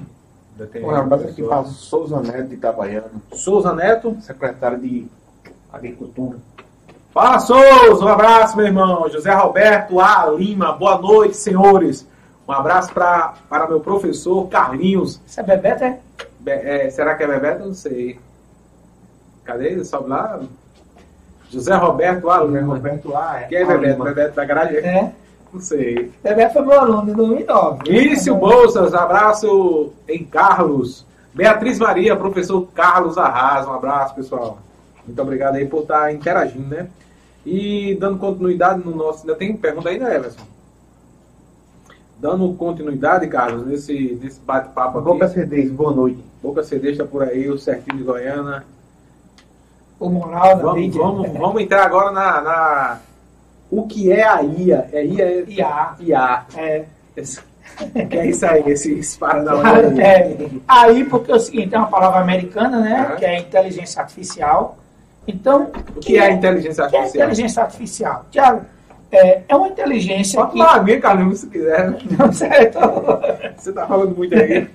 Tem 0.72 0.84
um 0.84 0.90
rapaz 0.90 1.22
aqui 1.22 1.46
fala 1.46 1.64
Souza 1.66 2.20
Neto 2.20 2.48
de 2.48 2.54
Itabaiana. 2.56 3.10
Souza 3.32 3.72
Neto? 3.72 4.16
Secretário 4.20 4.80
de 4.80 5.06
Agricultura. 5.72 6.38
Fala, 7.18 7.40
Souza! 7.40 8.04
Um 8.04 8.06
abraço, 8.06 8.56
meu 8.56 8.66
irmão. 8.66 9.08
José 9.10 9.34
Roberto 9.34 9.98
A. 9.98 10.26
Lima. 10.26 10.70
Boa 10.70 10.98
noite, 10.98 11.36
senhores. 11.36 12.06
Um 12.46 12.52
abraço 12.52 12.94
pra, 12.94 13.34
para 13.50 13.66
meu 13.66 13.80
professor 13.80 14.46
Carlinhos. 14.46 15.20
Isso 15.26 15.40
é 15.40 15.42
Bebeto, 15.42 15.82
é? 15.82 15.98
Be 16.38 16.52
é 16.52 16.90
será 16.90 17.16
que 17.16 17.24
é 17.24 17.26
Bebeto? 17.26 17.66
Não 17.66 17.74
sei. 17.74 18.20
Cadê 19.44 19.72
ele? 19.72 19.84
Sobe 19.84 20.08
lá. 20.08 20.38
José 21.50 21.74
Roberto 21.74 22.30
A. 22.30 22.38
José 22.46 22.60
Roberto 22.60 23.16
A. 23.16 23.40
É. 23.40 23.44
Quem 23.48 23.58
é 23.58 23.64
Bebeto? 23.64 24.04
Bebeto 24.04 24.36
da 24.36 24.44
garagem? 24.44 24.76
É. 24.76 25.12
Não 25.52 25.60
sei. 25.60 26.12
Bebeto 26.22 26.52
foi 26.52 26.62
meu 26.62 26.78
aluno 26.78 27.10
em 27.10 27.14
2009. 27.14 27.80
Início 27.90 28.36
Bolsas, 28.36 28.94
abraço 28.94 29.92
em 30.08 30.24
Carlos. 30.24 31.04
Beatriz 31.34 31.80
Maria, 31.80 32.14
professor 32.14 32.64
Carlos 32.72 33.18
Arras, 33.18 33.66
um 33.66 33.72
abraço, 33.72 34.14
pessoal. 34.14 34.58
Muito 35.04 35.20
obrigado 35.20 35.56
aí 35.56 35.66
por 35.66 35.82
estar 35.82 36.14
interagindo, 36.14 36.68
né? 36.68 36.86
E 37.48 37.94
dando 37.94 38.18
continuidade 38.18 38.84
no 38.84 38.94
nosso. 38.94 39.20
Ainda 39.20 39.34
tem 39.34 39.56
pergunta 39.56 39.88
aí, 39.88 39.98
né, 39.98 40.14
Everson? 40.14 40.42
Dando 42.18 42.52
continuidade, 42.54 43.26
Carlos, 43.28 43.66
nesse, 43.66 44.18
nesse 44.20 44.40
bate-papo 44.40 44.98
aqui. 44.98 45.08
Boca 45.08 45.28
Cedês, 45.28 45.70
boa 45.70 45.92
noite. 45.92 46.22
Boca 46.42 46.62
Cedês 46.62 46.92
está 46.92 47.04
por 47.04 47.22
aí, 47.22 47.48
o 47.48 47.58
Certinho 47.58 47.96
de 47.96 48.04
Goiânia 48.04 48.64
o 49.98 50.08
moral 50.08 50.56
da 50.56 50.62
vamos, 50.62 50.80
mídia. 50.80 51.02
Vamos, 51.02 51.32
vamos 51.32 51.62
entrar 51.62 51.84
agora 51.84 52.12
na, 52.12 52.40
na, 52.40 52.98
O 53.70 53.86
que 53.86 54.12
é 54.12 54.22
a 54.22 54.42
IA? 54.42 54.88
É 54.92 55.04
IA? 55.04 55.24
É, 55.24 55.44
IA. 55.48 55.94
IA. 56.00 56.44
É. 56.56 56.84
Que 58.08 58.18
é 58.18 58.26
isso 58.26 58.46
aí, 58.46 58.62
esse 58.66 58.98
esparadão 58.98 59.60
aí. 59.60 60.00
É. 60.00 60.50
Aí, 60.66 61.04
porque 61.04 61.32
é 61.32 61.34
o 61.34 61.40
seguinte, 61.40 61.74
é 61.74 61.78
uma 61.78 61.88
palavra 61.88 62.20
americana, 62.20 62.80
né? 62.80 63.16
Que 63.18 63.24
é 63.24 63.38
inteligência 63.38 64.00
artificial. 64.00 64.78
Então. 65.28 65.64
O 65.64 66.00
que, 66.00 66.12
que 66.12 66.18
é, 66.18 66.30
é 66.30 66.32
inteligência 66.32 66.84
artificial? 66.84 67.12
Que 67.12 67.18
é 67.18 67.24
inteligência 67.24 67.62
artificial? 67.62 68.26
Tiago, 68.30 68.62
é, 69.12 69.42
é 69.46 69.56
uma 69.56 69.68
inteligência. 69.68 70.40
Pode 70.40 70.52
que... 70.52 70.58
falar 70.58 70.82
minha, 70.82 71.00
Carlos, 71.00 71.38
se 71.40 71.46
quiser. 71.46 71.90
Né? 71.90 71.98
Não, 72.18 72.32
certo. 72.32 72.78
Você 73.56 73.68
está 73.70 73.86
falando 73.86 74.16
muito 74.16 74.34
aí. 74.34 74.68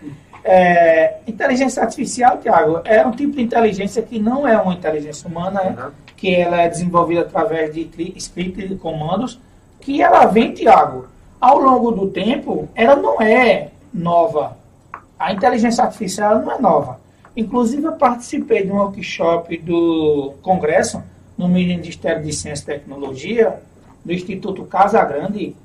É, 0.46 1.18
inteligência 1.26 1.82
artificial, 1.82 2.38
Tiago, 2.38 2.82
é 2.84 3.06
um 3.06 3.12
tipo 3.12 3.34
de 3.34 3.42
inteligência 3.42 4.02
que 4.02 4.20
não 4.20 4.46
é 4.46 4.58
uma 4.62 4.74
inteligência 4.74 5.26
humana, 5.26 5.62
uhum. 5.64 5.92
que 6.18 6.36
ela 6.36 6.62
é 6.62 6.68
desenvolvida 6.68 7.22
através 7.22 7.74
de 7.74 7.90
script 8.18 8.68
de 8.68 8.76
comandos, 8.76 9.40
que 9.80 10.02
ela 10.02 10.26
vem, 10.26 10.54
Tiago, 10.54 11.08
ao 11.40 11.60
longo 11.60 11.92
do 11.92 12.10
tempo, 12.10 12.68
ela 12.76 12.98
não 12.98 13.22
é 13.22 13.70
nova. 13.94 14.58
A 15.18 15.32
inteligência 15.32 15.86
artificial 15.86 16.40
não 16.40 16.52
é 16.52 16.60
nova. 16.60 17.00
Inclusive, 17.36 17.84
eu 17.84 17.94
participei 17.94 18.64
de 18.64 18.72
um 18.72 18.78
workshop 18.78 19.58
do 19.58 20.34
Congresso, 20.42 21.04
no 21.38 21.48
Ministério 21.48 22.24
de 22.24 22.32
Ciência 22.32 22.64
e 22.64 22.66
Tecnologia, 22.66 23.60
do 24.06 24.14
Instituto 24.14 24.64
Casa 24.66 25.04
Grande. 25.04 25.56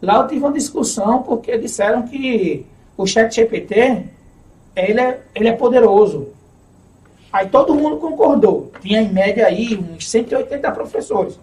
Lá 0.00 0.16
eu 0.16 0.26
tive 0.26 0.40
uma 0.40 0.52
discussão 0.52 1.22
porque 1.22 1.56
disseram 1.56 2.02
que 2.02 2.66
o 2.96 3.06
chat 3.06 3.32
GPT 3.34 4.04
ele 4.74 5.00
é, 5.00 5.20
ele 5.34 5.48
é 5.48 5.52
poderoso. 5.52 6.28
Aí 7.32 7.48
todo 7.48 7.74
mundo 7.74 7.96
concordou. 7.98 8.70
Tinha 8.80 9.00
em 9.00 9.12
média 9.12 9.46
aí 9.46 9.76
uns 9.76 10.10
180 10.10 10.70
professores. 10.72 11.38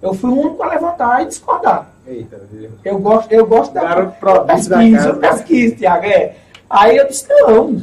Eu 0.00 0.14
fui 0.14 0.30
o 0.30 0.38
único 0.38 0.62
a 0.62 0.68
levantar 0.68 1.22
e 1.22 1.26
discordar. 1.26 1.90
Eita, 2.06 2.40
eu 2.84 2.98
gosto, 2.98 3.32
eu 3.32 3.46
gosto 3.46 3.72
da, 3.72 4.14
eu 4.22 4.44
pesquisa, 4.44 5.08
eu 5.08 5.16
pesquiso, 5.16 5.76
Tiago. 5.76 6.04
É. 6.04 6.36
Aí 6.68 6.96
eu 6.96 7.08
disse, 7.08 7.26
não, 7.28 7.82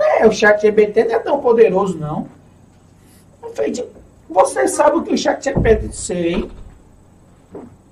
é, 0.00 0.26
o 0.26 0.32
chat 0.32 0.60
GPT 0.60 1.04
não 1.04 1.14
é 1.14 1.18
tão 1.18 1.40
poderoso, 1.40 1.98
não. 1.98 2.26
Você 4.28 4.68
sabe 4.68 4.96
o 4.96 5.02
que 5.02 5.14
o 5.14 5.18
chat 5.18 5.42
GPT 5.42 5.92
sei? 5.92 6.50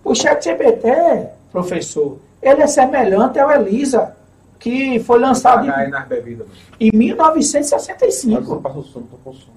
O 0.05 0.14
chat 0.14 0.43
GPT, 0.43 1.28
professor, 1.52 2.18
ele 2.40 2.62
é 2.62 2.66
semelhante 2.66 3.39
ao 3.39 3.51
Elisa 3.51 4.16
que 4.59 4.98
foi 5.01 5.20
lançado 5.20 5.66
em, 5.66 6.89
em 6.89 6.97
1965. 6.97 8.60
Passa 8.60 8.78
o 8.78 8.82
som, 8.82 9.02
tô 9.24 9.32
som. 9.32 9.52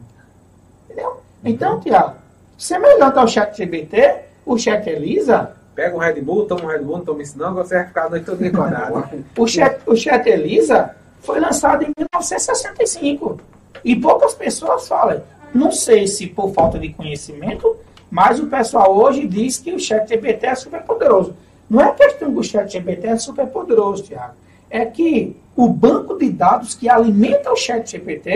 Entendeu? 0.85 1.21
Então, 1.43 1.79
Tiago, 1.79 2.15
semelhante 2.57 3.17
ao 3.17 3.27
chat 3.27 3.57
GBT, 3.57 4.25
o 4.45 4.57
chat 4.57 4.87
Elisa 4.87 5.53
pega 5.73 5.95
um 5.95 5.99
Red 5.99 6.21
Bull, 6.21 6.45
toma 6.45 6.65
um 6.65 6.67
Red 6.67 6.79
Bull, 6.79 6.97
não 6.97 7.05
tô 7.05 7.13
me 7.13 7.23
ensinando, 7.23 7.55
você 7.55 7.75
vai 7.75 7.87
ficar 7.87 8.05
a 8.05 8.09
noite 8.09 8.25
toda 8.25 8.45
acordado. 8.47 9.03
o, 9.37 9.47
chat, 9.47 9.79
o 9.87 9.95
chat 9.95 10.27
Elisa 10.27 10.95
foi 11.22 11.39
lançado 11.39 11.84
em 11.84 11.91
1965. 11.98 13.39
E 13.84 13.95
poucas 13.95 14.34
pessoas 14.34 14.88
falam. 14.88 15.22
Não 15.53 15.72
sei 15.72 16.07
se 16.07 16.27
por 16.27 16.53
falta 16.53 16.77
de 16.80 16.89
conhecimento, 16.89 17.76
mas 18.10 18.39
o 18.39 18.48
pessoal 18.48 18.95
hoje 18.95 19.27
diz 19.27 19.57
que 19.57 19.73
o 19.73 19.80
chat 19.80 20.07
GPT 20.07 20.45
é 20.45 20.56
super 20.56 20.81
poderoso. 20.84 21.35
Não 21.69 21.81
é 21.81 21.91
questão 21.91 22.31
que 22.31 22.39
o 22.39 22.43
chat 22.43 22.72
GPT 22.72 23.07
é 23.07 23.18
super 23.18 23.48
poderoso, 23.48 24.03
Tiago. 24.03 24.34
É 24.69 24.85
que 24.85 25.35
o 25.56 25.68
banco 25.68 26.18
de 26.18 26.30
dados 26.30 26.76
que 26.76 26.89
alimenta 26.89 27.52
o 27.52 27.56
chat 27.56 27.89
GPT 27.89 28.30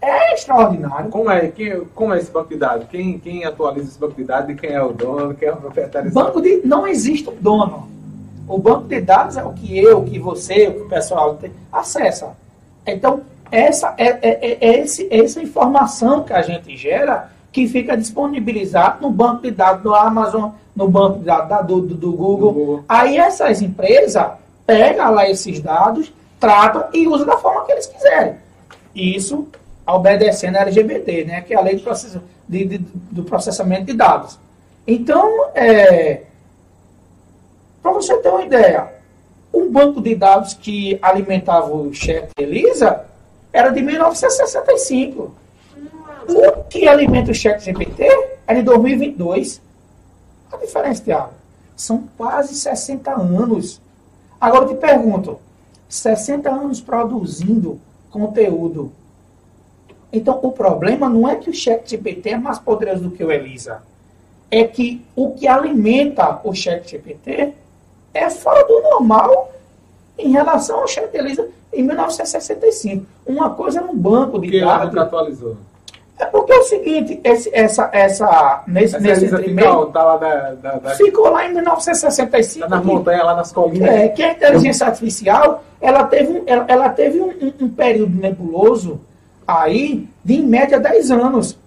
é 0.00 0.34
extraordinário. 0.34 1.10
Como 1.10 1.30
é, 1.30 1.48
quem, 1.48 1.84
como 1.94 2.14
é 2.14 2.18
esse 2.18 2.30
banco 2.30 2.48
de 2.48 2.56
dados? 2.56 2.86
Quem, 2.88 3.18
quem 3.18 3.44
atualiza 3.44 3.88
esse 3.88 3.98
banco 3.98 4.14
de 4.14 4.24
dados 4.24 4.50
e 4.50 4.54
quem 4.54 4.70
é 4.70 4.82
o 4.82 4.92
dono, 4.92 5.34
quem 5.34 5.48
é 5.48 5.52
o 5.52 5.56
proprietário? 5.56 6.12
Banco 6.12 6.40
de, 6.40 6.62
não 6.64 6.86
existe 6.86 7.28
um 7.28 7.36
dono. 7.40 7.88
O 8.50 8.58
banco 8.58 8.88
de 8.88 9.00
dados 9.00 9.36
é 9.36 9.44
o 9.44 9.52
que 9.52 9.78
eu, 9.78 10.00
o 10.00 10.04
que 10.04 10.18
você, 10.18 10.66
o 10.66 10.74
que 10.74 10.80
o 10.80 10.88
pessoal 10.88 11.36
tem, 11.36 11.52
acessa. 11.72 12.36
Então, 12.84 13.20
essa 13.48 13.94
é, 13.96 14.08
é, 14.08 14.18
é, 14.22 14.58
é 14.60 14.80
esse, 14.80 15.06
essa 15.08 15.40
informação 15.40 16.24
que 16.24 16.32
a 16.32 16.42
gente 16.42 16.76
gera 16.76 17.30
que 17.52 17.68
fica 17.68 17.96
disponibilizada 17.96 18.98
no 19.00 19.08
banco 19.08 19.42
de 19.42 19.52
dados 19.52 19.84
do 19.84 19.94
Amazon, 19.94 20.50
no 20.74 20.88
banco 20.88 21.20
de 21.20 21.26
dados 21.26 21.66
do, 21.66 21.80
do, 21.80 21.94
do 21.94 22.12
Google. 22.12 22.52
Google. 22.52 22.84
Aí 22.88 23.18
essas 23.18 23.62
empresas 23.62 24.32
pegam 24.66 25.12
lá 25.12 25.30
esses 25.30 25.60
dados, 25.60 26.12
tratam 26.40 26.86
e 26.92 27.06
usam 27.06 27.28
da 27.28 27.36
forma 27.36 27.64
que 27.64 27.70
eles 27.70 27.86
quiserem. 27.86 28.34
Isso 28.92 29.46
obedecendo 29.86 30.56
a 30.56 30.62
LGBT, 30.62 31.24
né, 31.24 31.40
que 31.40 31.54
é 31.54 31.56
a 31.56 31.60
lei 31.60 31.76
do, 31.76 32.22
de, 32.48 32.64
de, 32.64 32.78
do 33.12 33.22
processamento 33.22 33.84
de 33.84 33.92
dados. 33.92 34.38
Então, 34.86 35.50
é, 35.54 36.22
para 37.82 37.92
você 37.92 38.16
ter 38.18 38.28
uma 38.28 38.42
ideia, 38.42 38.92
um 39.52 39.70
banco 39.70 40.00
de 40.00 40.14
dados 40.14 40.54
que 40.54 40.98
alimentava 41.02 41.72
o 41.72 41.92
chat 41.92 42.30
Elisa 42.38 43.04
era 43.52 43.70
de 43.70 43.82
1965. 43.82 45.34
O 46.28 46.64
que 46.64 46.86
alimenta 46.86 47.30
o 47.30 47.34
chat 47.34 47.60
GPT 47.64 48.04
é 48.46 48.54
de 48.54 48.62
2022. 48.62 49.60
A 50.52 50.56
diferença, 50.56 51.02
Tiago, 51.02 51.32
são 51.74 52.08
quase 52.16 52.54
60 52.54 53.10
anos. 53.12 53.80
Agora 54.40 54.64
eu 54.64 54.68
te 54.68 54.74
pergunto, 54.74 55.40
60 55.88 56.48
anos 56.48 56.80
produzindo 56.80 57.80
conteúdo 58.10 58.92
então, 60.12 60.40
o 60.42 60.50
problema 60.50 61.08
não 61.08 61.28
é 61.28 61.36
que 61.36 61.50
o 61.50 61.54
chat 61.54 61.88
GPT 61.88 62.30
é 62.30 62.36
mais 62.36 62.58
poderoso 62.58 63.04
do 63.04 63.10
que 63.10 63.22
o 63.22 63.30
Elisa. 63.30 63.82
É 64.50 64.64
que 64.64 65.04
o 65.14 65.32
que 65.32 65.46
alimenta 65.46 66.40
o 66.42 66.52
chat 66.52 66.90
GPT 66.90 67.54
é 68.12 68.28
fora 68.30 68.66
do 68.66 68.80
normal 68.82 69.52
em 70.18 70.30
relação 70.30 70.80
ao 70.80 70.88
chat 70.88 71.14
Elisa 71.14 71.48
em 71.72 71.82
1965. 71.82 73.06
Uma 73.26 73.50
coisa 73.50 73.80
é 73.80 73.82
um 73.82 73.96
banco 73.96 74.38
de 74.38 74.50
que 74.50 74.60
dados. 74.60 74.92
Que 74.92 74.98
atualizou? 74.98 75.56
É 76.18 76.26
porque 76.26 76.52
é 76.52 76.58
o 76.58 76.62
seguinte, 76.64 77.18
esse, 77.24 77.50
essa, 77.50 77.88
essa, 77.94 78.62
nesse, 78.66 78.96
essa 78.96 79.00
nesse 79.00 79.26
ficou, 79.26 79.86
tá 79.86 80.04
lá 80.04 80.16
da, 80.18 80.50
da, 80.52 80.72
da... 80.78 80.90
ficou 80.90 81.30
lá 81.30 81.46
em 81.46 81.54
1965. 81.54 82.68
Tá 82.68 82.76
nas 82.76 82.84
montanhas, 82.84 83.24
lá 83.24 83.34
nas 83.34 83.50
colinas. 83.50 83.88
É, 83.88 84.08
que 84.08 84.22
a 84.22 84.32
inteligência 84.32 84.86
artificial, 84.86 85.64
ela 85.80 86.04
teve, 86.04 86.42
ela, 86.46 86.66
ela 86.68 86.88
teve 86.90 87.20
um, 87.20 87.30
um, 87.30 87.64
um 87.64 87.68
período 87.70 88.20
nebuloso 88.20 89.00
aí 89.46 90.06
de 90.22 90.34
em 90.34 90.42
média 90.42 90.78
10 90.78 91.10
anos. 91.10 91.58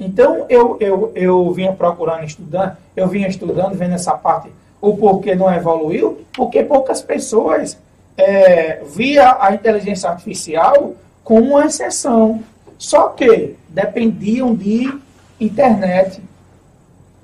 Então 0.00 0.46
eu, 0.48 0.78
eu, 0.80 1.12
eu 1.14 1.52
vinha 1.52 1.72
procurando 1.72 2.24
estudando, 2.24 2.76
eu 2.96 3.06
vinha 3.06 3.28
estudando, 3.28 3.74
vendo 3.74 3.94
essa 3.94 4.14
parte, 4.14 4.50
o 4.90 4.96
porquê 4.96 5.34
não 5.34 5.52
evoluiu, 5.52 6.24
porque 6.34 6.62
poucas 6.62 7.00
pessoas 7.00 7.78
é, 8.16 8.82
via 8.84 9.36
a 9.40 9.54
inteligência 9.54 10.10
artificial 10.10 10.94
como 11.22 11.52
uma 11.52 11.66
exceção. 11.66 12.42
Só 12.76 13.08
que 13.08 13.56
dependiam 13.68 14.54
de 14.54 14.92
internet. 15.40 16.22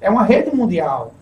É 0.00 0.08
uma 0.08 0.24
rede 0.24 0.54
mundial. 0.54 1.12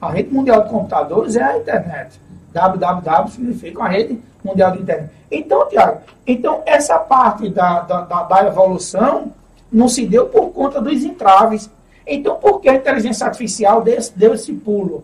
A 0.00 0.10
rede 0.10 0.32
mundial 0.32 0.64
de 0.64 0.68
computadores 0.68 1.34
é 1.34 1.42
a 1.42 1.56
internet. 1.56 2.20
www 2.52 3.28
significa 3.30 3.78
uma 3.78 3.88
rede 3.88 4.20
mundial 4.44 4.72
de 4.72 4.82
internet. 4.82 5.10
Então, 5.30 5.66
Tiago, 5.68 6.00
então 6.26 6.62
essa 6.66 6.98
parte 6.98 7.48
da, 7.48 7.80
da, 7.80 8.02
da, 8.02 8.46
evolução 8.46 9.32
não 9.72 9.88
se 9.88 10.06
deu 10.06 10.26
por 10.26 10.50
conta 10.50 10.80
dos 10.80 11.02
entraves. 11.02 11.70
Então, 12.06 12.36
por 12.36 12.60
que 12.60 12.68
a 12.68 12.74
inteligência 12.74 13.26
artificial 13.26 13.80
deu, 13.80 13.98
deu 14.14 14.34
esse 14.34 14.52
pulo? 14.52 15.02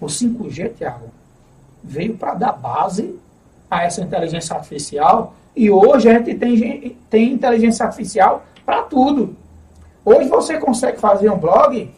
O 0.00 0.06
5G, 0.06 0.74
Tiago, 0.76 1.10
veio 1.82 2.16
para 2.16 2.34
dar 2.34 2.52
base 2.52 3.18
a 3.70 3.84
essa 3.84 4.00
inteligência 4.00 4.56
artificial 4.56 5.34
e 5.54 5.70
hoje 5.70 6.08
a 6.08 6.18
gente 6.18 6.34
tem, 6.34 6.96
tem 7.08 7.32
inteligência 7.32 7.84
artificial 7.84 8.44
para 8.64 8.82
tudo. 8.82 9.36
Hoje 10.04 10.28
você 10.28 10.58
consegue 10.58 10.98
fazer 10.98 11.30
um 11.30 11.38
blog 11.38 11.92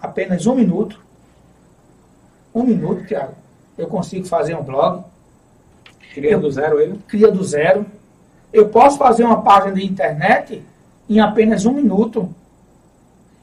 apenas 0.00 0.46
um 0.46 0.54
minuto. 0.54 1.00
Um 2.54 2.62
minuto, 2.62 3.06
Tiago 3.06 3.44
eu 3.76 3.86
consigo 3.86 4.26
fazer 4.26 4.54
um 4.56 4.62
blog. 4.62 5.04
Cria 6.12 6.38
do 6.38 6.50
zero 6.50 6.80
ele? 6.80 6.98
Cria 7.08 7.30
do 7.30 7.42
zero. 7.42 7.84
Eu 8.52 8.68
posso 8.68 8.96
fazer 8.98 9.24
uma 9.24 9.42
página 9.42 9.74
de 9.74 9.84
internet 9.84 10.62
em 11.08 11.20
apenas 11.20 11.66
um 11.66 11.72
minuto. 11.72 12.32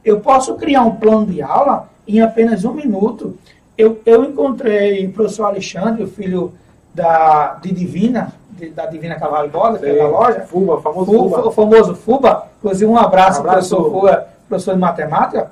Eu 0.03 0.21
posso 0.21 0.55
criar 0.55 0.83
um 0.83 0.95
plano 0.95 1.25
de 1.27 1.41
aula 1.41 1.89
em 2.07 2.21
apenas 2.21 2.65
um 2.65 2.73
minuto. 2.73 3.37
Eu, 3.77 4.01
eu 4.05 4.23
encontrei 4.25 5.07
o 5.07 5.11
professor 5.11 5.45
Alexandre, 5.45 6.03
o 6.03 6.07
filho 6.07 6.53
da, 6.93 7.55
de 7.61 7.71
Divina, 7.71 8.33
de, 8.49 8.69
da 8.69 8.85
Divina 8.85 9.15
Cavalo 9.15 9.49
Bola, 9.49 9.79
que 9.79 9.85
é 9.85 9.95
da 9.95 10.07
loja. 10.07 10.41
Fuba, 10.41 10.81
famoso 10.81 11.11
Fuba. 11.11 11.35
Fuba. 11.35 11.47
O 11.47 11.51
famoso 11.51 11.95
Fuba. 11.95 12.47
Inclusive, 12.59 12.85
um 12.85 12.97
abraço, 12.97 13.39
um 13.39 13.41
abraço 13.41 13.75
professor 13.75 13.91
Fuba, 13.91 14.27
professor 14.47 14.73
de 14.73 14.79
matemática. 14.79 15.51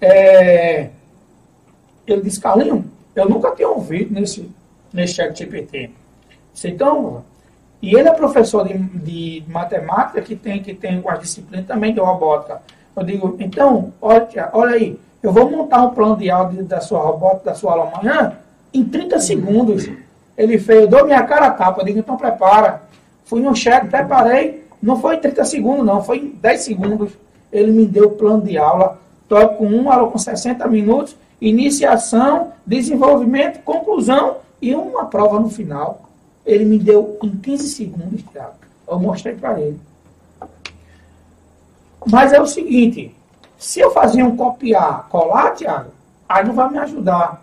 É, 0.00 0.90
ele 2.06 2.22
disse, 2.22 2.40
Carlinhos, 2.40 2.84
eu 3.14 3.28
nunca 3.28 3.50
tinha 3.52 3.68
ouvido 3.68 4.12
nesse, 4.12 4.50
nesse 4.92 5.14
chat 5.14 5.36
GPT. 5.38 5.90
Então, 6.64 7.22
e 7.80 7.94
ele 7.94 8.08
é 8.08 8.12
professor 8.12 8.66
de, 8.66 8.76
de 8.76 9.44
matemática 9.46 10.20
que 10.20 10.34
tem, 10.34 10.62
que 10.62 10.74
tem 10.74 10.98
uma 10.98 11.16
disciplina 11.16 11.62
também 11.62 11.94
de 11.94 12.00
robótica. 12.00 12.60
Eu 12.96 13.04
digo, 13.04 13.36
então, 13.38 13.92
olha, 14.02 14.50
olha 14.52 14.74
aí, 14.74 14.98
eu 15.22 15.32
vou 15.32 15.50
montar 15.50 15.82
um 15.82 15.90
plano 15.90 16.16
de 16.16 16.30
aula 16.30 16.52
da 16.62 16.80
sua 16.80 17.00
robótica, 17.00 17.50
da 17.50 17.54
sua 17.54 17.72
aula 17.72 17.92
amanhã, 17.92 18.34
em 18.72 18.84
30 18.84 19.18
segundos. 19.20 19.90
Ele 20.36 20.58
fez, 20.58 20.82
eu 20.82 20.88
dou 20.88 21.04
minha 21.04 21.22
cara 21.24 21.46
a 21.46 21.50
tapa, 21.50 21.80
eu 21.80 21.84
digo, 21.84 21.98
então 21.98 22.16
prepara. 22.16 22.82
Fui 23.24 23.40
no 23.42 23.54
chat, 23.54 23.86
preparei, 23.88 24.64
não 24.80 25.00
foi 25.00 25.16
em 25.16 25.20
30 25.20 25.44
segundos, 25.44 25.84
não, 25.84 26.02
foi 26.02 26.18
em 26.18 26.28
10 26.28 26.60
segundos. 26.60 27.12
Ele 27.52 27.72
me 27.72 27.84
deu 27.84 28.06
o 28.06 28.10
plano 28.10 28.42
de 28.42 28.56
aula, 28.56 28.98
estou 29.22 29.48
com 29.50 29.66
um, 29.66 29.90
aula 29.90 30.10
com 30.10 30.18
60 30.18 30.66
minutos, 30.68 31.16
iniciação, 31.40 32.52
desenvolvimento, 32.64 33.60
conclusão 33.62 34.36
e 34.62 34.74
uma 34.74 35.06
prova 35.06 35.40
no 35.40 35.50
final. 35.50 36.08
Ele 36.46 36.64
me 36.64 36.78
deu 36.78 37.18
em 37.22 37.30
15 37.30 37.68
segundos, 37.68 38.22
Tiago. 38.32 38.54
Eu 38.86 38.98
mostrei 38.98 39.34
para 39.34 39.60
ele. 39.60 39.78
Mas 42.06 42.32
é 42.32 42.40
o 42.40 42.46
seguinte, 42.46 43.14
se 43.58 43.80
eu 43.80 43.90
fazer 43.90 44.22
um 44.22 44.36
copiar, 44.36 45.08
colar, 45.08 45.50
Tiago, 45.50 45.90
aí 46.28 46.46
não 46.46 46.54
vai 46.54 46.70
me 46.70 46.78
ajudar. 46.78 47.42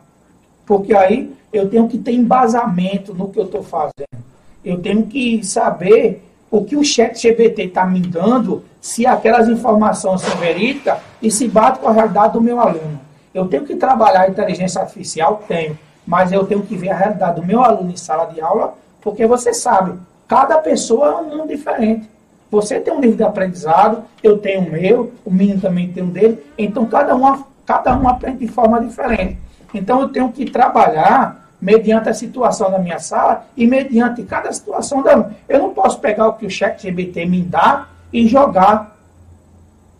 Porque 0.65 0.95
aí 0.95 1.35
eu 1.51 1.69
tenho 1.69 1.87
que 1.89 1.97
ter 1.97 2.13
embasamento 2.13 3.13
no 3.13 3.29
que 3.29 3.37
eu 3.37 3.43
estou 3.43 3.61
fazendo. 3.61 4.23
Eu 4.63 4.81
tenho 4.81 5.05
que 5.05 5.43
saber 5.43 6.25
o 6.49 6.63
que 6.63 6.77
o 6.77 6.83
chat 6.83 7.21
GBT 7.21 7.63
está 7.63 7.85
me 7.85 7.99
dando, 7.99 8.63
se 8.79 9.05
aquelas 9.05 9.49
informações 9.49 10.21
são 10.21 10.37
verídicas 10.37 10.99
e 11.21 11.29
se 11.29 11.47
bate 11.47 11.79
com 11.79 11.89
a 11.89 11.91
realidade 11.91 12.33
do 12.33 12.41
meu 12.41 12.59
aluno. 12.59 12.99
Eu 13.33 13.47
tenho 13.47 13.65
que 13.65 13.75
trabalhar 13.75 14.21
a 14.21 14.29
inteligência 14.29 14.81
artificial? 14.81 15.43
Tenho. 15.47 15.77
Mas 16.07 16.31
eu 16.31 16.45
tenho 16.45 16.61
que 16.61 16.77
ver 16.77 16.91
a 16.91 16.95
realidade 16.95 17.41
do 17.41 17.45
meu 17.45 17.61
aluno 17.61 17.91
em 17.91 17.97
sala 17.97 18.25
de 18.25 18.39
aula, 18.39 18.73
porque 19.01 19.27
você 19.27 19.53
sabe, 19.53 19.99
cada 20.27 20.59
pessoa 20.59 21.07
é 21.07 21.15
um 21.15 21.37
mundo 21.37 21.47
diferente. 21.49 22.09
Você 22.55 22.79
tem 22.79 22.93
um 22.93 23.01
nível 23.01 23.17
de 23.17 23.23
aprendizado, 23.23 24.05
eu 24.23 24.37
tenho 24.37 24.61
o 24.61 24.71
meu, 24.71 25.11
o 25.25 25.29
menino 25.29 25.59
também 25.59 25.91
tem 25.91 26.01
um 26.01 26.09
dele, 26.09 26.41
então 26.57 26.85
cada 26.85 27.13
um, 27.13 27.43
cada 27.65 27.97
um 27.97 28.07
aprende 28.07 28.45
de 28.45 28.47
forma 28.47 28.79
diferente. 28.79 29.37
Então 29.73 29.99
eu 29.99 30.07
tenho 30.07 30.31
que 30.31 30.49
trabalhar 30.49 31.49
mediante 31.59 32.07
a 32.07 32.13
situação 32.13 32.71
da 32.71 32.79
minha 32.79 32.97
sala 32.97 33.45
e 33.57 33.67
mediante 33.67 34.23
cada 34.23 34.53
situação 34.53 35.03
da 35.03 35.31
Eu 35.49 35.59
não 35.59 35.73
posso 35.73 35.99
pegar 35.99 36.29
o 36.29 36.33
que 36.33 36.45
o 36.45 36.49
chat 36.49 36.81
GBT 36.81 37.25
me 37.25 37.41
dá 37.41 37.89
e 38.13 38.25
jogar, 38.25 38.95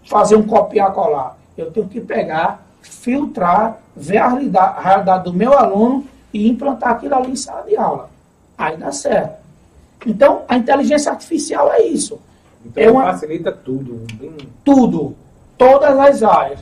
fazer 0.06 0.38
um 0.38 0.44
copiar-colar. 0.44 1.36
Eu 1.57 1.72
tenho 1.72 1.90
que 1.90 1.99
pegar 1.99 2.64
filtrar, 2.82 3.80
ver 3.94 4.19
a 4.19 4.30
realidade, 4.30 4.77
a 4.77 4.82
realidade 4.82 5.23
do 5.26 5.34
meu 5.34 5.57
aluno 5.57 6.07
e 6.34 6.48
implantar 6.48 6.91
aquilo 6.91 7.15
ali 7.15 7.32
em 7.32 7.36
sala 7.36 7.64
de 7.64 7.76
aula. 7.76 8.10
Aí 8.57 8.77
dá 8.77 8.94
certo. 8.94 9.44
Então, 10.06 10.44
a 10.48 10.56
inteligência 10.56 11.11
artificial 11.11 11.73
é 11.73 11.82
isso. 11.82 12.18
Então, 12.66 12.84
é 12.84 12.92
uma... 12.92 13.04
facilita 13.04 13.52
tudo. 13.52 14.02
Tudo. 14.64 15.16
Todas 15.58 15.98
as 15.98 16.24
áreas. 16.24 16.60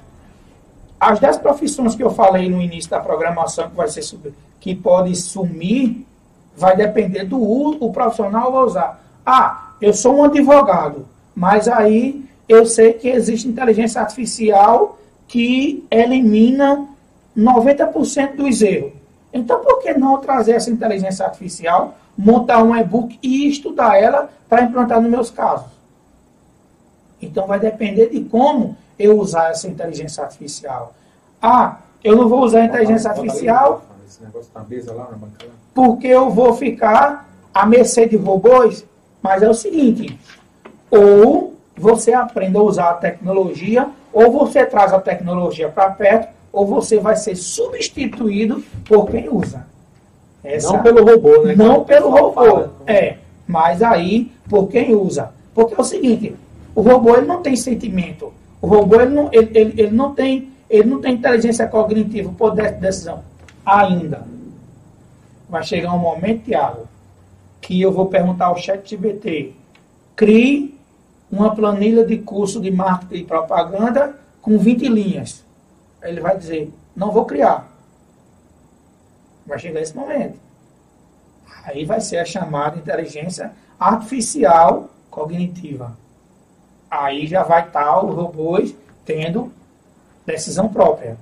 as 0.99 1.19
10 1.19 1.37
profissões 1.37 1.95
que 1.95 2.03
eu 2.03 2.11
falei 2.11 2.49
no 2.49 2.61
início 2.61 2.89
da 2.89 2.99
programação 2.99 3.69
que 3.69 3.75
vai 3.75 3.87
ser 3.87 4.03
que 4.59 4.73
pode 4.73 5.15
sumir, 5.15 6.05
vai 6.55 6.75
depender 6.75 7.25
do 7.25 7.37
uso 7.37 7.77
o 7.81 7.91
profissional 7.91 8.51
vai 8.51 8.63
usar. 8.63 9.03
Ah, 9.25 9.73
eu 9.81 9.93
sou 9.93 10.17
um 10.17 10.23
advogado, 10.23 11.05
mas 11.35 11.67
aí 11.67 12.23
eu 12.47 12.65
sei 12.65 12.93
que 12.93 13.09
existe 13.09 13.47
inteligência 13.47 13.99
artificial 13.99 14.97
que 15.27 15.85
elimina 15.89 16.87
90% 17.35 18.35
dos 18.35 18.61
erros. 18.61 18.93
Então, 19.33 19.59
por 19.61 19.81
que 19.81 19.93
não 19.95 20.17
trazer 20.17 20.53
essa 20.53 20.69
inteligência 20.69 21.25
artificial, 21.25 21.97
montar 22.15 22.63
um 22.63 22.75
e-book 22.75 23.17
e 23.21 23.49
estudar 23.49 23.97
ela 23.97 24.29
para 24.47 24.61
implantar 24.61 25.01
nos 25.01 25.09
meus 25.09 25.31
casos? 25.31 25.65
Então, 27.25 27.47
vai 27.47 27.59
depender 27.59 28.09
de 28.09 28.21
como 28.21 28.75
eu 28.97 29.19
usar 29.19 29.51
essa 29.51 29.67
inteligência 29.67 30.23
artificial. 30.23 30.93
Ah, 31.41 31.77
eu 32.03 32.15
não 32.15 32.27
vou 32.27 32.41
usar 32.43 32.61
a 32.61 32.65
inteligência 32.65 33.09
artificial 33.09 33.83
porque 35.73 36.07
eu 36.07 36.29
vou 36.29 36.53
ficar 36.53 37.27
à 37.53 37.65
mercê 37.65 38.05
de 38.05 38.15
robôs. 38.15 38.85
Mas 39.21 39.41
é 39.41 39.49
o 39.49 39.53
seguinte, 39.53 40.19
ou 40.91 41.53
você 41.77 42.13
aprende 42.13 42.57
a 42.57 42.61
usar 42.61 42.89
a 42.89 42.93
tecnologia, 42.93 43.87
ou 44.11 44.31
você 44.31 44.65
traz 44.65 44.93
a 44.93 44.99
tecnologia 44.99 45.69
para 45.69 45.89
perto, 45.91 46.27
ou 46.51 46.67
você 46.67 46.99
vai 46.99 47.15
ser 47.15 47.35
substituído 47.35 48.63
por 48.85 49.09
quem 49.09 49.29
usa. 49.29 49.65
Essa, 50.43 50.73
não 50.73 50.83
pelo 50.83 51.05
robô, 51.05 51.41
né? 51.43 51.55
Não 51.55 51.85
pelo 51.85 52.09
robô, 52.09 52.67
é. 52.85 53.15
Mas 53.47 53.81
aí, 53.81 54.29
por 54.49 54.67
quem 54.67 54.93
usa. 54.93 55.31
Porque 55.55 55.73
é 55.73 55.79
o 55.79 55.85
seguinte, 55.85 56.35
o 56.75 56.81
robô 56.81 57.15
ele 57.15 57.27
não 57.27 57.41
tem 57.41 57.55
sentimento. 57.55 58.33
O 58.61 58.67
robô 58.67 58.99
ele 58.99 59.13
não, 59.13 59.29
ele, 59.31 59.51
ele, 59.57 59.81
ele 59.81 59.91
não, 59.91 60.13
tem, 60.13 60.51
ele 60.69 60.89
não 60.89 61.01
tem 61.01 61.13
inteligência 61.13 61.67
cognitiva, 61.67 62.31
poder 62.31 62.73
de 62.73 62.81
decisão. 62.81 63.23
Ainda. 63.65 64.25
Vai 65.49 65.63
chegar 65.63 65.93
um 65.93 65.99
momento, 65.99 66.45
Tiago, 66.45 66.87
que 67.61 67.79
eu 67.79 67.91
vou 67.91 68.07
perguntar 68.07 68.47
ao 68.47 68.57
chat 68.57 68.89
GBT, 68.89 69.53
crie 70.15 70.77
uma 71.31 71.55
planilha 71.55 72.05
de 72.05 72.17
curso 72.19 72.61
de 72.61 72.71
marketing 72.71 73.23
e 73.23 73.25
propaganda 73.25 74.15
com 74.41 74.57
20 74.57 74.87
linhas. 74.87 75.43
Ele 76.01 76.21
vai 76.21 76.37
dizer, 76.37 76.71
não 76.95 77.11
vou 77.11 77.25
criar. 77.25 77.71
Vai 79.45 79.59
chegar 79.59 79.81
esse 79.81 79.95
momento. 79.95 80.37
Aí 81.63 81.85
vai 81.85 82.01
ser 82.01 82.17
a 82.17 82.25
chamada 82.25 82.77
inteligência 82.77 83.51
artificial 83.79 84.89
cognitiva. 85.09 85.97
Aí 86.93 87.25
já 87.25 87.41
vai 87.41 87.65
estar 87.65 88.05
os 88.05 88.13
robôs 88.13 88.75
tendo 89.03 89.51
decisão 90.25 90.69
própria. 90.69 91.17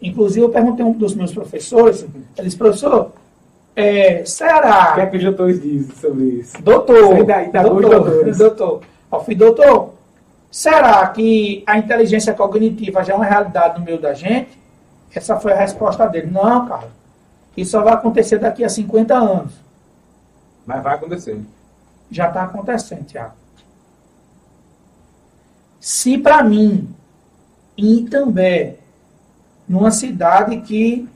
Inclusive, 0.00 0.44
eu 0.44 0.50
perguntei 0.50 0.84
a 0.84 0.88
um 0.88 0.92
dos 0.92 1.14
meus 1.14 1.32
professores, 1.32 2.02
ele 2.36 2.46
disse, 2.46 2.56
professor, 2.56 3.12
é, 3.74 4.24
será... 4.26 4.92
O 4.92 4.94
que 4.96 5.00
é 5.00 5.06
que 5.06 5.16
os 5.16 5.24
doutores 5.24 5.62
dizem 5.62 5.96
sobre 5.96 6.24
isso? 6.24 6.62
Doutor, 6.62 7.14
ainda 7.30 7.62
doutor, 7.62 8.34
doutor, 8.36 8.82
eu 9.10 9.20
fui 9.24 9.34
doutor, 9.34 9.94
será 10.50 11.06
que 11.08 11.62
a 11.66 11.78
inteligência 11.78 12.34
cognitiva 12.34 13.02
já 13.02 13.14
é 13.14 13.16
uma 13.16 13.24
realidade 13.24 13.78
no 13.78 13.84
meio 13.84 13.98
da 13.98 14.12
gente? 14.12 14.58
Essa 15.14 15.40
foi 15.40 15.52
a 15.52 15.56
resposta 15.56 16.06
dele. 16.06 16.30
Não, 16.30 16.66
cara, 16.66 16.88
isso 17.56 17.70
só 17.70 17.82
vai 17.82 17.94
acontecer 17.94 18.38
daqui 18.38 18.62
a 18.62 18.68
50 18.68 19.14
anos. 19.14 19.52
Mas 20.66 20.82
vai 20.82 20.94
acontecer. 20.94 21.40
Já 22.10 22.28
está 22.28 22.42
acontecendo, 22.42 23.04
Tiago. 23.06 23.40
Se 25.80 26.18
para 26.18 26.42
mim, 26.44 26.94
em 27.76 28.00
Itambé, 28.00 28.76
numa 29.66 29.90
cidade 29.90 30.58
que, 30.58 31.08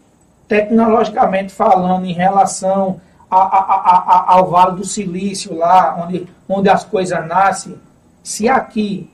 tecnologicamente 0.49 1.53
falando, 1.53 2.07
em 2.07 2.15
relação 2.15 2.99
a, 3.31 3.36
a, 3.36 3.59
a, 3.59 4.32
ao 4.32 4.51
Vale 4.51 4.77
do 4.77 4.86
Silício, 4.86 5.55
lá 5.55 6.03
onde, 6.03 6.27
onde 6.49 6.70
as 6.70 6.82
coisas 6.82 7.27
nascem, 7.27 7.77
se 8.23 8.49
aqui 8.49 9.11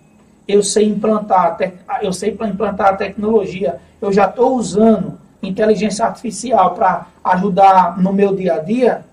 eu 0.47 0.63
sei 0.63 0.87
implantar, 0.87 1.57
eu 2.01 2.13
sei 2.13 2.31
implantar 2.31 2.91
a 2.91 2.97
tecnologia, 2.97 3.81
eu 4.01 4.13
já 4.13 4.27
estou 4.27 4.57
usando 4.57 5.19
inteligência 5.43 6.05
artificial 6.05 6.75
para 6.75 7.07
ajudar 7.25 7.99
no 7.99 8.13
meu 8.13 8.37
dia 8.37 8.55
a 8.55 8.59
dia, 8.59 9.05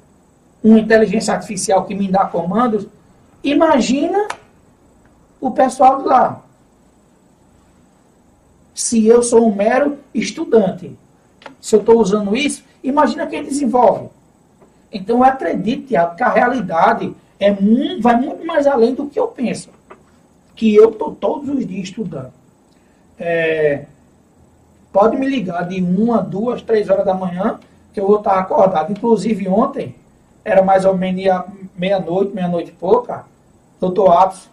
uma 0.64 0.80
inteligência 0.80 1.34
artificial 1.34 1.86
que 1.86 1.96
me 1.96 2.08
dá 2.08 2.26
comandos, 2.26 2.86
imagina 3.44 4.28
o 5.40 5.52
pessoal 5.52 6.02
de 6.02 6.08
lá 6.08 6.44
se 8.78 9.08
eu 9.08 9.24
sou 9.24 9.48
um 9.48 9.56
mero 9.56 9.98
estudante. 10.14 10.96
Se 11.60 11.76
eu 11.76 11.80
estou 11.80 12.00
usando 12.00 12.38
isso, 12.38 12.64
imagina 12.84 13.26
quem 13.26 13.44
desenvolve. 13.44 14.08
Então 14.94 15.18
eu 15.18 15.24
acredito, 15.24 15.88
Tiago, 15.88 16.16
que 16.16 16.22
a 16.22 16.30
realidade 16.30 17.12
é 17.40 17.50
muito, 17.50 18.04
vai 18.04 18.16
muito 18.16 18.46
mais 18.46 18.68
além 18.68 18.94
do 18.94 19.08
que 19.08 19.20
eu 19.20 19.30
penso. 19.30 19.72
Que 20.56 20.76
eu 20.76 20.92
estou 20.92 21.16
todos 21.16 21.50
os 21.50 21.66
dias 21.66 21.86
estudando. 21.86 22.32
É, 23.18 23.86
pode 24.94 25.18
me 25.18 25.28
ligar 25.28 25.68
de 25.68 25.82
uma, 25.82 26.22
duas, 26.22 26.62
três 26.62 26.88
horas 26.88 27.04
da 27.04 27.16
manhã, 27.16 27.60
que 27.92 28.00
eu 28.00 28.06
vou 28.06 28.20
estar 28.20 28.38
acordado. 28.38 28.92
Inclusive 28.92 29.50
ontem, 29.50 29.96
era 30.46 30.62
mais 30.62 30.86
ou 30.86 30.96
menos 30.96 31.24
meia-noite, 31.76 32.32
meia-noite 32.32 32.70
e 32.70 32.74
pouca, 32.74 33.26
doutor 33.80 34.12
Atos 34.12 34.48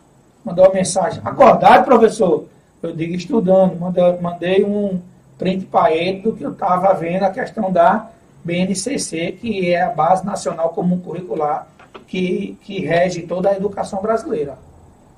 mandou 0.44 0.66
uma 0.66 0.74
mensagem. 0.74 1.20
Acordado, 1.24 1.84
professor? 1.84 2.46
eu 2.86 2.94
digo 2.94 3.14
estudando, 3.14 3.78
mandei, 3.78 4.18
mandei 4.20 4.64
um 4.64 5.00
print 5.38 5.64
para 5.64 5.92
ele 5.92 6.20
do 6.20 6.34
que 6.34 6.44
eu 6.44 6.52
estava 6.52 6.92
vendo 6.92 7.22
a 7.22 7.30
questão 7.30 7.72
da 7.72 8.10
BNCC, 8.44 9.32
que 9.32 9.72
é 9.72 9.82
a 9.82 9.90
Base 9.90 10.24
Nacional 10.24 10.68
Comum 10.68 11.00
Curricular, 11.00 11.66
que, 12.06 12.58
que 12.62 12.80
rege 12.80 13.22
toda 13.22 13.48
a 13.48 13.56
educação 13.56 14.02
brasileira. 14.02 14.58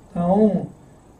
Então, 0.09 0.67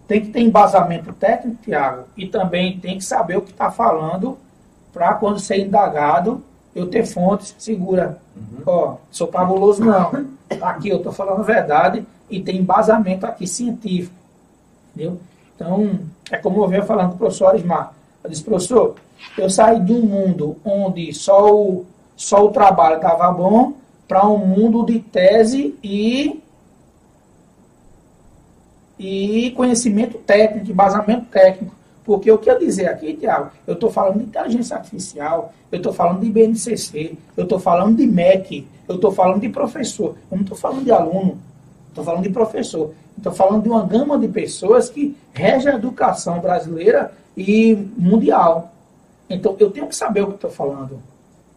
tem 0.08 0.22
que 0.22 0.30
ter 0.30 0.40
embasamento 0.40 1.12
técnico, 1.14 1.62
Tiago, 1.64 2.06
e 2.16 2.26
também 2.28 2.80
tem 2.80 2.98
que 2.98 3.04
saber 3.04 3.38
o 3.38 3.42
que 3.42 3.52
está 3.52 3.70
falando 3.70 4.38
para 4.94 5.14
quando 5.16 5.40
ser 5.40 5.60
indagado, 5.60 6.42
eu 6.74 6.88
ter 6.88 7.06
fontes 7.06 7.54
segura. 7.60 8.18
Uhum. 8.36 8.64
Ó, 8.66 8.96
sou 9.12 9.28
fabuloso 9.28 9.84
não. 9.84 10.12
Aqui 10.62 10.90
eu 10.90 10.98
estou 10.98 11.12
falando 11.12 11.42
a 11.42 11.44
verdade 11.44 12.06
e 12.30 12.42
tem 12.42 12.58
embasamento 12.58 13.26
aqui 13.26 13.48
científico. 13.48 14.16
Entendeu? 14.94 15.20
Então, 15.56 16.00
é 16.32 16.38
como 16.38 16.64
eu 16.64 16.68
venho 16.68 16.86
falando 16.86 17.10
com 17.10 17.16
o 17.16 17.20
professor 17.20 17.48
Arismar. 17.48 17.94
Eu 18.24 18.30
disse, 18.30 18.44
professor, 18.44 18.96
eu 19.38 19.50
saí 19.50 19.80
de 19.80 19.94
um 19.94 20.02
mundo 20.02 20.58
onde 20.64 21.14
só 21.14 21.54
o, 21.54 21.86
só 22.16 22.46
o 22.46 22.52
trabalho 22.52 22.98
estava 22.98 23.32
bom 23.32 23.74
para 24.08 24.28
um 24.28 24.38
mundo 24.38 24.86
de 24.86 25.00
tese 25.00 25.76
e, 25.84 26.42
e 28.98 29.52
conhecimento 29.52 30.18
técnico, 30.20 30.72
embasamento 30.72 31.26
técnico. 31.26 31.76
Porque 32.04 32.32
o 32.32 32.38
que 32.38 32.50
eu 32.50 32.58
dizer 32.58 32.88
aqui, 32.88 33.14
Tiago, 33.16 33.52
eu 33.68 33.74
estou 33.74 33.92
falando 33.92 34.20
de 34.20 34.24
inteligência 34.24 34.78
artificial, 34.78 35.54
eu 35.70 35.78
estou 35.78 35.92
falando 35.92 36.22
de 36.22 36.30
BNCC, 36.30 37.18
eu 37.36 37.44
estou 37.44 37.60
falando 37.60 37.98
de 37.98 38.08
MEC, 38.08 38.66
eu 38.88 38.96
estou 38.96 39.12
falando 39.12 39.42
de 39.42 39.50
professor, 39.50 40.16
eu 40.32 40.38
não 40.38 40.44
estou 40.44 40.58
falando 40.58 40.86
de 40.86 40.92
aluno, 40.92 41.38
estou 41.98 42.06
falando 42.06 42.24
de 42.24 42.30
professor. 42.30 42.94
Estou 43.18 43.34
falando 43.34 43.64
de 43.64 43.70
uma 43.70 43.84
gama 43.84 44.18
de 44.20 44.28
pessoas 44.28 44.90
que 44.90 45.18
rege 45.34 45.68
a 45.68 45.76
educação 45.76 46.40
brasileira 46.40 47.12
e 47.36 47.76
mundial. 47.98 48.72
Então, 49.30 49.56
eu 49.60 49.72
tenho 49.72 49.88
que 49.88 49.96
saber 49.96 50.22
o 50.22 50.28
que 50.28 50.36
estou 50.36 50.52
falando. 50.52 51.00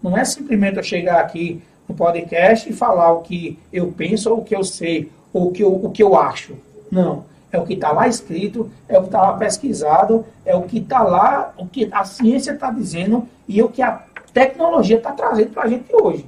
Não 0.03 0.17
é 0.17 0.25
simplesmente 0.25 0.79
eu 0.79 0.83
chegar 0.83 1.21
aqui 1.21 1.63
no 1.87 1.95
podcast 1.95 2.69
e 2.69 2.73
falar 2.73 3.13
o 3.13 3.21
que 3.21 3.59
eu 3.73 3.93
penso, 3.93 4.31
ou 4.31 4.39
o 4.39 4.45
que 4.45 4.57
eu 4.57 4.65
sei, 4.65 5.11
ou 5.33 5.49
o 5.49 5.53
que 5.53 5.63
eu, 5.63 5.73
o 5.73 5.91
que 5.91 6.03
eu 6.03 6.17
acho. 6.17 6.55
Não. 6.91 7.25
É 7.53 7.59
o 7.59 7.67
que 7.67 7.75
está 7.75 7.93
lá 7.93 8.09
escrito, 8.09 8.71
é 8.89 8.97
o 8.97 9.03
que 9.03 9.09
está 9.09 9.21
lá 9.23 9.37
pesquisado, 9.37 10.25
é 10.45 10.55
o 10.55 10.63
que 10.63 10.79
está 10.79 11.03
lá, 11.03 11.53
o 11.59 11.67
que 11.67 11.89
a 11.93 12.05
ciência 12.05 12.53
está 12.53 12.71
dizendo 12.71 13.29
e 13.47 13.61
é 13.61 13.65
o 13.65 13.69
que 13.69 13.83
a 13.83 14.05
tecnologia 14.33 14.97
está 14.97 15.13
trazendo 15.13 15.51
para 15.51 15.65
a 15.65 15.69
gente 15.69 15.93
hoje. 15.93 16.25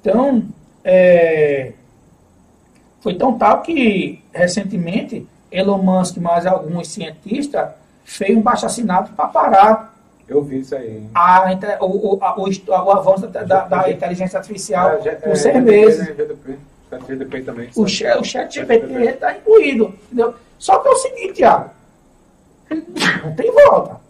Então, 0.00 0.42
é, 0.84 1.72
foi 3.00 3.14
tão 3.14 3.36
tal 3.36 3.62
que, 3.62 4.22
recentemente, 4.32 5.26
Elon 5.50 5.78
Musk 5.78 6.16
mais 6.18 6.46
alguns 6.46 6.88
cientistas 6.88 7.70
fez 8.04 8.36
um 8.36 8.42
baixo 8.42 8.66
assinado 8.66 9.10
para 9.14 9.26
parar. 9.26 9.94
Eu 10.28 10.42
vi 10.42 10.60
isso 10.60 10.74
aí. 10.74 11.06
A, 11.14 11.56
o, 11.80 12.16
o, 12.16 12.24
a, 12.24 12.36
o, 12.38 12.48
o 12.48 12.90
avanço 12.90 13.28
da, 13.28 13.42
da, 13.42 13.60
da 13.64 13.90
inteligência 13.90 14.38
artificial 14.38 15.00
é, 15.04 15.14
por 15.14 15.32
é, 15.32 15.34
seis 15.36 15.56
é, 15.56 15.60
meses. 15.60 16.06
GDP, 16.06 16.58
GDP 17.06 17.42
também. 17.42 17.70
O, 17.76 17.86
chat, 17.86 18.18
o 18.18 18.24
chat 18.24 18.52
GPT 18.52 19.04
está 19.04 19.36
incluído. 19.36 19.94
Entendeu? 20.06 20.34
Só 20.58 20.78
que 20.78 20.88
é 20.88 20.90
o 20.90 20.96
seguinte, 20.96 21.34
Thiago. 21.34 21.70
Não 23.24 23.34
tem 23.34 23.52
volta. 23.52 24.00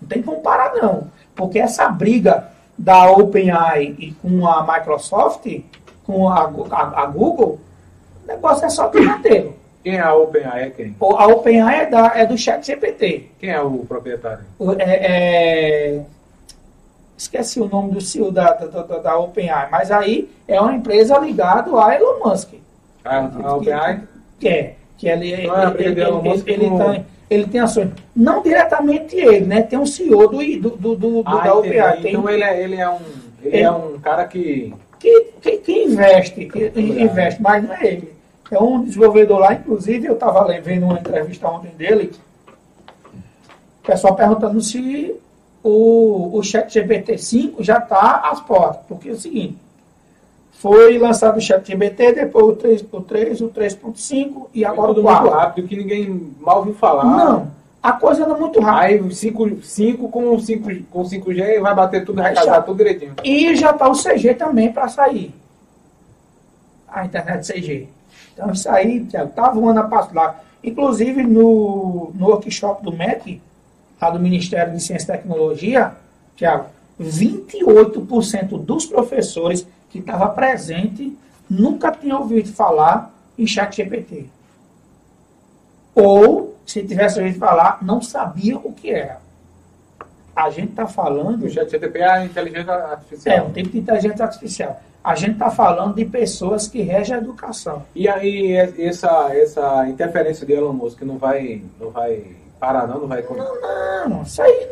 Não 0.00 0.08
tem 0.08 0.22
como 0.22 0.40
parar, 0.40 0.74
não. 0.74 1.08
Porque 1.34 1.58
essa 1.58 1.88
briga 1.88 2.48
da 2.76 3.10
OpenAI 3.10 4.14
com 4.22 4.46
a 4.46 4.62
Microsoft, 4.62 5.46
com 6.04 6.28
a, 6.28 6.50
a, 6.70 7.02
a 7.02 7.06
Google, 7.06 7.60
o 8.28 8.32
negócio 8.32 8.66
é 8.66 8.68
só 8.68 8.88
que 8.88 9.00
mantê 9.00 9.48
Quem 9.82 9.96
é 9.96 10.00
a 10.00 10.14
OpenAI? 10.14 10.64
É 10.64 10.70
quem? 10.70 10.94
A 11.00 11.26
OpenAI 11.28 11.80
é, 11.80 11.86
da, 11.86 12.12
é 12.14 12.26
do 12.26 12.36
chat 12.36 12.64
GPT. 12.66 13.30
Quem 13.40 13.50
é 13.50 13.60
o 13.60 13.78
proprietário? 13.86 14.44
É, 14.78 15.94
é, 15.96 16.00
esqueci 17.16 17.58
o 17.58 17.68
nome 17.68 17.92
do 17.92 18.00
CEO 18.00 18.30
da, 18.30 18.52
da, 18.52 18.82
da, 18.82 18.98
da 18.98 19.18
OpenAI, 19.18 19.68
mas 19.70 19.90
aí 19.90 20.30
é 20.46 20.60
uma 20.60 20.74
empresa 20.74 21.18
ligada 21.18 21.70
a 21.74 21.94
Elon 21.94 22.18
Musk. 22.22 22.52
Ah, 23.02 23.30
a 23.42 23.56
OpenAI? 23.56 24.02
Que 24.38 24.48
é. 24.48 24.74
Que 24.98 25.08
ele, 25.08 25.32
ele, 25.32 25.48
ah, 25.48 25.74
ele, 25.78 26.00
ele, 26.00 26.42
ele, 26.46 26.76
tem, 26.76 27.06
ele 27.30 27.46
tem 27.46 27.60
ações. 27.60 27.90
Não 28.14 28.42
diretamente 28.42 29.16
ele, 29.16 29.46
né? 29.46 29.62
Tem 29.62 29.78
um 29.78 29.86
CEO 29.86 30.28
do, 30.28 30.38
do, 30.60 30.70
do, 30.76 30.96
do 30.96 31.22
ah, 31.24 31.40
da 31.40 31.54
OpenAI. 31.54 32.00
Então 32.04 32.28
ele 32.28 32.42
é, 32.42 32.62
ele 32.62 32.76
é 32.76 32.90
um. 32.90 32.98
Ele 33.42 33.62
é 33.62 33.70
um 33.70 33.98
cara 34.00 34.26
que. 34.26 34.74
Que, 34.98 35.26
que, 35.40 35.58
que 35.58 35.84
investe, 35.84 36.46
que 36.46 36.72
investe, 36.76 37.40
mas 37.40 37.62
não 37.62 37.72
é 37.72 37.86
ele. 37.86 38.17
É 38.50 38.58
um 38.58 38.82
desenvolvedor 38.82 39.38
lá, 39.38 39.54
inclusive, 39.54 40.06
eu 40.06 40.14
estava 40.14 40.46
vendo 40.60 40.84
uma 40.84 40.98
entrevista 40.98 41.48
ontem 41.48 41.70
dele, 41.76 42.12
o 43.82 43.86
pessoal 43.86 44.14
perguntando 44.14 44.60
se 44.60 45.14
o, 45.62 46.36
o 46.36 46.42
chat 46.42 46.72
GPT-5 46.78 47.56
já 47.60 47.78
está 47.78 48.22
às 48.30 48.40
portas. 48.40 48.82
Porque 48.88 49.10
é 49.10 49.12
o 49.12 49.16
seguinte, 49.18 49.58
foi 50.52 50.98
lançado 50.98 51.36
o 51.36 51.40
chat 51.40 51.66
GPT, 51.66 52.14
depois 52.14 52.46
o 52.46 52.56
3, 52.56 52.84
o 52.90 53.00
3, 53.00 53.40
o 53.42 53.48
3.5 53.48 54.46
e 54.54 54.64
agora 54.64 54.92
o 54.92 55.02
4. 55.02 55.22
muito 55.22 55.36
rápido, 55.36 55.68
que 55.68 55.76
ninguém 55.76 56.32
mal 56.40 56.58
ouviu 56.58 56.74
falar. 56.74 57.04
Não, 57.04 57.50
a 57.82 57.92
coisa 57.92 58.24
anda 58.24 58.34
muito 58.34 58.60
rápido. 58.60 59.04
Aí 59.04 59.14
5, 59.14 59.62
5 59.62 60.08
com 60.08 60.38
5 60.38 60.84
com 60.90 61.02
5G 61.02 61.60
vai 61.60 61.74
bater 61.74 62.04
tudo, 62.04 62.20
vai 62.20 62.34
casar 62.34 62.62
tudo 62.62 62.78
direitinho. 62.78 63.14
E 63.22 63.54
já 63.54 63.70
está 63.70 63.88
o 63.88 63.92
CG 63.92 64.34
também 64.34 64.72
para 64.72 64.88
sair. 64.88 65.34
A 66.88 67.04
internet 67.04 67.42
6G. 67.42 67.86
Então 68.38 68.52
isso 68.52 68.70
aí, 68.70 69.04
Tiago, 69.04 69.32
tá 69.32 69.50
voando 69.50 69.80
a 69.80 69.84
passo 69.84 70.14
lá. 70.14 70.40
Inclusive 70.62 71.24
no, 71.24 72.12
no 72.14 72.26
workshop 72.26 72.84
do 72.84 72.92
MEC, 72.92 73.42
lá 74.00 74.10
do 74.10 74.20
Ministério 74.20 74.72
de 74.72 74.80
Ciência 74.80 75.12
e 75.12 75.16
Tecnologia, 75.16 75.92
Tiago, 76.36 76.66
28% 77.00 78.62
dos 78.62 78.86
professores 78.86 79.66
que 79.90 79.98
estavam 79.98 80.32
presentes 80.34 81.12
nunca 81.50 81.90
tinham 81.90 82.20
ouvido 82.20 82.52
falar 82.52 83.12
em 83.36 83.44
chat 83.44 83.74
GPT. 83.74 84.26
Ou, 85.92 86.56
se 86.64 86.84
tivesse 86.84 87.18
ouvido 87.18 87.40
falar, 87.40 87.78
não 87.82 88.00
sabia 88.00 88.56
o 88.56 88.72
que 88.72 88.90
era. 88.90 89.20
A 90.34 90.48
gente 90.50 90.70
está 90.70 90.86
falando... 90.86 91.44
O 91.44 91.50
chat 91.50 91.68
GPT 91.68 91.98
é 91.98 92.08
a 92.08 92.24
inteligência 92.24 92.72
artificial. 92.72 93.36
É, 93.36 93.42
um 93.42 93.52
tipo 93.52 93.70
de 93.70 93.78
inteligência 93.78 94.24
artificial 94.24 94.80
a 95.08 95.14
gente 95.14 95.32
está 95.32 95.50
falando 95.50 95.94
de 95.94 96.04
pessoas 96.04 96.68
que 96.68 96.82
regem 96.82 97.16
a 97.16 97.18
educação. 97.18 97.82
E 97.94 98.06
aí 98.06 98.52
essa, 98.52 99.34
essa 99.34 99.88
interferência 99.88 100.46
de 100.46 100.52
Elon 100.52 100.74
Musk 100.74 101.00
não 101.00 101.16
vai, 101.16 101.62
não 101.80 101.88
vai 101.88 102.24
parar 102.60 102.86
não? 102.86 103.00
Não 103.00 103.08
vai... 103.08 103.22
Não, 103.22 104.08
não, 104.10 104.22
isso 104.22 104.42
aí 104.42 104.68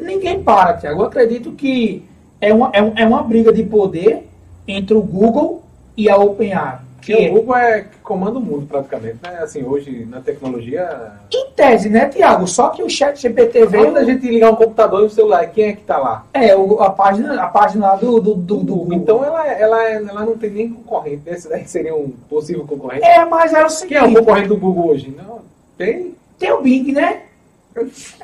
ninguém 0.00 0.42
para, 0.42 0.78
Tiago. 0.78 1.02
Eu 1.02 1.06
acredito 1.06 1.52
que 1.52 2.02
é 2.40 2.52
uma, 2.54 2.70
é, 2.72 3.02
é 3.02 3.06
uma 3.06 3.22
briga 3.22 3.52
de 3.52 3.62
poder 3.62 4.26
entre 4.66 4.94
o 4.94 5.02
Google 5.02 5.62
e 5.94 6.08
a 6.08 6.16
OpenAI. 6.16 6.78
Que 7.04 7.14
o 7.14 7.32
Google 7.32 7.56
é 7.56 7.82
que 7.82 7.98
comanda 7.98 8.38
o 8.38 8.42
mundo 8.42 8.66
praticamente, 8.66 9.18
né? 9.22 9.38
Assim, 9.40 9.62
hoje 9.62 10.06
na 10.06 10.20
tecnologia. 10.20 11.12
Em 11.30 11.50
tese, 11.50 11.90
né, 11.90 12.08
Tiago? 12.08 12.46
Só 12.46 12.70
que 12.70 12.82
o 12.82 12.88
chat 12.88 13.20
GPT 13.20 13.66
veio. 13.66 13.84
Quando 13.84 13.98
a 13.98 14.04
gente 14.04 14.26
ligar 14.26 14.50
um 14.50 14.56
computador 14.56 15.02
e 15.02 15.06
um 15.06 15.10
celular, 15.10 15.46
quem 15.48 15.66
é 15.66 15.72
que 15.74 15.82
está 15.82 15.98
lá? 15.98 16.24
É, 16.32 16.56
o, 16.56 16.80
a 16.80 16.90
página, 16.90 17.42
a 17.42 17.46
página 17.48 17.94
do, 17.96 18.20
do, 18.20 18.34
do, 18.34 18.56
do 18.56 18.74
Google. 18.74 18.94
Então 18.94 19.22
ela, 19.22 19.46
ela, 19.46 19.82
ela 19.90 20.24
não 20.24 20.38
tem 20.38 20.50
nem 20.50 20.70
concorrente. 20.70 21.22
Esse 21.26 21.48
daí 21.48 21.68
seria 21.68 21.94
um 21.94 22.08
possível 22.28 22.64
concorrente. 22.64 23.04
É, 23.04 23.24
mas 23.26 23.52
é 23.52 23.64
o 23.64 23.68
seguinte. 23.68 23.98
Quem 23.98 23.98
é 23.98 24.10
o 24.10 24.14
concorrente 24.14 24.48
do 24.48 24.56
Google 24.56 24.90
hoje? 24.90 25.14
Não, 25.14 25.42
tem? 25.76 26.14
Tem 26.38 26.52
o 26.52 26.62
Bing, 26.62 26.90
né? 26.92 27.22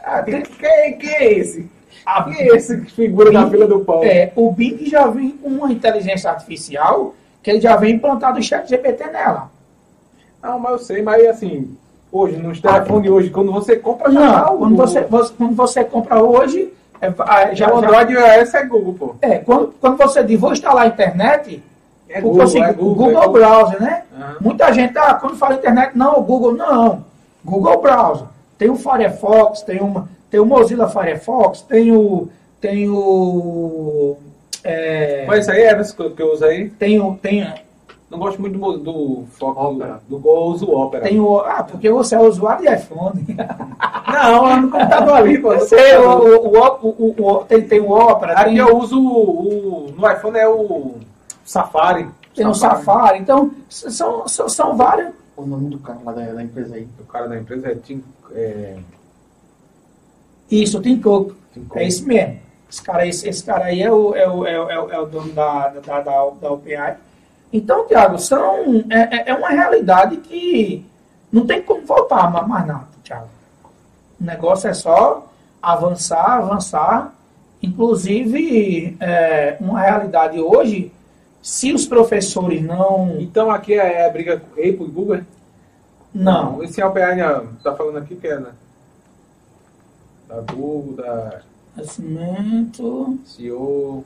Ah, 0.02 0.23
tem... 0.23 0.43
quem, 0.43 0.98
quem 0.98 1.11
é 1.11 1.32
esse? 1.35 1.70
Ah, 2.07 2.24
quem 2.24 2.48
é 2.48 2.57
esse 2.57 2.81
que 2.81 2.93
figura 2.93 3.31
Bing, 3.31 3.36
na 3.36 3.51
fila 3.51 3.66
do 3.66 3.81
pão? 3.81 4.02
É, 4.02 4.32
o 4.35 4.51
Bing 4.51 4.86
já 4.86 5.07
vem 5.07 5.32
com 5.32 5.48
uma 5.48 5.70
inteligência 5.70 6.31
artificial 6.31 7.15
que 7.43 7.51
ele 7.51 7.61
já 7.61 7.77
vem 7.77 7.95
implantado 7.95 8.39
o 8.39 8.43
chat 8.43 8.69
GPT 8.69 9.07
nela. 9.07 9.51
Não, 10.43 10.59
mas 10.59 10.73
eu 10.73 10.79
sei, 10.79 11.03
mas 11.03 11.27
assim, 11.27 11.77
hoje, 12.11 12.37
nos 12.37 12.61
telefones 12.61 13.11
hoje, 13.11 13.31
quando 13.31 13.53
você 13.53 13.77
compra, 13.77 14.11
já 14.11 14.21
Não, 14.21 14.33
tá 14.33 14.57
quando 14.57 14.77
você, 14.77 15.01
você, 15.03 15.35
quando 15.37 15.55
você 15.55 15.85
compra 15.85 16.23
hoje, 16.23 16.73
é, 17.01 17.55
já, 17.55 17.73
o 17.73 17.79
Android 17.79 18.12
já, 18.12 18.37
é, 18.37 18.41
é 18.43 18.67
Google, 18.67 18.95
pô. 18.95 19.15
É, 19.23 19.39
quando, 19.39 19.75
quando 19.81 19.97
você 19.97 20.23
diz, 20.23 20.39
vou 20.39 20.53
instalar 20.53 20.85
a 20.85 20.89
internet, 20.89 21.62
é 22.09 22.21
Google, 22.21 22.43
assim, 22.43 22.62
é 22.62 22.73
Google, 22.73 23.07
Google 23.07 23.23
é 23.23 23.29
Browser, 23.29 23.83
né? 23.83 24.03
Uhum. 24.12 24.35
Muita 24.41 24.73
gente, 24.73 24.99
ah, 24.99 25.15
quando 25.15 25.37
fala 25.37 25.55
internet, 25.55 25.97
não, 25.97 26.19
o 26.19 26.23
Google, 26.23 26.55
não. 26.55 27.05
Google 27.45 27.81
Browser. 27.81 28.27
Tem 28.59 28.69
o 28.69 28.77
Firefox, 28.77 29.62
tem, 29.62 29.81
uma, 29.81 30.09
tem 30.31 30.41
o 30.41 30.45
Mozilla 30.45 30.89
Firefox, 30.89 31.62
tem 31.62 31.93
o, 31.93 32.29
tem 32.61 32.91
o 32.91 34.19
é... 34.65 35.24
Mas 35.27 35.41
isso 35.41 35.51
aí 35.51 35.62
é 35.62 35.81
esse 35.81 35.95
que 35.95 36.23
eu 36.23 36.32
uso 36.32 36.45
aí? 36.45 36.70
Tem, 36.70 37.15
tem, 37.16 37.55
não 38.11 38.19
gosto 38.19 38.41
muito 38.41 38.59
do, 38.59 38.77
do 38.78 39.24
foco 39.31 39.74
do, 39.74 40.19
do, 40.19 40.28
eu 40.28 40.43
uso 40.43 40.69
Opera. 40.69 41.05
Tem 41.05 41.20
o, 41.20 41.39
ah, 41.39 41.62
porque 41.62 41.89
você 41.89 42.16
é 42.16 42.20
usuário 42.20 42.66
de 42.66 42.74
iPhone. 42.74 43.24
Não, 44.12 44.51
é 44.51 44.61
no 44.61 44.69
computador 44.69 45.15
ali, 45.15 45.39
pô. 45.39 45.53
Eu 45.55 45.61
sei, 45.61 45.97
o, 45.97 46.49
o, 46.49 46.78
o, 46.82 47.15
o, 47.24 47.45
tem, 47.45 47.62
tem 47.62 47.81
o 47.81 47.93
Opera. 47.93 48.32
Aqui 48.32 48.45
tem... 48.47 48.57
eu 48.59 48.77
uso 48.77 49.01
o, 49.01 49.95
no 49.97 50.11
iPhone 50.11 50.37
é 50.37 50.49
o 50.49 50.97
Safari. 51.45 52.09
Tem 52.35 52.47
o 52.47 52.53
Safari. 52.53 53.20
Então, 53.20 53.53
são, 53.69 54.27
são, 54.27 54.49
são 54.49 54.77
vários. 54.77 55.12
O 55.37 55.47
nome 55.47 55.70
do 55.70 55.78
cara 55.78 56.01
lá 56.05 56.12
da, 56.12 56.32
da 56.32 56.43
empresa 56.43 56.74
aí. 56.74 56.89
O 56.99 57.05
cara 57.05 57.28
da 57.28 57.39
empresa 57.39 57.69
é 57.69 57.74
Tim. 57.77 58.03
É... 58.32 58.77
Isso, 60.51 60.82
Tim 60.82 61.01
Cook. 61.01 61.32
Tim 61.55 61.62
Cook. 61.62 61.77
É 61.77 61.85
isso 61.85 62.05
mesmo. 62.09 62.41
Esse 62.70 62.82
cara, 62.82 63.05
esse, 63.05 63.28
esse 63.28 63.42
cara 63.44 63.64
aí 63.64 63.82
é 63.82 63.90
o, 63.90 64.14
é 64.14 64.28
o, 64.28 64.47
é 64.47 64.60
o, 64.60 64.90
é 64.92 65.01
o 65.01 65.06
dono 65.06 65.32
da, 65.32 65.68
da, 65.68 66.01
da, 66.01 66.30
da 66.40 66.52
OpenAI. 66.52 66.97
Então, 67.52 67.86
Tiago, 67.88 68.16
são, 68.16 68.84
é, 68.88 69.16
é, 69.16 69.30
é 69.30 69.34
uma 69.34 69.48
realidade 69.48 70.18
que 70.18 70.86
não 71.32 71.44
tem 71.44 71.60
como 71.62 71.84
voltar 71.84 72.30
mais 72.30 72.66
nada, 72.66 72.86
Tiago. 73.02 73.28
O 74.20 74.24
negócio 74.24 74.70
é 74.70 74.74
só 74.74 75.26
avançar, 75.60 76.38
avançar. 76.38 77.12
Inclusive, 77.60 78.97
é, 79.01 79.56
uma 79.60 79.80
realidade 79.80 80.40
hoje, 80.40 80.92
se 81.42 81.72
os 81.72 81.86
professores 81.86 82.62
não. 82.62 83.16
Então 83.18 83.51
aqui 83.51 83.74
é 83.74 84.06
a 84.06 84.10
briga 84.10 84.38
com 84.38 84.52
Apple 84.52 84.68
e 84.68 84.90
Google? 84.90 85.20
Não. 86.14 86.62
Esse 86.62 86.80
é 86.80 86.86
o 86.86 86.92
PA 86.92 87.14
está 87.56 87.74
falando 87.74 87.98
aqui 87.98 88.14
que 88.14 88.28
é, 88.28 88.38
né? 88.38 88.52
Da 90.28 90.40
Google, 90.40 90.94
da 90.94 91.42
Nascimento. 91.76 93.18
CEO. 93.24 94.05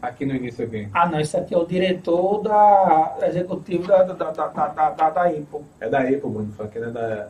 Aqui 0.00 0.24
no 0.24 0.34
início 0.34 0.64
aqui. 0.64 0.88
Ah, 0.94 1.08
não, 1.08 1.18
esse 1.20 1.36
aqui 1.36 1.54
é 1.54 1.58
o 1.58 1.66
diretor 1.66 2.40
da 2.42 3.18
executivo 3.22 3.86
da, 3.86 4.04
da, 4.04 4.14
da, 4.14 4.30
da, 4.30 4.68
da, 4.68 4.90
da, 4.90 5.10
da 5.10 5.22
Apple. 5.24 5.60
É 5.80 5.88
da 5.88 6.00
Apple, 6.00 6.30
mano, 6.30 6.54
só 6.56 6.66
que 6.66 6.78
não 6.78 6.88
é 6.88 6.90
da. 6.92 7.28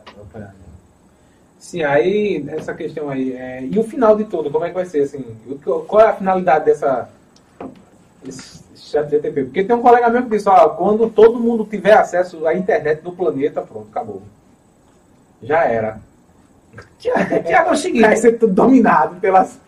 Sim, 1.57 1.83
aí, 1.83 2.45
essa 2.49 2.73
questão 2.73 3.09
aí. 3.09 3.33
É, 3.33 3.65
e 3.65 3.77
o 3.79 3.83
final 3.83 4.15
de 4.15 4.25
tudo, 4.25 4.51
como 4.51 4.65
é 4.65 4.69
que 4.69 4.75
vai 4.75 4.85
ser? 4.85 5.01
Assim, 5.01 5.25
qual 5.63 6.01
é 6.01 6.09
a 6.09 6.13
finalidade 6.13 6.65
dessa. 6.65 7.09
chat 8.75 9.09
GTP? 9.09 9.45
Porque 9.45 9.63
tem 9.63 9.75
um 9.75 9.81
colega 9.81 10.09
meu 10.09 10.23
que 10.23 10.29
disse, 10.29 10.47
ó, 10.47 10.69
quando 10.69 11.09
todo 11.09 11.39
mundo 11.39 11.65
tiver 11.65 11.93
acesso 11.93 12.45
à 12.45 12.53
internet 12.53 13.01
do 13.01 13.11
planeta, 13.11 13.61
pronto, 13.61 13.87
acabou. 13.89 14.21
Já 15.41 15.65
era. 15.65 15.99
Tiago, 16.97 17.69
é 17.69 17.71
o 17.71 17.75
seguinte. 17.75 18.01
Vai 18.01 18.15
ser 18.15 18.33
tudo 18.33 18.53
dominado 18.53 19.15
pelas. 19.15 19.59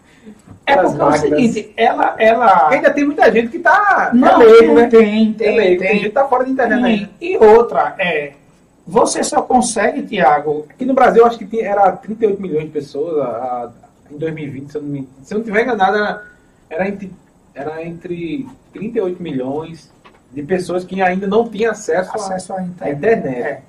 É 0.66 0.78
porque 0.78 1.02
é 1.02 1.06
o 1.06 1.14
seguinte, 1.14 1.74
ela, 1.76 2.16
ela. 2.20 2.70
Ainda 2.70 2.92
tem 2.92 3.06
muita 3.06 3.32
gente 3.32 3.50
que 3.50 3.58
está. 3.58 4.12
Não, 4.14 4.42
é 4.42 4.46
leigo, 4.46 4.76
né? 4.76 4.88
tem, 4.88 5.34
tem, 5.34 5.60
é 5.60 5.62
tem, 5.62 5.78
tem. 5.78 5.94
gente 5.94 6.04
que 6.04 6.10
tá 6.10 6.28
fora 6.28 6.44
da 6.44 6.50
internet 6.50 6.84
ainda. 6.84 7.10
E 7.20 7.38
outra, 7.38 7.96
é. 7.98 8.34
Você 8.86 9.24
só 9.24 9.42
consegue, 9.42 10.04
Tiago. 10.04 10.66
Aqui 10.70 10.86
no 10.86 10.94
Brasil, 10.94 11.26
acho 11.26 11.38
que 11.38 11.46
tinha, 11.46 11.66
era 11.66 11.92
38 11.92 12.42
milhões 12.42 12.66
de 12.66 12.72
pessoas 12.72 13.20
a, 13.20 13.26
a, 13.26 13.72
em 14.12 14.18
2020, 14.18 14.72
se 14.72 14.78
eu 14.78 14.82
não 14.82 14.90
me, 14.90 15.10
se 15.24 15.34
eu 15.34 15.38
não 15.38 15.46
tiver 15.46 15.64
enganado, 15.64 15.98
era, 15.98 16.24
era, 16.70 16.88
entre, 16.88 17.12
era 17.54 17.86
entre 17.86 18.48
38 18.74 19.22
milhões 19.22 19.92
de 20.32 20.44
pessoas 20.44 20.84
que 20.84 21.02
ainda 21.02 21.28
não 21.28 21.48
tinham 21.48 21.72
acesso, 21.72 22.12
acesso 22.14 22.54
à 22.54 22.64
internet. 22.64 22.98
internet. 22.98 23.38
É. 23.38 23.62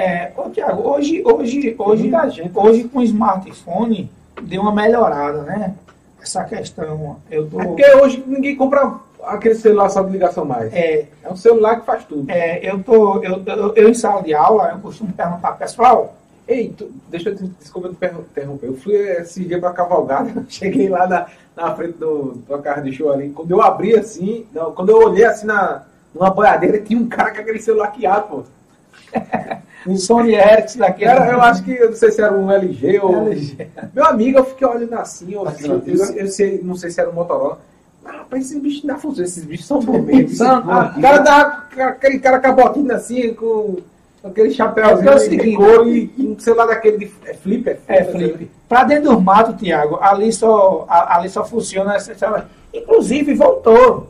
É, 0.00 0.32
ô, 0.34 0.48
Tiago, 0.48 0.88
hoje, 0.88 1.22
hoje, 1.22 1.76
hoje, 1.78 2.10
gente, 2.30 2.50
hoje 2.54 2.84
com 2.84 3.00
o 3.00 3.02
smartphone 3.02 4.10
deu 4.40 4.62
uma 4.62 4.72
melhorada, 4.72 5.42
né? 5.42 5.74
Essa 6.22 6.42
questão. 6.44 7.18
Eu 7.30 7.46
tô... 7.46 7.60
É 7.60 7.64
porque 7.66 7.94
hoje 7.96 8.24
ninguém 8.26 8.56
compra 8.56 8.94
aquele 9.22 9.56
celular 9.56 9.90
só 9.90 10.02
de 10.02 10.10
ligação 10.10 10.46
mais. 10.46 10.72
É, 10.72 11.06
é 11.22 11.30
um 11.30 11.36
celular 11.36 11.80
que 11.80 11.84
faz 11.84 12.02
tudo. 12.04 12.30
É, 12.30 12.66
eu 12.66 12.82
tô. 12.82 13.22
Eu, 13.22 13.42
eu, 13.44 13.74
eu 13.74 13.88
em 13.90 13.94
sala 13.94 14.22
de 14.22 14.32
aula, 14.32 14.70
eu 14.72 14.78
costumo 14.78 15.12
perguntar, 15.12 15.52
pessoal. 15.52 16.16
Ei, 16.48 16.70
tu, 16.70 16.90
deixa 17.10 17.28
eu 17.28 17.36
te, 17.36 17.44
desculpa 17.60 17.90
te 17.90 17.94
interromper. 17.94 18.68
Eu 18.68 18.76
fui 18.78 18.94
esse 18.94 19.44
dia 19.44 19.60
pra 19.60 19.74
cavalgada, 19.74 20.32
cheguei 20.48 20.88
lá 20.88 21.06
na, 21.06 21.26
na 21.54 21.74
frente 21.74 21.98
do, 21.98 22.42
do 22.48 22.58
carro 22.60 22.82
de 22.82 22.92
show 22.92 23.12
ali. 23.12 23.28
Quando 23.28 23.50
eu 23.50 23.60
abri 23.60 23.94
assim, 23.94 24.46
não, 24.54 24.72
quando 24.72 24.88
eu 24.88 24.96
olhei 24.96 25.26
assim 25.26 25.46
na, 25.46 25.82
numa 26.14 26.30
boiadeira, 26.30 26.80
tinha 26.80 26.98
um 26.98 27.06
cara 27.06 27.34
com 27.34 27.42
aquele 27.42 27.60
celular 27.60 27.92
quiado, 27.92 28.28
pô. 28.28 28.42
Um 29.86 29.96
Sony 29.96 30.34
Ericsson 30.34 30.78
daquele. 30.78 31.10
Era, 31.10 31.32
eu 31.32 31.40
acho 31.40 31.62
que, 31.62 31.72
eu 31.72 31.90
não 31.90 31.96
sei 31.96 32.10
se 32.10 32.20
era 32.20 32.32
um 32.32 32.50
LG 32.50 33.00
ou. 33.00 33.26
LG. 33.26 33.68
Meu 33.94 34.04
amigo, 34.04 34.38
eu 34.38 34.44
fiquei 34.44 34.66
olhando 34.66 34.94
assim, 34.94 35.32
eu, 35.32 35.46
assim, 35.46 35.68
eu, 35.68 35.82
eu, 35.86 36.04
eu 36.16 36.26
sei, 36.26 36.60
não 36.62 36.76
sei 36.76 36.90
se 36.90 37.00
era 37.00 37.10
um 37.10 37.14
Motorola. 37.14 37.60
Ah, 38.04 38.18
rapaz, 38.18 38.46
esses 38.46 38.60
bichos 38.60 38.82
não 38.82 38.94
dá 38.94 39.00
função, 39.00 39.24
esses 39.24 39.44
bichos 39.44 39.66
são 39.66 39.80
bons 39.80 40.02
mesmo. 40.02 40.44
o 40.44 41.00
cara 41.00 41.18
dá 41.18 41.66
aquele 41.88 42.18
cara 42.18 42.52
botinha 42.52 42.94
assim, 42.94 43.34
com 43.34 43.76
aquele 44.24 44.50
chapéuzinho 44.50 45.10
é 45.10 45.14
de 45.14 45.20
seguinte, 45.20 46.12
e 46.16 46.26
um 46.26 46.38
celular 46.38 46.66
daquele 46.66 46.98
de 46.98 47.12
é 47.24 47.34
flip, 47.34 47.68
é, 47.68 47.78
é 47.88 48.04
flip. 48.04 48.50
Para 48.68 48.84
dentro 48.84 49.10
do 49.10 49.20
mato, 49.20 49.52
Tiago, 49.54 49.98
ali 50.00 50.32
só, 50.32 50.86
ali 50.88 51.28
só 51.28 51.44
funciona 51.44 51.94
essa. 51.94 52.48
Inclusive 52.72 53.34
voltou. 53.34 54.08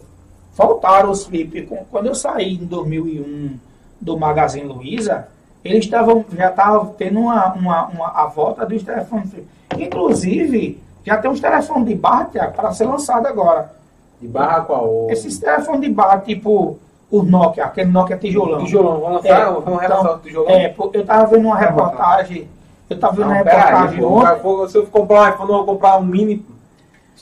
Voltaram 0.54 1.10
os 1.10 1.24
flip. 1.24 1.68
Quando 1.90 2.06
eu 2.06 2.14
saí 2.14 2.54
em 2.54 2.66
2001 2.66 3.58
do 4.00 4.18
Magazine 4.18 4.66
Luiza, 4.66 5.28
eles 5.64 5.84
estavam 5.84 6.24
já 6.36 6.48
estavam 6.48 6.86
tendo 6.96 7.20
uma, 7.20 7.52
uma, 7.52 7.86
uma, 7.86 8.08
a 8.08 8.26
volta 8.26 8.64
dos 8.66 8.82
telefones. 8.82 9.30
Inclusive, 9.78 10.82
já 11.04 11.16
tem 11.18 11.30
uns 11.30 11.40
telefones 11.40 11.88
de 11.88 11.94
barra, 11.94 12.26
Tiago, 12.26 12.54
para 12.54 12.72
ser 12.72 12.84
lançado 12.84 13.26
agora. 13.26 13.72
De 14.20 14.28
barra 14.28 14.62
qual? 14.62 15.06
Esses 15.10 15.38
telefones 15.38 15.80
de 15.82 15.90
barra, 15.90 16.18
tipo 16.18 16.78
o 17.10 17.22
Nokia, 17.22 17.64
aquele 17.64 17.90
Nokia 17.90 18.16
tijolão. 18.16 18.64
Tijolão, 18.64 19.00
vamos 19.00 19.24
lançar, 19.24 19.40
é, 19.40 19.44
vamos 19.44 19.82
então, 19.82 20.14
o 20.14 20.18
tijolão? 20.18 20.50
É, 20.50 20.74
eu 20.78 21.00
estava 21.00 21.26
vendo 21.26 21.44
uma 21.46 21.56
reportagem, 21.56 22.48
eu 22.88 22.94
estava 22.94 23.12
vendo 23.14 23.26
não, 23.26 23.32
uma 23.32 23.36
reportagem 23.36 23.98
aí, 23.98 24.04
ontem. 24.04 24.68
Se 24.68 24.78
eu 24.78 24.86
comprar 24.86 25.22
um 25.22 25.28
iPhone, 25.28 25.50
eu 25.50 25.56
vou 25.56 25.64
comprar 25.64 25.98
um 25.98 26.04
mini 26.04 26.44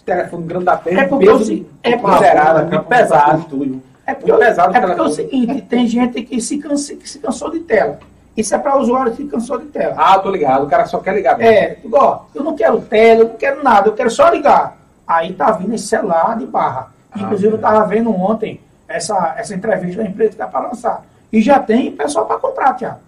telefone 0.08 0.46
grande 0.46 0.64
da 0.64 0.76
pena, 0.76 1.02
é 1.02 1.06
porque 1.06 1.26
peso, 1.26 1.66
é 1.82 1.96
porque, 1.96 2.18
zerado, 2.18 2.66
muito 2.66 2.84
pesado. 2.84 3.82
É 4.06 4.14
porque, 4.14 4.32
pesado 4.32 4.76
é 4.76 4.80
porque 4.80 5.00
é 5.00 5.02
o 5.02 5.08
seguinte, 5.10 5.62
tem 5.62 5.86
gente 5.86 6.22
que 6.22 6.40
se, 6.40 6.58
cansa, 6.58 6.94
que 6.96 7.08
se 7.08 7.18
cansou 7.18 7.50
de 7.50 7.60
tela. 7.60 7.98
Isso 8.38 8.54
é 8.54 8.58
para 8.58 8.78
usuário 8.78 9.16
que 9.16 9.26
cansou 9.26 9.58
de 9.58 9.66
tela. 9.66 9.96
Ah, 9.98 10.16
tô 10.20 10.30
ligado. 10.30 10.64
O 10.64 10.68
cara 10.68 10.86
só 10.86 11.00
quer 11.00 11.12
ligar 11.12 11.36
mesmo. 11.36 11.52
É, 11.52 11.76
igual, 11.84 12.30
eu 12.32 12.44
não 12.44 12.54
quero 12.54 12.80
tela, 12.82 13.22
eu 13.22 13.28
não 13.30 13.34
quero 13.34 13.64
nada, 13.64 13.88
eu 13.88 13.94
quero 13.94 14.08
só 14.08 14.28
ligar. 14.28 14.78
Aí 15.04 15.32
tá 15.32 15.50
vindo 15.50 15.74
esse 15.74 15.88
celular 15.88 16.38
de 16.38 16.46
barra. 16.46 16.92
Ah, 17.10 17.22
Inclusive, 17.22 17.54
eu 17.54 17.58
tava 17.58 17.84
vendo 17.86 18.14
ontem 18.14 18.60
essa, 18.86 19.34
essa 19.36 19.56
entrevista 19.56 20.04
da 20.04 20.08
empresa 20.08 20.28
que 20.28 20.34
está 20.36 20.46
para 20.46 20.68
lançar. 20.68 21.04
E 21.32 21.42
já 21.42 21.58
tem 21.58 21.90
pessoal 21.90 22.26
para 22.26 22.38
comprar, 22.38 22.74
Tiago. 22.74 23.00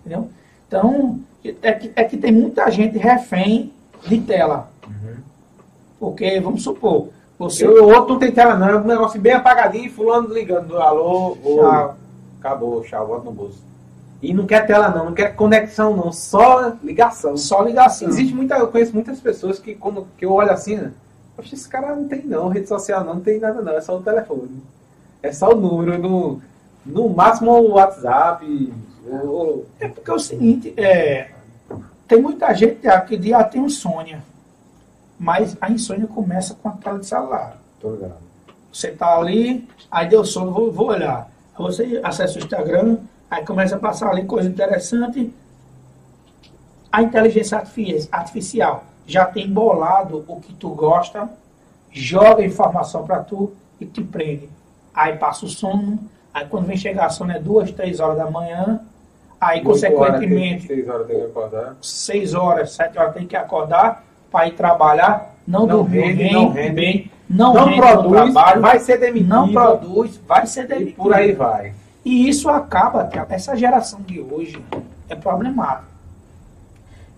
Entendeu? 0.00 0.30
Então, 0.66 1.20
é 1.60 1.72
que, 1.74 1.92
é 1.94 2.04
que 2.04 2.16
tem 2.16 2.32
muita 2.32 2.70
gente 2.70 2.96
refém 2.96 3.70
de 4.06 4.18
tela. 4.18 4.70
Uhum. 4.86 5.16
Porque, 6.00 6.40
vamos 6.40 6.62
supor, 6.62 7.10
você. 7.38 7.68
o 7.68 7.84
outro 7.84 8.14
não 8.14 8.18
tem 8.18 8.32
tela, 8.32 8.54
não. 8.54 8.68
É 8.70 8.76
um 8.76 8.84
negócio 8.84 9.20
bem 9.20 9.34
apagadinho, 9.34 9.92
fulano 9.92 10.32
ligando. 10.32 10.78
Alô, 10.78 11.36
tchau. 11.42 11.96
Acabou, 12.40 12.80
tchau, 12.80 13.06
volta 13.06 13.24
no 13.26 13.32
bolso. 13.32 13.68
E 14.20 14.34
não 14.34 14.46
quer 14.46 14.66
tela 14.66 14.88
não, 14.88 15.06
não 15.06 15.14
quer 15.14 15.36
conexão 15.36 15.96
não, 15.96 16.10
só 16.10 16.72
ligação. 16.82 17.36
Só 17.36 17.62
ligação. 17.62 18.08
Existe 18.08 18.34
muita, 18.34 18.56
eu 18.56 18.68
conheço 18.68 18.92
muitas 18.92 19.20
pessoas 19.20 19.58
que 19.58 19.74
quando 19.74 20.06
que 20.16 20.24
eu 20.24 20.32
olho 20.32 20.50
assim, 20.50 20.76
né? 20.76 20.92
Poxa, 21.36 21.54
esse 21.54 21.68
cara 21.68 21.94
não 21.94 22.08
tem 22.08 22.22
não, 22.24 22.48
rede 22.48 22.66
social 22.66 23.04
não, 23.04 23.14
não 23.14 23.20
tem 23.20 23.38
nada 23.38 23.62
não, 23.62 23.72
é 23.72 23.80
só 23.80 23.96
o 23.96 24.02
telefone. 24.02 24.60
É 25.22 25.32
só 25.32 25.52
o 25.52 25.60
número, 25.60 25.98
no, 25.98 26.42
no 26.84 27.08
máximo 27.08 27.52
o 27.52 27.72
WhatsApp. 27.74 28.72
Ou... 29.24 29.66
É 29.78 29.88
porque 29.88 30.10
é 30.10 30.14
o 30.14 30.18
seguinte, 30.18 30.74
é, 30.76 31.30
tem 32.08 32.20
muita 32.20 32.52
gente 32.54 32.80
que 33.06 33.16
dia 33.18 33.44
tem 33.44 33.62
insônia, 33.62 34.22
mas 35.18 35.56
a 35.60 35.70
insônia 35.70 36.06
começa 36.06 36.54
com 36.54 36.70
a 36.70 36.72
tela 36.72 36.98
de 36.98 37.06
celular. 37.06 37.58
Tô 37.80 37.92
ligado. 37.92 38.16
Você 38.72 38.90
tá 38.92 39.16
ali, 39.16 39.68
aí 39.90 40.08
deu 40.08 40.24
sono, 40.24 40.50
vou, 40.50 40.72
vou 40.72 40.88
olhar. 40.88 41.30
Você 41.58 42.00
acessa 42.02 42.38
o 42.38 42.42
Instagram, 42.42 42.98
Aí 43.30 43.44
começa 43.44 43.76
a 43.76 43.78
passar 43.78 44.10
ali 44.10 44.24
coisa 44.24 44.48
interessante. 44.48 45.32
A 46.90 47.02
inteligência 47.02 47.62
artificial 48.10 48.84
já 49.06 49.24
tem 49.24 49.50
bolado 49.50 50.24
o 50.26 50.40
que 50.40 50.52
tu 50.54 50.70
gosta, 50.70 51.28
joga 51.90 52.44
informação 52.44 53.04
para 53.04 53.20
tu 53.20 53.52
e 53.80 53.86
te 53.86 54.02
prende. 54.02 54.48
Aí 54.94 55.16
passa 55.16 55.46
o 55.46 55.48
sono, 55.48 55.98
aí 56.32 56.46
quando 56.46 56.66
vem 56.66 56.76
chegar 56.76 57.06
a 57.06 57.10
sono 57.10 57.32
é 57.32 57.38
duas, 57.38 57.70
três 57.70 58.00
horas 58.00 58.16
da 58.16 58.30
manhã, 58.30 58.80
aí 59.40 59.62
consequentemente 59.62 60.66
seis 60.66 60.88
horas 60.88 61.06
tem 61.06 61.16
que 61.16 61.24
acordar, 61.24 61.76
seis 61.80 62.34
horas, 62.34 62.72
sete 62.72 62.98
horas 62.98 63.14
tem 63.14 63.26
que 63.26 63.36
acordar 63.36 64.04
para 64.30 64.48
ir 64.48 64.52
trabalhar, 64.52 65.34
não, 65.46 65.60
não 65.60 65.78
dormir 65.78 66.16
bem, 66.16 66.32
não 66.32 66.50
rende, 66.50 66.74
bem, 66.74 67.10
não, 67.28 67.54
não 67.54 67.76
produz, 67.76 68.32
trabalho, 68.32 68.60
vai 68.60 68.78
ser 68.78 68.98
demitido, 68.98 69.28
não 69.28 69.52
produz, 69.52 70.16
vai 70.26 70.46
ser 70.46 70.66
demitido. 70.66 70.90
E 70.90 70.94
por 70.94 71.14
aí 71.14 71.32
vai. 71.32 71.72
E 72.08 72.26
isso 72.26 72.48
acaba, 72.48 73.10
essa 73.28 73.54
geração 73.54 74.00
de 74.00 74.18
hoje 74.18 74.64
é 75.10 75.14
problemática. 75.14 75.84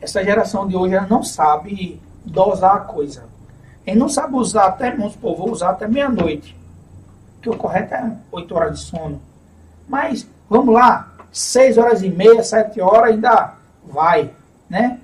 Essa 0.01 0.25
geração 0.25 0.67
de 0.67 0.75
hoje 0.75 0.97
ela 0.97 1.07
não 1.07 1.23
sabe 1.23 2.03
dosar 2.25 2.75
a 2.75 2.81
coisa. 2.81 3.23
Ele 3.87 4.01
não 4.01 4.09
sabe 4.09 4.35
usar 4.35 4.67
até, 4.67 4.91
vamos 4.91 5.13
supor, 5.13 5.37
vou 5.37 5.53
usar 5.53 5.71
até 5.71 5.87
meia-noite. 5.87 6.57
Que 7.41 7.49
o 7.49 7.57
correto 7.57 7.95
é 7.95 8.17
8 8.33 8.53
horas 8.53 8.81
de 8.81 8.85
sono. 8.87 9.23
Mas, 9.89 10.29
vamos 10.49 10.75
lá, 10.75 11.09
6 11.31 11.79
horas 11.79 12.03
e 12.03 12.09
meia, 12.09 12.43
7 12.43 12.81
horas 12.81 13.13
ainda 13.13 13.55
vai, 13.85 14.33
né? 14.69 14.99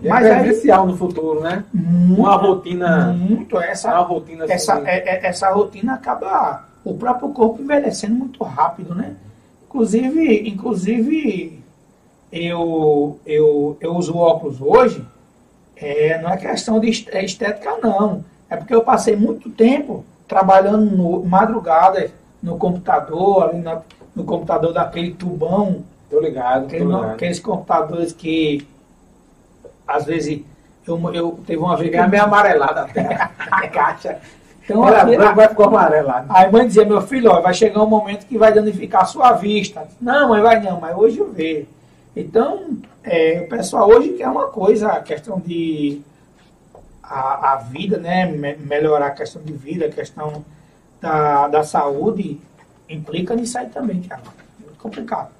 É 0.00 0.08
Mas 0.08 0.26
é 0.26 0.46
essencial 0.46 0.86
no 0.86 0.96
futuro, 0.96 1.40
né? 1.40 1.64
Muito, 1.74 2.20
uma 2.20 2.36
rotina. 2.36 3.12
Muito. 3.12 3.58
Essa, 3.58 3.94
uma 3.94 4.02
rotina 4.02 4.44
essa, 4.44 4.74
assim. 4.74 4.86
é, 4.86 5.16
é, 5.16 5.26
essa 5.26 5.50
rotina 5.50 5.94
acaba 5.94 6.68
o 6.84 6.94
próprio 6.94 7.30
corpo 7.30 7.62
envelhecendo 7.62 8.14
muito 8.14 8.42
rápido, 8.44 8.94
né? 8.94 9.14
Inclusive, 9.66 10.48
inclusive 10.48 11.62
eu, 12.30 13.18
eu, 13.24 13.76
eu 13.80 13.96
uso 13.96 14.16
óculos 14.16 14.60
hoje, 14.60 15.04
é, 15.76 16.20
não 16.20 16.30
é 16.30 16.36
questão 16.36 16.78
de 16.78 17.08
é 17.10 17.24
estética, 17.24 17.78
não. 17.82 18.24
É 18.48 18.56
porque 18.56 18.74
eu 18.74 18.82
passei 18.82 19.16
muito 19.16 19.50
tempo 19.50 20.04
trabalhando 20.28 20.84
no, 20.84 21.24
madrugada 21.24 22.10
no 22.42 22.56
computador, 22.58 23.44
ali 23.44 23.58
no, 23.58 23.82
no 24.14 24.24
computador 24.24 24.72
daquele 24.72 25.14
tubão. 25.14 25.82
Tô 26.10 26.20
ligado, 26.20 26.66
aquele, 26.66 26.84
tô 26.84 26.90
ligado. 26.90 27.12
Aqueles 27.12 27.40
computadores 27.40 28.12
que 28.12 28.66
às 29.86 30.04
vezes 30.04 30.42
eu, 30.86 31.14
eu 31.14 31.38
teve 31.46 31.60
uma 31.60 31.76
vez. 31.76 31.90
Fica 31.90 32.06
meio 32.06 32.24
amarelada 32.24 32.82
até 32.82 33.14
a 33.50 33.68
caixa. 33.68 34.18
Então, 34.64 34.86
Era 34.88 35.02
aqui, 35.02 35.16
branco, 35.16 35.36
vai 35.36 35.48
ficar 35.48 35.64
amarelado. 35.64 36.26
Aí 36.30 36.46
a 36.46 36.50
mãe 36.50 36.66
dizia, 36.66 36.84
meu 36.86 37.02
filho, 37.02 37.30
ó, 37.30 37.40
vai 37.40 37.52
chegar 37.52 37.82
um 37.82 37.88
momento 37.88 38.26
que 38.26 38.38
vai 38.38 38.52
danificar 38.52 39.02
a 39.02 39.06
sua 39.06 39.32
vista. 39.32 39.86
Não, 40.00 40.30
mãe, 40.30 40.40
vai 40.40 40.60
não, 40.60 40.80
mas 40.80 40.96
hoje 40.96 41.18
eu 41.18 41.30
vejo. 41.30 41.66
Então, 42.16 42.78
é, 43.02 43.42
o 43.44 43.48
pessoal 43.48 43.88
hoje 43.88 44.10
quer 44.10 44.28
uma 44.28 44.46
coisa, 44.46 44.92
a 44.92 45.02
questão 45.02 45.38
de 45.38 46.00
a, 47.02 47.52
a 47.52 47.56
vida, 47.56 47.98
né? 47.98 48.24
Me, 48.24 48.56
melhorar 48.56 49.08
a 49.08 49.10
questão 49.10 49.42
de 49.42 49.52
vida, 49.52 49.86
a 49.86 49.90
questão 49.90 50.44
da, 51.00 51.48
da 51.48 51.62
saúde, 51.62 52.40
implica 52.88 53.34
nisso 53.34 53.58
aí 53.58 53.66
também, 53.68 54.00
cara. 54.02 54.22
Muito 54.58 54.78
complicado. 54.78 55.30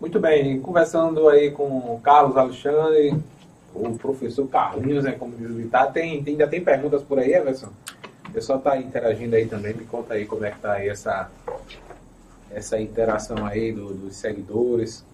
Muito 0.00 0.18
bem, 0.18 0.60
conversando 0.60 1.28
aí 1.28 1.50
com 1.50 1.64
o 1.64 2.00
Carlos 2.02 2.36
Alexandre, 2.36 3.14
o 3.74 3.96
professor 3.98 4.48
Carlinhos, 4.48 5.04
né, 5.04 5.12
como 5.12 5.36
diz 5.36 5.50
o 5.50 5.54
Vitar, 5.54 5.92
tem, 5.92 6.24
tem, 6.24 6.32
ainda 6.32 6.48
tem 6.48 6.64
perguntas 6.64 7.02
por 7.02 7.18
aí, 7.18 7.34
Everson? 7.34 7.68
O 8.30 8.32
pessoal 8.32 8.58
está 8.58 8.76
interagindo 8.76 9.34
aí 9.34 9.46
também, 9.46 9.74
me 9.74 9.84
conta 9.84 10.14
aí 10.14 10.24
como 10.24 10.44
é 10.44 10.50
que 10.50 10.56
está 10.56 10.74
aí 10.74 10.88
essa, 10.88 11.28
essa 12.52 12.80
interação 12.80 13.44
aí 13.44 13.72
do, 13.72 13.92
dos 13.92 14.14
seguidores. 14.14 15.04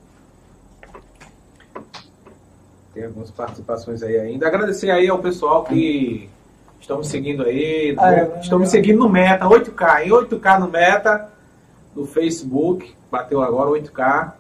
Tem 2.93 3.05
algumas 3.05 3.31
participações 3.31 4.03
aí 4.03 4.19
ainda. 4.19 4.47
Agradecer 4.47 4.91
aí 4.91 5.09
ao 5.09 5.19
pessoal 5.19 5.65
que 5.65 6.29
estão 6.79 6.99
me 6.99 7.07
seguindo 7.07 7.43
aí. 7.43 7.97
Ah, 7.99 8.13
é, 8.13 8.39
estão 8.39 8.59
me 8.59 8.67
seguindo 8.67 8.99
no 8.99 9.09
Meta, 9.09 9.47
8K. 9.47 10.07
Em 10.07 10.11
8K 10.11 10.61
no 10.61 10.69
Meta, 10.69 11.29
no 11.95 12.07
Facebook, 12.07 12.95
bateu 13.11 13.43
agora 13.43 13.71
8K. 13.71 14.33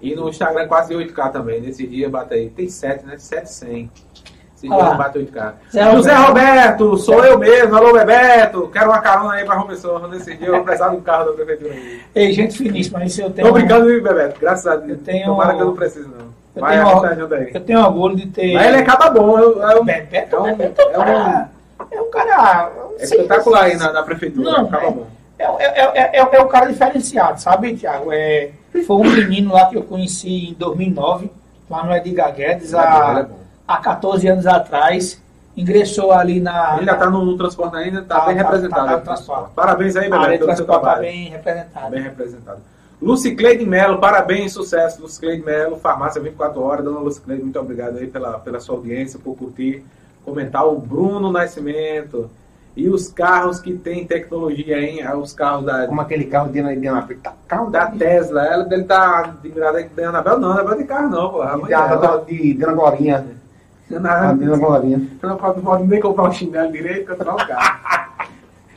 E 0.00 0.14
no 0.14 0.30
Instagram 0.30 0.66
quase 0.68 0.94
8K 0.94 1.32
também. 1.32 1.60
Nesse 1.60 1.86
dia 1.86 2.08
bate 2.08 2.32
aí. 2.32 2.48
Tem 2.48 2.66
7, 2.66 3.04
né? 3.04 3.18
700. 3.18 4.06
Esse 4.56 4.68
dia 4.68 4.94
bateu 4.94 5.22
8K. 5.22 5.52
Zé 5.70 5.90
José 5.92 6.14
Roberto, 6.14 6.96
sou 6.96 7.20
Zé. 7.20 7.30
eu 7.30 7.38
mesmo. 7.38 7.76
Alô, 7.76 7.92
Bebeto. 7.92 8.68
Quero 8.72 8.88
uma 8.88 9.00
carona 9.00 9.34
aí 9.34 9.44
pra 9.44 9.62
Pessoa. 9.64 10.08
Nesse 10.08 10.34
dia 10.34 10.48
eu 10.48 10.54
vou 10.54 10.64
precisar 10.64 10.88
de 10.88 10.96
um 10.96 11.00
carro 11.02 11.26
da 11.26 11.32
prefeitura. 11.32 11.74
Ei, 12.14 12.32
gente 12.32 12.56
finíssima. 12.56 13.04
Isso 13.04 13.20
eu 13.20 13.30
tenho... 13.30 13.48
Tô 13.48 13.52
brincando, 13.52 13.86
Bebeto. 13.86 14.40
Graças 14.40 14.66
a 14.66 14.76
Deus. 14.76 14.98
Eu 14.98 15.04
tenho... 15.04 15.26
Tomara 15.26 15.54
que 15.54 15.60
eu 15.60 15.66
não 15.66 15.76
preciso, 15.76 16.08
não. 16.08 16.26
Eu 16.56 16.62
Vai, 16.62 16.78
tenho, 16.78 17.34
aí. 17.34 17.50
eu 17.52 17.60
tenho 17.60 17.80
orgulho 17.80 18.16
de 18.16 18.28
ter. 18.28 18.54
Mas 18.54 18.66
ele 18.68 18.76
é 18.78 18.82
cada 18.82 19.10
bom. 19.10 19.38
Eu, 19.38 19.60
eu, 19.60 19.84
Bebeto, 19.84 20.36
é 20.36 20.40
um, 20.40 20.56
Bebeto 20.56 20.80
é 20.80 20.86
um, 20.86 21.04
cara, 21.04 21.50
é 21.90 22.00
um 22.00 22.10
cara. 22.10 22.72
É 22.98 23.04
espetacular 23.04 23.64
aí 23.64 23.76
na, 23.76 23.92
na 23.92 24.02
prefeitura. 24.02 24.50
Não, 24.52 24.66
é, 24.66 24.90
bom. 24.90 25.06
É, 25.38 25.44
é, 25.44 26.10
é, 26.14 26.18
é, 26.18 26.42
um 26.42 26.48
cara 26.48 26.64
diferenciado, 26.64 27.38
sabe, 27.42 27.76
Tiago? 27.76 28.10
É, 28.10 28.52
foi 28.86 28.96
um 28.96 29.04
menino 29.04 29.52
lá 29.52 29.66
que 29.66 29.76
eu 29.76 29.82
conheci 29.82 30.48
em 30.48 30.54
2009, 30.54 31.30
lá 31.68 31.84
no 31.84 31.94
Edgar 31.94 32.34
Guedes, 32.34 32.72
há, 32.72 33.28
há 33.66 33.76
14 33.78 34.28
anos 34.28 34.46
atrás. 34.46 35.22
Ingressou 35.56 36.12
ali 36.12 36.38
na. 36.38 36.72
Ele 36.72 36.80
ainda 36.80 36.92
está 36.92 37.08
no, 37.08 37.24
no, 37.24 37.36
transporte 37.36 37.76
ainda, 37.76 38.00
está 38.00 38.20
tá, 38.20 38.26
bem 38.26 38.36
tá, 38.36 38.42
representado. 38.42 39.04
Tá, 39.04 39.16
tá, 39.16 39.50
Parabéns 39.54 39.96
aí, 39.96 40.10
Bebeto, 40.10 40.44
pelo 40.44 40.56
seu 40.56 40.66
trabalho. 40.66 41.02
Está 41.02 41.12
bem 41.12 41.28
representado. 41.30 41.90
Bem 41.90 42.02
representado. 42.02 42.58
Lucicleide 43.00 43.64
Melo, 43.64 43.98
parabéns, 43.98 44.52
sucesso, 44.52 45.02
Lucicleide 45.02 45.44
Melo, 45.44 45.76
Farmácia 45.76 46.20
24 46.20 46.62
Horas, 46.62 46.84
dona 46.84 46.98
Lucicleide, 47.00 47.42
muito 47.42 47.58
obrigado 47.58 47.98
aí 47.98 48.06
pela, 48.06 48.38
pela 48.38 48.58
sua 48.58 48.76
audiência, 48.76 49.18
por 49.22 49.36
curtir, 49.36 49.84
comentar 50.24 50.66
o 50.66 50.78
Bruno 50.78 51.30
Nascimento. 51.30 52.30
E 52.74 52.90
os 52.90 53.08
carros 53.08 53.58
que 53.58 53.72
tem 53.72 54.06
tecnologia, 54.06 54.78
hein? 54.78 55.02
Ah, 55.02 55.16
os 55.16 55.32
carros 55.32 55.64
da. 55.64 55.86
Como 55.86 55.98
aquele 55.98 56.26
carro 56.26 56.52
de, 56.52 56.62
de, 56.62 56.76
de 56.76 57.14
tá, 57.22 57.32
carro 57.48 57.70
da 57.70 57.86
Tesla. 57.86 58.44
Ela 58.44 58.64
dele 58.64 58.84
tá 58.84 59.20
admirada 59.20 59.82
de 59.82 60.04
Anabel, 60.04 60.38
não, 60.38 60.52
Anabel 60.52 60.76
de 60.76 60.84
carro 60.84 61.08
não, 61.08 61.30
pô. 61.30 61.66
De, 61.66 61.72
ela... 61.72 62.24
de, 62.26 62.54
de 62.54 62.64
Anagorinha. 62.64 63.35
Na, 63.88 64.32
de 64.32 64.44
Anagorinha. 64.44 65.00
Eu 65.22 65.28
não 65.28 65.36
posso 65.36 65.84
nem 65.84 66.00
comprar 66.00 66.28
um 66.28 66.32
chinelo 66.32 66.72
direito, 66.72 67.10
eu 67.10 67.16
trocar 67.16 67.34
o 67.34 67.48
carro. 67.48 68.06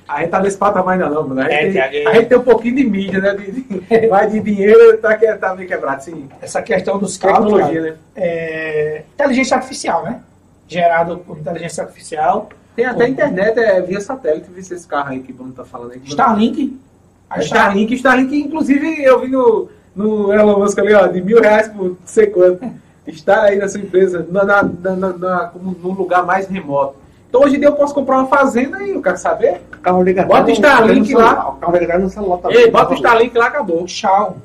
A 0.10 0.22
gente 0.22 0.32
tá 0.32 0.40
nesse 0.40 0.58
patamar 0.58 0.94
ainda 0.96 1.08
não, 1.08 1.28
mano. 1.28 1.40
A 1.40 1.44
gente, 1.44 1.78
é, 1.78 1.88
tem, 1.88 2.08
a 2.08 2.14
gente 2.16 2.30
tem 2.30 2.38
um 2.40 2.44
pouquinho 2.44 2.78
de 2.78 2.84
mídia, 2.84 3.22
né? 3.22 3.36
De, 3.36 3.52
de, 3.52 4.08
mas 4.10 4.32
de 4.32 4.40
dinheiro 4.40 4.98
tá, 4.98 5.16
tá 5.40 5.54
meio 5.54 5.68
quebrado, 5.68 6.04
sim. 6.04 6.28
Essa 6.42 6.64
questão 6.64 6.98
dos 6.98 7.16
carros, 7.16 7.54
né? 7.54 7.96
É, 8.16 9.04
inteligência 9.14 9.56
artificial, 9.56 10.04
né? 10.04 10.20
Gerado 10.68 11.20
por 11.20 11.38
inteligência 11.38 11.84
artificial. 11.84 12.50
Tem 12.76 12.86
até 12.86 13.08
internet 13.08 13.60
é, 13.60 13.82
via 13.82 14.02
satélite, 14.02 14.50
vi 14.50 14.62
esse 14.62 14.88
carro 14.88 15.10
aí 15.10 15.20
que 15.20 15.32
o 15.32 15.36
Bruno 15.36 15.54
tá 15.54 15.64
falando 15.64 15.92
aí. 15.92 16.02
Starlink. 16.04 16.80
A 17.30 17.40
Starlink, 17.42 17.94
Starlink, 17.94 18.36
inclusive 18.36 19.04
eu 19.04 19.20
vi 19.20 19.28
no, 19.28 19.70
no 19.96 20.34
Elon 20.34 20.58
Musk 20.58 20.80
ali, 20.80 20.94
ó, 20.96 21.06
de 21.06 21.22
mil 21.22 21.40
reais 21.40 21.68
por 21.68 21.96
sei 22.06 22.28
quanto. 22.28 22.66
Está 23.10 23.44
aí 23.44 23.58
na 23.58 23.68
sua 23.68 23.82
empresa, 23.82 24.26
na, 24.30 24.44
na, 24.44 24.64
na, 24.64 24.96
na, 24.96 25.52
num 25.56 25.94
lugar 25.94 26.26
mais 26.26 26.48
remoto. 26.48 26.96
Então 27.30 27.42
hoje 27.42 27.58
em 27.58 27.60
dia 27.60 27.68
eu 27.68 27.76
posso 27.76 27.94
comprar 27.94 28.18
uma 28.18 28.28
fazenda 28.28 28.82
e 28.84 28.92
eu 28.92 29.02
quero 29.02 29.18
saber. 29.18 29.62
Carro 29.82 30.02
ligado. 30.02 30.28
Bota 30.28 30.50
o 30.50 30.52
Starlink 30.52 31.14
lá. 31.14 31.58
Carro 31.60 31.78
ligado 31.78 32.02
no 32.02 32.10
celular 32.10 32.38
também. 32.38 32.58
Ei, 32.58 32.72
bota 32.72 32.92
o 32.92 32.96
Starlink 32.96 33.38
lá, 33.38 33.48
acabou. 33.48 33.86
Tchau. 33.86 34.38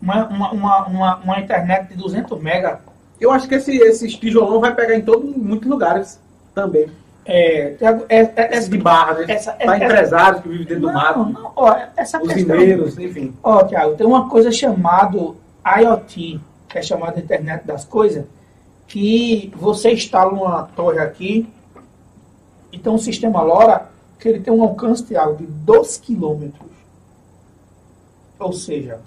Uma, 0.00 0.26
uma, 0.26 0.86
uma, 0.86 1.16
uma, 1.16 1.40
internet 1.40 1.88
de 1.88 1.96
200 1.96 2.40
mega. 2.42 2.80
Eu 3.18 3.30
acho 3.30 3.48
que 3.48 3.54
esse, 3.54 3.74
esse 3.78 4.08
tijolão 4.08 4.60
vai 4.60 4.74
pegar 4.74 4.94
em 4.94 5.00
todo, 5.00 5.26
em 5.26 5.38
muitos 5.38 5.68
lugares 5.68 6.20
também. 6.54 6.88
É, 7.24 7.74
é, 7.80 8.20
é, 8.20 8.56
é 8.56 8.60
de 8.60 8.78
barra, 8.78 9.14
né? 9.14 9.24
Essa, 9.28 9.52
Para 9.52 9.78
empresários 9.78 10.42
que 10.42 10.48
vivem 10.48 10.66
dentro 10.66 10.82
não, 10.82 10.92
do 10.92 10.94
mato. 10.94 11.18
Não, 11.24 11.52
ó, 11.56 11.76
essa 11.96 12.22
os 12.22 12.34
mineiros, 12.34 12.98
enfim. 12.98 13.34
Ó, 13.42 13.64
Tiago, 13.64 13.96
tem 13.96 14.06
uma 14.06 14.28
coisa 14.28 14.52
chamada 14.52 15.18
IoT, 15.66 16.40
que 16.68 16.78
é 16.78 16.82
chamada 16.82 17.20
Internet 17.20 17.66
das 17.66 17.84
Coisas, 17.84 18.26
que 18.86 19.52
você 19.56 19.92
instala 19.92 20.32
uma 20.32 20.62
torre 20.62 20.98
aqui, 20.98 21.48
então 22.72 22.94
o 22.94 22.98
sistema 22.98 23.42
LoRa, 23.42 23.90
que 24.18 24.28
ele 24.28 24.40
tem 24.40 24.52
um 24.52 24.62
alcance, 24.62 25.04
Tiago, 25.04 25.36
de 25.36 25.46
2 25.46 25.98
quilômetros. 25.98 26.70
Ou 28.38 28.52
seja, 28.52 29.00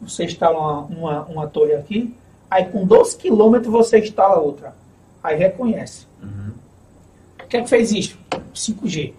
você 0.00 0.24
instala 0.24 0.58
uma, 0.58 0.80
uma, 0.82 1.24
uma, 1.24 1.46
torre 1.46 1.74
aqui, 1.74 2.14
aí 2.50 2.66
com 2.66 2.86
2 2.86 3.14
quilômetros 3.14 3.72
você 3.72 3.98
instala 3.98 4.38
outra. 4.38 4.74
Aí 5.22 5.36
reconhece. 5.36 6.06
Uhum. 6.22 6.52
O 7.42 7.46
que 7.48 7.56
é 7.56 7.62
que 7.62 7.68
fez 7.68 7.92
isso? 7.92 8.18
5G. 8.54 9.12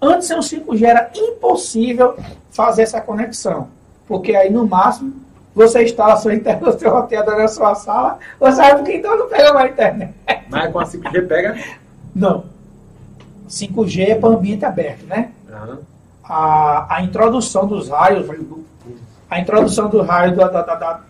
Antes, 0.00 0.28
sem 0.28 0.36
o 0.36 0.40
5G, 0.40 0.84
era 0.84 1.10
impossível 1.14 2.16
fazer 2.50 2.82
essa 2.82 3.00
conexão. 3.00 3.68
Porque 4.06 4.34
aí, 4.36 4.50
no 4.50 4.66
máximo, 4.66 5.14
você 5.54 5.84
instala 5.84 6.14
a 6.14 6.16
sua 6.16 6.34
internet, 6.34 6.68
o 6.68 6.78
seu 6.78 6.90
roteador 6.90 7.38
na 7.38 7.48
sua 7.48 7.74
sala, 7.74 8.18
você 8.40 8.56
sabe 8.56 8.78
porque 8.78 8.96
então 8.96 9.16
não 9.16 9.28
pega 9.28 9.52
mais 9.52 9.72
internet. 9.72 10.14
Mas 10.50 10.72
com 10.72 10.78
a 10.80 10.84
5G 10.84 11.28
pega? 11.28 11.56
Não. 12.14 12.44
5G 13.48 14.08
é 14.08 14.14
para 14.16 14.30
ambiente 14.30 14.64
aberto, 14.64 15.04
né? 15.06 15.30
Uhum. 15.48 15.78
A, 16.24 16.96
a 16.96 17.02
introdução 17.02 17.66
dos 17.66 17.88
raios, 17.88 18.26
a 19.30 19.38
introdução 19.38 19.88
do 19.88 20.02
raio 20.02 20.34
da, 20.34 20.48
da, 20.48 20.62
da, 20.62 20.74
da 20.74 21.00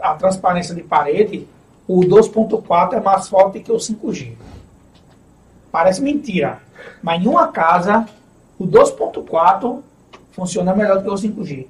a 0.00 0.14
transparência 0.14 0.74
de 0.74 0.82
parede, 0.82 1.46
o 1.86 2.00
2.4 2.00 2.94
é 2.94 3.00
mais 3.00 3.28
forte 3.28 3.60
que 3.60 3.72
o 3.72 3.76
5G. 3.76 4.34
Parece 5.70 6.00
mentira, 6.00 6.58
mas 7.02 7.22
em 7.22 7.28
uma 7.28 7.48
casa, 7.48 8.06
o 8.58 8.66
2.4 8.66 9.80
funciona 10.32 10.74
melhor 10.74 10.98
do 10.98 11.02
que 11.02 11.10
o 11.10 11.14
5G. 11.14 11.66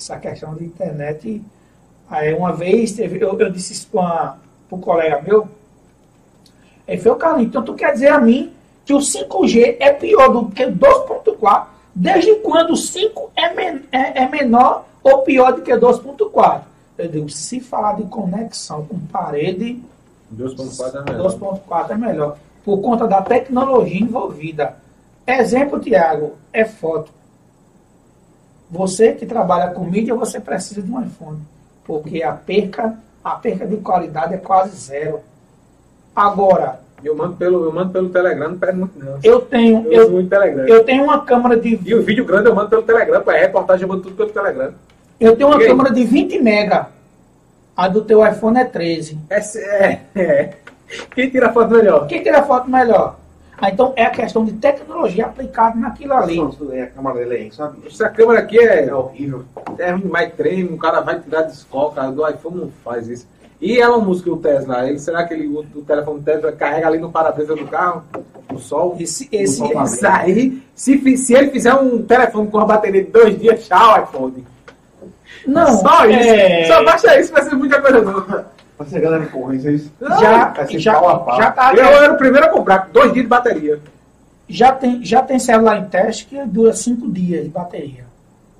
Essa 0.00 0.18
questão 0.18 0.54
de 0.54 0.64
internet, 0.64 1.42
aí 2.08 2.32
uma 2.32 2.54
vez 2.54 2.92
teve, 2.92 3.22
eu, 3.22 3.38
eu 3.38 3.50
disse 3.50 3.74
isso 3.74 3.86
para 3.88 4.38
um 4.72 4.80
colega 4.80 5.20
meu, 5.20 5.46
ele 6.88 6.98
falou, 7.02 7.18
Carlinhos, 7.18 7.50
então 7.50 7.62
tu 7.62 7.74
quer 7.74 7.92
dizer 7.92 8.08
a 8.08 8.18
mim 8.18 8.50
que 8.86 8.94
o 8.94 8.98
5G 8.98 9.76
é 9.78 9.92
pior 9.92 10.28
do 10.28 10.50
que 10.50 10.64
o 10.64 10.74
2.4? 10.74 11.66
Desde 11.94 12.34
quando 12.36 12.70
o 12.70 12.76
5 12.78 13.30
é, 13.36 13.52
men 13.52 13.82
é, 13.92 14.22
é 14.22 14.28
menor 14.28 14.86
ou 15.02 15.18
pior 15.18 15.52
do 15.52 15.60
que 15.60 15.70
2.4? 15.70 16.62
Eu 16.96 17.08
digo, 17.08 17.28
se 17.28 17.60
falar 17.60 17.96
de 17.96 18.04
conexão 18.04 18.86
com 18.86 18.98
parede, 19.00 19.82
2.4 20.34 20.94
é 20.94 21.12
melhor. 21.12 21.30
2.4 21.30 21.90
é 21.90 21.94
melhor. 21.94 22.38
Por 22.64 22.80
conta 22.80 23.06
da 23.06 23.20
tecnologia 23.20 24.00
envolvida. 24.00 24.76
Exemplo, 25.26 25.78
Tiago, 25.78 26.38
é 26.54 26.64
foto. 26.64 27.19
Você 28.70 29.12
que 29.12 29.26
trabalha 29.26 29.72
com 29.72 29.84
mídia, 29.84 30.14
você 30.14 30.38
precisa 30.38 30.80
de 30.80 30.90
um 30.90 31.02
iPhone. 31.02 31.40
Porque 31.84 32.22
a 32.22 32.32
perca, 32.32 32.96
a 33.22 33.30
perca 33.32 33.66
de 33.66 33.76
qualidade 33.78 34.34
é 34.34 34.38
quase 34.38 34.76
zero. 34.76 35.20
Agora. 36.14 36.80
Eu 37.02 37.16
mando 37.16 37.34
pelo, 37.36 37.64
eu 37.64 37.72
mando 37.72 37.92
pelo 37.92 38.10
Telegram, 38.10 38.50
não 38.50 38.58
perde 38.58 38.78
muito 38.78 38.98
não. 38.98 39.18
Eu 39.24 39.40
tenho. 39.40 39.90
Eu, 39.90 40.20
eu, 40.20 40.28
Telegram. 40.28 40.66
eu 40.66 40.84
tenho 40.84 41.04
uma 41.04 41.24
câmera 41.24 41.58
de. 41.58 41.80
E 41.84 41.94
o 41.94 42.02
vídeo 42.02 42.26
grande 42.26 42.48
eu 42.48 42.54
mando 42.54 42.68
pelo 42.68 42.82
Telegram, 42.82 43.22
para 43.22 43.38
reportagem 43.38 43.82
eu 43.82 43.88
mando 43.88 44.02
tudo 44.02 44.16
pelo 44.16 44.30
Telegram. 44.30 44.74
Eu 45.18 45.34
tenho 45.34 45.48
uma 45.48 45.62
e 45.62 45.66
câmera 45.66 45.88
aí? 45.90 45.94
de 45.94 46.04
20 46.04 46.38
mega. 46.40 46.88
A 47.76 47.88
do 47.88 48.02
teu 48.02 48.26
iPhone 48.26 48.58
é 48.58 48.64
13. 48.64 49.18
É, 49.30 49.38
é, 49.38 50.00
é. 50.14 50.54
Quem 51.14 51.30
tira 51.30 51.52
foto 51.52 51.70
melhor? 51.70 52.06
Quem 52.06 52.22
tira 52.22 52.42
foto 52.42 52.70
melhor? 52.70 53.19
Ah, 53.60 53.70
então 53.70 53.92
é 53.94 54.04
a 54.04 54.10
questão 54.10 54.44
de 54.44 54.52
tecnologia 54.52 55.26
aplicada 55.26 55.78
naquilo 55.78 56.14
ali. 56.14 56.38
É 56.72 56.82
a 56.82 56.86
câmera 56.86 57.18
dele 57.18 57.34
aí, 57.34 57.52
sabe? 57.52 57.86
Essa 57.86 58.08
câmera 58.08 58.40
aqui 58.40 58.58
é, 58.58 58.86
é 58.86 58.94
horrível. 58.94 59.44
É 59.78 59.92
mais 59.92 60.32
treino, 60.32 60.74
o 60.74 60.78
cara 60.78 61.00
vai 61.00 61.20
tirar 61.20 61.42
de 61.42 61.52
escola, 61.52 62.10
do 62.10 62.26
iPhone 62.26 62.60
não 62.60 62.70
faz 62.82 63.06
isso. 63.08 63.28
E 63.60 63.78
é 63.78 63.86
uma 63.86 63.98
música 63.98 64.32
o 64.32 64.38
Tesla, 64.38 64.88
ele, 64.88 64.98
será 64.98 65.24
que 65.24 65.34
ele, 65.34 65.46
o, 65.46 65.60
o 65.60 65.82
telefone 65.82 66.22
Tesla 66.22 66.50
carrega 66.50 66.86
ali 66.86 66.98
no 66.98 67.12
para-brisa 67.12 67.54
do 67.54 67.66
carro, 67.66 68.02
no 68.50 68.58
sol? 68.58 68.96
Esse, 68.98 69.28
esse, 69.30 69.62
esse 69.62 70.06
aí, 70.06 70.62
se, 70.74 71.16
se 71.18 71.34
ele 71.34 71.50
fizer 71.50 71.74
um 71.74 72.02
telefone 72.02 72.48
com 72.48 72.56
uma 72.56 72.66
bateria 72.66 73.04
de 73.04 73.10
dois 73.10 73.38
dias, 73.38 73.66
tchau, 73.66 74.02
iPhone. 74.02 74.46
Não, 75.46 75.66
só 75.76 76.06
isso. 76.06 76.28
É... 76.28 76.64
Só 76.64 76.82
baixa 76.82 77.20
isso, 77.20 77.32
vai 77.32 77.42
ser 77.42 77.54
muita 77.54 77.78
coisa 77.82 78.00
nova. 78.00 78.50
Você 78.80 78.98
galera 78.98 79.26
concorrência, 79.26 79.70
isso? 79.70 79.92
Já, 80.00 80.54
já, 80.64 80.96
já 81.36 81.50
tá. 81.50 81.74
Eu 81.74 81.84
era 81.84 82.12
o 82.14 82.16
primeiro 82.16 82.46
a 82.46 82.50
comprar, 82.50 82.88
dois 82.90 83.12
dias 83.12 83.24
de 83.24 83.28
bateria. 83.28 83.78
Já 84.48 84.72
tem, 84.72 85.04
já 85.04 85.22
tem 85.22 85.38
celular 85.38 85.78
em 85.78 85.84
teste 85.84 86.24
que 86.26 86.42
dura 86.46 86.72
cinco 86.72 87.10
dias 87.10 87.44
de 87.44 87.50
bateria. 87.50 88.04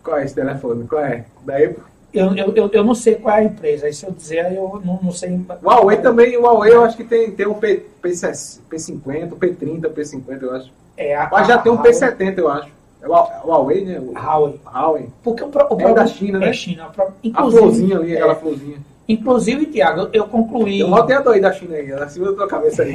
Qual 0.04 0.18
é 0.18 0.24
esse 0.24 0.34
telefone? 0.34 0.86
Qual 0.86 1.02
é? 1.02 1.24
Daí 1.44 1.74
eu, 2.12 2.34
eu, 2.34 2.52
eu, 2.54 2.70
eu, 2.72 2.84
não 2.84 2.94
sei 2.94 3.14
qual 3.14 3.36
é 3.36 3.40
a 3.40 3.44
empresa, 3.44 3.86
aí 3.86 3.92
se 3.92 4.04
eu 4.04 4.10
dizer, 4.10 4.52
eu 4.52 4.80
não, 4.84 4.98
não 5.02 5.12
sei. 5.12 5.32
O 5.32 5.66
Huawei 5.66 5.96
também, 5.98 6.36
o 6.36 6.42
Huawei 6.42 6.72
eu 6.72 6.84
acho 6.84 6.96
que 6.96 7.04
tem, 7.04 7.30
tem 7.30 7.46
o 7.46 7.54
P, 7.54 7.86
P, 8.02 8.10
P50, 8.10 9.32
o 9.32 9.36
P30, 9.36 9.86
o 9.86 9.90
P50, 9.90 10.42
eu 10.42 10.54
acho. 10.54 10.72
É, 10.96 11.16
a, 11.16 11.28
Mas 11.30 11.48
já 11.48 11.58
tem 11.58 11.72
um 11.72 11.78
P70, 11.78 12.38
eu 12.38 12.48
acho. 12.48 12.68
É 13.00 13.08
o, 13.08 13.12
Huawei, 13.12 13.84
né? 13.84 13.98
O, 14.00 14.12
Huawei. 14.12 14.60
Huawei. 14.66 15.08
Porque 15.22 15.42
o, 15.42 15.48
o 15.48 15.80
é 15.80 15.94
da 15.94 16.06
China, 16.06 16.38
né? 16.40 16.50
É 16.50 16.52
China. 16.52 16.90
Inclusive, 17.22 17.58
a 17.58 17.62
florzinha 17.62 17.96
ali, 17.96 18.12
é, 18.12 18.16
aquela 18.16 18.34
florzinha. 18.34 18.89
Inclusive, 19.10 19.66
Tiago, 19.66 20.08
eu 20.12 20.28
concluí. 20.28 20.78
Eu 20.78 20.94
até 20.94 21.20
doido 21.20 21.42
da 21.42 21.52
China 21.52 21.74
aí, 21.74 21.92
acima 21.92 22.26
da 22.26 22.32
tua 22.32 22.46
cabeça 22.46 22.84
aí. 22.84 22.92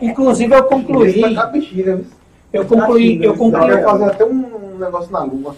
inclusive, 0.00 0.54
eu 0.54 0.62
concluí. 0.62 1.20
eu 2.52 2.64
concluí. 2.64 3.24
Eu 3.24 3.36
concluí. 3.36 3.70
Eu 3.70 3.82
fazer 3.82 4.04
até 4.04 4.24
um 4.24 4.78
negócio 4.78 5.10
na 5.10 5.24
lua. 5.24 5.56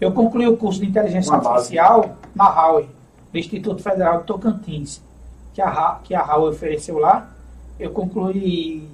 Eu 0.00 0.12
concluí 0.12 0.46
o 0.46 0.56
curso 0.56 0.80
de 0.80 0.86
inteligência 0.86 1.34
artificial 1.34 2.16
na 2.36 2.44
Huawei, 2.44 2.88
do 3.32 3.38
Instituto 3.38 3.82
Federal 3.82 4.20
de 4.20 4.26
Tocantins, 4.26 5.02
que 5.52 5.60
a, 5.60 5.98
que 6.04 6.14
a 6.14 6.22
Huawei 6.22 6.50
ofereceu 6.50 6.98
lá. 6.98 7.28
Eu 7.80 7.90
concluí 7.90 8.88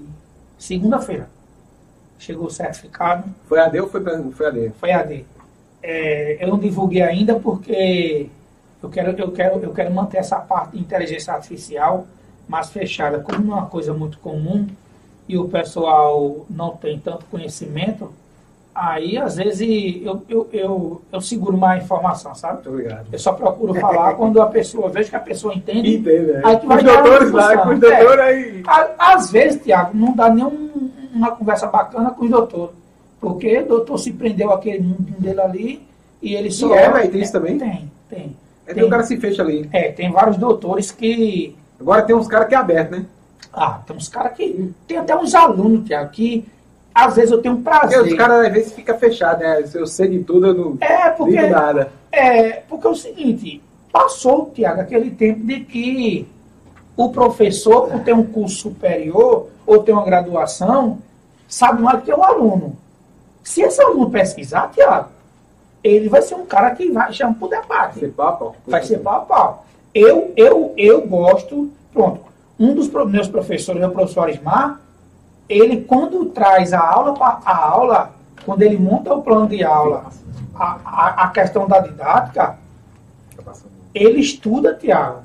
segunda-feira. 0.57 1.29
Chegou 2.19 2.47
o 2.47 2.51
certificado. 2.51 3.25
Foi 3.47 3.59
AD 3.59 3.81
ou 3.81 3.89
foi, 3.89 4.03
foi 4.33 4.47
AD? 4.47 4.73
Foi 4.81 4.93
AD. 4.93 5.27
É, 5.83 6.43
eu 6.43 6.49
não 6.49 6.59
divulguei 6.59 7.03
ainda 7.03 7.35
porque 7.35 8.31
eu 8.83 8.89
quero, 8.89 9.11
eu, 9.19 9.33
quero, 9.33 9.61
eu 9.61 9.73
quero 9.73 9.93
manter 9.93 10.19
essa 10.19 10.39
parte 10.39 10.73
de 10.73 10.81
inteligência 10.81 11.33
artificial 11.33 12.07
mais 12.49 12.71
fechada. 12.71 13.21
Como 13.21 13.45
não 13.45 13.57
é 13.57 13.61
uma 13.61 13.67
coisa 13.67 13.93
muito 13.93 14.19
comum 14.19 14.67
e 15.29 15.37
o 15.37 15.49
pessoal 15.49 16.47
não 16.49 16.77
tem 16.77 16.99
tanto 16.99 17.25
conhecimento, 17.27 18.13
Aí, 18.81 19.19
às 19.19 19.35
vezes, 19.35 19.61
eu, 20.05 20.23
eu, 20.29 20.49
eu, 20.53 21.03
eu 21.13 21.21
seguro 21.21 21.59
mais 21.59 21.83
informação, 21.83 22.33
sabe? 22.33 22.69
Obrigado. 22.69 23.07
Eu 23.11 23.19
só 23.19 23.33
procuro 23.33 23.75
falar 23.75 24.15
quando 24.15 24.41
a 24.41 24.47
pessoa, 24.47 24.89
vejo 24.89 25.11
que 25.11 25.17
a 25.17 25.21
pessoa 25.21 25.53
entende. 25.53 25.97
Entende, 25.97 26.31
é. 26.31 26.43
Aí 26.45 26.57
tu 26.59 26.69
vai 26.69 26.79
os 26.79 26.85
doutores 26.85 27.33
lá, 27.33 27.59
com 27.59 27.71
os 27.71 27.81
doutores 27.81 28.21
aí. 28.21 28.63
Às 28.97 29.33
vezes, 29.33 29.61
Tiago, 29.65 29.91
não 29.99 30.15
dá 30.15 30.31
nem 30.31 30.45
uma 31.13 31.33
conversa 31.33 31.67
bacana 31.67 32.13
com 32.13 32.25
os 32.25 32.31
doutores. 32.31 32.77
Porque 33.21 33.59
o 33.59 33.67
doutor 33.67 33.99
se 33.99 34.13
prendeu 34.13 34.53
aquele 34.53 34.85
mundo 34.85 35.13
dele 35.19 35.41
ali 35.41 35.89
e 36.23 36.37
ele 36.37 36.53
só... 36.53 36.73
E 36.73 36.79
é, 36.79 36.89
mas 36.89 37.11
tem 37.11 37.21
isso 37.21 37.33
também? 37.33 37.59
Tem, 37.59 37.91
tem. 38.09 38.37
É, 38.69 38.75
tem 38.75 38.85
um 38.85 38.91
cara 38.91 39.03
que 39.03 39.09
se 39.09 39.17
fecha 39.17 39.43
ali. 39.43 39.69
É, 39.73 39.91
tem 39.91 40.13
vários 40.13 40.37
doutores 40.37 40.91
que... 40.91 41.57
Agora 41.81 42.03
tem 42.03 42.15
uns 42.15 42.29
caras 42.29 42.49
que 42.49 42.55
é 42.55 42.59
aberto, 42.59 42.91
né? 42.91 43.07
Ah, 43.53 43.81
tem 43.87 43.97
uns 43.97 44.09
caras 44.09 44.37
que... 44.37 44.73
Tem 44.87 44.99
até 44.99 45.17
uns 45.17 45.35
alunos, 45.35 45.87
Tiago, 45.87 46.11
que 46.11 46.47
às 46.95 47.17
vezes 47.17 47.31
eu 47.31 47.41
tenho 47.41 47.55
um 47.55 47.63
prazer. 47.63 47.99
Porque 47.99 48.13
os 48.13 48.19
caras 48.19 48.47
às 48.47 48.53
vezes 48.53 48.73
ficam 48.73 48.99
fechados, 48.99 49.41
né? 49.41 49.63
Se 49.63 49.79
eu 49.79 49.87
sei 49.87 50.09
de 50.09 50.25
tudo, 50.25 50.49
eu 50.49 50.55
não 50.55 50.79
é 50.81 51.11
porque, 51.11 51.37
digo 51.37 51.51
nada. 51.51 51.93
É, 52.11 52.63
porque 52.69 52.87
é 52.87 52.91
o 52.91 52.95
seguinte, 52.95 53.63
passou, 53.93 54.51
Tiago, 54.55 54.81
aquele 54.81 55.11
tempo 55.11 55.47
de 55.47 55.61
que 55.61 56.29
o 56.97 57.11
professor, 57.11 57.89
por 57.89 58.01
ter 58.01 58.13
um 58.13 58.25
curso 58.25 58.57
superior 58.57 59.49
ou 59.65 59.83
ter 59.83 59.93
uma 59.93 60.05
graduação, 60.05 60.99
sabe 61.47 61.81
mais 61.81 62.01
do 62.01 62.05
que 62.05 62.13
o 62.13 62.23
aluno. 62.23 62.77
Se 63.45 63.63
esse 63.63 63.81
aluno 63.81 64.11
pesquisar, 64.11 64.71
Tiago, 64.73 65.09
ele 65.83 66.09
vai 66.09 66.23
ser 66.23 66.35
um 66.35 66.47
cara 66.47 66.75
que 66.75 66.91
vai 66.91 67.13
chamar 67.13 67.35
para 67.35 67.47
o 67.47 67.51
debate. 67.51 68.01
Ser 68.01 68.13
pau, 68.13 68.37
pau. 68.37 68.57
Vai 68.67 68.83
ser 68.83 68.99
pau 68.99 69.17
a 69.17 69.21
pau. 69.21 69.65
Eu, 69.95 70.33
eu, 70.37 70.75
eu 70.77 71.07
gosto, 71.07 71.71
pronto, 71.93 72.21
um 72.59 72.75
dos 72.75 72.89
meus 73.07 73.29
professores 73.29 73.83
o 73.83 73.91
professor 73.91 74.29
Ismar, 74.29 74.81
ele 75.49 75.83
quando 75.83 76.27
traz 76.27 76.73
a 76.73 76.81
aula 76.81 77.15
para 77.15 77.41
a 77.45 77.57
aula, 77.57 78.13
quando 78.45 78.63
ele 78.63 78.77
monta 78.77 79.15
o 79.15 79.23
plano 79.23 79.49
de 79.49 79.65
aula, 79.65 80.07
a, 80.55 80.79
a, 80.85 81.25
a 81.25 81.29
questão 81.31 81.67
da 81.67 81.81
didática, 81.81 82.59
ele 83.95 84.21
estuda, 84.21 84.75
Tiago. 84.75 85.23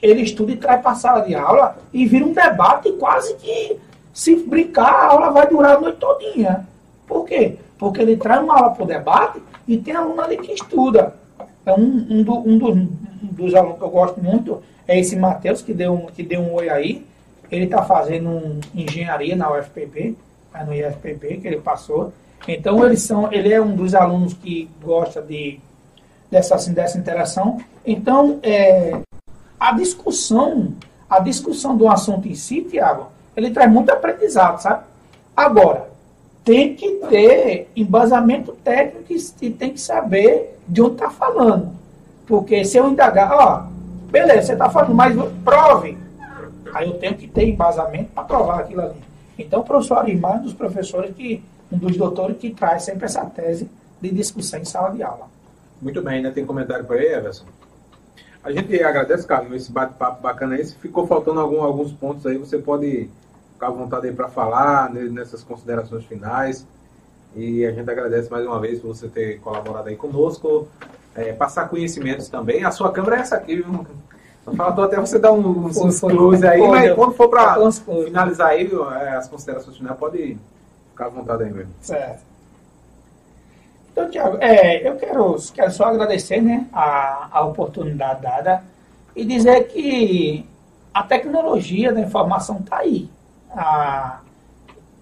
Ele 0.00 0.22
estuda 0.22 0.52
e 0.52 0.56
traz 0.56 0.82
para 0.82 0.90
a 0.90 0.96
sala 0.96 1.20
de 1.20 1.34
aula 1.34 1.76
e 1.92 2.04
vira 2.06 2.24
um 2.24 2.32
debate 2.32 2.90
quase 2.92 3.34
que, 3.34 3.78
se 4.12 4.34
brincar, 4.34 4.92
a 4.92 5.06
aula 5.12 5.30
vai 5.30 5.46
durar 5.46 5.76
a 5.76 5.80
noite 5.80 5.98
todinha. 5.98 6.66
Por 7.06 7.24
quê? 7.24 7.56
Porque 7.78 8.02
ele 8.02 8.16
traz 8.16 8.42
uma 8.42 8.56
aula 8.56 8.70
para 8.70 8.82
o 8.82 8.86
debate 8.86 9.40
e 9.66 9.76
tem 9.76 9.94
aluno 9.94 10.20
ali 10.20 10.36
que 10.36 10.52
estuda. 10.52 11.14
É 11.64 11.72
um, 11.72 12.06
um, 12.10 12.22
do, 12.22 12.38
um, 12.38 12.58
dos, 12.58 12.76
um, 12.76 12.88
dos, 13.22 13.54
alunos 13.54 13.78
que 13.78 13.84
eu 13.84 13.90
gosto 13.90 14.20
muito 14.20 14.62
é 14.86 14.98
esse 14.98 15.14
Matheus, 15.14 15.62
que 15.62 15.72
deu, 15.72 15.94
um, 15.94 16.06
que 16.06 16.22
deu 16.22 16.40
um 16.40 16.54
oi 16.54 16.68
aí. 16.68 17.06
Ele 17.50 17.64
está 17.64 17.82
fazendo 17.82 18.58
engenharia 18.74 19.36
na 19.36 19.52
UFPB, 19.52 20.16
no 20.66 20.74
IFPB, 20.74 21.38
que 21.38 21.46
ele 21.46 21.60
passou. 21.60 22.12
Então, 22.48 22.84
eles 22.84 23.02
são, 23.02 23.32
ele 23.32 23.52
é 23.52 23.60
um 23.60 23.76
dos 23.76 23.94
alunos 23.94 24.34
que 24.34 24.68
gosta 24.82 25.22
de, 25.22 25.60
dessa, 26.30 26.56
assim, 26.56 26.72
dessa 26.72 26.98
interação. 26.98 27.60
Então, 27.86 28.40
é, 28.42 28.98
a 29.60 29.72
discussão, 29.72 30.74
a 31.08 31.20
discussão 31.20 31.76
do 31.76 31.88
assunto 31.88 32.26
em 32.26 32.34
si, 32.34 32.62
Tiago, 32.62 33.08
ele 33.36 33.50
traz 33.50 33.70
muito 33.70 33.90
aprendizado, 33.90 34.60
sabe? 34.60 34.84
Agora, 35.36 35.91
tem 36.44 36.74
que 36.74 36.90
ter 37.08 37.70
embasamento 37.76 38.52
técnico 38.64 39.12
e 39.40 39.50
tem 39.50 39.72
que 39.72 39.80
saber 39.80 40.58
de 40.66 40.82
onde 40.82 40.94
está 40.94 41.10
falando. 41.10 41.72
Porque 42.26 42.64
se 42.64 42.76
eu 42.76 42.88
indagar, 42.88 43.32
ó, 43.32 43.66
beleza, 44.10 44.42
você 44.42 44.52
está 44.52 44.68
falando, 44.68 44.94
mas 44.94 45.14
prove. 45.44 45.98
Aí 46.72 46.88
eu 46.88 46.98
tenho 46.98 47.14
que 47.14 47.28
ter 47.28 47.48
embasamento 47.48 48.10
para 48.14 48.24
provar 48.24 48.60
aquilo 48.60 48.82
ali. 48.82 49.00
Então, 49.38 49.60
o 49.60 49.64
professor 49.64 49.98
Arimar 49.98 50.36
é 50.36 50.38
um 50.38 50.42
dos 50.42 50.54
professores 50.54 51.14
que, 51.14 51.42
um 51.70 51.78
dos 51.78 51.96
doutores 51.96 52.36
que 52.38 52.50
traz 52.50 52.84
sempre 52.84 53.04
essa 53.04 53.24
tese 53.26 53.68
de 54.00 54.10
discussão 54.10 54.60
em 54.60 54.64
sala 54.64 54.90
de 54.90 55.02
aula. 55.02 55.26
Muito 55.80 56.02
bem, 56.02 56.22
né? 56.22 56.30
Tem 56.30 56.44
comentário 56.44 56.84
por 56.84 56.96
aí, 56.96 57.06
Everson? 57.06 57.44
A 58.42 58.50
gente 58.50 58.82
agradece, 58.82 59.26
Carlos, 59.26 59.52
esse 59.54 59.70
bate-papo 59.70 60.22
bacana 60.22 60.54
aí. 60.54 60.64
Se 60.64 60.74
ficou 60.76 61.06
faltando 61.06 61.40
algum, 61.40 61.62
alguns 61.62 61.92
pontos 61.92 62.26
aí, 62.26 62.36
você 62.36 62.58
pode 62.58 63.08
ficar 63.62 63.68
à 63.68 63.70
vontade 63.70 64.08
aí 64.08 64.14
para 64.14 64.28
falar 64.28 64.90
nessas 64.90 65.44
considerações 65.44 66.04
finais. 66.04 66.66
E 67.34 67.64
a 67.64 67.70
gente 67.70 67.88
agradece 67.88 68.30
mais 68.30 68.44
uma 68.44 68.60
vez 68.60 68.80
por 68.80 68.88
você 68.88 69.08
ter 69.08 69.38
colaborado 69.40 69.88
aí 69.88 69.96
conosco. 69.96 70.66
É, 71.14 71.32
passar 71.32 71.68
conhecimentos 71.68 72.28
também. 72.28 72.64
A 72.64 72.70
sua 72.70 72.90
câmera 72.90 73.16
é 73.16 73.20
essa 73.20 73.36
aqui, 73.36 73.56
viu? 73.56 73.86
Só 74.44 74.52
faltou 74.52 74.84
até 74.84 74.98
você 74.98 75.18
dar 75.18 75.30
uns, 75.30 75.76
uns 75.76 76.00
close 76.00 76.44
aí, 76.44 76.66
mas 76.66 76.92
quando 76.94 77.12
for 77.12 77.28
para 77.28 77.56
finalizar 78.04 78.48
aí, 78.48 78.68
é, 79.00 79.10
as 79.10 79.28
considerações 79.28 79.76
finais, 79.76 79.96
pode 79.96 80.36
ficar 80.90 81.06
à 81.06 81.08
vontade 81.10 81.44
aí 81.44 81.52
mesmo. 81.52 81.70
Certo. 81.80 82.22
Então, 83.92 84.10
Tiago, 84.10 84.38
é, 84.40 84.88
eu 84.88 84.96
quero, 84.96 85.36
quero 85.54 85.70
só 85.70 85.84
agradecer 85.84 86.40
né, 86.40 86.66
a, 86.72 87.28
a 87.30 87.44
oportunidade 87.44 88.22
dada 88.22 88.64
e 89.14 89.24
dizer 89.24 89.68
que 89.68 90.46
a 90.92 91.02
tecnologia 91.02 91.92
da 91.92 92.00
informação 92.00 92.58
está 92.58 92.78
aí. 92.78 93.08
A, 93.54 94.20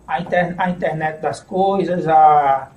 a, 0.06 0.20
inter, 0.20 0.54
a, 0.58 0.70
internet 0.70 1.20
das 1.20 1.40
coisas, 1.40 2.06
a, 2.08 2.68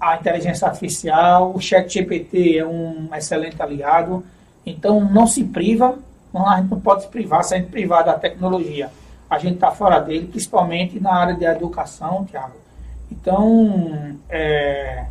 a 0.00 0.16
inteligência 0.16 0.66
artificial, 0.66 1.52
o 1.54 1.60
chat 1.60 1.92
GPT 1.92 2.58
é 2.58 2.66
um 2.66 3.08
excelente 3.14 3.60
aliado. 3.62 4.24
Então, 4.66 5.00
não 5.00 5.26
se 5.26 5.44
priva, 5.44 5.98
a 6.34 6.56
gente 6.60 6.70
não 6.70 6.80
pode 6.80 7.02
se 7.02 7.08
privar, 7.08 7.42
se 7.44 7.54
a 7.54 7.58
gente 7.58 7.70
privar 7.70 8.04
da 8.04 8.14
tecnologia, 8.14 8.90
a 9.30 9.38
gente 9.38 9.54
está 9.54 9.70
fora 9.70 9.98
dele, 10.00 10.26
principalmente 10.26 11.00
na 11.00 11.14
área 11.14 11.34
de 11.34 11.44
educação, 11.44 12.24
Tiago 12.24 12.68
então, 13.10 14.16
é, 14.28 15.06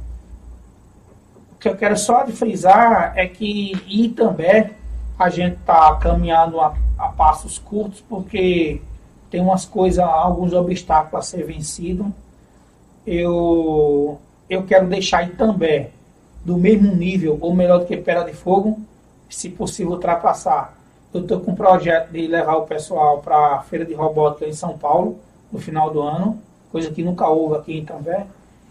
o 1.51 1.55
que 1.55 1.67
eu 1.67 1.75
quero 1.75 1.97
só 1.97 2.25
frisar 2.27 3.13
é 3.15 3.27
que 3.27 3.73
e 3.87 4.09
também 4.09 4.71
a 5.17 5.29
gente 5.29 5.57
está 5.57 5.95
caminhando 5.95 6.59
a, 6.59 6.75
a, 6.97 7.09
passos 7.09 7.57
curtos 7.57 8.01
porque 8.07 8.81
tem 9.29 9.41
umas 9.41 9.65
coisas, 9.65 9.99
alguns 9.99 10.53
obstáculos 10.53 11.25
a 11.25 11.29
ser 11.29 11.43
vencido. 11.43 12.13
Eu, 13.05 14.19
eu 14.49 14.63
quero 14.63 14.87
deixar 14.87 15.19
aí 15.19 15.29
também 15.29 15.89
do 16.43 16.57
mesmo 16.57 16.95
nível, 16.95 17.37
ou 17.41 17.53
melhor 17.53 17.79
do 17.79 17.85
que 17.85 17.97
Pera 17.97 18.23
de 18.23 18.33
Fogo, 18.33 18.79
se 19.29 19.49
possível 19.49 19.93
ultrapassar. 19.93 20.77
Eu 21.13 21.21
estou 21.21 21.39
com 21.39 21.51
um 21.51 21.55
projeto 21.55 22.11
de 22.11 22.27
levar 22.27 22.55
o 22.55 22.65
pessoal 22.65 23.19
para 23.19 23.55
a 23.55 23.59
Feira 23.61 23.85
de 23.85 23.93
Robótica 23.93 24.45
em 24.45 24.53
São 24.53 24.77
Paulo, 24.77 25.19
no 25.51 25.59
final 25.59 25.89
do 25.89 26.01
ano 26.01 26.41
coisa 26.71 26.91
que 26.91 27.03
nunca 27.03 27.27
houve 27.27 27.55
aqui 27.55 27.77
em 27.77 27.85
També. 27.85 28.25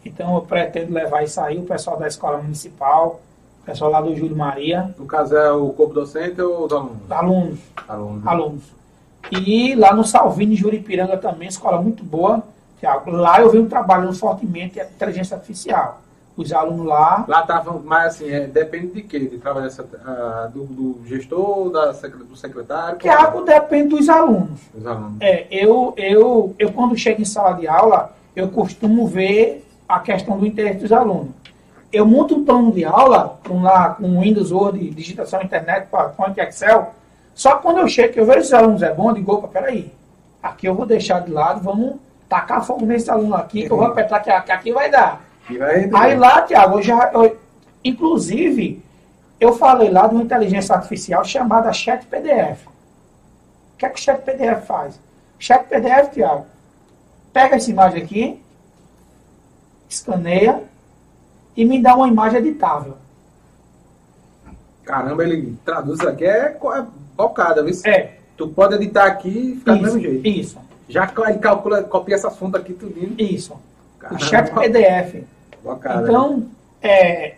Então 0.04 0.34
eu 0.36 0.42
pretendo 0.42 0.92
levar 0.92 1.24
isso 1.24 1.40
aí, 1.40 1.58
o 1.58 1.64
pessoal 1.64 1.98
da 1.98 2.06
escola 2.06 2.38
municipal, 2.38 3.20
o 3.62 3.66
pessoal 3.66 3.90
lá 3.90 4.00
do 4.00 4.14
Júlio 4.14 4.36
Maria. 4.36 4.94
No 4.96 5.06
caso 5.06 5.36
é 5.36 5.50
o 5.50 5.70
corpo 5.70 5.94
docente 5.94 6.40
ou 6.40 6.66
os 6.66 6.72
alunos? 6.72 7.10
Alunos. 7.10 7.58
Alunos. 7.88 8.26
Alunos. 8.26 8.62
E 9.30 9.74
lá 9.74 9.94
no 9.94 10.04
Salvini, 10.04 10.56
Juripiranga 10.56 11.16
também, 11.16 11.48
escola 11.48 11.80
muito 11.80 12.04
boa. 12.04 12.42
Lá 13.06 13.40
eu 13.40 13.50
venho 13.50 13.66
trabalhando 13.66 14.12
fortemente 14.12 14.78
a 14.78 14.84
inteligência 14.84 15.36
artificial 15.36 16.00
os 16.36 16.52
alunos 16.52 16.86
lá. 16.86 17.24
Lá 17.26 17.40
estavam, 17.40 17.82
mas 17.84 18.14
assim, 18.14 18.28
é, 18.28 18.46
depende 18.46 18.88
de 18.88 19.02
quê? 19.02 19.18
De 19.18 19.38
trabalhar 19.38 19.68
uh, 19.68 20.50
do, 20.52 20.64
do, 20.66 21.06
gestor, 21.06 21.70
da, 21.70 21.92
do 21.92 22.36
secretário? 22.36 22.98
Que 22.98 23.08
algo 23.08 23.42
depende 23.42 23.96
dos 23.96 24.08
alunos. 24.08 24.60
Dos 24.74 24.86
alunos. 24.86 25.16
É, 25.20 25.46
eu, 25.50 25.94
eu, 25.96 26.54
eu 26.58 26.72
quando 26.72 26.96
chego 26.96 27.22
em 27.22 27.24
sala 27.24 27.52
de 27.54 27.66
aula, 27.66 28.14
eu 28.34 28.48
costumo 28.48 29.06
ver 29.06 29.66
a 29.88 29.98
questão 30.00 30.38
do 30.38 30.46
interesse 30.46 30.80
dos 30.80 30.92
alunos. 30.92 31.28
Eu 31.92 32.04
monto 32.04 32.34
um 32.34 32.44
plano 32.44 32.70
de 32.72 32.84
aula 32.84 33.38
com, 33.46 33.62
lá, 33.62 33.90
com 33.90 34.20
Windows, 34.20 34.52
Word, 34.52 34.90
digitação 34.90 35.40
internet, 35.40 35.86
PowerPoint, 35.88 36.38
Excel. 36.38 36.94
Só 37.36 37.56
que 37.56 37.62
quando 37.62 37.80
eu 37.80 37.86
chego, 37.86 38.18
eu 38.18 38.24
vejo 38.24 38.40
os 38.40 38.52
alunos 38.54 38.82
é 38.82 38.92
bom, 38.92 39.10
eu 39.10 39.14
digo, 39.14 39.30
opa, 39.30 39.46
peraí, 39.46 39.92
aqui 40.42 40.66
eu 40.66 40.74
vou 40.74 40.86
deixar 40.86 41.20
de 41.20 41.30
lado, 41.30 41.60
vamos 41.60 41.96
tacar 42.26 42.64
fogo 42.64 42.86
nesse 42.86 43.10
aluno 43.10 43.36
aqui, 43.36 43.66
que 43.66 43.70
eu 43.70 43.76
vou 43.76 43.86
apertar 43.86 44.20
que 44.20 44.30
aqui 44.30 44.72
vai 44.72 44.90
dar. 44.90 45.20
Aí 45.94 46.16
lá, 46.16 46.40
Tiago, 46.42 46.78
eu 46.78 46.82
já. 46.82 47.10
Eu, 47.12 47.38
inclusive, 47.84 48.82
eu 49.38 49.52
falei 49.52 49.90
lá 49.90 50.06
de 50.06 50.14
uma 50.14 50.24
inteligência 50.24 50.74
artificial 50.74 51.22
chamada 51.26 51.70
Chat 51.74 52.06
PDF. 52.06 52.66
O 52.66 53.76
que 53.76 53.84
é 53.84 53.90
que 53.90 54.00
o 54.00 54.02
Chat 54.02 54.22
PDF 54.22 54.66
faz? 54.66 54.98
Chat 55.38 55.66
PDF, 55.66 56.14
Tiago, 56.14 56.46
pega 57.34 57.56
essa 57.56 57.70
imagem 57.70 58.02
aqui, 58.02 58.42
escaneia 59.90 60.62
e 61.54 61.66
me 61.66 61.82
dá 61.82 61.94
uma 61.94 62.08
imagem 62.08 62.38
editável. 62.38 62.96
Caramba, 64.84 65.22
ele 65.22 65.54
traduz 65.66 66.00
aqui, 66.00 66.24
é, 66.24 66.56
bocada, 67.16 67.62
viu? 67.62 67.74
É. 67.84 68.10
Tu 68.36 68.48
pode 68.48 68.74
editar 68.74 69.06
aqui 69.06 69.28
e 69.28 69.56
ficar 69.56 69.74
isso, 69.74 69.82
do 69.82 69.84
mesmo 69.84 70.00
jeito. 70.00 70.26
Isso. 70.28 70.58
Já 70.88 71.12
ele 71.28 71.38
calcula, 71.38 71.82
copia 71.82 72.14
essas 72.14 72.36
fontes 72.36 72.60
aqui 72.60 72.72
tudo. 72.72 72.94
Isso. 73.18 73.54
Caramba. 73.98 74.20
O 74.20 74.24
chat 74.24 74.52
PDF. 74.52 75.24
Então, 76.02 76.46
é, 76.80 77.34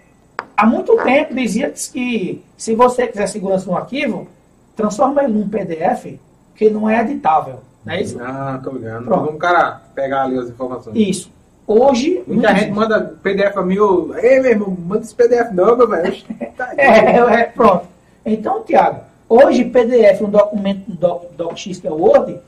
há 0.57 0.67
muito 0.67 0.97
tempo 0.97 1.35
dizia 1.35 1.71
que 1.71 2.45
se 2.57 2.75
você 2.75 3.07
quiser 3.07 3.27
segurança 3.27 3.71
no 3.71 3.77
arquivo, 3.77 4.29
transforma 4.77 5.25
ele 5.25 5.33
num 5.33 5.49
PDF 5.49 6.19
que 6.55 6.69
não 6.69 6.91
é 6.91 7.01
editável. 7.01 7.61
Não 7.85 7.95
é 7.95 8.03
isso? 8.03 8.19
Ah, 8.21 8.61
tô 8.63 8.73
ligado. 8.73 9.05
Pronto. 9.05 9.33
o 9.33 9.39
cara 9.39 9.81
pegar 9.95 10.25
ali 10.25 10.39
as 10.39 10.51
informações. 10.51 10.97
Isso. 10.97 11.31
Hoje. 11.67 12.23
Muita 12.27 12.55
gente 12.55 12.73
manda 12.73 13.17
PDF 13.23 13.57
a 13.57 13.63
mim, 13.63 13.77
ei 14.23 14.41
meu 14.41 14.51
irmão, 14.51 14.77
manda 14.87 15.03
esse 15.03 15.15
PDF 15.15 15.53
não, 15.53 15.77
meu 15.77 15.89
velho. 15.89 16.17
Tá 16.57 16.73
é, 16.77 17.19
é, 17.19 17.45
pronto. 17.45 17.87
Então, 18.27 18.65
Tiago, 18.65 19.03
hoje 19.29 19.65
PDF, 19.65 20.23
um 20.23 20.31
documento 20.31 20.91
doc, 20.91 21.25
DocX 21.37 21.79
que 21.79 21.87
é 21.87 21.91
o 21.91 21.97
Word, 21.97 22.39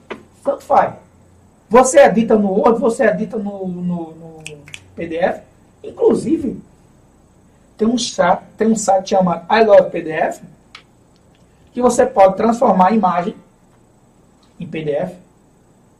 tanto 0.42 0.62
faz. 0.62 0.94
Você 1.68 2.00
edita 2.00 2.36
no 2.36 2.50
Word, 2.50 2.80
você 2.80 3.04
edita 3.04 3.36
no, 3.36 3.68
no, 3.68 4.14
no 4.14 4.42
PDF, 4.94 5.42
Inclusive, 5.82 6.60
tem 7.76 7.88
um, 7.88 7.96
tem 8.56 8.68
um 8.68 8.76
site 8.76 9.10
chamado 9.10 9.46
I 9.52 9.64
Love 9.64 9.90
PDF, 9.90 10.42
que 11.72 11.80
você 11.80 12.04
pode 12.04 12.36
transformar 12.36 12.88
a 12.88 12.92
imagem 12.92 13.34
em 14.58 14.66
PDF. 14.66 15.14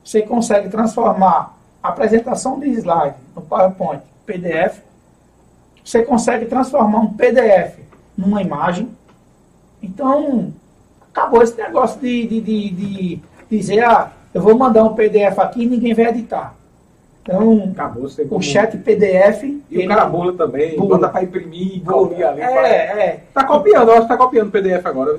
Você 0.03 0.21
consegue 0.21 0.69
transformar 0.69 1.57
a 1.81 1.89
apresentação 1.89 2.59
de 2.59 2.69
slide 2.69 3.15
no 3.35 3.41
PowerPoint 3.41 4.03
PDF. 4.25 4.81
Você 5.83 6.03
consegue 6.03 6.45
transformar 6.45 6.99
um 6.99 7.13
PDF 7.13 7.79
numa 8.15 8.41
imagem. 8.41 8.95
Então, 9.81 10.53
acabou 11.13 11.41
esse 11.41 11.57
negócio 11.57 11.99
de, 11.99 12.27
de, 12.27 12.41
de, 12.41 12.69
de 12.71 13.21
dizer, 13.49 13.83
ah, 13.83 14.11
eu 14.33 14.41
vou 14.41 14.57
mandar 14.57 14.83
um 14.83 14.93
PDF 14.93 15.39
aqui 15.39 15.63
e 15.63 15.67
ninguém 15.67 15.93
vai 15.93 16.07
editar. 16.07 16.55
Então, 17.23 17.71
Acabou, 17.71 18.09
o 18.31 18.41
chat 18.41 18.75
PDF. 18.77 19.43
E 19.43 19.63
ele... 19.71 19.85
o 19.85 19.89
carabola 19.89 20.33
também, 20.33 20.75
bula. 20.75 20.97
bota 20.97 21.09
para 21.09 21.23
imprimir, 21.23 21.83
copiar 21.83 22.31
ali. 22.31 22.41
É, 22.41 22.47
pra... 22.47 22.67
é. 22.67 23.23
Tá 23.33 23.43
copiando, 23.43 23.89
eu 23.89 23.93
acho 23.93 24.01
que 24.01 24.07
tá 24.07 24.17
copiando 24.17 24.47
o 24.47 24.51
PDF 24.51 24.85
agora. 24.85 25.17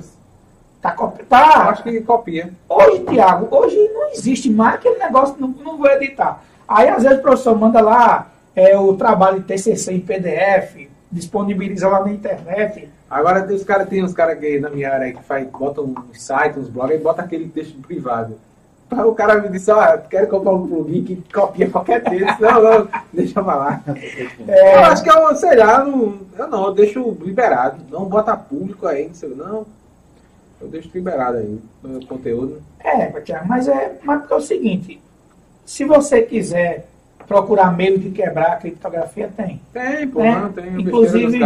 Tá 0.81 0.91
copiando. 0.91 1.27
Tá. 1.27 1.63
Eu 1.65 1.69
acho 1.69 1.83
que 1.83 2.01
copia. 2.01 2.51
Hoje, 2.67 2.99
Tiago, 3.05 3.47
hoje 3.55 3.77
não 3.93 4.11
existe 4.11 4.49
mais 4.49 4.75
aquele 4.75 4.99
negócio, 4.99 5.35
não, 5.39 5.47
não 5.47 5.77
vou 5.77 5.89
editar. 5.91 6.43
Aí, 6.67 6.89
às 6.89 7.03
vezes, 7.03 7.19
o 7.19 7.21
professor 7.21 7.57
manda 7.57 7.79
lá 7.79 8.31
é, 8.53 8.77
o 8.77 8.93
trabalho 8.95 9.39
de 9.39 9.45
TCC 9.45 9.93
em 9.93 10.01
PDF, 10.01 10.89
disponibiliza 11.09 11.87
lá 11.87 12.01
na 12.03 12.11
internet. 12.11 12.89
Agora, 13.13 13.43
tem 13.43 13.55
os 13.55 13.63
caras, 13.63 13.87
tem 13.87 14.03
uns 14.03 14.13
caras 14.13 14.39
que 14.39 14.59
na 14.59 14.71
minha 14.71 14.91
área 14.91 15.13
que 15.13 15.21
faz, 15.21 15.47
botam 15.47 15.83
um 15.83 16.13
site, 16.13 16.57
uns 16.57 16.67
blogs, 16.67 16.99
e 16.99 17.03
bota 17.03 17.21
aquele 17.21 17.47
texto 17.47 17.79
privado. 17.79 18.39
O 18.91 19.13
cara 19.13 19.39
me 19.39 19.49
disse, 19.49 19.71
ah, 19.71 19.97
quero 19.97 20.27
comprar 20.27 20.51
um 20.51 20.67
plugin 20.67 21.03
que 21.03 21.23
copia 21.31 21.69
qualquer 21.69 22.03
texto. 22.03 22.39
não, 22.39 22.61
não, 22.61 22.87
deixa 23.13 23.39
eu 23.39 23.45
falar. 23.45 23.83
É, 24.47 24.75
eu 24.75 24.79
acho 24.85 25.03
que 25.03 25.09
eu, 25.09 25.35
sei 25.35 25.55
lá, 25.55 25.83
não, 25.83 26.19
eu 26.37 26.47
não, 26.47 26.65
eu 26.65 26.73
deixo 26.73 27.17
liberado. 27.21 27.77
Não 27.89 28.05
bota 28.05 28.35
público 28.35 28.87
aí, 28.87 29.07
não 29.07 29.13
sei, 29.13 29.29
não. 29.29 29.65
Eu 30.59 30.67
deixo 30.67 30.89
liberado 30.93 31.37
aí 31.37 31.59
o 31.83 32.05
conteúdo. 32.07 32.61
É, 32.83 33.11
mas 33.45 33.67
é, 33.67 33.97
mas 34.03 34.29
é 34.29 34.35
o 34.35 34.41
seguinte, 34.41 34.99
se 35.65 35.85
você 35.85 36.21
quiser 36.21 36.87
procurar 37.27 37.75
meio 37.75 37.97
de 37.97 38.09
quebrar 38.11 38.53
a 38.53 38.55
criptografia, 38.57 39.31
tem. 39.35 39.61
Tem, 39.71 40.07
pô, 40.07 40.19
né? 40.19 40.39
não, 40.39 40.51
tem. 40.51 40.81
Inclusive, 40.81 41.39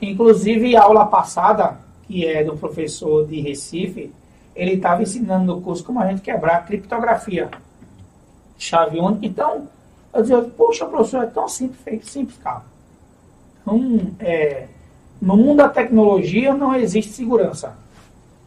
inclusive, 0.00 0.76
a 0.76 0.82
aula 0.82 1.06
passada, 1.06 1.78
que 2.06 2.26
é 2.26 2.44
do 2.44 2.56
professor 2.56 3.26
de 3.26 3.40
Recife, 3.40 4.12
ele 4.54 4.74
estava 4.74 5.02
ensinando 5.02 5.54
no 5.54 5.60
curso 5.60 5.84
como 5.84 6.00
a 6.00 6.06
gente 6.08 6.22
quebrar 6.22 6.56
a 6.56 6.62
criptografia. 6.62 7.50
Chave 8.58 8.98
única. 8.98 9.26
Então, 9.26 9.68
eu 10.14 10.22
dizia, 10.22 10.42
poxa, 10.42 10.86
professor, 10.86 11.24
é 11.24 11.26
tão 11.26 11.48
simples, 11.48 12.06
simples, 12.06 12.38
cara. 12.38 12.62
Então, 13.62 14.12
é, 14.20 14.66
no 15.20 15.36
mundo 15.36 15.58
da 15.58 15.68
tecnologia 15.68 16.52
não 16.54 16.74
existe 16.74 17.12
segurança. 17.12 17.76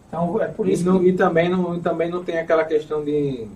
Então, 0.08 0.42
é 0.42 0.48
por 0.48 0.68
isso 0.68 0.96
e, 0.96 1.00
que... 1.00 1.08
e 1.10 1.14
também, 1.14 1.50
não, 1.50 1.80
também 1.80 2.10
não 2.10 2.24
tem 2.24 2.38
aquela 2.38 2.64
questão 2.64 3.04
de, 3.04 3.48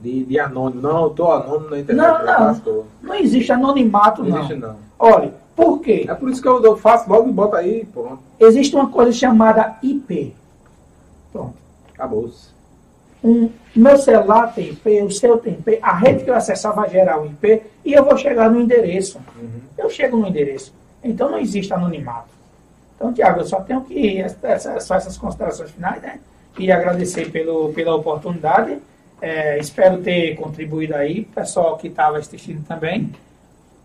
de, 0.00 0.24
de 0.24 0.38
anônimo. 0.38 0.82
Não, 0.82 1.04
eu 1.04 1.08
estou 1.08 1.32
anônimo 1.32 1.70
na 1.70 1.78
internet. 1.78 2.06
Não, 2.06 2.24
não. 2.24 2.84
Não 3.02 3.14
existe 3.14 3.52
anonimato, 3.52 4.22
não. 4.22 4.38
Existe, 4.38 4.54
não. 4.54 4.76
Olha, 4.98 5.32
por 5.54 5.80
quê? 5.80 6.06
É 6.08 6.14
por 6.14 6.28
isso 6.30 6.42
que 6.42 6.48
eu 6.48 6.76
faço 6.76 7.08
logo 7.08 7.28
e 7.28 7.32
boto 7.32 7.56
aí, 7.56 7.84
pronto. 7.86 8.18
Existe 8.38 8.74
uma 8.74 8.88
coisa 8.88 9.12
chamada 9.12 9.76
IP. 9.82 10.34
Pronto. 11.32 11.54
Acabou-se. 11.94 12.54
Um, 13.24 13.50
meu 13.74 13.96
celular 13.96 14.54
tem 14.54 14.70
IP, 14.70 15.02
o 15.02 15.10
seu 15.10 15.38
tem 15.38 15.54
IP, 15.54 15.78
a 15.82 15.94
rede 15.94 16.22
que 16.22 16.30
eu 16.30 16.34
acessar 16.34 16.74
vai 16.74 16.88
gerar 16.88 17.18
um 17.18 17.26
IP 17.26 17.62
e 17.84 17.92
eu 17.92 18.04
vou 18.04 18.16
chegar 18.16 18.50
no 18.50 18.60
endereço. 18.60 19.18
Uhum. 19.36 19.60
Eu 19.76 19.90
chego 19.90 20.16
no 20.16 20.28
endereço. 20.28 20.72
Então 21.02 21.30
não 21.30 21.38
existe 21.38 21.72
anonimato. 21.72 22.36
Então, 22.94 23.12
Tiago, 23.12 23.40
eu 23.40 23.44
só 23.44 23.60
tenho 23.60 23.82
que 23.82 24.18
essa, 24.20 24.80
só 24.80 24.94
essas 24.94 25.18
considerações 25.18 25.70
finais, 25.70 26.00
né? 26.00 26.18
E 26.58 26.72
agradecer 26.72 27.30
pelo, 27.30 27.72
pela 27.72 27.94
oportunidade. 27.94 28.78
É, 29.20 29.58
espero 29.58 30.02
ter 30.02 30.36
contribuído 30.36 30.94
aí, 30.94 31.24
pessoal 31.24 31.76
que 31.76 31.88
estava 31.88 32.18
assistindo 32.18 32.66
também. 32.66 33.12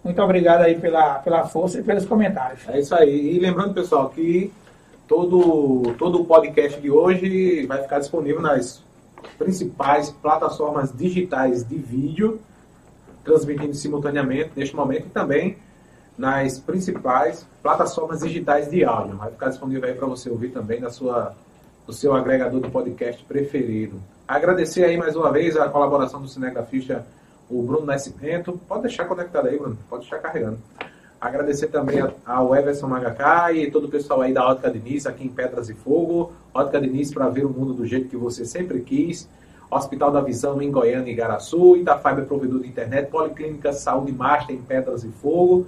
Muito 0.04 0.22
obrigado 0.22 0.62
aí 0.62 0.80
pela, 0.80 1.20
pela 1.20 1.48
força 1.48 1.80
e 1.80 1.84
pelos 1.84 2.06
comentários. 2.06 2.68
É 2.68 2.80
isso 2.80 2.94
aí. 2.96 3.36
E 3.36 3.40
lembrando, 3.40 3.74
pessoal, 3.74 4.10
que 4.10 4.52
todo, 5.08 5.94
todo 5.98 6.22
o 6.22 6.26
podcast 6.26 6.80
de 6.82 6.90
hoje 6.90 7.66
vai 7.66 7.82
ficar 7.82 8.00
disponível 8.00 8.42
nas 8.42 8.84
principais 9.38 10.10
plataformas 10.10 10.92
digitais 10.96 11.64
de 11.64 11.76
vídeo, 11.76 12.40
transmitindo 13.24 13.74
simultaneamente 13.74 14.52
neste 14.56 14.76
momento 14.76 15.06
e 15.06 15.10
também 15.10 15.58
nas 16.18 16.60
principais 16.60 17.46
plataformas 17.62 18.22
digitais 18.22 18.70
de 18.70 18.84
áudio. 18.84 19.18
Vai 19.18 19.32
ficar 19.32 19.50
disponível 19.50 19.88
aí 19.88 19.96
para 19.96 20.08
você 20.08 20.30
ouvir 20.30 20.50
também 20.50 20.80
na 20.80 20.90
sua, 20.90 21.36
no 21.88 21.94
seu 21.94 22.14
agregador 22.14 22.60
de 22.60 22.70
podcast 22.70 23.24
preferido. 23.26 24.02
Agradecer 24.32 24.86
aí 24.86 24.96
mais 24.96 25.14
uma 25.14 25.30
vez 25.30 25.58
a 25.58 25.68
colaboração 25.68 26.22
do 26.22 26.28
Cinegrafista, 26.30 27.06
o 27.50 27.62
Bruno 27.62 27.86
Nascimento. 27.86 28.58
Pode 28.66 28.84
deixar 28.84 29.04
conectado 29.04 29.50
aí, 29.50 29.58
Bruno. 29.60 29.78
Pode 29.90 30.04
deixar 30.04 30.20
carregando. 30.20 30.58
Agradecer 31.20 31.68
também 31.68 31.98
ao 32.26 32.56
Everson 32.56 32.88
Magacá 32.88 33.52
e 33.52 33.70
todo 33.70 33.88
o 33.88 33.90
pessoal 33.90 34.22
aí 34.22 34.34
da 34.34 34.48
Ótica 34.48 34.72
Diniz, 34.72 35.06
aqui 35.06 35.26
em 35.26 35.28
Pedras 35.28 35.68
e 35.68 35.74
Fogo. 35.74 36.32
Ótica 36.54 36.80
Diniz 36.80 37.14
para 37.14 37.28
ver 37.28 37.46
o 37.46 37.50
mundo 37.50 37.74
do 37.74 37.86
jeito 37.86 38.08
que 38.08 38.16
você 38.16 38.46
sempre 38.46 38.80
quis. 38.80 39.28
Hospital 39.70 40.14
da 40.14 40.22
Visão 40.22 40.62
em 40.62 40.72
Goiânia 40.72 41.12
e 41.12 41.14
Igaraçu. 41.14 41.76
Itafiber 41.76 42.24
Provedor 42.24 42.62
de 42.62 42.70
Internet. 42.70 43.12
Policlínica 43.12 43.74
Saúde 43.74 44.14
Master 44.14 44.56
em 44.56 44.62
Pedras 44.62 45.04
e 45.04 45.10
Fogo. 45.10 45.68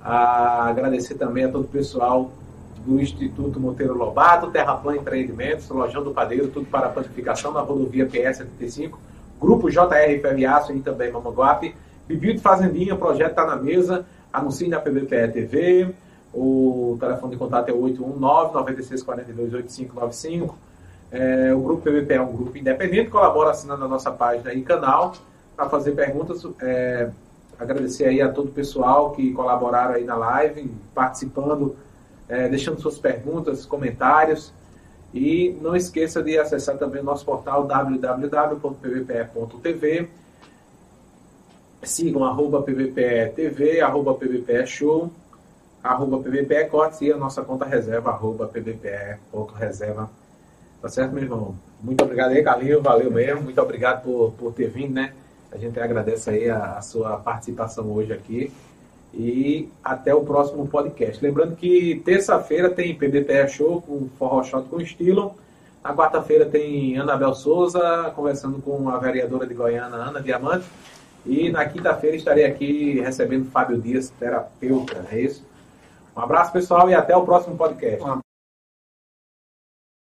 Ah, 0.00 0.64
agradecer 0.66 1.16
também 1.16 1.44
a 1.44 1.52
todo 1.52 1.64
o 1.64 1.68
pessoal 1.68 2.30
do 2.84 3.00
Instituto 3.00 3.60
Monteiro 3.60 3.94
Lobato, 3.94 4.50
Terraplan 4.50 4.96
Empreendimentos, 4.96 5.68
Lojão 5.68 6.02
do 6.02 6.12
Padeiro, 6.12 6.48
tudo 6.48 6.66
para 6.66 6.86
a 6.86 6.90
panificação 6.90 7.52
na 7.52 7.60
rodovia 7.60 8.06
PS 8.06 8.38
75. 8.38 8.98
Grupo 9.40 9.70
JR 9.70 10.20
Ferriaço 10.20 10.72
e 10.72 10.80
também 10.80 11.10
Mamanguape. 11.10 11.74
Bibi 12.06 12.34
de 12.34 12.40
Fazendinha, 12.40 12.94
projeto 12.96 13.30
está 13.30 13.46
na 13.46 13.56
mesa. 13.56 14.04
Anuncie 14.32 14.68
na 14.68 14.80
PBPE 14.80 15.28
TV. 15.32 15.94
O 16.32 16.96
telefone 16.98 17.32
de 17.32 17.38
contato 17.38 17.68
é 17.68 17.72
819-9642-8595. 17.72 20.54
É, 21.10 21.52
o 21.54 21.60
Grupo 21.60 21.82
PBPE 21.82 22.14
é 22.14 22.22
um 22.22 22.32
grupo 22.32 22.56
independente, 22.56 23.10
colabora 23.10 23.50
assinando 23.50 23.84
a 23.84 23.88
nossa 23.88 24.10
página 24.10 24.54
e 24.54 24.62
canal 24.62 25.12
para 25.54 25.68
fazer 25.68 25.92
perguntas. 25.92 26.46
É, 26.60 27.10
agradecer 27.58 28.06
aí 28.06 28.22
a 28.22 28.30
todo 28.30 28.48
o 28.48 28.52
pessoal 28.52 29.10
que 29.10 29.30
colaboraram 29.32 29.94
aí 29.94 30.04
na 30.04 30.16
live, 30.16 30.70
participando, 30.94 31.76
é, 32.32 32.48
deixando 32.48 32.80
suas 32.80 32.98
perguntas, 32.98 33.66
comentários. 33.66 34.54
E 35.12 35.54
não 35.60 35.76
esqueça 35.76 36.22
de 36.22 36.38
acessar 36.38 36.78
também 36.78 37.02
o 37.02 37.04
nosso 37.04 37.26
portal 37.26 37.66
www.pbpe.tv 37.66 38.48
Sigam 41.82 42.24
arroba 42.24 42.62
PVPE 42.62 43.32
TV, 43.34 43.82
arroba 43.82 44.14
PVPE 44.14 44.66
Show, 44.66 45.10
arroba 45.82 46.20
PVPE 46.20 46.70
Cortes 46.70 47.02
e 47.02 47.12
a 47.12 47.16
nossa 47.16 47.42
conta 47.42 47.66
reserva, 47.66 48.10
arroba 48.10 48.46
PVPE.reserva. 48.46 50.08
Tá 50.80 50.88
certo, 50.88 51.12
meu 51.12 51.24
irmão? 51.24 51.54
Muito 51.82 52.02
obrigado 52.02 52.30
aí, 52.30 52.42
Carlinhos, 52.42 52.82
valeu 52.82 53.10
mesmo. 53.10 53.42
Muito 53.42 53.60
obrigado 53.60 54.04
por, 54.04 54.32
por 54.38 54.54
ter 54.54 54.70
vindo, 54.70 54.94
né? 54.94 55.12
A 55.50 55.58
gente 55.58 55.78
agradece 55.78 56.30
aí 56.30 56.48
a, 56.48 56.78
a 56.78 56.82
sua 56.82 57.18
participação 57.18 57.92
hoje 57.92 58.12
aqui. 58.12 58.50
E 59.14 59.68
até 59.84 60.14
o 60.14 60.22
próximo 60.22 60.66
podcast. 60.66 61.22
Lembrando 61.22 61.54
que 61.54 62.00
terça-feira 62.04 62.70
tem 62.70 62.94
PBPE 62.94 63.48
Show 63.48 63.82
com 63.82 64.08
Forró 64.18 64.42
Shot 64.42 64.68
com 64.68 64.80
estilo. 64.80 65.34
Na 65.84 65.94
quarta-feira 65.94 66.46
tem 66.46 66.96
Anabel 66.98 67.34
Souza 67.34 68.12
conversando 68.14 68.62
com 68.62 68.88
a 68.88 68.98
vereadora 68.98 69.46
de 69.46 69.52
Goiânia, 69.52 69.96
Ana 69.96 70.20
Diamante. 70.20 70.64
E 71.26 71.50
na 71.50 71.64
quinta-feira 71.66 72.16
estarei 72.16 72.44
aqui 72.44 73.00
recebendo 73.00 73.50
Fábio 73.50 73.80
Dias, 73.80 74.10
terapeuta, 74.10 75.06
é 75.10 75.20
isso? 75.20 75.44
Um 76.16 76.20
abraço, 76.20 76.52
pessoal, 76.52 76.88
e 76.90 76.94
até 76.94 77.16
o 77.16 77.24
próximo 77.24 77.56
podcast. 77.56 78.21